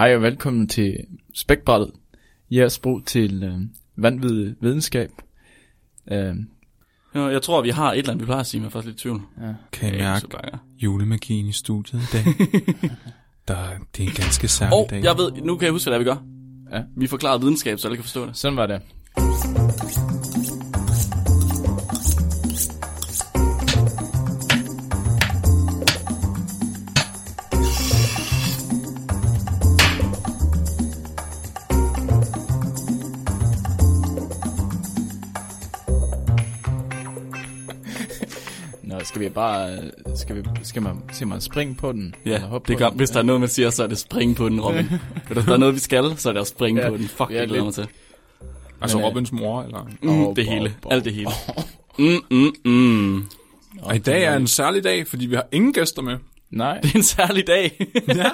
Hej 0.00 0.14
og 0.16 0.22
velkommen 0.22 0.68
til 0.68 0.96
Spækbrættet. 1.34 1.90
Jeres 2.50 2.78
brug 2.78 3.04
til 3.06 3.42
øh, 3.42 3.58
vanvittig 3.96 4.54
videnskab. 4.60 5.10
Øh, 6.12 6.34
Ja, 7.14 7.20
jeg 7.24 7.42
tror, 7.42 7.62
vi 7.62 7.70
har 7.70 7.92
et 7.92 7.98
eller 7.98 8.10
andet, 8.10 8.22
vi 8.22 8.26
plejer 8.26 8.40
at 8.40 8.46
sige, 8.46 8.60
men 8.60 8.64
jeg 8.64 8.68
er 8.68 8.70
faktisk 8.72 8.86
lidt 8.86 9.00
i 9.00 9.02
tvivl. 9.02 9.20
ja. 9.40 9.54
Kan 9.72 9.94
jeg 9.94 10.16
er 10.16 10.20
mærke 10.32 10.58
julemagien 10.78 11.46
i 11.46 11.52
studiet 11.52 12.02
i 12.02 12.06
dag? 12.16 12.24
Der, 13.48 13.56
det 13.96 14.04
er 14.04 14.08
en 14.08 14.14
ganske 14.14 14.48
særlig 14.48 14.74
Og 14.78 14.86
dag. 14.90 15.04
jeg 15.04 15.16
ved, 15.18 15.32
nu 15.32 15.56
kan 15.56 15.64
jeg 15.64 15.72
huske, 15.72 15.90
hvad 15.90 15.98
det 15.98 16.08
er, 16.08 16.14
vi 16.14 16.18
gør. 16.70 16.76
Ja. 16.78 16.82
Vi 16.96 17.06
forklarer 17.06 17.38
videnskab, 17.38 17.78
så 17.78 17.88
alle 17.88 17.96
kan 17.96 18.04
forstå 18.04 18.26
det. 18.26 18.36
Sådan 18.36 18.56
var 18.56 18.66
det. 18.66 18.80
Skal 39.20 39.30
vi 39.30 39.34
bare, 39.34 39.72
øh, 39.72 40.16
skal 40.16 40.36
vi, 40.36 40.42
skal 40.62 40.82
man, 40.82 41.02
skal 41.12 41.26
man 41.26 41.40
springe 41.40 41.74
på 41.74 41.92
den? 41.92 42.14
Ja, 42.26 42.34
Eller 42.34 42.46
hoppe 42.46 42.68
det 42.72 42.78
gør, 42.78 42.88
den? 42.88 42.96
hvis 42.98 43.10
der 43.10 43.18
er 43.18 43.22
noget, 43.22 43.40
man 43.40 43.48
siger, 43.48 43.70
så 43.70 43.82
er 43.82 43.86
det 43.86 43.98
spring 43.98 44.36
på 44.36 44.48
den, 44.48 44.60
Robin. 44.66 44.86
Hvis 45.30 45.44
der 45.44 45.52
er 45.52 45.56
noget, 45.56 45.74
vi 45.74 45.78
skal, 45.80 46.14
så 46.18 46.28
er 46.28 46.32
det 46.32 46.40
at 46.40 46.46
springe 46.46 46.82
Ja. 46.82 46.88
på 46.90 46.96
den. 46.96 47.08
Fuck, 47.08 47.30
Ja, 47.30 47.36
jeg 47.38 47.48
glæder 47.48 47.64
mig 47.64 47.74
lidt. 47.76 47.88
til. 47.88 47.96
Altså 48.80 48.96
Men, 48.96 49.04
øh, 49.04 49.08
Robins 49.10 49.32
mor, 49.32 49.62
eller? 49.62 49.88
Mm, 50.02 50.08
Åh, 50.08 50.36
det 50.36 50.46
bom, 50.46 50.54
hele. 50.54 50.74
bom. 50.82 50.92
Alt 50.92 51.04
det 51.04 51.14
hele. 51.14 51.30
Mm, 51.98 52.20
mm, 52.30 52.52
mm. 52.72 53.24
Og 53.82 53.96
i 53.96 53.98
dag 53.98 54.24
er 54.24 54.36
en 54.36 54.46
særlig 54.46 54.84
dag, 54.84 55.06
fordi 55.06 55.26
vi 55.26 55.34
har 55.34 55.46
ingen 55.52 55.72
gæster 55.72 56.02
med. 56.02 56.16
Nej, 56.50 56.80
Det 56.80 56.92
er 56.92 56.96
en 56.96 57.02
særlig 57.02 57.46
dag. 57.46 57.86
Ja. 58.08 58.30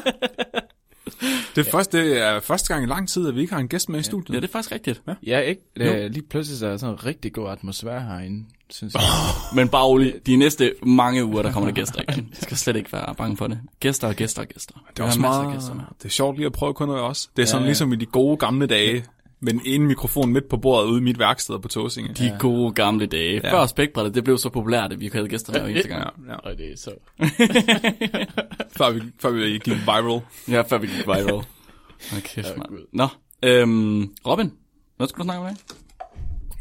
Det 1.57 1.67
er, 1.67 1.71
første, 1.71 1.99
det 2.11 2.23
er 2.23 2.41
første 2.41 2.69
gang 2.75 2.85
i 2.85 2.89
lang 2.89 3.09
tid, 3.09 3.29
at 3.29 3.35
vi 3.35 3.41
ikke 3.41 3.53
har 3.53 3.61
en 3.61 3.69
gæst 3.69 3.89
med 3.89 4.01
i 4.01 4.03
studiet. 4.03 4.35
ja, 4.35 4.41
det 4.41 4.49
er 4.49 4.53
faktisk 4.53 4.73
rigtigt. 4.73 5.03
ja 5.27 5.39
ikke. 5.41 5.63
Det, 5.77 6.13
lige 6.13 6.25
pludselig 6.31 6.59
så 6.59 6.67
er 6.67 6.71
der 6.71 6.77
sådan 6.77 6.95
en 6.95 7.07
rigtig 7.07 7.33
god 7.33 7.51
atmosfære 7.51 8.01
herinde, 8.03 8.45
synes 8.71 8.95
jeg. 8.95 9.03
Men 9.55 9.69
bare 9.69 9.85
rolig, 9.85 10.15
de 10.27 10.37
næste 10.37 10.75
mange 10.83 11.25
uger, 11.25 11.43
der 11.43 11.53
kommer 11.53 11.71
der 11.71 11.75
gæster 11.75 12.03
igen. 12.09 12.29
Jeg 12.31 12.39
skal 12.43 12.57
slet 12.57 12.77
ikke 12.77 12.93
være 12.93 13.15
bange 13.15 13.37
for 13.37 13.47
det. 13.47 13.61
Gæster 13.81 14.09
og 14.09 14.15
gæster 14.15 14.43
og 14.43 14.49
gæster. 14.49 14.75
Det 14.97 15.03
er 15.03 15.07
også 15.07 15.21
meget, 15.21 15.55
gæster 15.55 15.75
med. 15.75 15.85
det 15.99 16.05
er 16.05 16.09
sjovt 16.09 16.37
lige 16.37 16.47
at 16.47 16.53
prøve 16.53 16.75
kun 16.75 16.91
også. 16.91 17.29
Det 17.37 17.43
er 17.43 17.47
sådan 17.47 17.63
ja. 17.63 17.67
ligesom 17.67 17.93
i 17.93 17.97
de 17.97 18.07
gode 18.07 18.37
gamle 18.37 18.67
dage, 18.67 19.05
med 19.41 19.53
en 19.65 19.87
mikrofon 19.87 20.33
midt 20.33 20.49
på 20.49 20.57
bordet 20.57 20.89
ude 20.89 21.01
i 21.01 21.03
mit 21.03 21.19
værksted 21.19 21.59
på 21.59 21.69
Tåsinge. 21.69 22.15
De 22.15 22.37
gode 22.39 22.73
gamle 22.73 23.07
dage. 23.07 23.41
Ja. 23.45 23.53
Før 23.53 23.67
spækbrættet, 23.67 24.15
det 24.15 24.25
blev 24.25 24.39
så 24.39 24.49
populært, 24.49 24.93
at 24.93 25.01
vi 25.01 25.11
havde 25.13 25.29
gæster 25.29 25.53
hver 25.53 25.67
eneste 25.67 25.89
gang. 25.89 26.05
Ja, 26.27 26.33
ja. 26.33 26.37
Og 26.39 26.59
det 26.59 26.73
er 26.73 26.77
så... 26.77 26.91
Før, 28.79 28.91
vi, 28.91 29.01
før 29.19 29.31
vi 29.31 29.41
gik 29.41 29.67
viral. 29.67 30.21
Ja, 30.49 30.61
før 30.61 30.79
vi 30.79 30.87
gik 30.87 31.07
viral. 31.07 31.31
Hold 32.11 32.23
kæft, 32.23 32.47
Ja, 32.47 32.53
mand. 32.57 32.87
Nå, 32.93 33.09
øhm, 33.43 34.15
Robin, 34.27 34.53
hvad 34.97 35.09
skulle 35.09 35.23
du 35.23 35.27
snakke 35.27 35.41
om 35.41 35.47
i 35.47 35.49
dag? 35.49 35.57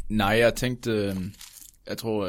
Nej, 0.08 0.28
jeg 0.28 0.54
tænkte, 0.54 0.90
øh, 0.90 1.14
jeg 1.88 1.98
tror, 1.98 2.26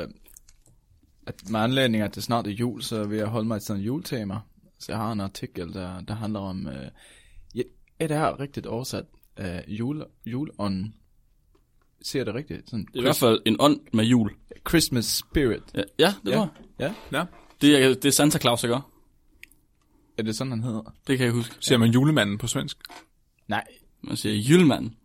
at 1.28 1.50
med 1.50 1.60
anledning 1.60 2.02
af, 2.02 2.08
at 2.08 2.16
det 2.16 2.24
snart 2.24 2.48
er 2.48 2.52
jul, 2.52 2.82
så 2.84 3.04
vil 3.04 3.18
jeg 3.18 3.28
holde 3.28 3.48
mig 3.48 3.60
til 3.62 3.66
sådan 3.68 3.80
en 3.82 3.86
juletema. 3.86 4.40
Så 4.80 4.92
jeg 4.92 5.00
har 5.00 5.12
en 5.12 5.20
artikel, 5.20 5.74
der, 5.74 6.02
der 6.02 6.14
handler 6.16 6.40
om, 6.40 6.68
øh, 6.68 6.88
ja, 7.56 7.62
er 8.00 8.08
det 8.08 8.18
her 8.18 8.40
rigtigt 8.40 8.66
oversat? 8.66 9.06
Øh, 9.40 9.60
jule, 9.68 10.06
juleånden. 10.26 10.96
Ser 12.02 12.24
det 12.24 12.34
rigtigt? 12.36 12.70
Sådan, 12.70 12.86
Det 12.86 12.96
er 12.96 13.00
i 13.00 13.02
hvert 13.02 13.16
fald 13.16 13.42
en 13.46 13.56
ånd 13.60 13.80
med 13.94 14.06
jul. 14.06 14.32
Christmas 14.70 15.06
spirit. 15.06 15.64
Ja, 15.76 15.82
ja 16.00 16.14
det 16.26 16.32
Ja. 16.32 16.36
tror 16.36 16.54
jeg. 16.80 16.94
Ja, 17.12 17.18
Ja. 17.20 17.26
Det 17.62 17.84
er, 17.84 17.88
det 17.94 18.06
er 18.06 18.12
Santa 18.12 18.40
Claus, 18.40 18.64
ikke? 18.64 18.78
er 20.18 20.24
det 20.24 20.36
sådan, 20.36 20.52
han 20.52 20.64
hedder? 20.64 20.96
Det 21.08 21.18
kan 21.18 21.26
jeg 21.26 21.34
huske. 21.34 21.56
Ser 21.60 21.78
man 21.78 21.90
julemanden 21.92 22.38
på 22.38 22.48
svensk? 22.48 22.78
Nej, 23.48 23.64
Man 24.02 24.18
siger 24.18 24.36
julemanden. 24.36 24.96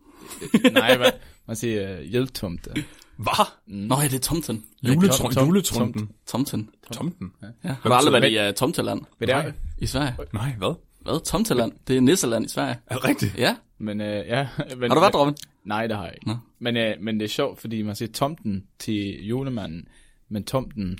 nej, 0.73 0.97
hvad? 0.97 1.11
Man 1.47 1.55
siger 1.55 1.99
uh, 1.99 2.03
hjælptomte. 2.05 2.73
Hvad? 3.17 3.45
Nå 3.67 3.95
ja, 4.01 4.03
det 4.07 4.13
er 4.13 4.19
tomten. 4.19 4.63
Juletrum, 4.83 5.31
tom- 5.31 5.45
juletrumpen. 5.45 6.09
Tomten. 6.25 6.69
Tomten? 6.91 7.31
Ja. 7.63 7.67
Har 7.81 7.89
du 7.89 7.93
aldrig 7.95 8.21
været 8.21 8.31
i 8.45 8.49
uh, 8.49 8.53
Tomteland 8.53 9.01
Hvad 9.17 9.27
det 9.27 9.35
er? 9.35 9.51
i 9.77 9.85
Sverige? 9.85 10.15
Nej, 10.33 10.53
hvad? 10.57 10.75
Hvad? 11.01 11.25
Tomteland? 11.25 11.71
Det 11.87 11.97
er 11.97 12.01
Nisseland 12.01 12.45
i 12.45 12.49
Sverige. 12.49 12.75
Er 12.87 12.95
det 12.95 13.03
rigtigt? 13.03 13.37
Ja. 13.37 13.55
Men 13.77 14.01
øh, 14.01 14.07
ja... 14.27 14.47
Men, 14.77 14.89
Har 14.91 14.95
du 14.95 14.99
været, 15.01 15.15
Robin? 15.15 15.35
Nej, 15.65 15.87
det 15.87 15.95
har 15.97 16.03
jeg 16.03 16.13
ikke. 16.15 16.27
Nå. 16.27 16.35
Men, 16.59 16.77
øh, 16.77 16.95
men 17.01 17.19
det 17.19 17.25
er 17.25 17.29
sjovt, 17.29 17.59
fordi 17.61 17.81
man 17.81 17.95
siger 17.95 18.11
tomten 18.11 18.63
til 18.79 19.27
julemanden, 19.27 19.87
men 20.29 20.43
tomten, 20.43 20.97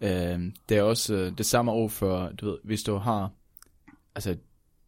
øh, 0.00 0.40
det 0.68 0.76
er 0.76 0.82
også 0.82 1.14
øh, 1.14 1.32
det 1.38 1.46
samme 1.46 1.72
ord 1.72 1.90
for, 1.90 2.28
du 2.40 2.46
ved, 2.46 2.58
hvis 2.64 2.82
du 2.82 2.96
har, 2.96 3.30
altså, 4.14 4.36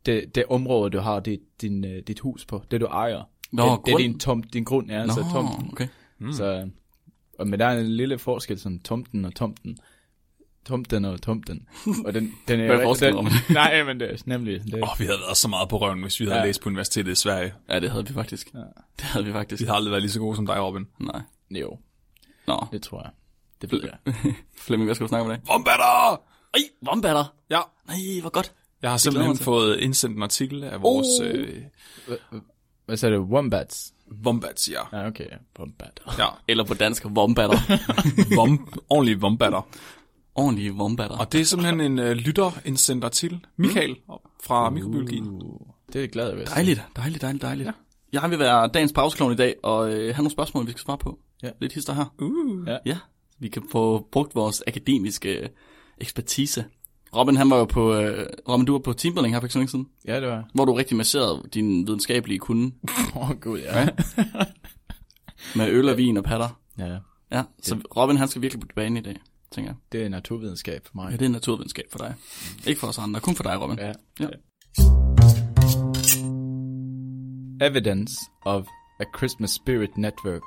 det, 0.07 0.35
det 0.35 0.45
område, 0.51 0.91
du 0.91 0.99
har 1.01 1.21
dit, 1.21 1.41
din, 1.61 1.85
øh, 1.85 2.03
dit 2.07 2.21
hus 2.21 2.45
på, 2.47 2.63
det 2.71 2.81
du 2.81 2.87
ejer, 2.87 3.23
Nå, 3.53 3.63
det, 3.63 3.71
det 3.87 3.93
er 3.93 3.97
grund. 3.97 4.03
din, 4.03 4.19
tomt, 4.19 4.53
din 4.53 4.65
grund, 4.65 4.91
ja, 4.91 5.07
Nå, 5.07 5.13
så 5.13 5.25
tomten. 5.33 5.69
okay. 5.73 5.89
Mm. 6.19 6.33
Så, 6.33 6.69
og, 7.39 7.47
men 7.49 7.61
der 7.61 7.67
er 7.67 7.81
en 7.81 7.87
lille 7.87 8.19
forskel, 8.19 8.59
som 8.61 8.79
tomten 8.79 9.25
og 9.25 9.35
tomten, 9.35 9.79
tomten 10.67 11.05
og 11.05 11.23
tomten. 11.23 11.69
Og 12.05 12.15
den, 12.15 12.33
den 12.49 12.61
er, 12.61 12.67
Hvad 12.67 12.77
er 12.77 12.83
forskellen, 12.83 13.19
Robin? 13.19 13.33
Nej, 13.55 13.83
men 13.85 14.01
det 14.01 14.11
er 14.11 14.17
nemlig, 14.27 14.65
det, 14.65 14.75
Åh, 14.75 14.81
oh, 14.93 15.01
vi 15.01 15.05
havde 15.05 15.19
været 15.27 15.37
så 15.37 15.49
meget 15.49 15.69
på 15.69 15.79
røven, 15.79 16.03
hvis 16.03 16.21
vi 16.21 16.25
havde 16.25 16.39
Ja. 16.39 16.45
læst 16.47 16.61
på 16.63 16.69
universitetet 16.69 17.13
i 17.13 17.15
Sverige. 17.15 17.55
Ja, 17.69 17.81
det 17.81 17.91
havde 17.91 18.07
vi 18.07 18.13
faktisk. 18.15 18.55
Ja. 18.55 18.59
Det 18.59 19.05
havde 19.05 19.27
vi 19.27 19.33
faktisk. 19.33 19.63
Vi 19.63 19.67
har 19.67 19.75
aldrig 19.75 19.91
været 19.91 20.03
lige 20.03 20.13
så 20.13 20.19
gode 20.21 20.37
som 20.37 20.47
dig, 20.47 20.63
Robin. 20.63 20.87
Nej. 21.01 21.21
jo, 21.51 21.79
Nå. 22.47 22.67
det 22.73 22.83
tror 22.83 23.03
jeg. 23.03 23.11
Det 23.61 23.69
bliver 23.69 23.87
jeg. 24.07 24.15
Flemming, 24.67 24.87
hvad 24.89 24.95
skal 24.95 25.05
du 25.05 25.09
snakke 25.09 25.25
om 25.25 25.31
i 25.31 25.35
dag? 25.35 25.43
Vombatter! 25.47 26.23
Ej, 26.55 26.61
vombatter. 26.83 27.35
Ja, 27.51 27.61
Nej, 27.87 27.97
hvor 28.21 28.31
godt. 28.31 28.53
jeg 28.83 28.91
har 28.91 28.97
simpelthen 28.97 29.37
fået 29.37 29.79
indsendt 29.81 30.17
en 30.17 30.23
artikel 30.23 30.65
af 30.65 30.83
vores 30.83 31.07
Oh. 31.21 31.27
øh, 31.29 31.63
Hvad 32.87 32.97
sagde 32.97 33.15
du? 33.17 33.23
Wombats? 33.23 33.95
Vombats, 34.11 34.69
ja. 34.69 34.99
Ja, 34.99 35.07
okay. 35.07 35.27
Wombat. 35.59 36.01
ja. 36.19 36.27
Eller 36.49 36.65
på 36.65 36.75
dansk, 36.75 37.03
vombatter. 37.09 37.59
Vom, 38.37 38.69
ordentlige 38.91 39.21
vombatter. 39.21 39.69
Ordentlige 40.35 40.71
vombatter. 40.71 41.17
Og 41.17 41.33
det 41.33 41.41
er 41.41 41.45
simpelthen 41.45 41.81
en 41.81 41.99
øh, 41.99 42.13
lytter 42.13 42.51
indsendt 42.65 43.05
artikel. 43.05 43.47
Michael 43.57 43.97
fra 44.45 44.71
Mikrobiologi. 44.71 45.21
Uh, 45.21 45.61
det 45.87 45.97
er 45.97 46.01
jeg 46.01 46.11
glad 46.11 46.35
ved. 46.35 46.47
Dejligt, 46.47 46.83
dejligt, 46.97 47.23
dejligt, 47.23 47.43
dejligt. 47.43 47.67
Ja. 47.67 47.73
Jeg 48.21 48.31
vil 48.31 48.39
være 48.39 48.69
dagens 48.69 48.93
pauseklon 48.93 49.33
i 49.33 49.37
dag, 49.37 49.55
og 49.63 49.89
øh, 49.89 49.99
have 49.99 50.17
nogle 50.17 50.31
spørgsmål, 50.31 50.67
vi 50.67 50.71
skal 50.71 50.81
svare 50.83 50.99
på. 50.99 51.19
Ja. 51.43 51.51
Lidt 51.61 51.73
hister 51.73 51.93
her. 51.93 52.15
Uh. 52.19 52.69
Ja. 52.69 52.77
Ja, 52.87 52.99
vi 53.39 53.49
kan 53.49 53.63
få 53.73 54.09
brugt 54.13 54.35
vores 54.35 54.63
akademiske 54.67 55.39
øh, 55.39 55.49
ekspertise. 55.99 56.65
Robin, 57.17 57.37
han 57.37 57.51
var 57.51 57.57
jo 57.57 57.65
på, 57.65 57.95
øh, 57.95 58.27
Robin, 58.49 58.67
du 58.67 58.73
var 58.73 58.79
på 58.79 58.93
teambuilding 58.93 59.35
her 59.35 59.41
for 59.41 59.47
ikke 59.47 59.53
så 59.53 59.59
længe 59.59 59.71
siden, 59.71 59.89
Ja, 60.07 60.21
det 60.21 60.29
var. 60.29 60.49
hvor 60.55 60.65
du 60.65 60.73
rigtig 60.73 60.97
masserede 60.97 61.43
din 61.55 61.87
videnskabelige 61.87 62.39
kunde 62.39 62.73
Åh, 63.17 63.31
oh, 63.31 63.37
gud, 63.41 63.59
ja. 63.59 63.89
med 65.57 65.69
øl 65.69 65.89
og 65.89 65.97
vin 65.97 66.17
og 66.17 66.25
patter. 66.25 66.61
ja. 66.79 66.97
Ja, 67.33 67.43
så 67.63 67.77
Robin, 67.97 68.17
han 68.17 68.29
skal 68.29 68.43
virkelig 68.43 68.61
på 68.61 68.67
banen 68.77 68.97
i 68.97 69.01
dag, 69.01 69.17
tænker 69.51 69.71
jeg. 69.71 69.77
Det 69.93 70.03
er 70.05 70.09
naturvidenskab 70.09 70.87
for 70.87 70.93
mig. 70.95 71.11
Ja, 71.11 71.17
det 71.17 71.25
er 71.25 71.29
naturvidenskab 71.29 71.85
for 71.91 71.99
dig. 71.99 72.15
Ikke 72.67 72.81
for 72.81 72.87
os 72.87 72.99
andre, 72.99 73.21
kun 73.21 73.35
for 73.35 73.43
dig, 73.43 73.61
Robin. 73.61 73.79
Ja. 73.79 73.93
Ja. 74.21 74.29
Evidence 77.67 78.15
of 78.45 78.67
a 79.01 79.05
Christmas 79.19 79.51
spirit 79.51 79.97
network 79.97 80.43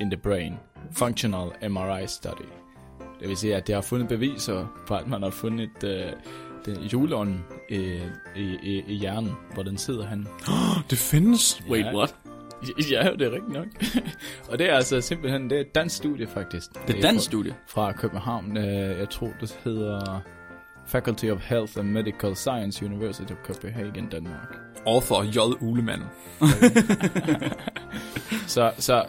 in 0.00 0.10
the 0.10 0.16
brain. 0.22 0.54
Functional 0.92 1.52
MRI 1.70 2.06
study. 2.06 2.61
Det 3.22 3.28
vil 3.28 3.36
sige, 3.36 3.56
at 3.56 3.66
det 3.66 3.74
har 3.74 3.82
fundet 3.82 4.08
beviser 4.08 4.66
på, 4.86 4.94
at 4.94 5.06
man 5.08 5.22
har 5.22 5.30
fundet 5.30 5.70
uh, 5.84 5.90
den 6.74 6.82
juleånden 6.82 7.44
i, 7.70 7.76
i, 8.36 8.56
i, 8.62 8.82
i 8.86 8.94
hjernen, 8.94 9.32
hvor 9.54 9.62
den 9.62 9.78
sidder 9.78 10.06
han. 10.06 10.26
Det 10.90 10.98
findes. 10.98 11.62
Wait, 11.70 11.84
Ja. 11.86 11.96
what? 11.96 12.14
Ja, 12.90 13.10
det 13.18 13.22
er 13.26 13.30
rigtigt 13.30 13.52
nok. 13.52 13.66
og 14.50 14.58
det 14.58 14.70
er 14.70 14.74
altså 14.76 15.00
simpelthen, 15.00 15.50
det 15.50 15.56
er 15.56 15.60
et 15.60 15.74
dansk 15.74 15.96
studie 15.96 16.26
faktisk. 16.26 16.70
Det 16.72 16.96
er 16.96 17.00
fra- 17.02 17.08
dansk 17.08 17.24
studie. 17.24 17.54
fra 17.68 17.92
København. 17.92 18.56
Øh, 18.56 18.64
Jeg 18.98 19.10
tror, 19.10 19.30
det 19.40 19.58
hedder 19.64 20.20
Faculty 20.86 21.24
of 21.26 21.40
Health 21.48 21.72
and 21.78 21.88
Medical 21.88 22.36
Science, 22.36 22.84
University 22.86 23.32
of 23.32 23.36
Copenhagen, 23.46 24.08
Danmark. 24.08 24.56
Author 24.86 25.22
J. 25.24 25.38
Ulemann. 25.62 26.02
Så, 28.46 28.72
så, 28.78 29.04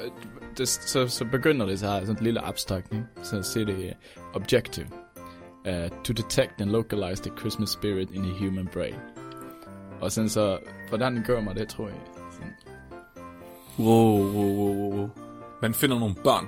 det, 0.57 0.67
så, 0.67 1.07
så 1.07 1.25
begynder 1.25 1.65
det 1.65 1.79
så 1.79 1.87
her, 1.87 1.99
sådan 1.99 2.15
et 2.15 2.21
lille 2.21 2.41
abstrakt, 2.41 2.93
ikke? 2.93 3.05
så 3.23 3.43
siger 3.43 3.65
det 3.65 3.93
objective. 4.33 4.87
Uh, 5.67 6.03
to 6.03 6.13
detect 6.13 6.61
and 6.61 6.69
localize 6.69 7.23
the 7.23 7.31
Christmas 7.39 7.69
spirit 7.69 8.11
in 8.11 8.23
the 8.23 8.45
human 8.45 8.67
brain. 8.73 8.95
Og 10.01 10.11
sådan 10.11 10.29
så, 10.29 10.59
hvordan 10.89 11.23
gør 11.27 11.41
man 11.41 11.55
det, 11.55 11.67
tror 11.67 11.87
jeg? 11.87 11.97
Sådan, 12.31 12.53
Wow, 13.79 14.33
wow, 14.33 14.55
wow, 14.55 14.93
wow. 14.93 15.09
Man 15.61 15.73
finder 15.73 15.99
nogle 15.99 16.15
børn, 16.23 16.47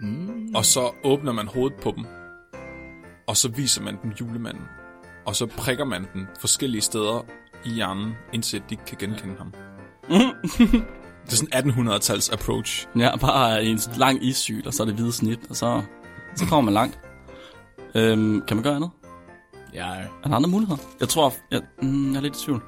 mm, 0.00 0.54
og 0.54 0.64
så 0.64 0.90
åbner 1.04 1.32
man 1.32 1.46
hovedet 1.46 1.78
på 1.82 1.92
dem. 1.96 2.04
Og 3.26 3.36
så 3.36 3.48
viser 3.48 3.82
man 3.82 3.98
dem 4.02 4.10
julemanden. 4.10 4.64
Og 5.26 5.36
så 5.36 5.46
prikker 5.46 5.84
man 5.84 6.06
den 6.14 6.26
forskellige 6.40 6.82
steder 6.82 7.26
i 7.64 7.70
hjernen, 7.70 8.14
indtil 8.32 8.62
de 8.70 8.76
kan 8.76 8.96
genkende 9.00 9.36
ham. 9.38 9.54
Det 11.26 11.32
er 11.32 11.36
sådan 11.36 11.70
1800-tals 11.70 12.32
approach. 12.32 12.86
Ja, 12.98 13.16
bare 13.16 13.64
en 13.64 13.80
lang 13.96 14.24
issyl, 14.24 14.66
og 14.66 14.74
så 14.74 14.82
er 14.82 14.86
det 14.86 14.94
hvide 14.94 15.12
snit, 15.12 15.38
og 15.50 15.56
så, 15.56 15.82
så 16.36 16.46
kommer 16.46 16.60
man 16.60 16.74
langt. 16.74 16.98
Øhm, 17.94 18.42
kan 18.48 18.56
man 18.56 18.64
gøre 18.64 18.74
andet? 18.76 18.90
ja, 19.74 19.86
Er 20.24 20.28
der 20.28 20.34
andre 20.34 20.50
muligheder? 20.50 20.78
Jeg 21.00 21.08
tror, 21.08 21.34
jeg, 21.50 21.60
mm, 21.82 22.10
jeg 22.12 22.16
er 22.18 22.22
lidt 22.22 22.36
i 22.36 22.44
tvivl. 22.44 22.62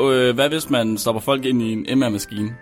øh, 0.00 0.34
hvad 0.34 0.48
hvis 0.48 0.70
man 0.70 0.98
stopper 0.98 1.20
folk 1.22 1.44
ind 1.44 1.62
i 1.62 1.72
en 1.72 1.98
MR-maskine, 1.98 2.56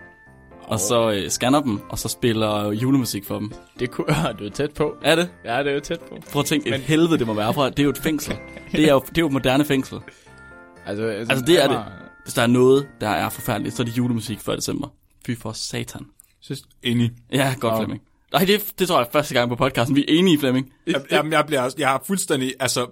og 0.63 0.79
så 0.79 1.11
øh, 1.11 1.29
scanner 1.29 1.61
dem, 1.61 1.79
og 1.89 1.99
så 1.99 2.07
spiller 2.07 2.71
julemusik 2.71 3.25
for 3.25 3.39
dem? 3.39 3.51
Det 3.79 3.91
kunne 3.91 4.07
du 4.39 4.45
er 4.45 4.49
tæt 4.53 4.71
på. 4.73 4.95
Er 5.01 5.15
det? 5.15 5.29
Ja, 5.45 5.59
det 5.59 5.67
er 5.67 5.73
jo 5.73 5.79
tæt 5.79 5.99
på. 5.99 6.17
Prøv 6.31 6.39
at 6.39 6.45
tænke, 6.45 6.75
et 6.75 6.81
helvede 6.81 7.17
det 7.19 7.27
må 7.27 7.33
være 7.33 7.53
fra. 7.53 7.69
Det 7.69 7.79
er 7.79 7.83
jo 7.83 7.89
et 7.89 7.97
fængsel. 7.97 8.35
Det 8.71 8.83
er 8.87 8.93
jo, 8.93 8.99
det 8.99 9.17
er 9.17 9.21
jo 9.21 9.27
et 9.27 9.33
moderne 9.33 9.65
fængsel. 9.65 9.99
Altså, 10.85 11.03
Altså, 11.03 11.45
det 11.45 11.63
er 11.63 11.67
det. 11.67 11.83
Hvis 12.23 12.33
der 12.33 12.41
er 12.41 12.47
noget, 12.47 12.87
der 13.01 13.09
er 13.09 13.29
forfærdeligt, 13.29 13.75
så 13.75 13.83
er 13.83 13.85
det 13.85 13.97
julemusik 13.97 14.39
før 14.39 14.55
december. 14.55 14.87
Fy 15.25 15.31
for 15.37 15.51
satan. 15.51 16.05
Synes, 16.41 16.63
Enig. 16.83 17.11
Ja, 17.31 17.55
godt, 17.59 17.73
Nå. 17.73 17.77
Flemming. 17.77 18.01
Nej, 18.33 18.45
det, 18.45 18.73
det 18.79 18.87
tror 18.87 18.99
jeg 18.99 19.05
er 19.07 19.11
første 19.11 19.33
gang 19.33 19.49
på 19.49 19.55
podcasten. 19.55 19.95
Vi 19.95 20.01
er 20.01 20.05
enige, 20.07 20.39
Flemming. 20.39 20.73
Jeg, 20.87 21.01
jeg, 21.11 21.45
bliver, 21.45 21.73
jeg 21.77 21.89
har 21.89 22.03
fuldstændig, 22.07 22.53
altså, 22.59 22.87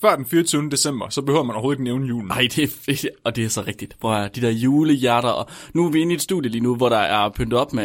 før 0.00 0.16
den 0.16 0.26
24. 0.26 0.70
december, 0.70 1.08
så 1.08 1.22
behøver 1.22 1.44
man 1.44 1.54
overhovedet 1.54 1.76
ikke 1.76 1.84
nævne 1.84 2.06
julen. 2.06 2.28
Nej, 2.28 2.48
det 2.56 2.64
er, 2.88 3.08
og 3.24 3.36
det 3.36 3.44
er 3.44 3.48
så 3.48 3.62
rigtigt. 3.62 3.96
Hvor 4.00 4.14
er 4.14 4.28
de 4.28 4.40
der 4.40 4.50
julehjerter, 4.50 5.28
og 5.28 5.48
nu 5.74 5.86
er 5.86 5.90
vi 5.90 6.00
inde 6.00 6.12
i 6.12 6.14
et 6.14 6.22
studie 6.22 6.50
lige 6.50 6.60
nu, 6.60 6.76
hvor 6.76 6.88
der 6.88 6.98
er 6.98 7.28
pyntet 7.28 7.58
op 7.58 7.72
med, 7.72 7.84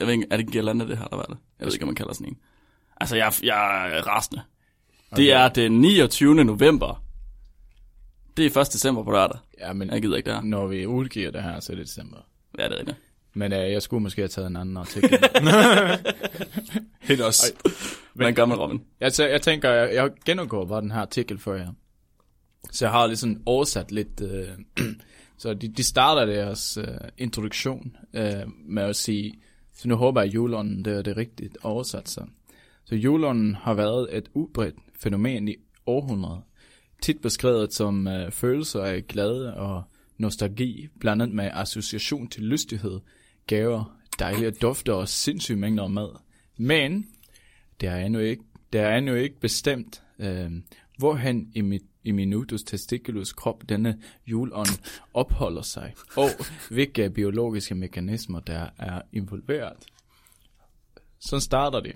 jeg 0.00 0.06
ved 0.06 0.12
ikke, 0.14 0.26
er 0.30 0.36
det 0.36 0.50
girlande, 0.50 0.88
det 0.88 0.98
her, 0.98 1.06
der 1.06 1.16
var 1.16 1.24
det? 1.24 1.36
Jeg 1.58 1.66
ved 1.66 1.72
ikke, 1.72 1.82
om 1.82 1.88
man 1.88 1.94
kalder 1.94 2.12
sådan 2.12 2.28
en. 2.28 2.36
Altså, 3.00 3.16
jeg, 3.16 3.32
jeg 3.42 3.88
er 3.96 4.02
rasende. 4.02 4.42
Okay. 5.12 5.22
Det 5.22 5.32
er 5.32 5.48
den 5.48 5.80
29. 5.80 6.44
november. 6.44 7.02
Det 8.36 8.56
er 8.56 8.60
1. 8.60 8.66
december 8.72 9.02
på 9.04 9.10
lørdag. 9.10 9.38
ja, 9.60 9.72
men 9.72 9.90
Jeg 9.90 10.02
gider 10.02 10.16
ikke 10.16 10.26
det 10.30 10.34
her. 10.34 10.42
når 10.44 10.66
vi 10.66 10.86
udgiver 10.86 11.30
det 11.30 11.42
her, 11.42 11.60
så 11.60 11.72
er 11.72 11.76
det 11.76 11.86
december. 11.86 12.16
Ja, 12.58 12.64
det 12.64 12.72
er 12.72 12.78
rigtigt. 12.78 12.98
Men 13.34 13.52
øh, 13.52 13.58
jeg 13.72 13.82
skulle 13.82 14.02
måske 14.02 14.22
have 14.22 14.28
taget 14.28 14.46
en 14.50 14.56
anden 14.56 14.76
artikel. 14.76 15.10
Helt 17.00 17.20
også. 17.20 17.52
Hvordan 18.14 18.34
gør 18.34 18.44
man, 18.44 18.58
Robin? 18.58 18.80
jeg, 19.00 19.08
tæ- 19.12 19.22
jeg 19.30 19.42
tænker, 19.42 19.70
jeg, 19.70 19.94
jeg 19.94 20.10
gennemgår 20.24 20.64
bare 20.66 20.80
den 20.80 20.90
her 20.90 21.00
artikel 21.00 21.38
for 21.38 21.54
jer. 21.54 21.72
Så 22.72 22.84
jeg 22.84 22.92
har 22.92 23.06
ligesom 23.06 23.42
oversat 23.46 23.92
lidt. 23.92 24.20
Øh, 24.20 24.48
så 25.38 25.54
de, 25.54 25.68
de 25.68 25.82
starter 25.82 26.24
deres 26.24 26.76
øh, 26.76 26.86
introduktion 27.18 27.96
øh, 28.14 28.32
med 28.68 28.82
at 28.82 28.96
sige, 28.96 29.34
så 29.74 29.88
nu 29.88 29.96
håber 29.96 30.20
jeg, 30.20 30.28
at 30.28 30.34
juleånden 30.34 30.84
det 30.84 30.92
er 30.98 31.02
det 31.02 31.16
rigtigt 31.16 31.58
oversat. 31.62 32.08
Så, 32.08 32.20
så 32.84 32.94
juleånden 32.94 33.54
har 33.54 33.74
været 33.74 34.16
et 34.16 34.28
udbredt 34.34 34.74
fænomen 35.00 35.48
i 35.48 35.54
århundreder. 35.86 36.40
Tit 37.02 37.20
beskrevet 37.22 37.74
som 37.74 38.08
øh, 38.08 38.30
følelser 38.30 38.82
af 38.82 39.06
glæde 39.06 39.56
og 39.56 39.82
nostalgi, 40.18 40.88
blandet 41.00 41.30
med 41.30 41.50
association 41.52 42.28
til 42.28 42.42
lystighed, 42.42 43.00
gaver, 43.46 43.96
dejlige 44.18 44.50
dufter 44.50 44.92
og 44.92 45.08
sindssyge 45.08 45.58
mængder 45.58 45.84
af 45.84 45.90
mad. 45.90 46.08
Men 46.56 47.06
det 47.80 47.88
er 47.88 47.96
endnu 47.96 48.18
ikke, 48.18 48.42
det 48.72 48.80
er 48.80 48.96
endnu 48.96 49.14
ikke 49.14 49.40
bestemt, 49.40 50.02
øh, 50.18 50.50
hvorhen 50.98 51.50
i, 51.54 51.60
mit, 51.60 51.82
i 52.04 52.12
minutus 52.12 52.62
testiculus 52.62 53.32
krop 53.32 53.68
denne 53.68 53.98
julånd 54.26 54.68
opholder 55.14 55.62
sig, 55.62 55.94
og 56.16 56.28
hvilke 56.70 57.10
biologiske 57.10 57.74
mekanismer, 57.74 58.40
der 58.40 58.68
er 58.78 59.02
involveret. 59.12 59.76
Sådan 61.18 61.40
starter 61.40 61.80
det. 61.80 61.92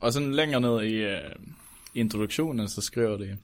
Og 0.00 0.12
sådan 0.12 0.34
længere 0.34 0.60
ned 0.60 0.82
i 0.82 0.94
øh, 0.94 1.20
introduktionen, 1.94 2.68
så 2.68 2.80
skriver 2.80 3.16
det, 3.16 3.38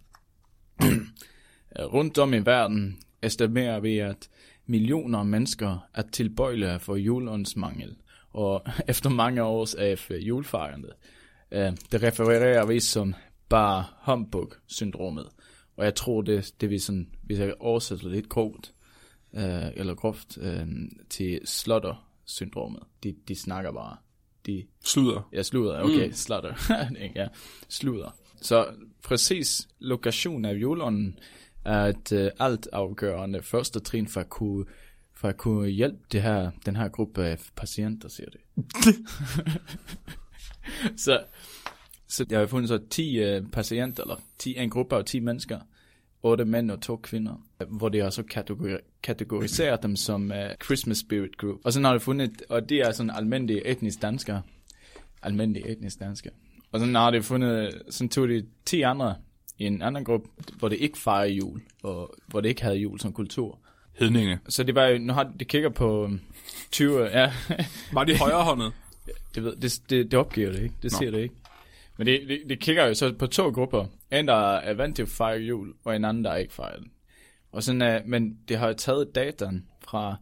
rundt 1.94 2.19
om 2.19 2.35
i 2.35 2.38
verden 2.38 2.99
estimerer 3.23 3.81
vi, 3.81 3.99
at 3.99 4.29
millioner 4.67 5.19
af 5.19 5.27
mennesker 5.27 5.88
er 5.94 6.03
tilbøjelige 6.12 6.79
for 6.79 6.97
juleåndsmangel, 6.97 7.97
og 8.31 8.62
efter 8.88 9.11
mange 9.11 9.43
års 9.43 9.75
af 9.75 10.11
julefejrende, 10.11 10.93
øh, 11.50 11.73
det 11.93 12.03
refererer 12.03 12.67
vi 12.67 12.81
som 12.81 13.15
bare 13.49 13.85
humbug-syndromet. 14.03 15.27
Og 15.77 15.85
jeg 15.85 15.94
tror, 15.94 16.23
det, 16.23 16.55
det 16.61 16.71
vi 16.71 16.79
sådan, 16.79 17.09
hvis 17.23 17.38
jeg 17.38 17.55
oversætter 17.61 18.09
lidt 18.09 18.29
groft, 18.29 18.75
øh, 19.35 19.71
eller 19.75 19.94
groft, 19.94 20.38
øh, 20.41 20.67
til 21.11 21.41
slotter-syndromet. 21.44 22.83
De, 23.03 23.15
de 23.29 23.35
snakker 23.35 23.73
bare. 23.73 23.97
De, 24.47 24.67
Sluder. 24.85 25.29
Ja, 25.33 25.43
sluder. 25.43 25.83
Okay, 25.83 26.06
mm. 26.06 26.12
slutter. 26.12 26.55
ja, 27.17 27.29
sluder. 27.69 28.11
Så 28.40 28.66
præcis 29.02 29.69
lokation 29.78 30.44
af 30.44 30.54
juleånden 30.54 31.19
er 31.64 31.81
et 31.87 32.12
uh, 32.12 32.46
altafgørende 32.46 33.42
første 33.42 33.81
trin 33.81 34.08
for 34.08 34.20
at 34.20 34.28
kunne, 34.28 34.64
for 35.14 35.28
at 35.28 35.37
kunne 35.37 35.69
hjælpe 35.69 35.98
det 36.12 36.22
her, 36.22 36.50
den 36.66 36.76
her 36.76 36.88
gruppe 36.88 37.25
af 37.25 37.38
patienter, 37.56 38.08
siger 38.08 38.31
det. 38.31 38.40
så, 41.04 41.22
så 42.08 42.26
jeg 42.31 42.38
har 42.38 42.46
fundet 42.46 42.69
så 42.69 42.81
10 42.90 43.20
uh, 43.20 43.28
øh, 43.28 43.50
patienter, 43.50 44.02
eller 44.02 44.16
10, 44.38 44.56
en 44.56 44.70
gruppe 44.70 44.96
af 44.96 45.04
10 45.04 45.20
mennesker, 45.20 45.60
8 46.22 46.44
mænd 46.44 46.70
og 46.70 46.81
2 46.81 46.96
kvinder, 46.96 47.46
hvor 47.69 47.88
de 47.88 47.98
har 47.98 48.10
så 48.10 48.22
kategori- 48.22 49.00
kategoriseret 49.02 49.82
dem 49.82 49.96
som 49.96 50.31
uh, 50.31 50.64
Christmas 50.64 50.98
Spirit 50.98 51.37
Group. 51.37 51.60
Og 51.64 51.72
så 51.72 51.81
har 51.81 51.92
de 51.92 52.00
fundet, 52.00 52.42
og 52.48 52.69
det 52.69 52.78
er 52.78 52.92
sådan 52.92 53.10
almindelige 53.10 53.66
etnisk 53.66 54.02
danskere, 54.02 54.42
almindelige 55.22 55.69
etnisk 55.69 56.00
danskere. 56.00 56.32
Og 56.72 56.81
så 56.81 56.87
har 56.87 57.11
de 57.11 57.22
fundet, 57.22 57.82
sådan 57.88 58.08
tog 58.08 58.28
de 58.28 58.46
10 58.64 58.81
andre 58.81 59.14
i 59.58 59.64
en 59.64 59.82
anden 59.82 60.05
gruppe, 60.05 60.28
hvor 60.58 60.69
det 60.69 60.76
ikke 60.76 60.99
fejrer 60.99 61.26
jul, 61.26 61.61
og 61.82 62.14
hvor 62.26 62.40
det 62.40 62.49
ikke 62.49 62.62
havde 62.62 62.76
jul 62.76 63.00
som 63.00 63.12
kultur. 63.12 63.58
Hedninge. 63.93 64.38
Så 64.49 64.62
det 64.62 64.75
var 64.75 64.87
jo, 64.87 64.99
nu 64.99 65.12
har 65.12 65.32
de 65.40 65.44
kigger 65.44 65.69
på 65.69 66.05
øhm, 66.05 66.20
20, 66.70 67.02
ja, 67.05 67.32
Var 67.93 68.05
de 68.05 68.19
højrehåndet? 68.19 68.72
det, 69.34 69.44
ved, 69.44 69.56
det, 69.56 69.81
det, 69.90 70.11
det 70.11 70.19
opgiver 70.19 70.52
det 70.52 70.62
ikke, 70.62 70.75
det 70.82 70.93
Nå. 70.93 70.99
siger 70.99 71.11
det 71.11 71.19
ikke. 71.19 71.34
Men 71.96 72.06
det, 72.06 72.20
det, 72.28 72.40
det 72.49 72.61
kigger 72.61 72.87
jo 72.87 72.94
så 72.94 73.12
på 73.12 73.26
to 73.26 73.49
grupper. 73.49 73.87
En, 74.12 74.28
der 74.28 74.34
er 74.56 74.75
vant 74.75 74.96
til 74.96 75.02
at 75.02 75.08
fejre 75.08 75.38
jul, 75.38 75.73
og 75.84 75.96
en 75.96 76.05
anden, 76.05 76.25
der 76.25 76.37
ikke 76.37 76.55
fejrer 76.55 76.76
den. 76.76 76.90
Og 77.52 77.62
sådan, 77.62 78.02
uh, 78.02 78.08
men 78.08 78.38
det 78.49 78.58
har 78.58 78.66
jo 78.66 78.75
taget 78.75 79.14
dataen 79.14 79.66
fra 79.81 80.16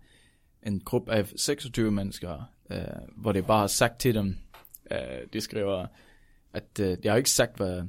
en 0.63 0.81
gruppe 0.81 1.13
af 1.13 1.27
26 1.37 1.91
mennesker, 1.91 2.51
uh, 2.71 2.77
hvor 3.17 3.33
det 3.33 3.47
bare 3.47 3.61
har 3.61 3.67
sagt 3.67 4.01
til 4.01 4.15
dem, 4.15 4.37
uh, 4.91 4.97
de 5.33 5.41
skriver, 5.41 5.87
at 6.59 6.81
øh, 6.81 6.97
jeg 7.05 7.13
har 7.13 7.17
ikke 7.17 7.31
sagt, 7.31 7.57
hvad, 7.57 7.83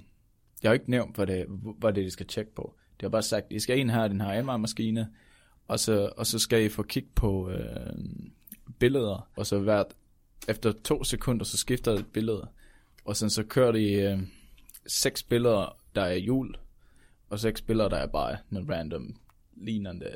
jeg 0.63 0.69
har 0.69 0.74
ikke 0.74 0.92
nævnt, 0.92 1.16
hvad 1.16 1.27
det, 1.27 1.45
hvad 1.80 1.94
det 1.94 2.06
de 2.06 2.12
skal 2.12 2.27
tjekke 2.27 2.56
på. 2.56 2.75
Det 2.94 3.01
har 3.01 3.10
bare 3.10 3.21
sagt, 3.21 3.45
I 3.50 3.60
skal 3.60 3.80
ind 3.80 3.92
her 3.92 4.07
den 4.07 4.21
her 4.21 4.42
MR-maskine, 4.42 5.10
og 5.68 5.80
så, 5.80 6.12
og 6.18 6.25
så 6.27 6.39
skal 6.39 6.66
I 6.66 6.69
få 6.69 6.83
kig 6.83 7.06
på 7.16 7.50
øh, 7.50 7.94
billeder, 8.80 9.30
og 9.36 9.45
så 9.45 9.60
hvert, 9.60 9.86
efter 10.48 10.71
to 10.83 11.04
sekunder, 11.04 11.45
så 11.45 11.57
skifter 11.57 11.95
det 11.95 12.06
billede, 12.13 12.48
og 13.06 13.16
sådan, 13.16 13.30
så 13.30 13.44
kører 13.44 13.71
de 13.71 13.94
øh, 13.94 14.19
seks 14.88 15.24
billeder, 15.24 15.77
der 15.95 16.01
er 16.01 16.15
jul, 16.15 16.56
og 17.30 17.39
seks 17.39 17.62
billeder, 17.62 17.89
der 17.89 17.98
er 17.98 18.07
bare 18.07 18.38
noget 18.50 18.69
random, 18.69 19.15
lignende, 19.54 20.15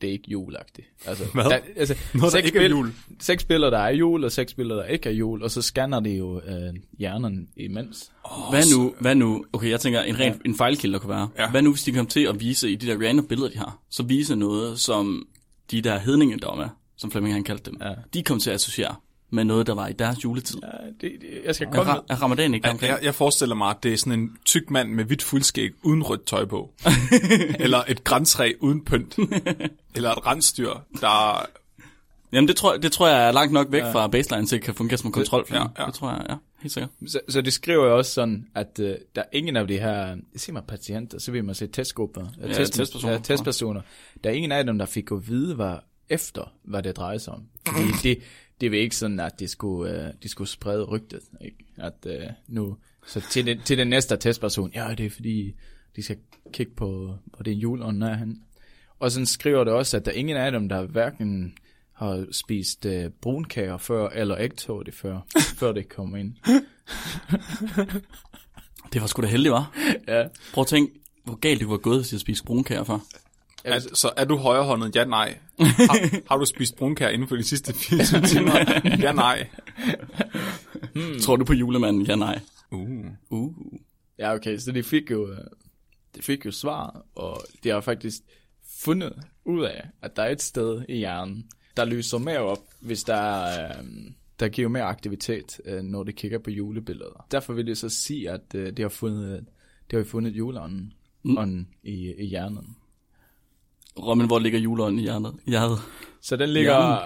det 0.00 0.08
er 0.08 0.12
ikke 0.12 0.30
julagtigt. 0.30 0.86
Altså, 1.06 1.24
Hvad? 1.34 1.44
Der, 1.44 1.58
altså, 1.76 1.94
der 2.12 2.28
seks 2.30 2.46
ikke 2.46 2.58
er 2.58 2.68
jul. 2.68 2.92
Seks 3.20 3.44
billeder, 3.44 3.70
der 3.70 3.78
er 3.78 3.90
jul, 3.90 4.24
og 4.24 4.32
seks 4.32 4.54
billeder, 4.54 4.80
der 4.80 4.86
ikke 4.88 5.08
er 5.08 5.12
jul, 5.12 5.42
og 5.42 5.50
så 5.50 5.62
scanner 5.62 6.00
de 6.00 6.10
jo 6.10 6.40
øh, 6.40 6.74
hjernen 6.98 7.48
imens. 7.56 8.10
Hvad 8.50 8.62
nu, 8.76 8.94
hvad 9.00 9.14
nu, 9.14 9.44
okay, 9.52 9.70
jeg 9.70 9.80
tænker, 9.80 10.02
en 10.02 10.18
ren 10.20 10.40
en 10.44 10.56
fejlkilde 10.56 10.92
der 10.92 10.98
kunne 11.00 11.10
være. 11.14 11.28
Ja. 11.38 11.50
Hvad 11.50 11.62
nu, 11.62 11.70
hvis 11.72 11.82
de 11.82 11.92
kom 11.92 12.06
til 12.06 12.20
at 12.26 12.40
vise 12.40 12.70
i 12.70 12.74
de 12.76 12.86
der 12.86 13.06
random 13.08 13.26
billeder, 13.26 13.50
de 13.50 13.58
har, 13.58 13.78
så 13.90 14.02
vise 14.02 14.36
noget, 14.36 14.80
som 14.80 15.26
de 15.70 15.80
der 15.82 15.98
hedninge, 15.98 16.36
der 16.38 16.46
var 16.46 16.56
med, 16.56 16.68
som 16.96 17.10
Flemming 17.10 17.34
han 17.34 17.44
kaldte 17.44 17.70
dem, 17.70 17.78
Ja. 17.82 17.92
de 18.14 18.22
kom 18.22 18.38
til 18.40 18.50
at 18.50 18.54
associere 18.54 18.94
med 19.30 19.44
noget, 19.44 19.66
der 19.66 19.74
var 19.74 19.88
i 19.88 19.92
deres 19.92 20.24
juletid. 20.24 20.58
Ja, 20.62 20.68
det, 21.00 21.12
det, 21.20 21.28
jeg 21.44 21.54
skal 21.54 21.66
Er, 21.66 21.72
komme 21.72 21.92
ra- 21.92 22.04
er 22.08 22.22
ramadan 22.22 22.54
ikke 22.54 22.66
Jeg, 22.66 22.72
omkring? 22.72 22.90
jeg, 22.92 22.98
jeg 23.02 23.14
forestiller 23.14 23.54
mig, 23.54 23.70
at 23.70 23.76
det 23.82 23.92
er 23.92 23.96
sådan 23.96 24.18
en 24.20 24.36
tyk 24.44 24.70
mand 24.70 24.90
med 24.92 25.04
hvidt 25.04 25.22
fuldskæg 25.22 25.70
uden 25.82 26.02
rødt 26.02 26.26
tøj 26.26 26.44
på. 26.44 26.70
Eller 27.60 27.82
et 27.88 28.04
græntræ 28.04 28.52
uden 28.60 28.84
pynt. 28.84 29.16
Eller 29.94 30.10
et 30.10 30.26
rensdyr, 30.26 30.72
der... 31.00 31.46
Jamen, 32.32 32.48
det 32.48 32.56
tror, 32.56 32.76
det 32.76 32.92
tror 32.92 33.08
jeg 33.08 33.28
er 33.28 33.32
langt 33.32 33.52
nok 33.52 33.66
væk 33.70 33.82
ja. 33.82 33.92
fra 33.92 34.08
baseline 34.08 34.46
til 34.46 34.56
at 34.56 34.62
kan 34.62 34.74
fungere 34.74 34.98
som 34.98 35.12
kontrol. 35.12 35.46
ja, 35.50 35.62
ja. 35.78 35.86
Det 35.86 35.94
tror 35.94 36.10
jeg, 36.10 36.26
ja, 36.28 36.34
helt 36.60 36.72
sikkert. 36.72 36.90
Så, 37.06 37.20
så 37.28 37.40
de 37.40 37.50
skriver 37.50 37.86
jo 37.86 37.96
også 37.96 38.12
sådan, 38.12 38.46
at 38.54 38.78
uh, 38.78 38.84
der 38.86 38.94
er 39.14 39.22
ingen 39.32 39.56
af 39.56 39.66
de 39.68 39.78
her, 39.78 40.16
siger 40.36 40.54
man 40.54 40.62
patienter, 40.68 41.18
så 41.18 41.32
vil 41.32 41.44
man 41.44 41.54
sige 41.54 41.68
testgrupper, 41.68 42.26
ja, 42.42 42.52
testpersoner, 42.52 43.12
ja, 43.14 43.20
testpersoner. 43.22 43.80
Der 44.24 44.30
er 44.30 44.34
ingen 44.34 44.52
af 44.52 44.64
dem, 44.64 44.78
der 44.78 44.86
fik 44.86 45.12
at 45.12 45.28
vide, 45.28 45.54
hvad, 45.54 45.74
efter, 46.08 46.52
hvad 46.64 46.82
det 46.82 46.96
drejer 46.96 47.18
sig 47.18 47.32
om. 47.32 47.42
Fordi 47.68 47.88
det, 48.02 48.18
det 48.60 48.70
var 48.70 48.76
ikke 48.76 48.96
sådan, 48.96 49.20
at 49.20 49.40
de 49.40 49.48
skulle, 49.48 49.94
uh, 49.94 50.22
de 50.22 50.28
skulle 50.28 50.48
sprede 50.48 50.84
rygtet, 50.84 51.20
ikke? 51.40 51.56
At 51.76 52.06
uh, 52.06 52.54
nu, 52.54 52.76
så 53.06 53.20
til, 53.30 53.46
den, 53.46 53.60
til 53.64 53.78
den 53.78 53.88
næste 53.88 54.16
testperson, 54.16 54.72
ja, 54.74 54.94
det 54.98 55.06
er 55.06 55.10
fordi, 55.10 55.54
de 55.96 56.02
skal 56.02 56.16
kigge 56.52 56.72
på, 56.76 57.14
hvor 57.24 57.42
det 57.42 57.52
er 57.52 57.56
juleånden 57.56 58.02
er 58.02 58.14
han. 58.14 58.42
Og 58.98 59.10
sådan 59.12 59.26
skriver 59.26 59.64
det 59.64 59.72
også, 59.72 59.96
at 59.96 60.04
der 60.04 60.10
er 60.10 60.16
ingen 60.16 60.36
af 60.36 60.52
dem, 60.52 60.68
der 60.68 60.86
hverken 60.86 61.54
har 61.92 62.26
spist 62.32 62.84
uh, 62.84 63.04
brunkager 63.20 63.78
før, 63.78 64.08
eller 64.08 64.36
ægtårte 64.38 64.92
før, 64.92 65.20
før 65.60 65.72
det 65.72 65.88
kom 65.88 66.16
ind. 66.16 66.34
Det 68.92 69.00
var 69.00 69.06
sgu 69.06 69.22
da 69.22 69.26
heldigt, 69.26 69.52
var. 69.52 69.76
Ja. 70.08 70.24
Prøv 70.54 70.62
at 70.62 70.66
tænke, 70.66 70.92
hvor 71.24 71.34
galt 71.34 71.60
det 71.60 71.68
var 71.68 71.76
gået, 71.76 71.98
hvis 71.98 72.12
jeg 72.12 72.20
spiste 72.20 72.44
brunkager 72.44 72.84
før. 72.84 72.98
Er, 73.74 73.80
så 73.94 74.12
er 74.16 74.24
du 74.24 74.36
højrehåndet? 74.36 74.96
Ja, 74.96 75.04
nej. 75.04 75.38
Har, 75.58 76.28
har 76.28 76.36
du 76.36 76.44
spist 76.44 76.76
brunkær 76.76 77.08
inden 77.08 77.28
for 77.28 77.36
de 77.36 77.42
sidste 77.42 77.74
24 77.74 78.22
timer? 78.32 78.80
Ja, 79.00 79.12
nej. 79.12 79.48
Hmm. 80.94 81.20
Tror 81.20 81.36
du 81.36 81.44
på 81.44 81.52
julemanden? 81.52 82.02
Ja, 82.02 82.16
nej. 82.16 82.40
Uh. 82.70 83.06
Uh. 83.30 83.54
Ja, 84.18 84.34
okay, 84.34 84.58
så 84.58 84.72
de 84.72 84.82
fik 84.82 85.10
jo, 85.10 85.30
øh, 85.30 85.38
de 86.16 86.22
fik 86.22 86.46
jo 86.46 86.50
svar, 86.50 87.04
og 87.14 87.40
de 87.64 87.68
har 87.68 87.80
faktisk 87.80 88.22
fundet 88.80 89.12
ud 89.44 89.64
af, 89.64 89.88
at 90.02 90.16
der 90.16 90.22
er 90.22 90.30
et 90.30 90.42
sted 90.42 90.84
i 90.88 90.96
hjernen, 90.96 91.46
der 91.76 91.84
lyser 91.84 92.18
mere 92.18 92.38
op, 92.38 92.58
hvis 92.80 93.04
der 93.04 93.14
er, 93.14 93.78
øh, 93.78 93.84
der 94.40 94.48
giver 94.48 94.68
mere 94.68 94.82
aktivitet, 94.82 95.60
øh, 95.64 95.82
når 95.82 96.04
det 96.04 96.16
kigger 96.16 96.38
på 96.38 96.50
julebilleder. 96.50 97.26
Derfor 97.30 97.52
vil 97.52 97.66
jeg 97.66 97.76
så 97.76 97.88
sige, 97.88 98.30
at 98.30 98.54
øh, 98.54 98.66
det 98.66 98.78
har 98.78 98.88
fundet, 98.88 99.46
det 99.90 99.96
har 99.96 100.04
fundet 100.04 100.30
juleånden 100.30 100.92
mm. 101.22 101.66
i, 101.82 102.14
i 102.18 102.24
hjernen. 102.24 102.76
Roman, 103.98 104.26
hvor 104.26 104.38
ligger 104.38 104.58
juleånden 104.58 104.98
i 104.98 105.02
hjernet? 105.02 105.32
hjertet? 105.46 105.78
Så 106.22 106.36
den 106.36 106.48
ligger... 106.48 106.98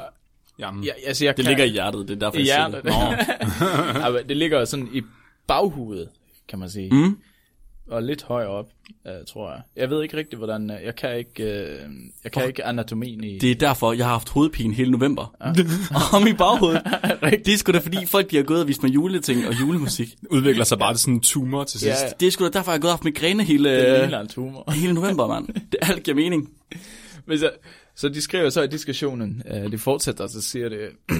Jamen, 0.58 0.84
Ja, 0.84 0.90
altså 1.06 1.24
jeg 1.24 1.36
Det 1.36 1.44
kan, 1.44 1.50
ligger 1.50 1.64
i 1.64 1.68
hjertet, 1.68 2.08
det 2.08 2.14
er 2.14 2.18
derfor, 2.18 2.38
i 2.38 2.40
jeg 2.40 2.46
siger 2.46 2.68
hjertet. 2.68 2.84
det. 2.84 4.00
Nå. 4.02 4.16
Ja, 4.16 4.22
det 4.28 4.36
ligger 4.36 4.64
sådan 4.64 4.88
i 4.92 5.02
baghudet, 5.46 6.08
kan 6.48 6.58
man 6.58 6.70
sige. 6.70 6.90
Mm. 6.94 7.16
Og 7.90 8.02
lidt 8.02 8.22
højere 8.22 8.48
op, 8.48 8.68
uh, 9.04 9.12
tror 9.28 9.50
jeg. 9.50 9.60
Jeg 9.76 9.90
ved 9.90 10.02
ikke 10.02 10.16
rigtigt, 10.16 10.38
hvordan... 10.38 10.70
Uh, 10.70 10.76
jeg 10.84 10.96
kan 10.96 11.18
ikke, 11.18 11.42
uh, 11.42 11.92
jeg 12.24 12.32
kan 12.32 12.46
ikke 12.46 12.64
anatomien 12.64 13.24
i... 13.24 13.38
Det 13.38 13.50
er 13.50 13.54
derfor, 13.54 13.92
jeg 13.92 14.06
har 14.06 14.12
haft 14.12 14.28
hovedpine 14.28 14.74
hele 14.74 14.90
november. 14.90 15.34
Ja. 15.40 15.52
Om 16.16 16.26
i 16.26 16.32
baghovedet. 16.32 16.82
det 17.46 17.54
er 17.54 17.56
sgu 17.56 17.72
da 17.72 17.78
fordi, 17.78 18.06
folk 18.06 18.30
de 18.30 18.36
har 18.36 18.42
gået 18.42 18.60
og 18.60 18.68
vist 18.68 18.82
mig 18.82 18.94
juleting 18.94 19.48
og 19.48 19.60
julemusik. 19.60 20.14
udvikler 20.30 20.64
sig 20.64 20.78
bare 20.78 20.94
til 20.94 21.00
sådan 21.00 21.14
en 21.14 21.20
tumor 21.20 21.64
til 21.64 21.80
sidst. 21.80 22.02
Ja, 22.02 22.08
Det 22.20 22.26
er 22.26 22.30
sgu 22.30 22.44
da 22.44 22.50
derfor, 22.50 22.72
jeg 22.72 22.76
har 22.76 22.80
gået 22.80 22.90
og 22.90 22.96
haft 22.96 23.04
migræne 23.04 23.44
hele, 23.44 23.70
det 23.70 24.12
er 24.14 24.20
en 24.20 24.28
tumor. 24.28 24.70
hele 24.80 24.92
november, 24.92 25.26
mand. 25.26 25.46
Det 25.46 25.78
alt 25.82 26.02
giver 26.02 26.14
mening. 26.14 26.50
Men 27.26 27.38
så, 27.38 27.50
så 27.96 28.08
de 28.08 28.20
skriver 28.20 28.50
så 28.50 28.62
i 28.62 28.68
diskussionen, 28.68 29.42
uh, 29.50 29.72
de 29.72 29.78
fortsætter, 29.78 30.26
så 30.26 30.42
siger 30.42 30.68
det... 30.68 30.88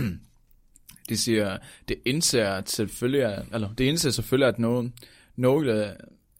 de 1.08 1.16
siger, 1.16 1.58
det 1.88 1.96
indser 2.06 2.50
at 2.50 2.70
selvfølgelig, 2.70 3.20
er, 3.20 3.42
eller 3.54 3.68
det 3.78 3.84
indser 3.84 4.10
selvfølgelig, 4.10 4.48
at 4.48 4.58
nogen, 4.58 4.92
nogle 5.36 5.92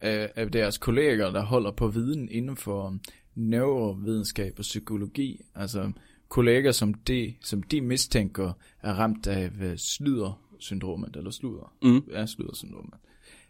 af, 0.03 0.33
af 0.37 0.51
deres 0.51 0.79
kolleger, 0.79 1.31
der 1.31 1.43
holder 1.43 1.71
på 1.71 1.89
viden 1.89 2.29
inden 2.31 2.57
for 2.57 2.99
neurovidenskab 3.35 4.55
og 4.59 4.63
psykologi, 4.63 5.41
altså 5.55 5.93
kolleger, 6.29 6.73
som 6.73 6.95
de, 6.95 7.35
som 7.43 7.63
de 7.63 7.81
mistænker 7.81 8.53
er 8.83 8.93
ramt 8.95 9.27
af 9.27 9.51
slyder-syndromet, 9.77 11.17
eller 11.17 11.31
sluder, 11.31 11.73
Mm. 11.83 12.03
ja, 12.13 12.27
slyder-syndromet. 12.27 12.95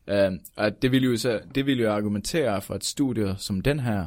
Uh, 0.08 0.38
at 0.56 0.82
det 0.82 0.92
vil 0.92 1.04
jo 1.04 1.16
så, 1.16 1.40
det 1.54 1.66
vil 1.66 1.80
jo 1.80 1.92
argumentere 1.92 2.62
for 2.62 2.74
et 2.74 2.84
studie 2.84 3.34
som 3.38 3.60
den 3.60 3.80
her 3.80 4.06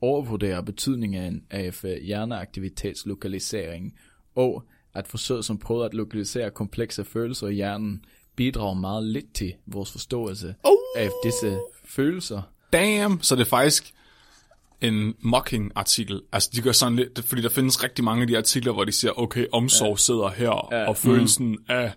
overvurderer 0.00 0.60
betydningen 0.62 1.44
af 1.50 1.74
hjerneaktivitetslokalisering, 2.02 3.94
og 4.34 4.62
at 4.94 5.06
forsøg 5.06 5.44
som 5.44 5.58
prøver 5.58 5.84
at 5.84 5.94
lokalisere 5.94 6.50
komplekse 6.50 7.04
følelser 7.04 7.48
i 7.48 7.54
hjernen 7.54 8.04
bidrager 8.36 8.74
meget 8.74 9.04
lidt 9.04 9.34
til 9.34 9.54
vores 9.66 9.92
forståelse 9.92 10.54
Oh! 10.64 10.72
af 10.96 11.08
disse 11.24 11.58
følelser. 11.88 12.42
Damn! 12.72 13.22
Så 13.22 13.34
det 13.34 13.40
er 13.40 13.46
faktisk 13.46 13.92
en 14.80 15.14
mocking-artikel. 15.20 16.20
Altså, 16.32 16.50
de 16.54 16.60
gør 16.60 16.72
sådan 16.72 16.96
lidt, 16.96 17.24
fordi 17.24 17.42
der 17.42 17.48
findes 17.48 17.84
rigtig 17.84 18.04
mange 18.04 18.22
af 18.22 18.28
de 18.28 18.38
artikler, 18.38 18.72
hvor 18.72 18.84
de 18.84 18.92
siger, 18.92 19.18
okay, 19.18 19.46
omsorg 19.52 19.90
ja. 19.90 19.96
sidder 19.96 20.28
her, 20.28 20.68
ja. 20.72 20.88
og 20.88 20.96
følelsen 20.96 21.48
mm. 21.48 21.64
af 21.68 21.92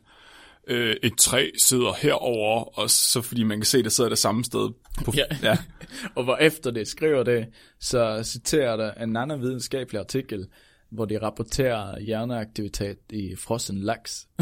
øh, 0.67 0.95
et 1.03 1.17
træ 1.17 1.49
sidder 1.57 1.93
herover, 2.01 2.79
og 2.79 2.89
så 2.89 3.21
fordi 3.21 3.43
man 3.43 3.57
kan 3.57 3.65
se, 3.65 3.83
det 3.83 3.91
sidder 3.91 4.09
det 4.09 4.19
samme 4.19 4.43
sted. 4.43 4.69
På, 5.05 5.13
Ja. 5.15 5.23
ja. 5.43 5.57
Og 6.15 6.23
hvor 6.23 6.37
efter 6.37 6.71
det 6.71 6.87
skriver 6.87 7.23
det, 7.23 7.47
så 7.79 8.23
citerer 8.23 8.77
der 8.77 8.93
en 8.93 9.17
anden 9.17 9.41
videnskabelig 9.41 9.99
artikel, 9.99 10.47
hvor 10.89 11.05
de 11.05 11.21
rapporterer 11.21 11.99
hjerneaktivitet 11.99 12.97
i 13.09 13.35
frossen 13.35 13.77
laks. 13.77 14.27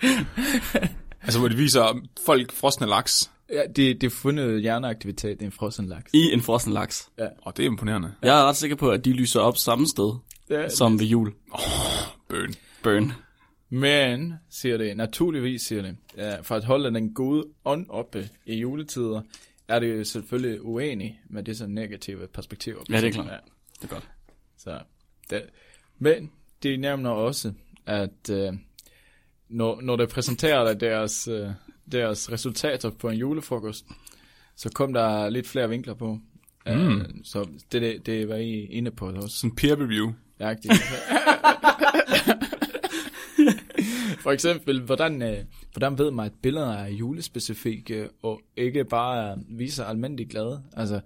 Altså, 1.30 1.38
hvor 1.40 1.48
de 1.48 1.56
viser 1.56 2.00
folk 2.26 2.52
frosne 2.52 2.86
laks, 2.86 3.30
ja, 3.50 3.62
de, 3.76 3.94
de 3.94 4.06
har 4.06 4.10
fundet 4.10 4.60
hjerneaktivitet 4.60 5.42
i 5.42 5.44
en 5.44 5.52
frossen 5.52 5.86
laks. 5.86 6.10
I 6.14 6.18
en 6.32 6.40
frossen 6.40 6.72
laks. 6.72 7.08
og 7.42 7.56
det 7.56 7.62
er 7.62 7.66
imponerende. 7.66 8.12
Jeg 8.22 8.40
er 8.40 8.44
ret 8.48 8.56
sikker 8.56 8.76
på, 8.76 8.90
at 8.90 9.04
de 9.04 9.12
lyser 9.12 9.40
op 9.40 9.56
samme 9.56 9.86
sted 9.86 10.12
Ja, 10.50 10.68
som 10.68 10.98
ved 11.00 11.06
jul. 11.06 11.32
Bøn. 12.28 12.54
Burn. 12.82 13.12
Men, 13.68 14.34
siger 14.50 14.76
det, 14.76 14.96
naturligvis 14.96 15.62
siger 15.62 15.82
det, 15.82 15.96
ja, 16.16 16.40
for 16.40 16.54
at 16.54 16.64
holde 16.64 16.94
den 16.94 17.14
gode 17.14 17.44
ånd 17.64 17.86
oppe 17.88 18.28
i 18.46 18.54
juletider, 18.60 19.22
er 19.68 19.78
det 19.78 19.98
jo 19.98 20.04
selvfølgelig 20.04 20.62
uenig 20.62 21.20
med 21.28 21.42
disse 21.42 21.66
negative 21.66 22.26
perspektiver. 22.26 22.80
Ja, 22.90 22.96
det 23.00 23.04
er 23.08 23.10
klart. 23.12 23.26
Ja, 23.26 23.36
Det 23.82 23.84
er 23.90 23.94
godt. 23.94 24.08
så 24.58 24.78
det. 25.30 25.42
Men 25.98 26.30
de 26.62 26.76
nævner 26.76 27.10
også, 27.10 27.52
at 27.86 28.30
øh, 28.30 28.52
når, 29.50 29.80
når 29.80 29.96
de 29.96 30.06
præsenterer 30.06 30.74
deres, 30.74 31.28
øh, 31.28 31.48
deres 31.92 32.32
resultater 32.32 32.90
på 32.90 33.08
en 33.08 33.18
julefrokost, 33.18 33.86
så 34.56 34.70
kom 34.74 34.92
der 34.92 35.28
lidt 35.28 35.46
flere 35.46 35.68
vinkler 35.68 35.94
på. 35.94 36.18
Mm. 36.66 36.96
Uh, 36.96 37.02
så 37.24 37.48
det, 37.72 37.82
det, 37.82 38.06
det 38.06 38.28
var 38.28 38.34
I 38.34 38.64
inde 38.64 38.90
på 38.90 39.10
også. 39.10 39.36
Sådan 39.36 39.56
peer 39.56 39.76
review. 39.80 40.12
Jagtigt. 40.40 40.74
For 44.20 44.30
eksempel, 44.30 44.80
hvordan, 44.80 45.22
øh, 45.22 45.38
hvordan 45.72 45.98
ved 45.98 46.10
man, 46.10 46.26
at 46.26 46.32
billeder 46.42 46.72
er 46.72 46.88
julespecifikke, 46.88 48.08
og 48.22 48.40
ikke 48.56 48.84
bare 48.84 49.38
viser 49.48 49.84
almindeligt 49.84 50.30
glade? 50.30 50.62
Altså, 50.76 51.00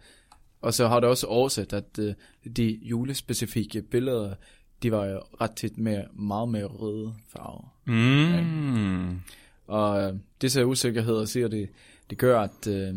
og 0.61 0.75
så 0.75 0.89
har 0.89 1.01
det 1.01 1.09
også 1.09 1.27
oversat, 1.27 1.73
at 1.73 1.99
øh, 1.99 2.15
de 2.57 2.79
julespecifikke 2.83 3.83
billeder, 3.83 4.35
de 4.83 4.93
var 4.93 5.07
jo 5.07 5.21
ret 5.41 5.53
tit 5.57 5.79
mere, 5.79 6.05
meget 6.13 6.49
mere 6.49 6.65
røde 6.65 7.15
farver. 7.29 7.74
Mm. 7.85 9.21
Og 9.67 10.03
øh, 10.03 10.15
disse 10.41 10.67
usikkerheder 10.67 11.25
siger 11.25 11.49
det, 11.49 11.69
det 12.11 12.19
gør, 12.19 12.41
at, 12.41 12.67
øh, 12.69 12.95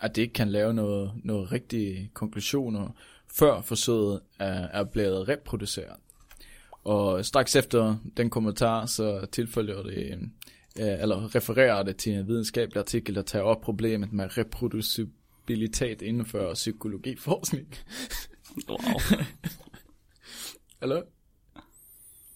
at 0.00 0.16
det 0.16 0.22
ikke 0.22 0.34
kan 0.34 0.48
lave 0.48 0.74
noget, 0.74 1.12
noget 1.24 1.52
rigtige 1.52 2.10
konklusioner, 2.14 2.88
før 3.34 3.60
forsøget 3.60 4.20
er, 4.38 4.68
er 4.68 4.84
blevet 4.84 5.28
reproduceret. 5.28 5.96
Og 6.84 7.24
straks 7.24 7.56
efter 7.56 7.96
den 8.16 8.30
kommentar, 8.30 8.86
så 8.86 9.26
tilfølger 9.32 9.82
det, 9.82 10.18
øh, 10.80 11.00
eller 11.02 11.34
refererer 11.34 11.82
det 11.82 11.96
til 11.96 12.12
en 12.12 12.28
videnskabelig 12.28 12.78
artikel, 12.78 13.14
der 13.14 13.22
tager 13.22 13.44
op 13.44 13.60
problemet 13.60 14.12
med 14.12 14.38
reproducibilitet 14.38 16.02
inden 16.02 16.26
for 16.26 16.54
psykologiforskning. 16.54 17.74
Wow. 18.68 18.78
Eller? 20.82 21.02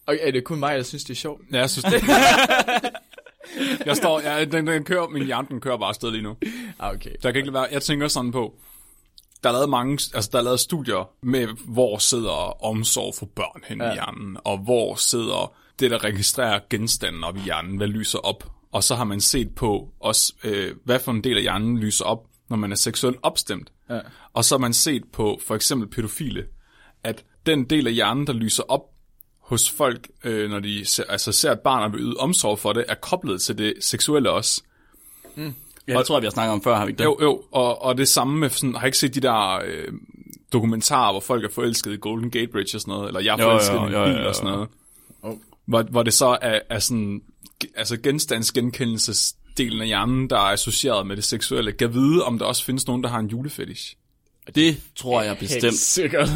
Okay, 0.07 0.19
er 0.23 0.31
det 0.31 0.45
kun 0.45 0.59
mig, 0.59 0.77
der 0.77 0.83
synes, 0.83 1.05
det 1.05 1.11
er 1.11 1.15
sjovt? 1.15 1.43
Ja, 1.53 1.59
jeg 1.59 1.71
synes 1.71 1.85
det. 1.85 2.03
jeg 3.87 3.97
står, 3.97 4.21
ja, 4.21 4.45
den, 4.45 4.67
den 4.67 4.85
kører, 4.85 5.09
min 5.09 5.27
hjerne 5.27 5.49
den 5.49 5.61
kører 5.61 5.77
bare 5.77 5.89
afsted 5.89 6.11
lige 6.11 6.23
nu. 6.23 6.37
Ah, 6.79 6.95
okay. 6.95 7.11
Så 7.11 7.29
jeg 7.29 7.33
kan 7.33 7.43
ikke 7.43 7.53
være, 7.53 7.69
jeg 7.73 7.83
tænker 7.83 8.09
sådan 8.09 8.33
på, 8.33 8.55
der 9.43 9.49
er 9.49 9.53
lavet 9.53 9.69
mange, 9.69 9.93
altså 9.93 10.31
der 10.33 10.39
er 10.39 10.43
lavet 10.43 10.61
studier 10.61 11.11
med, 11.23 11.49
hvor 11.65 11.99
sidder 11.99 12.65
omsorg 12.65 13.15
for 13.15 13.27
børn 13.27 13.63
hen 13.69 13.81
ja. 13.81 13.91
i 13.91 13.93
hjernen, 13.93 14.37
og 14.45 14.59
hvor 14.59 14.95
sidder 14.95 15.55
det, 15.81 15.91
der 15.91 16.05
registrerer 16.05 16.61
genstanden 16.71 17.25
op 17.25 17.37
i 17.37 17.41
hjernen, 17.41 17.77
hvad 17.77 17.87
lyser 17.87 18.19
op. 18.19 18.45
Og 18.73 18.85
så 18.85 18.95
har 18.95 19.05
man 19.05 19.21
set 19.21 19.55
på 19.55 19.89
også, 20.01 20.33
øh, 20.45 20.77
hvad 20.85 20.99
for 20.99 21.13
en 21.13 21.25
del 21.25 21.37
af 21.37 21.43
hjernen 21.43 21.79
lyser 21.79 22.05
op, 22.05 22.27
når 22.51 22.57
man 22.57 22.73
er 22.73 22.77
seksuelt 22.77 23.19
opstemt. 23.23 23.73
Ja. 23.91 24.01
Og 24.33 24.45
så 24.45 24.55
har 24.55 24.59
man 24.59 24.73
set 24.73 25.03
på 25.13 25.41
for 25.47 25.55
eksempel 25.55 25.89
pædofile, 25.89 26.45
at 27.05 27.25
den 27.47 27.65
del 27.65 27.87
af 27.87 27.93
hjernen, 27.93 28.27
der 28.27 28.33
lyser 28.33 28.63
op 28.69 28.83
hos 29.47 29.71
folk, 29.71 30.09
øh, 30.25 30.51
når 30.51 30.61
de 30.61 30.85
ser, 30.85 31.05
altså 31.09 31.33
ser 31.33 31.53
et 31.53 31.61
barn 31.61 31.83
og 31.83 31.93
vil 31.93 32.01
yde 32.01 32.17
omsorg 32.17 32.59
for 32.59 32.73
det, 32.73 32.85
er 32.89 32.95
koblet 32.95 33.43
til 33.43 33.59
det 33.59 33.75
seksuelle 33.81 34.31
også. 34.31 34.63
Ja, 35.89 35.99
det 35.99 36.07
tror 36.07 36.17
jeg, 36.17 36.23
vi 36.23 36.27
har 36.27 36.31
snakket 36.31 36.53
om 36.53 36.63
før, 36.63 36.77
har 36.77 36.87
vi 36.87 36.91
ikke 36.91 36.99
det? 36.99 37.05
Jo, 37.05 37.19
jo, 37.23 37.43
og, 37.53 37.83
og 37.83 37.99
det 37.99 38.09
samme 38.09 38.39
med 38.39 38.51
sådan, 38.51 38.75
har 38.75 38.83
I 38.83 38.89
ikke 38.89 38.99
set 38.99 39.15
de 39.15 39.21
der 39.21 39.61
øh, 39.67 39.93
dokumentarer, 40.53 41.13
hvor 41.13 41.21
folk 41.21 41.45
er 41.45 41.49
forelsket 41.49 41.93
i 41.93 41.97
Golden 41.97 42.31
Gate 42.31 42.53
Bridge 42.53 42.77
og 42.77 42.81
sådan 42.81 42.93
noget, 42.93 43.09
eller 43.09 43.21
jeg 43.21 43.33
er 43.39 43.43
Jo, 43.43 43.49
forelsket 43.49 43.75
jo, 43.75 43.81
i 43.81 43.83
min 43.83 43.93
jo, 43.93 44.05
bil 44.05 44.15
jo, 44.15 44.21
jo. 44.21 44.29
og 44.29 44.35
sådan 44.35 44.51
noget. 44.51 44.69
Oh. 45.23 45.37
Hvor, 45.67 45.83
hvor 45.83 46.03
det 46.03 46.13
så 46.13 46.39
er, 46.43 46.61
er 46.71 46.79
sådan, 46.79 47.23
altså 47.77 47.97
genstandsgenkendelsesdelen 47.97 49.81
af 49.81 49.87
hjernen, 49.87 50.31
der 50.31 50.37
er 50.37 50.53
associeret 50.53 51.07
med 51.07 51.17
det 51.17 51.25
seksuelle. 51.25 51.73
Kan 51.73 51.95
vide, 51.95 52.25
om 52.25 52.39
der 52.39 52.47
også 52.47 52.65
findes 52.65 52.87
nogen, 52.87 53.03
der 53.03 53.09
har 53.09 53.19
en 53.19 53.27
julefetish. 53.27 53.97
Det 54.55 54.77
tror 54.97 55.23
jeg 55.23 55.31
Helt 55.31 55.41
bestemt. 55.41 55.75
sikkert. 55.75 56.29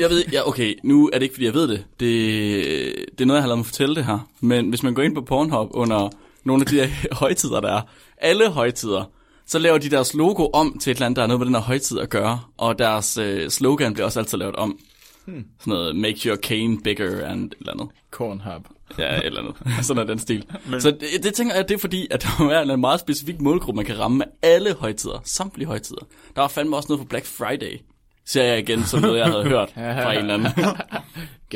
Jeg 0.00 0.10
ved, 0.10 0.24
ja, 0.32 0.48
okay, 0.48 0.74
nu 0.84 1.10
er 1.12 1.18
det 1.18 1.22
ikke, 1.22 1.34
fordi 1.34 1.44
jeg 1.46 1.54
ved 1.54 1.68
det. 1.68 1.84
det. 2.00 2.94
Det 3.12 3.20
er 3.20 3.24
noget, 3.24 3.38
jeg 3.38 3.42
har 3.42 3.48
lavet 3.48 3.58
mig 3.58 3.66
fortælle 3.66 3.94
det 3.94 4.04
her. 4.04 4.28
Men 4.40 4.68
hvis 4.68 4.82
man 4.82 4.94
går 4.94 5.02
ind 5.02 5.14
på 5.14 5.20
Pornhub 5.20 5.68
under 5.70 6.08
nogle 6.44 6.60
af 6.62 6.66
de 6.66 6.74
her 6.80 6.88
højtider, 7.22 7.60
der 7.60 7.72
er, 7.76 7.80
alle 8.18 8.50
højtider, 8.50 9.04
så 9.46 9.58
laver 9.58 9.78
de 9.78 9.90
deres 9.90 10.14
logo 10.14 10.46
om 10.52 10.78
til 10.80 10.90
et 10.90 10.94
eller 10.94 11.06
andet, 11.06 11.16
der 11.16 11.22
er 11.22 11.26
noget 11.26 11.40
med 11.40 11.46
den 11.46 11.54
her 11.54 11.62
højtid 11.62 11.98
at 11.98 12.10
gøre. 12.10 12.40
Og 12.56 12.78
deres 12.78 13.18
øh, 13.18 13.50
slogan 13.50 13.92
bliver 13.94 14.04
også 14.06 14.18
altid 14.18 14.38
lavet 14.38 14.56
om. 14.56 14.78
Hmm. 15.24 15.44
Sådan 15.60 15.70
noget, 15.70 15.96
make 15.96 16.28
your 16.28 16.36
cane 16.36 16.78
bigger 16.80 17.26
and 17.28 17.44
et 17.52 17.54
eller 17.60 17.72
andet. 17.72 17.88
Cornhub. 18.10 18.66
Ja, 18.98 19.16
et 19.16 19.26
eller 19.26 19.40
andet. 19.40 19.56
Sådan 19.86 20.02
er 20.02 20.06
den 20.06 20.18
stil. 20.18 20.44
Men... 20.66 20.80
Så 20.80 20.90
det, 20.90 21.22
det 21.22 21.34
tænker 21.34 21.54
jeg, 21.54 21.68
det 21.68 21.74
er 21.74 21.78
fordi, 21.78 22.06
at 22.10 22.22
der 22.22 22.48
er 22.48 22.62
en 22.62 22.80
meget 22.80 23.00
specifik 23.00 23.40
målgruppe, 23.40 23.76
man 23.76 23.84
kan 23.84 23.98
ramme 23.98 24.18
med 24.18 24.26
alle 24.42 24.74
højtider. 24.74 25.22
Samtlige 25.24 25.66
højtider. 25.66 26.06
Der 26.34 26.40
var 26.40 26.48
fandme 26.48 26.76
også 26.76 26.86
noget 26.88 27.00
på 27.00 27.08
Black 27.08 27.26
Friday. 27.26 27.80
Ser 28.24 28.42
jeg 28.42 28.58
igen, 28.58 28.84
som 28.84 29.00
noget, 29.00 29.18
jeg 29.18 29.26
havde 29.26 29.44
hørt 29.44 29.70
fra 29.74 30.12
en 30.12 30.18
eller 30.18 30.34
anden. 30.34 30.48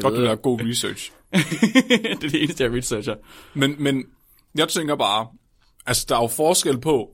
Fuck, 0.01 0.17
det 0.17 0.31
er 0.31 0.35
god 0.35 0.61
research. 0.63 1.13
det 1.33 2.11
er 2.11 2.17
det 2.21 2.43
eneste, 2.43 2.65
jeg 2.65 2.73
researcher. 2.73 3.15
Men, 3.55 3.77
men 3.79 4.05
jeg 4.55 4.69
tænker 4.69 4.97
bare, 4.97 5.27
altså 5.87 6.07
der 6.09 6.17
er 6.17 6.21
jo 6.21 6.27
forskel 6.27 6.81
på, 6.81 7.09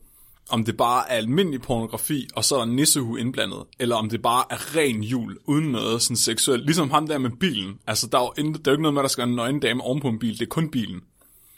om 0.50 0.64
det 0.64 0.76
bare 0.76 1.10
er 1.10 1.16
almindelig 1.16 1.62
pornografi, 1.62 2.28
og 2.36 2.44
så 2.44 2.56
er 2.56 2.64
nissehue 2.64 3.20
indblandet, 3.20 3.62
eller 3.78 3.96
om 3.96 4.10
det 4.10 4.22
bare 4.22 4.44
er 4.50 4.76
ren 4.76 5.02
jul, 5.02 5.38
uden 5.44 5.72
noget 5.72 6.02
sådan 6.02 6.16
seksuelt. 6.16 6.64
Ligesom 6.64 6.90
ham 6.90 7.06
der 7.06 7.18
med 7.18 7.30
bilen. 7.30 7.78
Altså, 7.86 8.06
der 8.06 8.18
er 8.18 8.22
jo, 8.22 8.32
intet, 8.44 8.64
der 8.64 8.70
er 8.70 8.72
jo 8.72 8.76
ikke 8.76 8.82
noget 8.82 8.94
med, 8.94 9.00
at 9.00 9.04
der 9.04 9.08
skal 9.08 9.22
være 9.22 9.28
en 9.28 9.36
nøgen 9.36 9.60
dame 9.60 9.82
oven 9.82 10.00
på 10.00 10.08
en 10.08 10.18
bil. 10.18 10.32
Det 10.32 10.42
er 10.42 10.46
kun 10.46 10.70
bilen. 10.70 11.00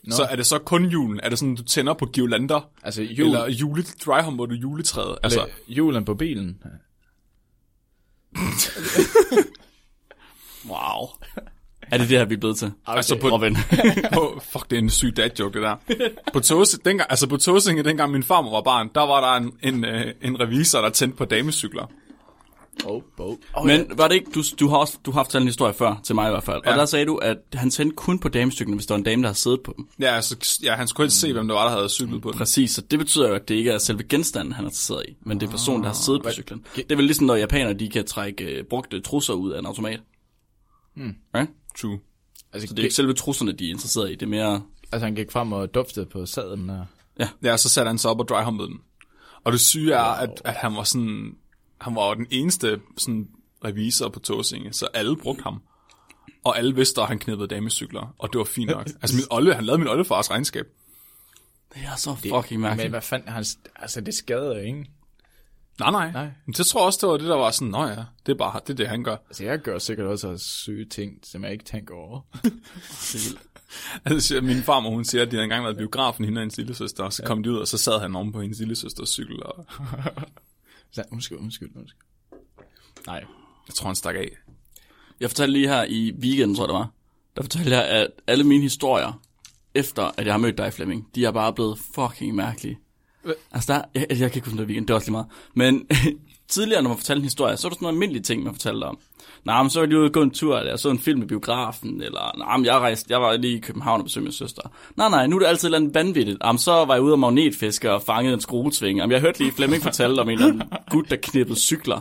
No. 0.04 0.16
Så 0.16 0.23
er 0.23 0.37
det 0.37 0.47
så 0.47 0.59
kun 0.59 0.85
julen? 0.85 1.21
Er 1.23 1.28
det 1.28 1.38
sådan, 1.38 1.54
du 1.54 1.62
tænder 1.62 1.95
på 1.95 2.07
girlander? 2.07 2.71
Altså, 2.83 3.02
jul, 3.02 3.26
Eller 3.26 3.49
jule, 3.49 3.83
dryhumper 3.83 4.47
du 4.47 4.54
juletræet? 4.54 5.18
Altså, 5.23 5.40
altså, 5.40 5.57
julen 5.68 6.04
på 6.04 6.14
bilen. 6.14 6.62
Wow. 10.68 11.09
Er 11.90 11.99
det 11.99 12.09
det 12.09 12.18
her, 12.18 12.25
vi 12.25 12.35
er 12.35 12.38
blevet 12.38 12.57
til? 12.59 12.73
Altså 12.87 13.18
på- 13.21 13.28
Robin. 13.28 13.57
på, 14.14 14.40
fuck, 14.52 14.71
det 14.71 14.76
er 14.76 14.83
en 14.83 14.90
syg 14.90 15.16
dad 15.16 15.30
joke, 15.38 15.54
det 15.61 15.62
der. 15.62 15.76
På, 16.33 16.40
Tåse, 16.40 16.78
dengang, 16.85 17.11
altså 17.11 17.26
på 17.26 17.37
Tåsinge, 17.37 17.83
dengang 17.83 18.12
min 18.12 18.23
farmor 18.23 18.50
var 18.50 18.61
barn, 18.62 18.90
der 18.95 19.00
var 19.00 19.21
der 19.21 19.47
en, 19.47 19.52
en, 19.75 19.85
øh, 19.85 20.12
en 20.23 20.40
revisor, 20.40 20.80
der 20.80 20.88
tændte 20.90 21.16
på 21.16 21.25
damecykler. 21.25 21.90
Oh, 22.85 23.02
oh. 23.18 23.37
Men 23.66 23.87
var 23.97 24.09
det 24.09 24.14
ikke, 24.14 24.30
du, 24.35 24.42
du 24.61 24.68
har 24.68 24.76
også 24.76 24.99
du 25.07 25.11
har 25.11 25.25
fortalt 25.25 25.42
en 25.42 25.49
historie 25.49 25.75
før, 25.75 26.00
til 26.04 26.14
mig 26.14 26.26
i 26.28 26.30
hvert 26.30 26.45
fald. 26.45 26.57
Og 26.57 26.62
Ja. 26.66 26.73
der 26.76 26.85
sagde 26.87 27.07
du, 27.07 27.16
at 27.16 27.37
han 27.54 27.71
tændte 27.71 27.97
kun 27.97 28.18
på 28.18 28.28
damestykkerne, 28.28 28.76
hvis 28.76 28.87
der 28.87 28.95
var 28.95 28.99
en 28.99 29.04
dame, 29.04 29.23
der 29.23 29.28
havde 29.28 29.38
siddet 29.38 29.61
på 29.64 29.75
dem. 29.76 29.88
Ja, 30.00 30.14
altså, 30.14 30.59
ja, 30.64 30.75
han 30.75 30.88
skulle 30.88 31.04
ikke 31.04 31.14
se, 31.14 31.33
hvem 31.33 31.49
der 31.49 31.54
var, 31.54 31.64
der 31.68 31.76
havde 31.76 31.88
cyklet 31.88 32.23
på 32.23 32.30
den. 32.30 32.38
Præcis, 32.38 32.71
så 32.71 32.80
det 32.80 32.99
betyder 32.99 33.28
jo, 33.28 33.35
at 33.35 33.49
det 33.49 33.54
ikke 33.54 33.71
er 33.71 33.78
selve 33.78 34.02
genstanden, 34.02 34.52
han 34.52 34.64
er 34.64 34.68
interesseret 34.68 35.04
i, 35.09 35.16
men 35.23 35.40
det 35.40 35.47
er 35.47 35.50
personen, 35.50 35.83
der 35.83 35.88
har 35.88 35.95
siddet 35.95 36.21
på 36.21 36.25
hvad- 36.25 36.33
cyklen. 36.33 36.64
Det 36.76 36.92
er 36.92 36.97
vel 36.97 37.04
ligesom, 37.04 37.26
når 37.26 37.35
japanere, 37.35 37.73
de 37.73 37.88
kan 37.88 38.07
trække 38.07 38.45
øh, 38.45 38.64
brugte 38.64 39.00
trusser 39.00 39.35
ud 39.35 39.50
af 39.50 39.59
en 39.59 39.66
automat. 39.66 40.00
Hmm. 40.97 41.14
Right? 41.37 41.50
True. 41.81 41.99
Altså, 42.53 42.69
Så 42.69 42.75
det 42.75 42.81
er 42.81 42.85
ikke 42.85 42.95
selve 42.95 43.13
trusserne, 43.13 43.53
de 43.53 43.67
er 43.67 43.71
interesseret 43.71 44.11
i, 44.11 44.15
det 44.15 44.23
er 44.23 44.27
mere... 44.27 44.63
altså, 44.93 45.07
han 45.07 45.15
gik 45.15 45.33
frem 45.33 45.53
og 45.53 45.75
duftede 45.75 46.07
på 46.07 46.27
sadlen. 46.27 46.71
Og... 46.71 46.87
Ja, 47.43 47.57
så 47.57 47.69
satte 47.69 47.89
han 47.89 47.99
sig 47.99 48.11
op 48.11 48.21
og 48.21 48.29
dryhumpede 48.29 48.69
den. 48.69 48.81
Og 49.45 49.53
det 49.53 49.61
syge 49.61 49.95
er, 49.95 50.03
at, 50.03 50.43
at 50.45 50.55
han 50.55 50.75
var 50.75 50.85
sådan, 50.85 51.37
han 51.81 51.95
var 51.95 52.09
jo 52.09 52.15
den 52.15 52.27
eneste 52.31 52.81
sådan, 52.97 53.29
revisor 53.65 54.09
på 54.09 54.21
Tåsinge, 54.21 54.73
så 54.73 54.87
alle 54.95 55.17
brugte 55.17 55.43
ham. 55.43 55.63
Og 56.45 56.59
alle 56.59 56.75
vidste, 56.75 57.01
at 57.01 57.09
han 57.09 57.19
knippede 57.19 57.49
damecykler, 57.49 58.15
og 58.19 58.33
det 58.33 58.39
var 58.39 58.45
fint 58.45 58.71
nok. 58.71 58.87
Altså, 58.87 59.17
min 59.17 59.25
olle, 59.31 59.55
han 59.55 59.65
lavede 59.65 59.79
min 59.79 59.89
oldefars 59.89 60.31
regnskab. 60.31 60.67
Det 61.75 61.83
er 61.83 61.97
så 61.97 62.15
fucking 62.15 62.61
mærkeligt. 62.61 62.85
Men 62.85 62.91
hvad 62.91 63.03
fanden, 63.03 63.29
han, 63.29 63.45
altså, 63.77 64.01
det 64.01 64.15
skader 64.15 64.57
jo 64.57 64.63
ingen. 64.63 64.87
Nej, 65.81 65.91
nej. 65.91 66.13
Nej. 66.13 66.29
Men 66.47 66.53
det 66.53 66.67
tror 66.67 66.81
jeg 66.81 66.87
også, 66.87 66.99
det 67.03 67.09
var 67.09 67.17
det, 67.17 67.27
der 67.27 67.37
var 67.37 67.51
sådan, 67.51 67.69
nå 67.69 67.87
ja, 67.87 68.05
det 68.27 68.33
er 68.33 68.37
bare 68.37 68.61
det, 68.67 68.71
er 68.71 68.77
det 68.77 68.89
han 68.89 69.05
gør. 69.05 69.17
Altså, 69.29 69.45
jeg 69.45 69.59
gør 69.59 69.79
sikkert 69.79 70.07
også 70.07 70.39
syge 70.39 70.85
ting, 70.85 71.19
som 71.23 71.45
jeg 71.45 71.53
ikke 71.53 71.65
tænker 71.65 71.95
over. 71.95 72.21
Altså, 74.05 74.41
min 74.41 74.63
farmor, 74.63 74.91
hun 74.91 75.05
siger, 75.05 75.23
at 75.23 75.31
de 75.31 75.37
havde 75.37 75.45
engang 75.45 75.65
været 75.65 75.77
biografen, 75.77 76.25
hende 76.25 76.39
og 76.39 76.43
hendes 76.43 76.57
lille 76.57 76.75
søster, 76.75 77.05
og 77.05 77.13
så 77.13 77.23
kom 77.23 77.43
de 77.43 77.51
ud, 77.51 77.57
og 77.57 77.69
så 77.69 77.79
sad 77.79 78.01
han 78.01 78.17
oven 78.17 78.33
på 78.33 78.41
hendes 78.41 78.59
lille 78.59 78.77
søsters 78.77 79.09
cykel, 79.09 79.43
og 79.43 79.67
Så, 80.93 81.05
undskyld, 81.13 81.39
undskyld, 81.39 81.71
undskyld. 81.77 82.01
Nej. 83.07 83.25
jeg 83.69 83.75
tror, 83.75 83.87
han 83.87 83.97
stak 83.97 84.15
af. 84.15 84.29
Jeg 85.21 85.31
fortalte 85.31 85.53
lige 85.53 85.69
her 85.69 85.85
i 85.85 86.13
weekenden, 86.23 86.57
tror 86.57 86.65
jeg 86.65 86.69
det 86.69 86.75
var, 86.75 86.91
der 87.37 87.43
fortalte 87.43 87.71
jeg, 87.71 87.85
at 87.89 88.09
alle 88.27 88.45
mine 88.45 88.63
historier, 88.63 89.21
efter 89.75 90.11
at 90.19 90.27
jeg 90.27 90.35
har 90.35 90.39
mødt 90.39 90.59
dig, 90.59 90.73
Flemming, 90.73 91.09
de 91.15 91.25
er 91.25 91.31
bare 91.31 91.53
blevet 91.53 91.79
fucking 91.95 92.35
mærkelige. 92.35 92.79
Altså, 93.53 93.73
der, 93.73 93.83
jeg, 93.95 94.07
jeg 94.11 94.19
kan 94.19 94.25
ikke 94.25 94.41
huske, 94.41 94.51
om 94.51 94.59
det 94.59 94.67
weekend, 94.67 94.87
det 94.87 94.91
er 94.91 94.95
også 94.95 95.07
lige 95.07 95.13
meget. 95.13 95.27
Men 95.55 95.87
tidligere, 96.49 96.83
når 96.83 96.89
man 96.89 96.99
fortalte 96.99 97.19
en 97.19 97.25
historie, 97.25 97.57
så 97.57 97.69
var 97.69 97.71
der 97.71 97.75
sådan 97.75 97.85
nogle 97.85 97.97
almindelige 97.97 98.23
ting, 98.23 98.43
man 98.43 98.55
fortalte 98.55 98.85
om. 98.85 98.99
Nej, 99.45 99.63
men 99.63 99.71
så 99.71 99.79
var 99.79 99.85
jeg 99.85 99.89
lige 99.89 99.99
ude 99.99 100.07
og 100.07 100.13
gå 100.13 100.23
en 100.23 100.31
tur, 100.31 100.59
eller 100.59 100.73
jeg 100.73 100.79
så 100.79 100.91
en 100.91 100.99
film 100.99 101.23
i 101.23 101.27
biografen, 101.27 102.03
eller 102.03 102.39
nej, 102.39 102.57
men 102.57 102.67
jeg, 102.67 102.75
rejste, 102.75 103.07
jeg 103.13 103.23
var 103.23 103.37
lige 103.37 103.57
i 103.57 103.61
København 103.61 104.01
og 104.01 104.05
besøgte 104.05 104.25
min 104.25 104.33
søster. 104.33 104.63
Nej, 104.97 105.09
nej, 105.09 105.27
nu 105.27 105.37
er 105.37 105.41
det 105.41 105.47
altid 105.47 105.69
et 105.69 105.69
eller 105.69 105.79
andet 105.79 105.95
vanvittigt. 105.95 106.39
Jamen, 106.45 106.59
så 106.59 106.73
var 106.73 106.95
jeg 106.95 107.03
ude 107.03 107.13
og 107.13 107.19
magnetfiske 107.19 107.93
og 107.93 108.03
fangede 108.03 108.35
en 108.35 108.41
skruetving. 108.41 108.99
Jamen, 108.99 109.13
jeg 109.13 109.21
hørte 109.21 109.39
lige 109.39 109.53
Flemming 109.53 109.83
fortælle 109.83 110.21
om 110.21 110.29
en 110.29 110.39
eller 110.39 110.47
anden 110.47 110.63
gut, 110.91 111.11
der 111.11 111.17
knippede 111.17 111.59
cykler. 111.59 112.01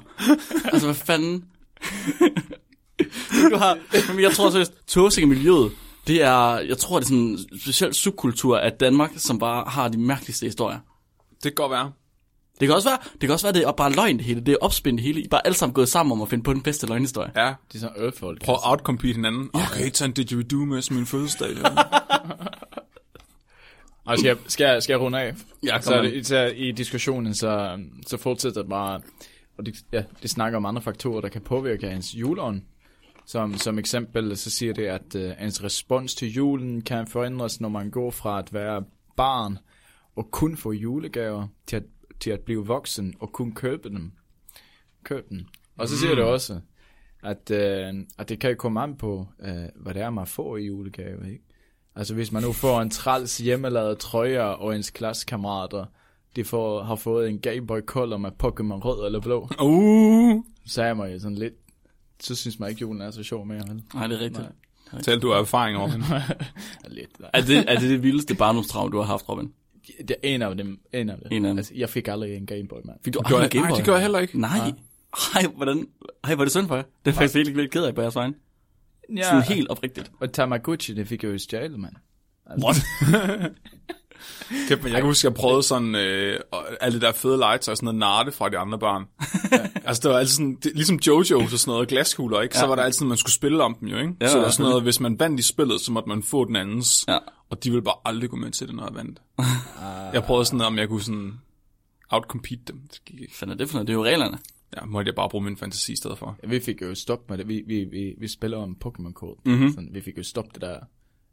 Altså, 0.65 0.87
hvad 0.87 0.95
fanden? 0.95 1.45
du 3.51 3.57
har, 3.57 3.77
men 4.13 4.23
jeg 4.23 4.31
tror 4.31 4.49
seriøst, 4.49 4.73
tåsing 4.87 5.29
miljøet, 5.29 5.71
det 6.07 6.21
er, 6.21 6.59
jeg 6.59 6.77
tror, 6.77 6.99
det 6.99 7.05
er 7.05 7.07
sådan 7.07 7.23
en 7.23 7.59
speciel 7.59 7.93
subkultur 7.93 8.57
af 8.57 8.71
Danmark, 8.71 9.11
som 9.17 9.39
bare 9.39 9.63
har 9.67 9.87
de 9.87 9.97
mærkeligste 9.97 10.45
historier. 10.45 10.79
Det 11.43 11.43
kan 11.43 11.53
godt 11.53 11.71
være. 11.71 11.91
Det 12.59 12.67
kan 12.67 12.75
også 12.75 12.89
være, 12.89 12.97
det 13.13 13.19
kan 13.21 13.31
også 13.31 13.45
være, 13.45 13.53
det 13.53 13.63
er 13.63 13.71
bare 13.71 13.91
løgn 13.93 14.17
det 14.17 14.25
hele. 14.25 14.41
Det 14.41 14.51
er 14.51 14.57
opspændt 14.61 15.01
hele. 15.01 15.21
I 15.21 15.23
er 15.23 15.29
bare 15.29 15.45
alle 15.45 15.55
sammen 15.55 15.73
gået 15.73 15.89
sammen 15.89 16.11
om 16.11 16.21
at 16.21 16.29
finde 16.29 16.43
på 16.43 16.53
den 16.53 16.61
bedste 16.61 16.87
løgnhistorie. 16.87 17.31
Ja, 17.35 17.53
Det 17.67 17.75
er 17.75 17.79
sådan 17.79 17.95
ørfolk. 18.03 18.43
prøv 18.43 18.55
at 18.55 18.61
outcompete 18.63 19.13
hinanden. 19.13 19.49
Okay, 19.53 19.89
tag 19.89 20.05
en 20.05 20.11
didgeridoo 20.11 20.65
med 20.65 20.81
som 20.81 20.95
min 20.95 21.05
fødselsdag. 21.05 21.49
Og 24.05 24.17
skal 24.17 24.27
jeg, 24.27 24.37
skal, 24.47 24.65
jeg, 24.65 24.83
skal 24.83 24.93
jeg 24.93 25.01
runde 25.01 25.21
af? 25.21 25.35
Ja, 25.63 25.81
så, 25.81 26.01
det, 26.01 26.27
så 26.27 26.45
i 26.55 26.71
diskussionen, 26.71 27.33
så, 27.35 27.79
så 28.07 28.17
fortsætter 28.17 28.61
det 28.61 28.69
bare, 28.69 29.01
og 29.57 29.65
det, 29.65 29.75
ja, 29.91 30.03
det 30.21 30.29
snakker 30.29 30.57
om 30.57 30.65
andre 30.65 30.81
faktorer, 30.81 31.21
der 31.21 31.29
kan 31.29 31.41
påvirke 31.41 31.89
hans 31.89 32.13
juleånd. 32.15 32.61
Som, 33.25 33.57
som 33.57 33.79
eksempel, 33.79 34.37
så 34.37 34.49
siger 34.49 34.73
det, 34.73 34.85
at 34.85 35.15
uh, 35.15 35.45
ens 35.45 35.63
respons 35.63 36.15
til 36.15 36.33
julen 36.33 36.81
kan 36.81 37.07
forændres, 37.07 37.61
når 37.61 37.69
man 37.69 37.89
går 37.89 38.11
fra 38.11 38.39
at 38.39 38.53
være 38.53 38.83
barn 39.17 39.57
og 40.17 40.31
kun 40.31 40.57
få 40.57 40.71
julegaver, 40.71 41.47
til 41.67 41.75
at, 41.75 41.83
til 42.19 42.29
at 42.29 42.39
blive 42.39 42.65
voksen 42.65 43.13
og 43.19 43.31
kun 43.31 43.51
købe 43.55 43.89
dem. 43.89 44.11
Købe 45.03 45.27
dem. 45.29 45.45
Og 45.77 45.87
så 45.87 45.97
siger 45.97 46.15
det 46.15 46.23
også, 46.23 46.59
at, 47.23 47.51
uh, 47.51 48.01
at 48.17 48.29
det 48.29 48.39
kan 48.39 48.49
jo 48.49 48.55
komme 48.55 48.81
an 48.81 48.95
på, 48.97 49.27
uh, 49.39 49.47
hvad 49.75 49.93
det 49.93 50.01
er, 50.01 50.09
man 50.09 50.27
får 50.27 50.57
i 50.57 50.65
julegave, 50.65 51.31
ikke? 51.31 51.43
Altså 51.95 52.13
hvis 52.13 52.31
man 52.31 52.43
nu 52.43 52.51
får 52.51 52.81
en 52.81 52.89
træls 52.89 53.37
hjemmelavet 53.37 53.97
trøje, 53.97 54.41
og 54.41 54.75
ens 54.75 54.89
klassekammerater, 54.89 55.85
de 56.35 56.43
får, 56.43 56.83
har 56.83 56.95
fået 56.95 57.29
en 57.29 57.39
Game 57.39 57.67
Boy 57.67 57.81
Color 57.81 58.17
med 58.17 58.31
Pokémon 58.43 58.85
rød 58.85 59.05
eller 59.05 59.19
blå, 59.19 59.49
Uh, 59.61 60.43
så 60.65 60.83
er 60.83 60.93
man 60.93 61.11
jo 61.11 61.19
sådan 61.19 61.37
lidt, 61.37 61.53
så 62.19 62.35
synes 62.35 62.59
man 62.59 62.69
ikke, 62.69 62.81
julen 62.81 63.01
er 63.01 63.11
så 63.11 63.23
sjov 63.23 63.45
mere, 63.45 63.63
vel? 63.67 63.83
Nej, 63.93 64.07
det 64.07 64.15
er 64.15 64.19
rigtigt. 64.19 64.45
Nej. 64.93 65.01
tal 65.01 65.19
du 65.19 65.29
erfaring 65.31 65.77
over 65.77 65.87
lidt, 66.87 67.19
nej. 67.19 67.29
Er 67.33 67.41
det, 67.41 67.57
er 67.57 67.79
det 67.79 67.89
det 67.89 68.03
vildeste 68.03 68.35
barndomstraum, 68.35 68.91
du 68.91 68.97
har 68.97 69.05
haft, 69.05 69.29
Robin? 69.29 69.53
Det 70.07 70.15
er 70.23 70.29
en 70.35 70.41
af 70.41 70.55
dem, 70.57 70.79
en 70.93 71.09
af 71.09 71.17
dem. 71.17 71.27
En 71.31 71.45
af 71.45 71.49
dem. 71.49 71.57
Altså, 71.57 71.73
jeg 71.75 71.89
fik 71.89 72.07
aldrig 72.07 72.35
en 72.37 72.45
Game 72.45 72.67
Boy, 72.67 72.79
mand. 72.85 72.97
Fik 73.05 73.13
du 73.13 73.21
Gjorde, 73.21 73.43
aldrig 73.43 73.51
Game 73.51 73.61
nej, 73.61 73.69
Boy? 73.71 73.77
det 73.77 73.85
gjorde 73.85 73.95
jeg 73.97 74.03
heller 74.03 74.19
ikke. 74.19 74.39
Nej. 74.41 74.71
Ej, 75.35 75.45
hvordan? 75.55 75.87
Ej, 76.23 76.35
hvor 76.35 76.41
er 76.43 76.45
det 76.45 76.51
synd 76.51 76.67
for 76.67 76.75
jer. 76.75 76.83
Det 77.05 77.11
er 77.11 77.15
faktisk 77.15 77.35
virkelig, 77.35 77.55
virkelig 77.55 77.71
ked 77.71 77.83
af 77.83 77.95
på 77.95 78.01
jeres 78.01 78.15
vegne. 78.15 78.33
Ja, 79.15 79.23
Sådan 79.23 79.41
helt 79.41 79.69
oprigtigt. 79.69 80.11
og 80.19 80.33
Tamagotchi, 80.33 80.93
det 80.93 81.07
fik 81.07 81.23
jeg 81.23 81.33
jo 81.33 81.37
stjælet, 81.37 81.79
mand. 81.79 81.93
What? 82.63 82.75
Kæft, 84.67 84.83
men 84.83 84.91
jeg 84.91 84.97
kan 85.01 85.05
huske, 85.05 85.27
at 85.27 85.31
jeg 85.31 85.33
prøvede 85.39 85.63
sådan, 85.63 85.95
øh, 85.95 86.39
og 86.51 86.65
alle 86.81 86.93
det 86.93 87.01
der 87.01 87.11
fede 87.11 87.37
legetøj, 87.37 87.75
sådan 87.75 87.85
noget 87.85 87.99
narte 87.99 88.31
fra 88.31 88.49
de 88.49 88.57
andre 88.57 88.79
børn. 88.79 89.05
altså, 89.87 90.01
det 90.03 90.11
var 90.11 90.17
altid 90.17 90.33
sådan, 90.35 90.57
det, 90.63 90.71
ligesom 90.75 90.95
Jojo 91.07 91.39
og 91.39 91.49
sådan 91.49 91.71
noget, 91.71 91.87
glaskugler, 91.87 92.41
ikke? 92.41 92.55
Så 92.55 92.61
Ja. 92.63 92.67
var 92.67 92.75
der 92.75 92.83
altid, 92.83 93.05
man 93.05 93.17
skulle 93.17 93.33
spille 93.33 93.63
om 93.63 93.75
dem 93.79 93.87
jo, 93.87 93.97
ikke? 93.97 94.13
Ja, 94.21 94.27
så 94.27 94.33
der 94.33 94.39
var 94.39 94.47
ja, 94.47 94.51
sådan 94.51 94.69
noget, 94.69 94.83
hvis 94.83 94.99
man 94.99 95.19
vandt 95.19 95.39
i 95.39 95.43
spillet, 95.43 95.81
så 95.81 95.91
måtte 95.91 96.09
man 96.09 96.23
få 96.23 96.45
den 96.45 96.55
andens. 96.55 97.05
Ja. 97.07 97.17
Og 97.49 97.63
de 97.63 97.69
ville 97.69 97.83
bare 97.83 97.95
aldrig 98.05 98.29
gå 98.29 98.35
med 98.35 98.51
til 98.51 98.67
det, 98.67 98.75
når 98.75 98.83
jeg 98.85 98.95
vandt. 98.95 99.21
jeg 100.13 100.23
prøvede 100.23 100.45
sådan, 100.45 100.61
om 100.61 100.77
jeg 100.77 100.87
kunne 100.87 101.01
sådan 101.01 101.33
outcompete 102.09 102.61
dem. 102.67 102.81
Det 102.91 103.01
gik 103.05 103.21
ikke. 103.21 103.35
Fanden 103.35 103.53
er 103.53 103.57
det 103.57 103.69
for 103.69 103.75
noget? 103.75 103.87
Det 103.87 103.93
er 103.93 103.97
jo 103.97 104.03
reglerne. 104.03 104.37
Ja, 104.75 104.85
måtte 104.85 105.09
jeg 105.09 105.15
bare 105.15 105.29
bruge 105.29 105.43
min 105.43 105.57
fantasi 105.57 105.91
i 105.93 105.95
stedet 105.95 106.17
for. 106.17 106.37
Vi 106.47 106.59
fik 106.59 106.81
jo 106.81 106.95
stop 106.95 107.29
med 107.29 107.37
det. 107.37 107.47
Vi, 107.47 107.63
vi, 107.67 107.83
vi, 107.83 108.15
vi 108.19 108.27
spiller 108.27 108.57
om 108.57 108.77
Pokémon-kort. 108.85 109.37
Mhm. 109.45 109.53
Mm-hmm. 109.55 109.69
Sådan, 109.71 109.89
vi 109.93 110.01
fik 110.01 110.17
jo 110.17 110.23
stop 110.23 110.45
det 110.53 110.61
der. 110.61 110.79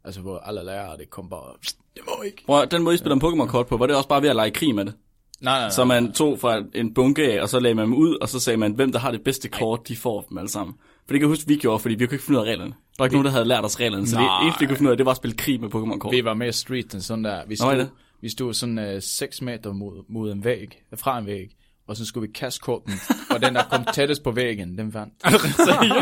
Altså, 0.03 0.21
hvor 0.21 0.37
alle 0.39 0.63
lærere, 0.63 0.97
det 0.97 1.09
kom 1.09 1.29
bare, 1.29 1.53
det 1.95 2.01
må 2.07 2.21
ikke. 2.23 2.43
Prøv, 2.45 2.65
den 2.71 2.83
måde, 2.83 2.95
I 2.95 2.97
spiller 2.97 3.15
om 3.15 3.21
Pokémon-kort 3.23 3.67
på, 3.67 3.77
var 3.77 3.87
det 3.87 3.95
også 3.95 4.09
bare 4.09 4.21
ved 4.21 4.29
at 4.29 4.35
lege 4.35 4.51
krig 4.51 4.75
med 4.75 4.85
det? 4.85 4.93
Nej, 5.41 5.59
nej, 5.59 5.69
Så 5.69 5.85
man 5.85 6.11
tog 6.11 6.39
fra 6.39 6.63
en 6.73 6.93
bunke 6.93 7.31
af, 7.33 7.41
og 7.41 7.49
så 7.49 7.59
lagde 7.59 7.75
man 7.75 7.85
dem 7.85 7.93
ud, 7.93 8.17
og 8.21 8.29
så 8.29 8.39
sagde 8.39 8.57
man, 8.57 8.73
hvem 8.73 8.91
der 8.91 8.99
har 8.99 9.11
det 9.11 9.23
bedste 9.23 9.47
kort, 9.49 9.87
de 9.87 9.95
får 9.95 10.21
dem 10.29 10.37
alle 10.37 10.49
sammen. 10.49 10.75
For 11.07 11.13
det 11.13 11.19
kan 11.19 11.21
jeg 11.21 11.27
huske, 11.27 11.47
vi 11.47 11.55
gjorde, 11.55 11.79
fordi 11.79 11.95
vi 11.95 12.05
kunne 12.05 12.15
ikke 12.15 12.25
finde 12.25 12.39
ud 12.39 12.45
af 12.45 12.49
reglerne. 12.51 12.71
Der 12.71 12.77
var 12.99 13.05
ikke 13.05 13.15
nogen, 13.15 13.25
der 13.25 13.31
havde 13.31 13.45
lært 13.45 13.65
os 13.65 13.79
reglerne, 13.79 14.07
så 14.07 14.15
det 14.15 14.21
Nej. 14.25 14.43
eneste, 14.43 14.59
vi 14.59 14.65
kunne 14.65 14.77
finde 14.77 14.89
ud 14.89 14.91
af, 14.91 14.97
det 14.97 15.05
var 15.05 15.11
at 15.11 15.17
spille 15.17 15.37
krig 15.37 15.61
med 15.61 15.69
Pokémon-kort. 15.75 16.11
Vi 16.11 16.23
var 16.23 16.33
mere 16.33 16.51
street 16.51 16.93
end 16.93 17.01
sådan 17.01 17.23
der. 17.23 17.41
Vi 17.47 17.49
Nå, 17.49 17.55
stod, 17.55 17.77
det? 17.77 17.89
vi 18.21 18.29
stod 18.29 18.53
sådan 18.53 19.01
6 19.01 19.41
meter 19.41 19.73
mod, 19.73 20.03
mod 20.09 20.31
en 20.31 20.43
væg, 20.43 20.81
fra 20.95 21.17
en 21.19 21.25
væg, 21.25 21.55
og 21.87 21.97
så 21.97 22.05
skulle 22.05 22.27
vi 22.27 22.33
kaste 22.33 22.59
korten, 22.61 22.93
og 23.31 23.41
den 23.41 23.55
der 23.55 23.63
kom 23.71 23.85
tættest 23.95 24.23
på 24.23 24.31
væggen, 24.31 24.77
den 24.77 24.93
vandt. 24.93 25.13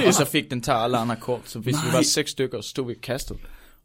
og 0.07 0.13
så 0.13 0.25
fik 0.25 0.51
den 0.51 0.61
tager 0.61 0.79
alle 0.79 0.97
andre 0.97 1.15
kort, 1.15 1.41
så 1.45 1.59
hvis 1.59 1.75
Nej. 1.75 1.85
vi 1.85 1.93
var 1.93 2.01
seks 2.01 2.31
stykker, 2.31 2.61
så 2.61 2.69
stod 2.69 2.87
vi 2.87 2.93
kastet, 2.93 3.37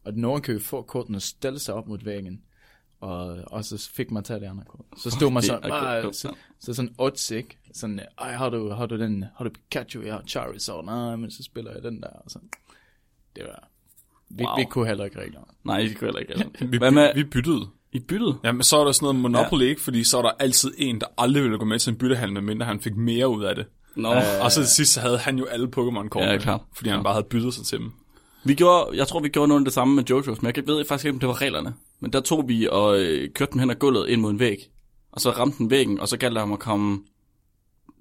og 0.05 0.13
nogen 0.13 0.41
kan 0.41 0.53
jo 0.53 0.59
få 0.59 0.81
korten 0.81 1.15
og 1.15 1.21
stille 1.21 1.59
sig 1.59 1.73
op 1.73 1.87
mod 1.87 1.99
væggen, 2.03 2.39
og, 3.01 3.37
og 3.47 3.65
så 3.65 3.89
fik 3.93 4.11
man 4.11 4.23
taget 4.23 4.41
de 4.41 4.49
andre 4.49 4.63
kort. 4.67 4.85
Så 4.97 5.09
stod 5.09 5.31
man 5.31 5.41
Det 5.41 5.45
sådan, 5.45 6.13
så, 6.13 6.27
ja. 6.27 6.33
så 6.59 6.73
sådan 6.73 6.95
odds, 6.97 7.31
ikke? 7.31 7.57
Sådan, 7.73 7.99
ej, 8.21 8.31
har 8.31 8.49
du, 8.49 8.69
har 8.69 8.85
du 8.85 8.97
den, 8.99 9.25
har 9.37 9.43
du 9.45 9.49
Pikachu, 9.49 10.01
jeg 10.01 10.13
har 10.13 10.23
Charizard, 10.27 10.85
nej, 10.85 11.15
men 11.15 11.31
så 11.31 11.43
spiller 11.43 11.71
jeg 11.71 11.83
den 11.83 12.01
der, 12.01 12.07
og 12.07 12.31
så. 12.31 12.39
Det 13.35 13.43
var, 13.43 13.67
vi, 14.29 14.43
Wow. 14.43 14.55
vi 14.57 14.63
kunne 14.69 14.87
heller 14.87 15.05
ikke 15.05 15.19
reglerne. 15.19 15.45
Nej, 15.63 15.81
det 15.81 15.97
kunne 15.97 16.07
heller 16.07 16.19
ikke. 16.19 16.33
reglerne. 16.33 16.71
Vi, 16.71 16.77
Hvad 16.77 16.91
med, 16.91 17.11
vi 17.15 17.23
byttede. 17.23 17.67
I 17.91 17.99
byttede? 17.99 18.37
Jamen, 18.43 18.63
så 18.63 18.77
er 18.79 18.85
der 18.85 18.91
sådan 18.91 19.05
noget 19.05 19.15
Monopoly, 19.21 19.63
ikke? 19.63 19.81
Fordi 19.81 20.03
så 20.03 20.17
er 20.17 20.21
der 20.21 20.31
altid 20.39 20.73
en, 20.77 20.99
der 21.01 21.07
aldrig 21.17 21.43
ville 21.43 21.57
gå 21.57 21.65
med 21.65 21.79
til 21.79 21.91
en 21.91 21.97
byttehandel, 21.97 22.33
medmindre 22.33 22.65
han 22.65 22.79
fik 22.79 22.95
mere 22.95 23.27
ud 23.27 23.43
af 23.43 23.55
det. 23.55 23.65
Nå, 23.95 24.13
Og 24.41 24.51
så 24.51 24.61
til 24.61 24.67
sidst 24.69 24.93
så 24.93 24.99
havde 25.01 25.17
han 25.17 25.37
jo 25.37 25.45
alle 25.45 25.67
Pokémon-kort, 25.67 26.23
Ja, 26.45 26.57
fordi 26.73 26.89
han 26.89 27.03
bare 27.03 27.13
havde 27.13 27.27
byttet 27.29 27.53
sig 27.53 27.65
til 27.65 27.77
dem. 27.79 27.91
vi 28.43 28.53
gjorde, 28.55 28.97
jeg 28.97 29.07
tror, 29.07 29.19
vi 29.19 29.29
gjorde 29.29 29.47
noget 29.47 29.61
af 29.61 29.65
det 29.65 29.73
samme 29.73 29.95
med 29.95 30.03
Jojos, 30.03 30.41
men 30.41 30.53
jeg 30.55 30.67
ved 30.67 30.85
faktisk 30.85 31.05
ikke, 31.05 31.15
om 31.15 31.19
det 31.19 31.27
var 31.29 31.41
reglerne. 31.41 31.73
Men 31.99 32.13
der 32.13 32.19
tog 32.21 32.47
vi 32.47 32.67
og 32.71 32.99
øh, 32.99 33.29
kørte 33.29 33.51
dem 33.51 33.59
hen 33.59 33.69
ad 33.69 33.75
gulvet 33.75 34.09
ind 34.09 34.21
mod 34.21 34.31
en 34.31 34.39
væg. 34.39 34.71
og 35.11 35.21
så 35.21 35.31
ramte 35.31 35.57
den 35.57 35.69
væggen, 35.69 35.99
og 35.99 36.07
så 36.07 36.17
galt 36.17 36.35
det 36.35 36.43
om 36.43 36.53
at 36.53 36.59
komme 36.59 36.99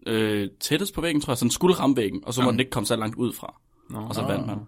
øh, 0.07 0.49
tættest 0.61 0.95
på 0.95 1.01
væggen, 1.01 1.21
tror 1.21 1.31
jeg, 1.33 1.39
så 1.39 1.45
den 1.45 1.51
skulle 1.51 1.75
ramme 1.75 1.97
væggen, 1.97 2.23
og 2.27 2.35
så 2.35 2.43
må 2.43 2.51
den 2.51 2.61
ikke 2.61 2.71
komme 2.71 2.87
så 2.87 2.97
langt 2.97 3.17
ud 3.17 3.33
fra, 3.33 3.55
Nå. 3.91 3.99
og 3.99 4.15
så 4.15 4.23
vandt 4.23 4.47
man. 4.47 4.59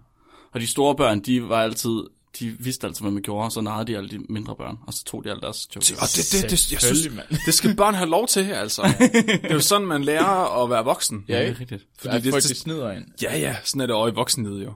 Og 0.51 0.61
de 0.61 0.67
store 0.67 0.95
børn, 0.95 1.19
de 1.19 1.49
var 1.49 1.61
altid, 1.63 2.03
de 2.39 2.49
vidste 2.59 2.87
altid, 2.87 3.01
hvad 3.01 3.11
man 3.11 3.21
gjorde, 3.23 3.45
og 3.45 3.51
så 3.51 3.61
narrede 3.61 3.91
de 3.91 3.97
alle 3.97 4.09
de 4.09 4.19
mindre 4.29 4.55
børn, 4.55 4.77
og 4.87 4.93
så 4.93 5.03
tog 5.03 5.23
de 5.23 5.29
alle 5.29 5.41
deres 5.41 5.67
chokolader. 5.71 6.01
Og 6.01 6.07
det, 6.15 6.31
det, 6.31 6.51
det, 6.51 6.71
jeg 6.71 6.81
synes, 6.81 7.09
det 7.45 7.53
skal 7.53 7.75
børn 7.75 7.93
have 7.93 8.09
lov 8.09 8.27
til, 8.27 8.39
altså. 8.51 8.81
Det 9.25 9.39
er 9.45 9.53
jo 9.53 9.59
sådan, 9.59 9.87
man 9.87 10.03
lærer 10.03 10.63
at 10.63 10.69
være 10.69 10.83
voksen. 10.83 11.25
Ja, 11.27 11.33
det 11.35 11.41
ikke? 11.47 11.55
er 11.55 11.59
rigtigt. 11.59 11.87
Fordi 11.99 12.15
det- 12.15 12.23
det, 12.23 12.31
folk, 12.33 12.43
det- 12.43 12.49
de 12.49 12.55
snyder 12.55 12.91
ind. 12.91 13.05
Ja, 13.21 13.37
ja, 13.37 13.55
sådan 13.63 13.81
er 13.81 13.85
det 13.85 13.95
over 13.95 14.07
i 14.07 14.13
voksenlivet 14.13 14.63
jo. 14.63 14.73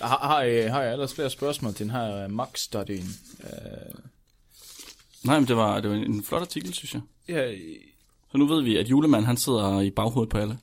Har, 0.00 0.18
har, 0.18 0.42
I, 0.42 0.60
har 0.68 0.82
jeg 0.82 0.92
ellers 0.92 1.14
flere 1.14 1.30
spørgsmål 1.30 1.74
til 1.74 1.84
den 1.86 1.90
her 1.92 2.24
uh, 2.26 2.30
Max-studien? 2.32 3.08
Uh, 3.40 4.00
Nej, 5.24 5.38
men 5.38 5.48
det 5.48 5.56
var, 5.56 5.80
det 5.80 5.90
var 5.90 5.96
en 5.96 6.22
flot 6.24 6.40
artikel, 6.42 6.74
synes 6.74 6.94
jeg. 6.94 7.02
ja, 7.28 7.54
Så 8.32 8.38
nu 8.38 8.46
ved 8.46 8.62
vi, 8.62 8.76
at 8.76 8.90
julemanden, 8.90 9.26
han 9.26 9.36
sidder 9.36 9.80
i 9.80 9.90
baghovedet 9.90 10.30
på 10.30 10.38
alle. 10.38 10.58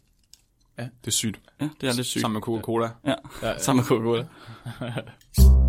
Det 0.77 1.07
er 1.07 1.11
sygt. 1.11 1.39
Ja, 1.61 1.69
det 1.81 1.89
er 1.89 1.93
lidt 1.93 2.07
sygt. 2.07 2.21
Sammen 2.21 2.33
med 2.35 2.41
Coca-Cola. 2.41 2.89
Ja, 3.05 3.13
ja, 3.43 3.57
sammen 3.59 3.85
med 3.89 3.97
Coca-Cola. 3.97 4.25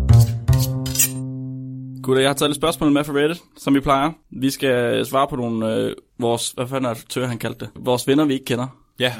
Gutter, 2.03 2.21
jeg 2.21 2.29
har 2.29 2.33
taget 2.35 2.49
lidt 2.49 2.55
spørgsmål 2.55 2.91
med 2.91 3.03
fra 3.03 3.13
Reddit, 3.13 3.41
som 3.57 3.73
vi 3.75 3.79
plejer. 3.79 4.11
Vi 4.31 4.49
skal 4.49 5.05
svare 5.05 5.27
på 5.27 5.35
nogle, 5.35 5.75
øh, 5.75 5.95
vores, 6.19 6.51
hvad 6.51 6.67
fanden 6.67 6.89
er 6.89 6.93
det, 6.93 7.05
tør, 7.09 7.27
han 7.27 7.37
kaldte 7.37 7.65
det? 7.65 7.69
Vores 7.85 8.07
venner, 8.07 8.25
vi 8.25 8.33
ikke 8.33 8.45
kender. 8.45 8.67
Ja, 8.99 9.13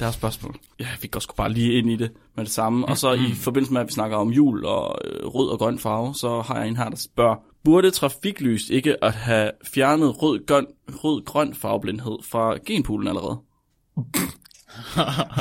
Der 0.00 0.06
er 0.06 0.10
spørgsmål. 0.10 0.56
Ja, 0.80 0.86
vi 1.02 1.08
går 1.08 1.20
sgu 1.20 1.34
bare 1.36 1.52
lige 1.52 1.72
ind 1.72 1.90
i 1.90 1.96
det 1.96 2.10
med 2.36 2.44
det 2.44 2.52
samme. 2.52 2.88
Og 2.88 2.98
så 2.98 3.12
i 3.12 3.32
forbindelse 3.34 3.72
med, 3.72 3.80
at 3.80 3.86
vi 3.86 3.92
snakker 3.92 4.16
om 4.16 4.28
jul 4.28 4.64
og 4.64 4.98
øh, 5.04 5.26
rød 5.26 5.48
og 5.48 5.58
grøn 5.58 5.78
farve, 5.78 6.14
så 6.14 6.40
har 6.40 6.58
jeg 6.58 6.68
en 6.68 6.76
her, 6.76 6.88
der 6.88 6.96
spørger, 6.96 7.36
burde 7.64 7.90
trafiklys 7.90 8.70
ikke 8.70 9.04
at 9.04 9.12
have 9.12 9.50
fjernet 9.74 10.22
rød, 10.22 10.46
grøn, 10.46 10.66
rød 11.04 11.24
grøn 11.24 11.54
farveblindhed 11.54 12.18
fra 12.30 12.56
genpoolen 12.66 13.08
allerede? 13.08 13.38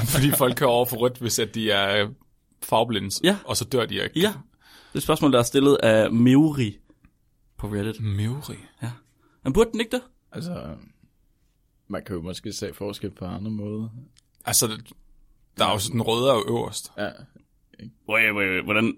fordi 0.14 0.32
folk 0.38 0.56
kører 0.58 0.70
over 0.70 0.86
for 0.86 0.96
rødt, 0.98 1.18
hvis 1.18 1.40
at 1.40 1.56
de 1.56 1.72
er 1.72 2.04
øh, 2.04 2.10
farveblinde, 2.64 3.10
Ja. 3.24 3.38
og 3.46 3.58
så 3.58 3.66
dør 3.66 3.86
de 3.86 3.94
ikke. 4.04 4.20
Ja, 4.20 4.28
det 4.28 4.94
er 4.94 4.98
et 4.98 5.04
spørgsmål, 5.04 5.32
der 5.34 5.40
er 5.40 5.44
stillet 5.44 5.76
af 5.76 6.12
Meuri 6.12 6.78
på 7.58 7.68
Reddit. 7.68 8.02
Møvrig. 8.02 8.58
Ja. 8.82 8.92
Men 9.44 9.54
burde 9.54 9.72
den 9.72 9.80
ikke 9.80 9.92
det? 9.92 10.02
altså, 10.32 10.76
man 11.88 12.04
kan 12.06 12.16
jo 12.16 12.22
måske 12.22 12.54
se 12.54 12.74
forskel 12.74 13.12
på 13.12 13.26
andre 13.26 13.52
måder. 13.52 13.90
Altså, 14.46 14.68
det- 14.68 14.94
der 15.58 15.66
er 15.66 15.72
jo 15.72 15.80
den 15.92 16.02
røde 16.02 16.30
er 16.30 16.34
jo 16.34 16.44
øverst. 16.48 16.92
Ja, 16.98 17.10
Wait, 18.10 18.34
wait, 18.36 18.36
wait, 18.36 18.64
hvordan? 18.64 18.94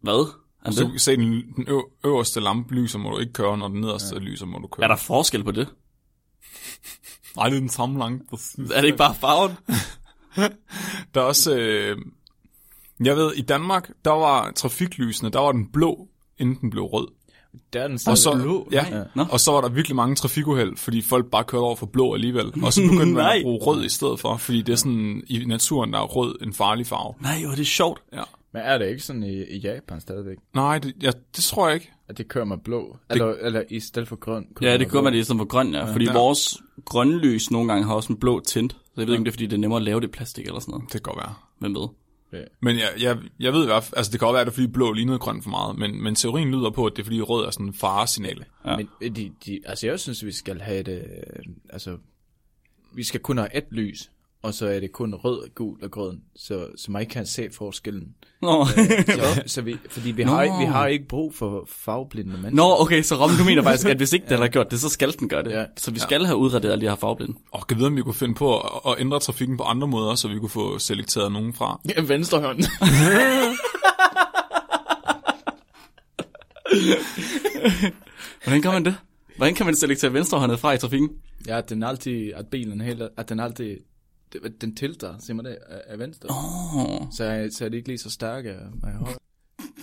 Hvad? 0.00 0.32
Er, 0.64 0.70
Så 0.70 0.80
du 0.80 0.84
det? 0.86 0.92
kan 0.92 1.00
se, 1.00 1.16
den, 1.16 1.52
den 1.56 1.64
ø- 1.68 2.08
øverste 2.08 2.40
lampe 2.40 2.74
lyser, 2.74 2.98
må 2.98 3.10
du 3.10 3.18
ikke 3.18 3.32
køre, 3.32 3.58
når 3.58 3.68
den 3.68 3.80
nederste 3.80 4.14
ja. 4.14 4.20
lyser, 4.20 4.46
må 4.46 4.58
du 4.58 4.66
køre. 4.66 4.84
er 4.84 4.88
der 4.88 4.96
forskel 4.96 5.44
på 5.44 5.50
det? 5.52 5.68
Nej, 7.36 7.48
det 7.48 7.56
er 7.56 7.60
den 7.60 7.68
samme 7.68 7.98
lampe. 7.98 8.24
Er 8.74 8.80
det 8.80 8.84
ikke 8.84 8.98
bare 8.98 9.14
farven? 9.14 9.56
Der 11.14 11.20
er 11.20 11.24
også... 11.24 11.56
Øh, 11.58 11.98
jeg 13.00 13.16
ved, 13.16 13.32
i 13.34 13.42
Danmark, 13.42 13.90
der 14.04 14.10
var 14.10 14.50
trafiklysene, 14.50 15.30
der 15.30 15.38
var 15.40 15.52
den 15.52 15.72
blå, 15.72 16.08
inden 16.38 16.60
den 16.60 16.70
blev 16.70 16.82
rød. 16.82 17.08
Der 17.72 17.80
er 17.82 17.88
den 17.88 17.98
Og 18.06 18.18
så, 18.18 18.38
blå. 18.42 18.68
ja, 18.72 18.90
Nej. 18.90 19.04
Nå. 19.14 19.24
og 19.30 19.40
så 19.40 19.52
var 19.52 19.60
der 19.60 19.68
virkelig 19.68 19.96
mange 19.96 20.14
trafikuheld, 20.14 20.76
fordi 20.76 21.02
folk 21.02 21.26
bare 21.30 21.44
kørte 21.44 21.62
over 21.62 21.76
for 21.76 21.86
blå 21.86 22.14
alligevel. 22.14 22.52
Og 22.62 22.72
så 22.72 22.82
begyndte 22.82 23.06
man 23.14 23.36
at 23.36 23.42
bruge 23.42 23.58
rød 23.66 23.84
i 23.84 23.88
stedet 23.88 24.20
for, 24.20 24.36
fordi 24.36 24.62
det 24.62 24.72
er 24.72 24.76
sådan, 24.76 25.22
i 25.26 25.44
naturen, 25.46 25.92
der 25.92 25.98
er 25.98 26.02
rød 26.04 26.38
en 26.42 26.52
farlig 26.52 26.86
farve. 26.86 27.14
Nej, 27.20 27.40
hvor 27.42 27.50
er 27.52 27.56
det 27.56 27.66
sjovt. 27.66 28.00
Ja. 28.12 28.22
Men 28.52 28.62
er 28.64 28.78
det 28.78 28.88
ikke 28.88 29.02
sådan 29.02 29.22
i, 29.22 29.42
i 29.44 29.58
Japan 29.58 30.00
stadigvæk? 30.00 30.36
Nej, 30.54 30.78
det, 30.78 30.94
ja, 31.02 31.10
det 31.36 31.44
tror 31.44 31.66
jeg 31.68 31.74
ikke. 31.74 31.92
At 32.08 32.18
det 32.18 32.28
kører 32.28 32.44
med 32.44 32.56
blå? 32.64 32.96
Eller, 33.10 33.34
eller 33.40 33.62
i 33.70 33.80
stedet 33.80 34.08
for 34.08 34.16
grøn? 34.16 34.46
kører 34.54 34.70
Ja, 34.72 34.78
det 34.78 34.88
blå? 34.88 35.02
man 35.02 35.12
det 35.12 35.18
i 35.18 35.22
stedet 35.24 35.38
for 35.38 35.44
grøn, 35.46 35.74
ja. 35.74 35.92
Fordi 35.92 36.04
Ja. 36.04 36.12
vores 36.12 36.56
grønne 36.84 37.18
lys 37.18 37.50
nogle 37.50 37.68
gange 37.72 37.84
har 37.86 37.94
også 37.94 38.12
en 38.12 38.18
blå 38.18 38.40
tint. 38.40 38.72
Så 38.72 38.78
jeg 38.96 39.06
ved 39.06 39.14
ikke, 39.14 39.18
om 39.20 39.24
det 39.24 39.30
er, 39.30 39.32
fordi 39.32 39.46
det 39.46 39.52
er 39.56 39.60
nemmere 39.60 39.76
at 39.76 39.82
lave 39.84 40.00
det 40.00 40.06
i 40.08 40.10
plastik 40.10 40.46
eller 40.46 40.60
sådan 40.60 40.72
noget. 40.72 40.84
Det 40.84 40.92
kan 40.92 41.00
godt 41.12 41.16
være. 41.16 41.34
Hvem 41.58 41.74
ved? 41.74 41.88
Men 42.60 42.76
jeg, 42.76 42.88
jeg, 43.00 43.18
jeg 43.40 43.52
ved 43.52 43.62
i 43.62 43.66
hvert 43.66 43.84
fald, 43.84 43.96
altså 43.96 44.12
det 44.12 44.20
kan 44.20 44.26
godt 44.26 44.34
være, 44.34 44.40
at 44.40 44.46
det 44.46 44.52
er 44.52 44.54
fordi 44.54 44.66
blå 44.66 44.92
lignede 44.92 45.18
grøn 45.18 45.42
for 45.42 45.50
meget, 45.50 45.78
men, 45.78 46.02
men 46.02 46.14
teorien 46.14 46.50
lyder 46.50 46.70
på, 46.70 46.86
at 46.86 46.92
det 46.96 46.98
er 47.02 47.04
fordi 47.04 47.20
rød 47.20 47.46
er 47.46 47.50
sådan 47.50 47.66
en 47.66 47.74
faresignal. 47.74 48.44
Ja. 48.64 48.76
Men 48.76 48.88
øh, 49.00 49.16
de, 49.16 49.32
de, 49.46 49.60
altså 49.64 49.86
jeg 49.86 50.00
synes, 50.00 50.24
vi 50.24 50.32
skal 50.32 50.60
have 50.60 50.82
det, 50.82 50.98
øh, 50.98 51.44
altså, 51.70 51.96
vi 52.94 53.02
skal 53.02 53.20
kun 53.20 53.38
have 53.38 53.56
et 53.56 53.66
lys, 53.70 54.10
og 54.46 54.54
så 54.54 54.66
er 54.66 54.80
det 54.80 54.92
kun 54.92 55.14
rød, 55.14 55.54
gul 55.54 55.84
og 55.84 55.90
grøn, 55.90 56.20
så, 56.36 56.66
så 56.76 56.90
man 56.90 57.02
ikke 57.02 57.12
kan 57.12 57.26
se 57.26 57.48
forskellen. 57.52 58.08
Nå, 58.42 58.66
Så, 58.66 59.42
så 59.54 59.62
vi, 59.62 59.76
fordi 59.90 60.10
vi 60.10 60.22
har, 60.22 60.36
Nå. 60.36 60.42
ikke, 60.42 60.56
vi 60.58 60.64
har 60.64 60.86
ikke 60.86 61.08
brug 61.08 61.34
for 61.34 61.68
farveblinde 61.68 62.30
mennesker. 62.30 62.56
Nå 62.56 62.76
okay, 62.80 63.02
så 63.02 63.14
Robin, 63.14 63.36
du 63.38 63.44
mener 63.44 63.62
faktisk, 63.62 63.88
at 63.88 63.96
hvis 63.96 64.12
ikke 64.12 64.26
den 64.28 64.38
har 64.38 64.48
gjort 64.48 64.70
det, 64.70 64.80
så 64.80 64.88
skal 64.88 65.12
den 65.18 65.28
gøre 65.28 65.42
det. 65.42 65.50
Ja. 65.50 65.64
Så 65.76 65.90
vi 65.90 65.98
skal 65.98 66.24
have 66.24 66.36
udrettet 66.36 66.70
alle 66.70 66.84
de 66.84 66.88
her 66.88 66.96
farveblinde. 66.96 67.34
Og 67.52 67.66
kan 67.66 67.76
vide, 67.76 67.86
om 67.86 67.96
vi 67.96 68.02
kunne 68.02 68.14
finde 68.14 68.34
på 68.34 68.60
at, 68.60 68.70
at 68.86 68.94
ændre 69.00 69.20
trafikken 69.20 69.56
på 69.56 69.62
andre 69.62 69.88
måder, 69.88 70.14
så 70.14 70.28
vi 70.28 70.38
kunne 70.38 70.50
få 70.50 70.78
selekteret 70.78 71.32
nogen 71.32 71.52
fra. 71.54 71.80
Ja, 71.96 72.02
venstre 72.02 72.40
hånd. 72.40 72.58
Hvordan 78.44 78.62
gør 78.62 78.72
man 78.72 78.84
det? 78.84 78.96
Hvordan 79.36 79.54
kan 79.54 79.66
man 79.66 79.74
selektere 79.74 80.12
venstrehåndet 80.12 80.60
fra 80.60 80.72
i 80.72 80.78
trafikken? 80.78 81.10
ja, 81.46 81.58
at 81.58 81.70
den 81.70 81.82
altid, 81.82 82.32
at 82.34 82.46
bilen 82.46 82.80
helt, 82.80 83.02
at 83.16 83.28
den 83.28 83.40
altid, 83.40 83.76
den 84.60 84.76
tilter, 84.76 85.14
siger 85.20 85.34
man 85.34 85.44
det, 85.44 85.58
af, 85.68 85.80
af 85.86 85.98
venstre. 85.98 86.28
Oh. 86.30 87.06
Så, 87.16 87.24
er- 87.24 87.48
så 87.52 87.64
er 87.64 87.68
det 87.68 87.76
ikke 87.76 87.88
lige 87.88 87.98
så 87.98 88.10
stærke 88.10 88.56
med 88.82 88.92
højre. 88.92 89.16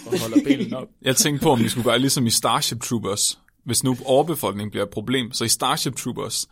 Og 0.06 0.20
holder 0.22 0.38
bilen 0.46 0.74
op. 0.74 0.88
Jeg 1.02 1.16
tænkte 1.16 1.44
på, 1.44 1.52
om 1.52 1.60
vi 1.60 1.70
skulle 1.70 1.84
gøre 1.84 2.00
ligesom 2.00 2.26
i 2.26 2.30
Starship 2.30 2.82
Troopers. 2.82 3.40
Hvis 3.66 3.84
nu 3.84 3.98
overbefolkning 4.06 4.72
bliver 4.72 4.84
et 4.84 4.90
problem, 4.90 5.32
så 5.32 5.44
i 5.44 5.48
Starship 5.48 5.96
Troopers, 5.96 6.48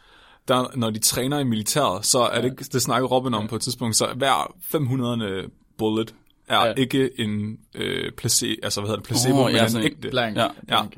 der, 0.48 0.78
når 0.78 0.90
de 0.90 1.00
træner 1.00 1.40
i 1.40 1.44
militæret, 1.44 2.06
så 2.06 2.20
er 2.20 2.42
det, 2.42 2.74
det 2.74 2.82
snakker 2.82 3.08
Robin 3.08 3.34
om 3.34 3.48
på 3.48 3.56
et 3.56 3.62
tidspunkt, 3.62 3.96
så 3.96 4.08
hver 4.16 4.56
500. 4.62 5.50
bullet 5.78 6.16
er 6.48 6.56
Ja. 6.58 6.66
ja. 6.68 6.74
ikke 6.74 7.20
en 7.20 7.58
øh, 7.76 8.12
place, 8.12 8.56
altså 8.64 8.82
hvad 8.82 8.88
hedder 8.88 9.00
det, 9.00 9.08
placebo, 9.08 9.44
oh, 9.44 9.54
ja, 9.54 9.68
men 9.68 9.78
en 9.78 9.84
ægte. 9.84 10.10
Blank. 10.10 10.38
Ja. 10.38 10.48
blank 10.68 10.98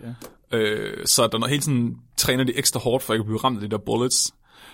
ja. 0.51 0.57
Øh, 0.57 1.05
så 1.05 1.27
der 1.27 1.37
når 1.37 1.47
hele 1.47 1.61
tiden 1.61 1.97
træner 2.17 2.43
de 2.43 2.57
ekstra 2.57 2.79
hårdt, 2.79 3.03
for 3.03 3.13
ikke 3.13 3.21
at 3.21 3.25
blive 3.25 3.37
ramt 3.39 3.57
af 3.63 3.69
de 3.69 3.71
der 3.71 3.81
bullets. 3.85 4.33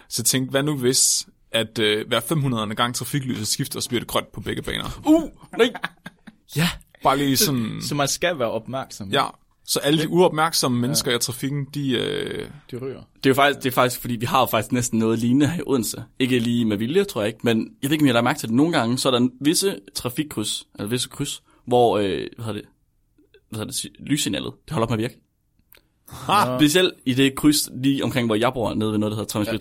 Så 0.10 0.23
tænkte, 0.23 0.51
hvad 0.51 0.63
nu 0.63 0.77
hvis, 0.77 1.27
at 1.51 1.79
øh, 1.79 2.07
hver 2.07 2.19
500. 2.19 2.75
gang 2.75 2.95
trafiklyset 2.95 3.47
skifter, 3.47 3.79
så 3.79 3.89
bliver 3.89 3.99
det 4.01 4.07
grønt 4.07 4.31
på 4.31 4.41
begge 4.41 4.62
baner. 4.62 5.01
Uh, 5.05 5.23
nej. 5.57 5.73
Ja, 6.55 6.69
Bare 7.03 7.17
lige 7.17 7.38
sådan, 7.38 7.77
Så 7.81 7.95
man 7.95 8.07
skal 8.07 8.39
være 8.39 8.51
opmærksom. 8.51 9.09
ja. 9.09 9.25
Så 9.65 9.79
alle 9.79 10.01
de 10.03 10.09
uopmærksomme 10.09 10.79
mennesker 10.79 11.15
i 11.15 11.19
trafikken, 11.19 11.65
de... 11.73 11.91
Øh, 11.91 12.49
De 12.71 12.77
ryger. 12.77 12.99
det 13.15 13.25
er 13.25 13.29
jo 13.29 13.33
faktisk, 13.33 13.63
det 13.63 13.69
er 13.69 13.73
faktisk, 13.73 14.01
fordi 14.01 14.15
vi 14.15 14.25
har 14.25 14.39
jo 14.39 14.45
faktisk 14.45 14.71
næsten 14.71 14.99
noget 14.99 15.19
lignende 15.19 15.47
her 15.47 15.59
i 15.59 15.63
Odense. 15.67 16.03
Ikke 16.19 16.39
lige 16.39 16.65
med 16.65 16.77
vilje, 16.77 17.03
tror 17.03 17.21
jeg 17.21 17.27
ikke, 17.27 17.39
men 17.43 17.57
jeg 17.81 17.89
ved 17.89 17.91
ikke, 17.95 18.03
om 18.03 18.07
jeg 18.07 18.15
har 18.15 18.21
mærke 18.21 18.39
til 18.39 18.49
det. 18.49 18.55
Nogle 18.55 18.71
gange, 18.77 18.97
så 18.97 19.09
er 19.09 19.12
der 19.12 19.17
en 19.19 19.31
visse 19.41 19.79
trafikkryds, 19.95 20.67
eller 20.75 20.89
visse 20.89 21.09
kryds, 21.09 21.43
hvor, 21.67 21.97
øh, 21.97 22.03
hvad 22.35 22.45
hedder 22.45 22.51
det, 22.62 22.69
hvad 23.49 23.59
hedder 23.59 23.71
det, 23.71 23.91
lyssignalet, 24.07 24.53
det 24.65 24.73
holder 24.73 24.85
op 24.85 24.89
med 24.89 24.97
at 24.97 25.01
virke. 25.01 25.21
ha, 26.09 26.57
Specielt 26.59 26.93
i 27.05 27.13
det 27.13 27.35
kryds 27.35 27.69
lige 27.83 28.03
omkring, 28.03 28.25
hvor 28.27 28.35
jeg 28.35 28.53
bor, 28.53 28.73
nede 28.73 28.91
ved 28.91 28.97
noget, 28.97 29.12
der 29.12 29.15
hedder 29.17 29.29
Thomas 29.29 29.47
ja. 29.47 29.51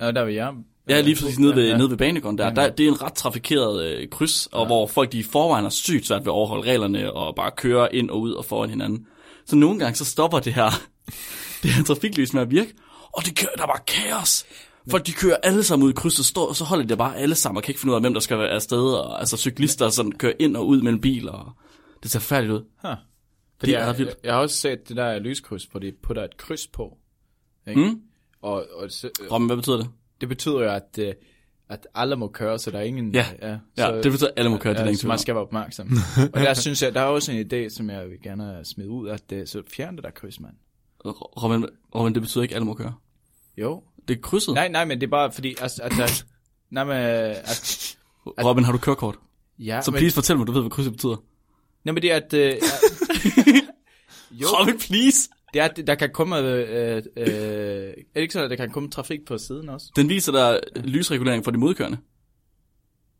Ja, 0.00 0.10
der 0.12 0.24
vil 0.24 0.34
jeg. 0.34 0.52
Ja, 0.90 1.00
lige 1.00 1.16
præcis 1.16 1.38
nede 1.38 1.56
ved, 1.56 1.68
ja. 1.68 1.76
nede 1.76 1.90
ved 1.90 1.96
banegården 1.96 2.38
der. 2.38 2.50
der. 2.50 2.70
Det 2.70 2.84
er 2.84 2.88
en 2.88 3.02
ret 3.02 3.14
trafikeret 3.14 3.84
øh, 3.84 4.08
kryds, 4.08 4.46
og 4.46 4.66
hvor 4.66 4.86
folk 4.86 5.12
de 5.12 5.18
i 5.18 5.22
forvejen 5.22 5.64
har 5.64 5.70
sygt 5.70 6.06
svært 6.06 6.20
ved 6.20 6.26
at 6.26 6.34
overholde 6.34 6.70
reglerne, 6.70 7.12
og 7.12 7.34
bare 7.34 7.50
køre 7.56 7.94
ind 7.94 8.10
og 8.10 8.20
ud 8.20 8.32
og 8.32 8.44
foran 8.44 8.70
hinanden. 8.70 9.06
Så 9.46 9.56
nogle 9.56 9.78
gange 9.78 9.96
så 9.96 10.04
stopper 10.04 10.38
det 10.38 10.54
her, 10.54 10.70
det 11.62 11.70
her 11.70 11.84
trafiklys 11.84 12.34
med 12.34 12.42
at 12.42 12.50
virke, 12.50 12.74
og 13.12 13.26
det 13.26 13.36
kører, 13.36 13.52
der 13.56 13.62
er 13.62 13.66
bare 13.66 13.84
kaos. 13.86 14.44
Folk 14.90 15.06
de 15.06 15.12
kører 15.12 15.36
alle 15.42 15.62
sammen 15.62 15.86
ud 15.86 15.90
i 15.90 15.94
krydset, 15.94 16.26
står, 16.26 16.48
og 16.48 16.56
så 16.56 16.64
holder 16.64 16.86
de 16.86 16.96
bare 16.96 17.16
alle 17.16 17.34
sammen, 17.34 17.56
og 17.56 17.62
kan 17.62 17.70
ikke 17.72 17.80
finde 17.80 17.92
ud 17.92 17.94
af, 17.94 18.02
hvem 18.02 18.14
der 18.14 18.20
skal 18.20 18.38
være 18.38 18.48
afsted, 18.48 18.82
og 18.82 19.20
altså 19.20 19.36
cyklister, 19.36 19.88
som 19.88 20.12
kører 20.12 20.32
ind 20.38 20.56
og 20.56 20.66
ud 20.66 20.82
mellem 20.82 21.00
biler, 21.00 21.32
og 21.32 21.52
det 22.02 22.10
ser 22.10 22.20
færdigt 22.20 22.52
ud. 22.52 22.64
Huh. 22.82 22.90
Det 23.60 23.74
er 23.74 23.78
jeg, 23.78 23.88
ret 23.88 23.98
vildt. 23.98 24.10
jeg, 24.10 24.16
jeg 24.24 24.34
har 24.34 24.40
også 24.40 24.56
set 24.56 24.88
det 24.88 24.96
der 24.96 25.18
lyskryds, 25.18 25.64
hvor 25.64 25.80
de 25.80 25.92
putter 26.02 26.24
et 26.24 26.36
kryds 26.36 26.66
på. 26.66 26.96
Ikke? 27.68 27.80
Mm? 27.80 28.00
Og, 28.42 28.66
og 28.74 28.90
så, 28.90 29.10
Robin, 29.30 29.46
hvad 29.46 29.56
betyder 29.56 29.76
det? 29.76 29.88
Det 30.20 30.28
betyder 30.28 30.60
jo, 30.60 30.70
at, 30.70 30.98
øh, 30.98 31.14
at 31.68 31.86
alle 31.94 32.16
må 32.16 32.28
køre, 32.28 32.58
så 32.58 32.70
der 32.70 32.78
er 32.78 32.82
ingen... 32.82 33.14
Ja. 33.14 33.26
ja, 33.42 33.48
Ja, 33.48 33.58
så, 33.76 34.00
det 34.02 34.12
betyder, 34.12 34.28
at 34.28 34.34
alle 34.36 34.50
må 34.50 34.56
køre, 34.58 34.74
det 34.74 34.80
er 34.80 34.86
ja, 34.86 34.94
så 34.94 35.08
man 35.08 35.18
skal 35.18 35.34
være 35.34 35.44
opmærksom. 35.44 35.90
og 36.34 36.40
der 36.40 36.54
synes 36.54 36.82
jeg, 36.82 36.94
der 36.94 37.00
er 37.00 37.04
også 37.04 37.32
en 37.32 37.46
idé, 37.52 37.68
som 37.68 37.90
jeg 37.90 38.10
vil 38.10 38.22
gerne 38.22 38.64
smide 38.64 38.90
ud, 38.90 39.08
at 39.08 39.30
det, 39.30 39.48
så 39.48 39.62
fjern 39.74 39.96
det 39.96 40.04
der 40.04 40.10
kryds, 40.10 40.40
mand. 40.40 40.54
Robin, 41.04 41.66
Robin, 41.94 42.14
det 42.14 42.22
betyder 42.22 42.42
ikke, 42.42 42.52
at 42.52 42.56
alle 42.56 42.66
må 42.66 42.74
køre. 42.74 42.94
Jo. 43.56 43.82
Det 44.08 44.16
er 44.16 44.20
krydset. 44.20 44.54
Nej, 44.54 44.68
nej, 44.68 44.84
men 44.84 45.00
det 45.00 45.06
er 45.06 45.10
bare 45.10 45.32
fordi, 45.32 45.56
at, 45.62 45.80
at, 45.80 46.00
at 46.00 46.26
nej, 46.70 46.84
men, 46.84 46.96
at, 46.96 47.96
Robin, 48.26 48.64
har 48.64 48.72
du 48.72 48.78
kørekort? 48.78 49.14
ja, 49.58 49.80
Så 49.82 49.90
men, 49.90 49.98
please 49.98 50.14
fortæl 50.14 50.36
mig, 50.38 50.46
du 50.46 50.52
ved, 50.52 50.60
hvad 50.60 50.70
krydset 50.70 50.92
betyder. 50.92 51.16
nej, 51.84 51.92
men 51.92 52.02
det 52.02 52.12
er, 52.12 52.16
at, 52.16 52.34
øh, 52.34 52.50
at 52.52 52.60
jo, 54.40 54.46
Robin, 54.46 54.78
please! 54.78 55.28
Det 55.54 55.60
er, 55.62 55.68
der 55.68 55.94
kan 55.94 56.10
komme, 56.12 56.38
øh, 56.38 57.02
øh, 57.16 57.26
er 57.26 57.92
det 58.14 58.20
ikke 58.20 58.40
at 58.40 58.50
der 58.50 58.56
kan 58.56 58.70
komme 58.70 58.90
trafik 58.90 59.24
på 59.26 59.38
siden 59.38 59.68
også? 59.68 59.86
Den 59.96 60.08
viser 60.08 60.32
dig 60.32 60.60
lysregulering 60.84 61.44
for 61.44 61.50
de 61.50 61.58
modkørende. 61.58 61.98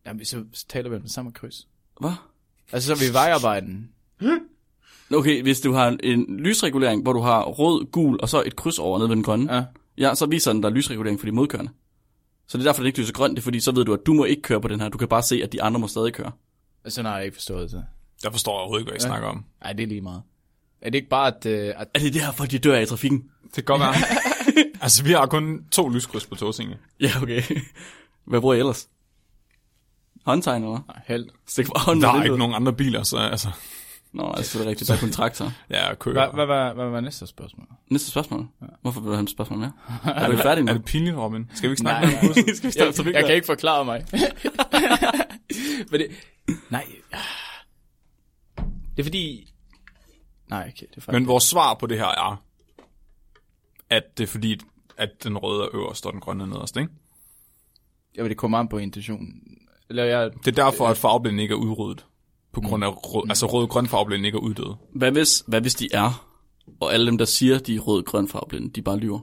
Jamen, 0.07 0.25
så 0.25 0.45
taler 0.69 0.91
vi 0.91 0.97
om 0.97 1.03
det 1.03 1.11
samme 1.11 1.33
kryds. 1.33 1.69
Hvad? 2.01 2.11
Altså, 2.73 2.87
så 2.87 2.93
er 2.93 3.07
vi 3.07 3.11
i 3.11 3.15
vejarbejden. 3.15 3.91
Okay, 5.15 5.43
hvis 5.43 5.61
du 5.61 5.73
har 5.73 5.99
en 6.03 6.39
lysregulering, 6.39 7.03
hvor 7.03 7.13
du 7.13 7.21
har 7.21 7.43
rød, 7.43 7.91
gul 7.91 8.19
og 8.21 8.29
så 8.29 8.43
et 8.47 8.57
kryds 8.57 8.79
over 8.79 8.99
nede 8.99 9.09
ved 9.09 9.17
den 9.17 9.25
grønne. 9.25 9.55
Ja. 9.55 9.65
Ja, 9.99 10.15
så 10.15 10.27
viser 10.27 10.53
den 10.53 10.63
der 10.63 10.71
lysregulering 10.71 11.21
for 11.21 11.27
de 11.27 11.33
modkørende. 11.33 11.71
Så 12.47 12.59
det 12.59 12.65
er 12.65 12.69
derfor, 12.69 12.83
den 12.83 12.87
ikke 12.87 13.01
lyser 13.01 13.13
grønt, 13.13 13.31
det 13.31 13.39
er 13.39 13.43
fordi, 13.43 13.61
så 13.61 13.73
ved 13.73 13.85
du, 13.85 13.93
at 13.93 14.01
du 14.07 14.13
må 14.13 14.25
ikke 14.25 14.43
køre 14.43 14.61
på 14.61 14.69
den 14.69 14.81
her. 14.81 14.89
Du 14.89 14.99
kan 14.99 15.09
bare 15.09 15.23
se, 15.23 15.41
at 15.43 15.53
de 15.53 15.63
andre 15.63 15.81
må 15.81 15.87
stadig 15.87 16.13
køre. 16.13 16.33
Sådan 16.89 17.11
har 17.11 17.17
jeg 17.17 17.25
ikke 17.25 17.35
forstået 17.35 17.71
det. 17.71 17.85
Der 18.23 18.31
forstår 18.31 18.53
jeg 18.53 18.61
overhovedet 18.61 18.83
ikke, 18.83 18.91
hvad 18.91 18.97
I 18.97 19.01
snakker 19.01 19.29
om. 19.29 19.45
Nej, 19.63 19.73
det 19.73 19.83
er 19.83 19.87
lige 19.87 20.01
meget. 20.01 20.23
Er 20.83 20.91
det 20.91 20.95
ikke 20.95 21.09
bare, 21.09 21.27
at, 21.37 21.47
øh, 21.47 21.75
at 21.77 21.89
Er 21.95 21.99
det 21.99 22.15
derfor, 22.15 22.45
de 22.45 22.59
dør 22.59 22.77
af 22.77 22.83
i 22.83 22.87
trafikken? 22.87 23.25
Det 23.45 23.55
kan 23.55 23.65
godt 23.65 23.81
være. 23.81 23.95
altså, 24.83 25.05
vi 25.05 25.13
har 25.13 25.27
kun 25.27 25.65
to 25.71 25.89
lyskryds 25.89 26.27
på 26.27 26.35
Tåsinge. 26.35 26.77
Ja, 27.01 27.11
okay. 27.23 27.43
Hvad 28.27 28.41
bruger 28.41 28.55
I 28.55 28.59
ellers? 28.59 28.89
Håndtegn, 30.27 30.63
eller? 30.63 30.85
nej, 30.89 31.03
held. 31.07 31.29
Stik 31.49 31.67
for 31.67 31.79
hånden 31.79 32.03
Der 32.03 32.09
er 32.09 32.23
ikke 32.23 32.37
nogen 32.37 32.55
andre 32.55 32.73
biler, 32.73 33.03
så 33.03 33.17
altså, 33.17 33.49
Nå, 34.13 34.33
altså, 34.37 34.59
det 34.59 34.65
er 34.65 34.69
rigtigt. 34.71 34.89
Der 34.89 34.95
er 34.95 34.99
kun 34.99 35.11
traktor. 35.11 35.53
ja, 35.71 35.95
kører. 35.95 36.15
Hvad, 36.15 36.47
hvad, 36.47 36.57
hvad, 36.57 36.75
hvad 36.75 36.91
var 36.91 37.01
næste 37.01 37.27
spørgsmål? 37.27 37.67
Næste 37.91 38.11
spørgsmål. 38.11 38.49
Hvorfor 38.83 39.01
vil 39.01 39.09
du 39.09 39.15
have 39.15 39.23
et 39.23 39.31
spørgsmål 39.31 39.59
mere? 39.59 39.73
er 40.17 40.31
du 40.31 40.37
færdig 40.37 40.65
nu? 40.65 40.71
Er 40.71 40.77
det 40.77 40.85
pinligt, 40.85 41.17
Robin? 41.17 41.51
Skal 41.55 41.69
vi 41.69 41.73
ikke 41.73 41.81
snakke 41.81 42.07
Nej, 42.07 42.11
mere 42.11 42.21
om 42.21 42.27
kurset? 42.27 42.57
Skal 42.57 42.71
vi 42.71 42.85
jeg, 42.85 42.95
starte 42.95 43.13
jeg 43.15 43.25
kan 43.25 43.35
ikke 43.35 43.47
forklare 43.47 43.85
mig. 43.85 44.05
Men 45.91 46.01
det, 46.01 46.11
nej. 46.71 46.87
Det 48.97 48.99
er 48.99 49.03
fordi... 49.03 49.53
Nej, 50.51 50.73
okay, 50.75 50.87
det 50.87 50.97
er 50.97 51.01
faktisk... 51.01 51.13
Men 51.13 51.27
vores 51.29 51.45
svar 51.45 51.75
på 51.75 51.87
det 51.87 51.99
her 51.99 52.07
er, 52.07 52.45
at 53.91 54.19
det 54.19 54.23
er 54.23 54.29
fordi, 54.29 54.61
at 54.97 55.11
den 55.25 55.39
røde 55.39 55.63
er 55.63 55.69
øverst, 55.75 56.07
og 56.07 56.13
den 56.13 56.21
grønne 56.21 56.45
er 56.45 56.49
nederst, 56.49 56.77
ikke? 56.77 56.89
Jeg 58.15 58.25
vil 58.25 58.31
det 58.31 58.39
komme 58.39 58.59
an 58.59 58.69
på 58.69 58.79
intentionen. 58.79 59.43
Eller 59.89 60.05
jeg... 60.05 60.31
Det 60.45 60.59
er 60.59 60.65
derfor, 60.65 60.89
at 60.89 60.97
farveblind 60.97 61.41
ikke 61.41 61.53
er 61.53 61.57
udryddet. 61.57 62.07
På 62.53 62.61
grund 62.61 62.85
af 62.85 62.89
rød, 62.89 63.29
altså 63.29 63.47
rød-grøn 63.47 63.87
farveblind 63.87 64.27
ikke 64.27 64.37
er 64.37 64.43
uddød. 64.43 64.75
Hvad 64.95 65.13
hvis, 65.13 65.45
hvad 65.47 65.61
hvis 65.61 65.75
de 65.75 65.89
er, 65.93 66.27
og 66.81 66.95
alle 66.95 67.07
dem, 67.07 67.19
der 67.19 67.25
siger, 67.25 67.59
de 67.59 67.77
er 67.77 67.81
rød-grøn 67.81 68.29
farveblinde, 68.29 68.71
de 68.71 68.83
bare 68.83 68.97
lyver? 68.97 69.21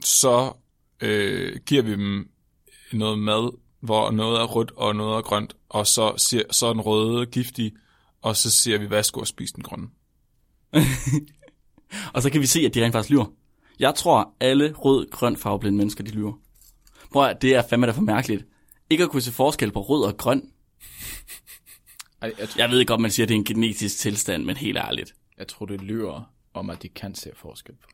Så 0.00 0.52
øh, 1.00 1.60
giver 1.66 1.82
vi 1.82 1.90
dem 1.90 2.30
noget 2.92 3.18
mad, 3.18 3.58
hvor 3.80 4.10
noget 4.10 4.40
er 4.40 4.44
rødt 4.44 4.70
og 4.76 4.96
noget 4.96 5.16
er 5.16 5.22
grønt, 5.22 5.56
og 5.68 5.86
så, 5.86 6.14
siger, 6.16 6.42
så 6.50 6.66
er 6.66 6.72
den 6.72 6.80
røde 6.82 7.26
giftig, 7.26 7.72
og 8.26 8.36
så 8.36 8.50
siger 8.50 8.78
vi, 8.78 8.90
værsgo 8.90 9.20
og 9.20 9.26
spise 9.26 9.54
den 9.54 9.62
grønne. 9.62 9.88
Og 12.14 12.22
så 12.22 12.30
kan 12.30 12.40
vi 12.40 12.46
se, 12.46 12.60
at 12.60 12.74
de 12.74 12.84
rent 12.84 12.92
faktisk 12.92 13.10
lyver. 13.10 13.26
Jeg 13.78 13.94
tror, 13.94 14.34
alle 14.40 14.72
rød-grøn 14.72 15.36
farveblinde 15.36 15.78
mennesker, 15.78 16.04
de 16.04 16.10
lyver. 16.10 16.32
Prøv 17.12 17.24
at, 17.24 17.42
det 17.42 17.54
er 17.54 17.62
fandme 17.70 17.86
da 17.86 17.92
for 17.92 18.00
mærkeligt. 18.00 18.46
Ikke 18.90 19.04
at 19.04 19.10
kunne 19.10 19.22
se 19.22 19.32
forskel 19.32 19.72
på 19.72 19.80
rød 19.80 20.04
og 20.04 20.16
grøn. 20.16 20.50
Ej, 22.22 22.32
jeg, 22.38 22.48
tror, 22.48 22.60
Jeg 22.60 22.70
ved 22.70 22.86
godt, 22.86 23.00
man 23.00 23.10
siger, 23.10 23.24
at 23.24 23.28
det 23.28 23.34
er 23.34 23.38
en 23.38 23.44
genetisk 23.44 23.98
tilstand, 23.98 24.44
men 24.44 24.56
helt 24.56 24.78
ærligt. 24.78 25.14
jeg 25.38 25.48
tror, 25.48 25.66
det 25.66 25.80
lyver 25.80 26.32
om, 26.54 26.70
at 26.70 26.82
de 26.82 26.88
kan 26.88 27.14
se 27.14 27.30
forskel 27.34 27.74
på. 27.74 27.88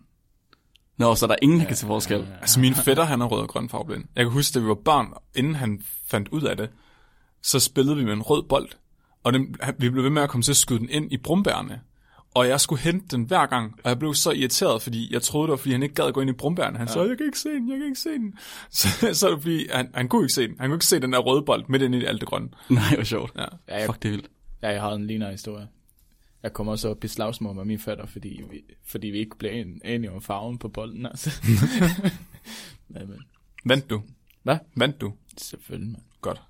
Nå, 0.96 1.14
så 1.14 1.26
er 1.26 1.28
der 1.28 1.36
ingen, 1.42 1.60
der 1.60 1.66
kan 1.66 1.76
se 1.76 1.86
forskel. 1.86 2.28
Altså 2.40 2.60
min 2.60 2.74
fætter, 2.74 3.04
han 3.04 3.20
er 3.20 3.26
rød 3.26 3.40
og 3.40 3.48
grøn 3.48 3.68
farveblind. 3.68 4.04
Jeg 4.16 4.24
kan 4.24 4.32
huske, 4.32 4.54
da 4.54 4.60
vi 4.60 4.68
var 4.68 4.74
børn, 4.74 5.12
inden 5.34 5.54
han 5.54 5.82
fandt 6.06 6.28
ud 6.28 6.42
af 6.42 6.56
det, 6.56 6.70
så 7.42 7.60
spillede 7.60 7.96
vi 7.96 8.04
med 8.04 8.12
en 8.12 8.22
rød 8.22 8.42
bold, 8.42 8.68
og 9.22 9.32
den, 9.32 9.54
vi 9.78 9.90
blev 9.90 10.02
ved 10.04 10.10
med 10.10 10.22
at 10.22 10.28
komme 10.28 10.42
til 10.42 10.52
at 10.52 10.56
skyde 10.56 10.78
den 10.78 10.88
ind 10.90 11.12
i 11.12 11.16
brumbærene. 11.16 11.80
Og 12.34 12.48
jeg 12.48 12.60
skulle 12.60 12.82
hente 12.82 13.16
den 13.16 13.24
hver 13.24 13.46
gang, 13.46 13.74
og 13.84 13.88
jeg 13.88 13.98
blev 13.98 14.14
så 14.14 14.30
irriteret, 14.30 14.82
fordi 14.82 15.12
jeg 15.14 15.22
troede 15.22 15.46
det 15.46 15.50
var, 15.50 15.56
fordi 15.56 15.72
han 15.72 15.82
ikke 15.82 15.94
gad 15.94 16.04
at 16.04 16.14
gå 16.14 16.20
ind 16.20 16.30
i 16.30 16.32
brumbærene. 16.32 16.78
Han 16.78 16.86
ja. 16.86 16.92
sagde, 16.92 17.08
jeg 17.08 17.16
kan 17.16 17.26
ikke 17.26 17.38
se 17.38 17.48
den, 17.48 17.68
jeg 17.70 17.78
kan 17.78 17.86
ikke 17.86 18.00
se 18.00 18.10
den. 18.10 18.34
Så, 18.70 18.88
så 19.14 19.30
det 19.30 19.42
fordi, 19.42 19.66
han, 19.72 19.90
han 19.94 20.08
kunne 20.08 20.24
ikke 20.24 20.32
se 20.32 20.48
den. 20.48 20.56
Han 20.60 20.68
kunne 20.68 20.76
ikke 20.76 20.86
se 20.86 21.00
den 21.00 21.12
der 21.12 21.18
røde 21.18 21.42
bold 21.42 21.64
midt 21.68 21.82
ind 21.82 21.94
i 21.94 22.04
alt 22.04 22.20
det 22.20 22.28
grønne. 22.28 22.48
Nej, 22.70 22.94
hvor 22.94 23.04
sjovt. 23.04 23.32
Ja. 23.36 23.44
Ja, 23.68 23.76
jeg, 23.78 23.86
Fuck, 23.86 24.02
det 24.02 24.08
er 24.08 24.12
vildt. 24.12 24.30
ja, 24.62 24.68
jeg 24.70 24.80
har 24.80 24.92
en 24.92 25.06
lignende 25.06 25.30
historie. 25.32 25.68
Jeg 26.42 26.52
kommer 26.52 26.72
også 26.72 26.88
op 26.88 27.04
i 27.04 27.08
slagsmål 27.08 27.54
med 27.56 27.64
min 27.64 27.78
fætter, 27.78 28.06
fordi 28.06 28.40
vi, 28.50 28.60
fordi 28.86 29.06
vi 29.06 29.18
ikke 29.18 29.38
blev 29.38 29.50
en- 29.52 29.80
enige 29.84 30.12
om 30.12 30.22
farven 30.22 30.58
på 30.58 30.68
bolden. 30.68 31.06
Altså. 31.06 31.30
men, 32.88 33.08
men, 33.08 33.18
Vandt 33.64 33.90
du? 33.90 34.02
hvad? 34.42 34.56
Vandt 34.76 35.00
du? 35.00 35.12
Selvfølgelig, 35.38 35.90
man. 35.92 36.00
Godt. 36.20 36.42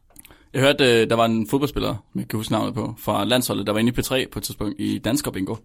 Jeg 0.55 0.63
hørte, 0.63 0.85
øh, 0.85 1.11
der 1.11 1.17
var 1.17 1.25
en 1.25 1.49
fodboldspiller, 1.49 1.97
jeg 2.15 2.29
kan 2.29 2.37
huske 2.37 2.53
navnet 2.53 2.75
på, 2.75 2.95
fra 2.99 3.25
landsholdet, 3.25 3.67
der 3.67 3.73
var 3.73 3.81
inde 3.81 3.93
i 3.93 3.99
P3 4.01 4.29
på 4.33 4.39
et 4.39 4.43
tidspunkt 4.43 4.75
i 4.79 4.99
Dansker 4.99 5.31
Bingo, 5.31 5.57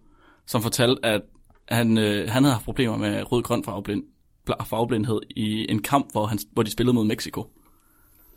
som 0.46 0.62
fortalte, 0.62 1.06
at 1.06 1.20
han, 1.68 1.98
øh, 1.98 2.30
han 2.30 2.44
havde 2.44 2.54
haft 2.54 2.64
problemer 2.64 2.96
med 2.96 3.32
rød-grøn 3.32 3.64
farveblind, 3.64 4.02
farveblindhed 4.66 5.20
i 5.30 5.70
en 5.70 5.82
kamp, 5.82 6.12
hvor, 6.12 6.26
han, 6.26 6.38
hvor 6.52 6.62
de 6.62 6.70
spillede 6.70 6.94
mod 6.94 7.04
Mexico. 7.04 7.46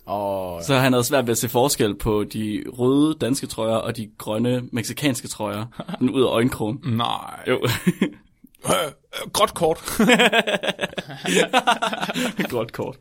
Og 0.05 0.63
Så 0.63 0.75
han 0.75 0.93
havde 0.93 1.03
svært 1.03 1.25
ved 1.27 1.31
at 1.31 1.37
se 1.37 1.49
forskel 1.49 1.95
på 1.95 2.23
de 2.23 2.63
røde 2.77 3.17
danske 3.21 3.47
trøjer 3.47 3.75
og 3.75 3.97
de 3.97 4.09
grønne 4.17 4.61
meksikanske 4.71 5.27
trøjer, 5.27 5.65
sådan 5.91 6.09
ud 6.09 6.21
af 6.21 6.27
øjenkrogen. 6.27 6.79
Nej. 6.83 7.43
Jo, 7.47 7.59
gråt 9.33 9.53
kort. 9.53 9.79
godt 12.49 12.73
kort. 12.73 12.97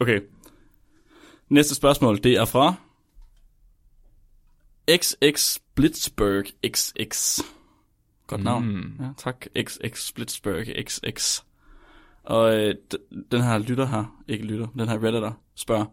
Okay. 0.00 0.20
Næste 1.48 1.74
spørgsmål, 1.74 2.22
det 2.22 2.32
er 2.32 2.44
fra 2.44 2.74
XX 4.96 5.58
Blitzberg 5.74 6.44
XX. 6.76 7.40
Godt 8.26 8.44
navn. 8.44 8.66
Mm. 8.66 8.92
Ja, 9.00 9.08
tak. 9.18 9.46
XX 9.64 10.12
Blitzberg 10.12 10.66
XX. 10.86 11.42
Og 12.24 12.56
øh, 12.56 12.74
den 13.30 13.42
her 13.42 13.58
lytter 13.58 13.86
her, 13.86 14.22
ikke 14.28 14.44
lytter, 14.44 14.66
den 14.66 14.88
her 14.88 15.04
redditor, 15.04 15.36
spørger. 15.54 15.84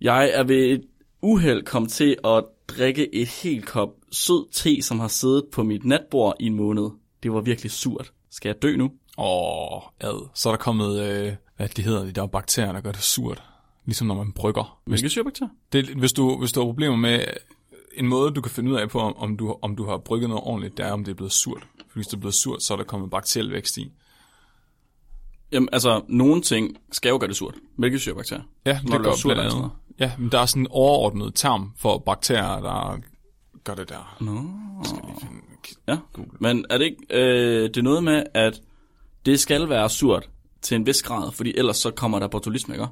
Jeg 0.00 0.30
er 0.34 0.44
ved 0.44 0.66
et 0.66 0.84
uheld 1.22 1.62
kommet 1.62 1.92
til 1.92 2.16
at 2.24 2.44
drikke 2.68 3.14
et 3.14 3.28
helt 3.28 3.66
kop 3.66 3.88
sød 4.12 4.52
te, 4.52 4.82
som 4.82 5.00
har 5.00 5.08
siddet 5.08 5.44
på 5.52 5.62
mit 5.62 5.84
natbord 5.84 6.36
i 6.40 6.46
en 6.46 6.54
måned. 6.54 6.90
Det 7.22 7.32
var 7.32 7.40
virkelig 7.40 7.70
surt. 7.70 8.12
Skal 8.30 8.48
jeg 8.48 8.62
dø 8.62 8.76
nu? 8.76 8.90
Åh, 9.18 9.82
ad. 10.00 10.28
Så 10.34 10.48
er 10.48 10.52
der 10.52 10.58
kommet, 10.58 11.00
øh, 11.00 11.32
hvad 11.56 11.68
de 11.68 11.82
hedder, 11.82 12.04
de 12.04 12.12
der 12.12 12.26
bakterier, 12.26 12.72
der 12.72 12.80
gør 12.80 12.92
det 12.92 13.02
surt. 13.02 13.42
Ligesom 13.88 14.06
når 14.06 14.14
man 14.14 14.32
brygger. 14.32 14.78
Hvis, 14.84 15.00
Hvilke 15.00 15.10
syrebakterier? 15.10 15.50
det, 15.72 15.86
hvis, 15.86 16.12
du, 16.12 16.38
hvis 16.38 16.52
du 16.52 16.60
har 16.60 16.66
problemer 16.66 16.96
med 16.96 17.24
en 17.94 18.06
måde, 18.08 18.30
du 18.30 18.40
kan 18.40 18.50
finde 18.50 18.70
ud 18.70 18.76
af 18.76 18.90
på, 18.90 19.00
om, 19.00 19.36
du, 19.36 19.56
om 19.62 19.76
du 19.76 19.84
har 19.86 19.98
brygget 19.98 20.28
noget 20.28 20.44
ordentligt, 20.44 20.76
det 20.76 20.86
er, 20.86 20.92
om 20.92 21.04
det 21.04 21.10
er 21.12 21.16
blevet 21.16 21.32
surt. 21.32 21.66
For 21.88 21.94
hvis 21.94 22.06
det 22.06 22.14
er 22.14 22.20
blevet 22.20 22.34
surt, 22.34 22.62
så 22.62 22.72
er 22.74 22.76
der 22.76 22.84
kommet 22.84 23.10
bakteriel 23.10 23.52
vækst 23.52 23.76
i. 23.78 23.92
Jamen, 25.52 25.68
altså, 25.72 26.02
nogle 26.08 26.42
ting 26.42 26.76
skal 26.92 27.08
jo 27.08 27.16
gøre 27.20 27.28
det 27.28 27.36
surt. 27.36 27.54
Hvilke 27.76 27.98
syrebakterier? 27.98 28.42
Ja, 28.66 28.78
det 28.82 28.92
det 28.92 29.02
gør 29.02 29.10
er 29.10 29.16
surt 29.16 29.34
blandt 29.36 29.54
andet. 29.54 29.70
Ja, 30.00 30.12
men 30.18 30.32
der 30.32 30.38
er 30.38 30.46
sådan 30.46 30.62
en 30.62 30.66
overordnet 30.70 31.34
term 31.34 31.72
for 31.76 31.98
bakterier, 31.98 32.60
der 32.60 32.98
gør 33.64 33.74
det 33.74 33.88
der. 33.88 34.16
Nå. 34.20 34.40
Skal 34.84 34.98
lige 35.04 35.20
finde- 35.20 35.42
Ja, 35.88 35.96
men 36.40 36.64
er 36.70 36.78
det 36.78 36.84
ikke 36.84 36.96
øh, 37.10 37.62
det 37.62 37.76
er 37.76 37.82
noget 37.82 38.04
med, 38.04 38.22
at 38.34 38.60
det 39.26 39.40
skal 39.40 39.68
være 39.68 39.88
surt 39.90 40.30
til 40.62 40.74
en 40.74 40.86
vis 40.86 41.02
grad, 41.02 41.32
fordi 41.32 41.52
ellers 41.56 41.76
så 41.76 41.90
kommer 41.90 42.18
der 42.18 42.28
botulisme, 42.28 42.74
ikke? 42.74 42.86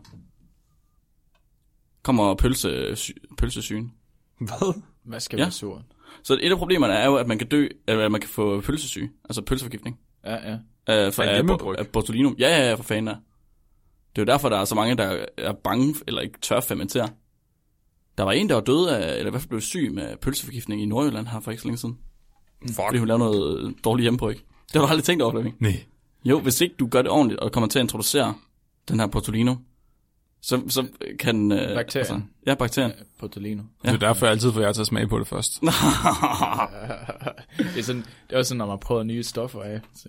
Kommer 2.07 2.35
pølse, 2.35 2.97
sy, 2.97 3.11
pølsesygen. 3.38 3.92
Hvad? 4.38 4.83
hvad 5.05 5.21
skal 5.21 5.37
Ja. 5.38 5.45
være? 5.45 5.83
Så 6.23 6.38
et 6.42 6.53
af 6.53 6.59
problemerne 6.59 6.92
er 6.95 7.07
jo, 7.07 7.14
at 7.16 7.27
man 7.27 7.38
kan 7.38 7.49
dø, 7.49 7.69
eller 7.88 8.05
at 8.05 8.12
man 8.12 8.21
kan 8.21 8.31
få 8.31 8.61
pølsesyge, 8.61 9.11
altså 9.25 9.42
pølseforgiftning. 9.42 9.99
Ja, 10.25 10.35
ja. 10.35 11.07
Øh, 11.07 11.12
for, 11.12 11.23
Af 11.23 11.79
af, 11.79 11.87
botulinum. 11.87 12.37
Ja, 12.38 12.49
ja, 12.49 12.69
ja, 12.69 12.75
for 12.75 12.83
fanden 12.83 13.07
der. 13.07 13.14
Det 14.16 14.23
er 14.23 14.23
jo 14.23 14.25
derfor, 14.25 14.49
der 14.49 14.57
er 14.57 14.64
så 14.64 14.75
mange, 14.75 14.95
der 14.97 15.27
er 15.38 15.53
bange, 15.53 15.95
eller 16.07 16.21
ikke 16.21 16.38
tør 16.42 16.61
fermentere. 16.61 17.09
Der 18.19 18.25
var 18.25 18.33
en, 18.33 18.49
der 18.49 18.55
var 18.55 18.62
død 18.62 18.88
af, 18.88 19.12
eller 19.16 19.27
i 19.27 19.31
hvert 19.31 19.42
fald 19.42 19.49
blev 19.49 19.61
syg 19.61 19.90
med 19.95 20.16
pølseforgiftning 20.16 20.83
i 20.83 20.87
Nordjylland 20.87 21.27
her 21.27 21.40
for 21.40 21.51
ikke 21.51 21.61
så 21.62 21.69
længe 21.69 21.79
siden. 21.79 21.99
Fuck. 22.62 22.77
Fordi 22.77 22.99
hun 22.99 23.09
lavede 23.09 23.25
noget 23.25 23.75
dårligt 23.85 24.05
hjemmebryg. 24.05 24.37
Det 24.37 24.73
har 24.75 24.81
du 24.81 24.87
aldrig 24.87 25.05
tænkt 25.05 25.23
over, 25.23 25.33
Flemming. 25.33 25.57
Nej. 25.61 25.85
Jo, 26.25 26.40
hvis 26.40 26.61
ikke 26.61 26.75
du 26.79 26.87
gør 26.87 27.03
det 27.03 27.11
ordentligt, 27.11 27.40
og 27.40 27.53
kommer 27.53 27.69
til 27.69 27.79
at 27.79 27.83
introducere 27.83 28.35
den 28.88 29.01
her 29.01 29.07
botulinum, 29.07 29.59
så, 30.42 30.62
så 30.68 30.87
kan... 31.18 31.53
Øh, 31.53 31.75
Bakterien. 31.75 32.31
ja, 32.46 32.55
bakterien. 32.55 32.92
Portolino. 33.18 33.62
Ja. 33.85 33.92
Det 33.92 34.03
er 34.03 34.07
derfor, 34.09 34.27
jeg 34.27 34.33
altid 34.33 34.53
får 34.53 34.61
jer 34.61 34.72
til 34.72 34.81
at 34.81 34.87
smage 34.87 35.09
på 35.09 35.18
det 35.18 35.27
først. 35.27 35.61
det, 35.61 35.68
er 37.79 37.83
sådan, 37.83 38.05
det 38.29 38.35
er 38.35 38.38
også 38.38 38.49
sådan, 38.49 38.59
når 38.59 38.66
man 38.66 38.79
prøver 38.79 39.03
nye 39.03 39.22
stoffer 39.22 39.62
af. 39.62 39.81
Så, 39.94 40.09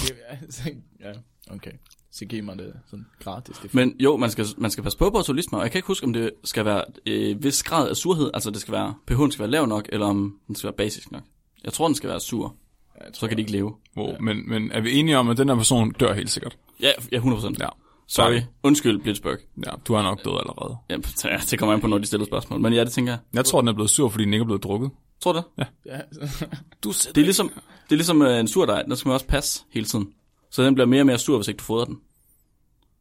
så, 0.50 0.70
ja, 1.00 1.12
okay. 1.50 1.72
Så 2.10 2.24
giv 2.24 2.44
mig 2.44 2.58
det 2.58 2.74
sådan 2.86 3.06
gratis. 3.20 3.56
Det 3.56 3.74
Men 3.74 3.94
jo, 4.00 4.16
man 4.16 4.30
skal, 4.30 4.46
man 4.58 4.70
skal 4.70 4.84
passe 4.84 4.98
på 4.98 5.10
botulisme, 5.10 5.58
og 5.58 5.62
jeg 5.62 5.70
kan 5.70 5.78
ikke 5.78 5.86
huske, 5.86 6.06
om 6.06 6.12
det 6.12 6.30
skal 6.44 6.64
være 6.64 6.84
øh, 7.06 7.44
vis 7.44 7.62
grad 7.62 7.88
af 7.88 7.96
surhed, 7.96 8.30
altså 8.34 8.50
det 8.50 8.60
skal 8.60 8.72
være, 8.72 8.94
pH'en 9.10 9.30
skal 9.30 9.42
være 9.42 9.50
lav 9.50 9.66
nok, 9.66 9.88
eller 9.92 10.06
om 10.06 10.38
den 10.46 10.54
skal 10.54 10.66
være 10.66 10.76
basisk 10.76 11.12
nok. 11.12 11.22
Jeg 11.64 11.72
tror, 11.72 11.86
den 11.86 11.94
skal 11.94 12.10
være 12.10 12.20
sur, 12.20 12.56
Ja, 13.00 13.04
jeg 13.04 13.12
tror, 13.14 13.26
så 13.26 13.28
kan 13.28 13.36
de 13.36 13.42
ikke 13.42 13.52
leve. 13.52 13.74
Wow. 13.96 14.16
Men, 14.20 14.48
men 14.48 14.72
er 14.72 14.80
vi 14.80 14.98
enige 14.98 15.18
om, 15.18 15.28
at 15.28 15.36
den 15.36 15.48
her 15.48 15.56
person 15.56 15.90
dør 15.90 16.12
helt 16.12 16.30
sikkert? 16.30 16.58
Ja, 16.80 16.90
ja 17.12 17.18
100%. 17.18 17.56
Ja. 17.60 17.68
Sorry. 18.08 18.40
Undskyld, 18.62 19.00
Blitzberg. 19.00 19.38
Ja, 19.66 19.70
du 19.88 19.94
er 19.94 20.02
nok 20.02 20.24
død 20.24 20.32
allerede. 20.32 20.76
Ja, 20.90 21.36
det 21.50 21.58
kommer 21.58 21.74
an 21.74 21.80
på, 21.80 21.86
når 21.86 21.98
de 21.98 22.06
stiller 22.06 22.26
spørgsmål. 22.26 22.60
Men 22.60 22.72
ja, 22.72 22.84
det 22.84 22.92
tænker 22.92 23.12
jeg. 23.12 23.18
Jeg 23.34 23.44
tror, 23.44 23.60
den 23.60 23.68
er 23.68 23.72
blevet 23.72 23.90
sur, 23.90 24.08
fordi 24.08 24.24
den 24.24 24.32
ikke 24.32 24.42
er 24.42 24.46
blevet 24.46 24.62
drukket. 24.62 24.90
Tror 25.22 25.32
du 25.32 25.42
det? 25.58 25.66
Ja, 25.86 26.00
Du 26.84 26.88
Det 26.88 27.18
er 27.18 27.22
ligesom, 27.24 27.48
det 27.84 27.92
er 27.92 27.96
ligesom 27.96 28.22
øh, 28.22 28.40
en 28.40 28.48
surdej, 28.48 28.82
den 28.82 28.96
skal 28.96 29.08
man 29.08 29.14
også 29.14 29.26
passe 29.26 29.64
hele 29.70 29.86
tiden. 29.86 30.08
Så 30.50 30.62
den 30.62 30.74
bliver 30.74 30.86
mere 30.86 31.02
og 31.02 31.06
mere 31.06 31.18
sur, 31.18 31.36
hvis 31.36 31.48
ikke 31.48 31.58
du 31.58 31.64
fodrer 31.64 31.84
den. 31.84 31.98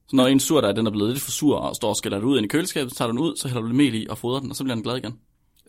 Så 0.07 0.15
når 0.15 0.27
en 0.27 0.39
surdej, 0.39 0.71
den 0.71 0.87
er 0.87 0.91
blevet 0.91 1.09
lidt 1.09 1.23
for 1.23 1.31
sur 1.31 1.57
og 1.57 1.75
står 1.75 1.89
og 1.89 1.95
skælder 1.95 2.17
det 2.17 2.25
ud 2.25 2.37
ind 2.37 2.45
i 2.45 2.47
køleskabet, 2.47 2.91
så 2.91 2.97
tager 2.97 3.07
du 3.07 3.17
den 3.17 3.23
ud, 3.23 3.35
så 3.35 3.47
hælder 3.47 3.61
du 3.61 3.67
lidt 3.67 3.77
mel 3.77 3.95
i 3.95 4.07
og 4.09 4.17
fodrer 4.17 4.39
den, 4.39 4.49
og 4.49 4.55
så 4.55 4.63
bliver 4.63 4.75
den 4.75 4.83
glad 4.83 4.97
igen. 4.97 5.13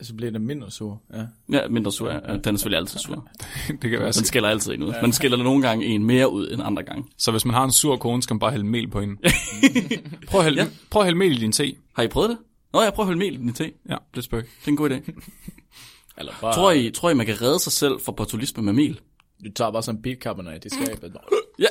Så 0.01 0.13
bliver 0.13 0.31
det 0.31 0.41
mindre 0.41 0.71
sur, 0.71 1.01
ja. 1.13 1.25
Ja, 1.51 1.67
mindre 1.67 1.91
sur. 1.91 2.11
Ja. 2.11 2.19
Den 2.19 2.29
er 2.55 2.57
selvfølgelig 2.57 2.77
altid 2.79 2.99
sur. 2.99 3.27
det 3.81 3.89
kan 3.89 3.91
være 3.91 4.11
Den 4.11 4.25
skiller 4.25 4.49
altid 4.49 4.73
en 4.73 4.83
ud. 4.83 4.93
Man 5.01 5.13
skiller 5.13 5.37
nogle 5.37 5.61
gange 5.67 5.85
en 5.85 6.03
mere 6.03 6.31
ud 6.31 6.51
end 6.51 6.61
andre 6.63 6.83
gange. 6.83 7.03
Så 7.17 7.31
hvis 7.31 7.45
man 7.45 7.53
har 7.55 7.63
en 7.63 7.71
sur 7.71 7.97
kone, 7.97 8.23
skal 8.23 8.33
man 8.33 8.39
bare 8.39 8.51
hælde 8.51 8.65
mel 8.65 8.87
på 8.89 9.01
hende. 9.01 9.15
prøv, 10.27 10.39
at 10.39 10.45
hælde, 10.45 10.61
Ja. 10.61 10.67
prøv 10.89 11.01
at 11.01 11.05
hælde 11.05 11.19
mel 11.19 11.31
i 11.37 11.39
din 11.39 11.51
te. 11.51 11.75
Har 11.95 12.03
I 12.03 12.07
prøvet 12.07 12.29
det? 12.29 12.37
Nå, 12.73 12.81
jeg 12.81 12.93
prøver 12.93 13.03
at 13.03 13.07
holde 13.07 13.19
mel 13.19 13.33
i 13.33 13.37
din 13.37 13.53
te. 13.53 13.71
Ja. 13.89 13.95
Det 14.11 14.17
er 14.17 14.21
spøg. 14.21 14.41
Det 14.43 14.65
er 14.65 14.69
en 14.71 14.77
god 14.77 14.89
idé. 14.89 14.95
Eller 16.19 16.31
bare, 16.41 16.53
Tror 16.55 16.71
I, 16.71 16.91
tror 16.91 17.09
I, 17.09 17.13
man 17.13 17.25
kan 17.25 17.41
redde 17.41 17.59
sig 17.59 17.71
selv 17.71 17.99
fra 18.05 18.11
botulisme 18.11 18.63
med 18.63 18.73
mel? 18.73 18.99
du 19.45 19.51
tager 19.55 19.71
bare 19.71 19.83
sådan 19.83 19.97
en 19.97 20.01
bilkarbonat 20.01 20.65
i 20.65 20.69
skabet. 20.69 21.15
Ja. 21.59 21.65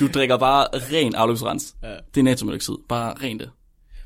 du 0.00 0.06
drikker 0.14 0.36
bare 0.36 0.66
ren 0.72 1.14
afløbsrens. 1.14 1.74
Ja. 1.82 1.94
Det 2.14 2.20
er 2.20 2.24
natriumhydroxid. 2.24 2.74
Bare 2.88 3.14
rent 3.22 3.40
det. 3.40 3.50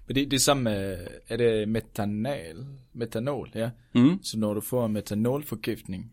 Men 0.06 0.14
det, 0.14 0.30
det 0.30 0.36
er 0.36 0.40
samme 0.40 0.62
med, 0.62 0.98
er 1.28 1.36
det 1.36 1.68
metanol? 1.68 2.66
Metanol, 2.92 3.50
ja. 3.54 3.70
Mm. 3.94 4.18
Så 4.22 4.38
når 4.38 4.54
du 4.54 4.60
får 4.60 4.86
metanolforgiftning, 4.88 6.12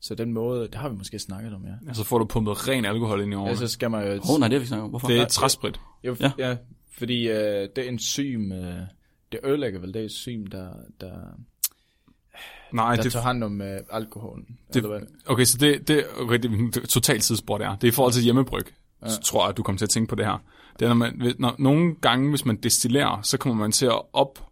så 0.00 0.14
den 0.14 0.32
måde, 0.32 0.62
det 0.62 0.74
har 0.74 0.88
vi 0.88 0.96
måske 0.96 1.18
snakket 1.18 1.54
om, 1.54 1.64
ja. 1.64 1.72
Ja, 1.88 1.92
så 1.94 2.04
får 2.04 2.18
du 2.18 2.24
pumpet 2.24 2.68
ren 2.68 2.84
alkohol 2.84 3.20
ind 3.20 3.32
i 3.32 3.36
Ja, 3.36 3.40
årene. 3.40 3.56
så 3.56 3.66
skal 3.68 3.90
man 3.90 4.06
jo... 4.06 4.12
Åh, 4.12 4.30
oh, 4.30 4.38
nej, 4.40 4.48
det 4.48 4.54
har 4.56 4.60
vi 4.60 4.66
snakket 4.66 4.84
om. 4.84 4.90
Hvorfor? 4.90 5.08
det 5.08 5.18
er 5.20 5.24
træsprit. 5.24 5.80
Jo, 6.04 6.16
Ja. 6.20 6.32
ja. 6.38 6.48
ja, 6.48 6.56
fordi 6.98 7.28
øh, 7.28 7.68
det 7.76 7.88
enzym, 7.88 8.52
øh, 8.52 8.74
det 9.32 9.40
ødelægger 9.44 9.80
vel 9.80 9.94
det 9.94 10.02
enzym, 10.02 10.46
der, 10.46 10.68
der, 11.00 11.12
Nej, 12.72 12.96
der 12.96 13.02
det, 13.02 13.12
tager 13.12 13.22
hånd 13.24 13.44
om 13.44 13.60
øh, 13.60 13.80
alkoholen. 13.90 14.44
det, 14.68 14.76
eller 14.76 14.88
hvad? 14.88 15.00
okay, 15.26 15.44
så 15.44 15.58
det, 15.58 15.88
det, 15.88 16.04
okay, 16.20 16.38
det 16.38 16.76
er 16.76 16.86
totalt 16.86 17.24
sidespor, 17.24 17.58
det 17.58 17.64
er. 17.66 17.76
Det 17.76 17.84
er 17.84 17.88
i 17.88 17.94
forhold 17.94 18.12
til 18.12 18.22
hjemmebryg. 18.22 18.64
Ja. 19.02 19.08
Så 19.08 19.20
tror 19.20 19.42
jeg, 19.44 19.48
at 19.50 19.56
du 19.56 19.62
kommer 19.62 19.78
til 19.78 19.84
at 19.84 19.90
tænke 19.90 20.08
på 20.08 20.14
det 20.14 20.24
her. 20.26 20.42
Det 20.78 20.84
er, 20.84 20.88
når 20.88 20.94
man, 20.94 21.34
når, 21.38 21.54
nogle 21.58 21.94
gange, 21.94 22.30
hvis 22.30 22.44
man 22.44 22.56
destillerer, 22.56 23.22
så 23.22 23.38
kommer 23.38 23.62
man 23.62 23.72
til 23.72 23.86
at 23.86 24.02
op 24.12 24.50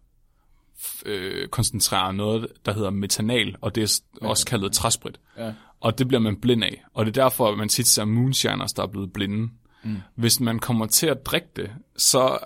øh, 1.05 1.47
koncentrere 1.47 2.13
noget, 2.13 2.47
der 2.65 2.73
hedder 2.73 2.89
metanal, 2.89 3.55
og 3.61 3.75
det 3.75 3.83
er 3.83 4.27
også 4.27 4.45
kaldet 4.45 4.71
træsprit. 4.71 5.19
Ja. 5.37 5.53
Og 5.79 5.97
det 5.97 6.07
bliver 6.07 6.21
man 6.21 6.35
blind 6.35 6.63
af. 6.63 6.83
Og 6.93 7.05
det 7.05 7.17
er 7.17 7.23
derfor, 7.23 7.51
at 7.51 7.57
man 7.57 7.69
tit 7.69 7.87
ser 7.87 8.05
moonshiners, 8.05 8.73
der 8.73 8.83
er 8.83 8.87
blevet 8.87 9.13
blinde. 9.13 9.49
Mm. 9.83 9.97
Hvis 10.15 10.39
man 10.39 10.59
kommer 10.59 10.85
til 10.85 11.07
at 11.07 11.25
drikke 11.25 11.47
det, 11.55 11.71
så 11.97 12.37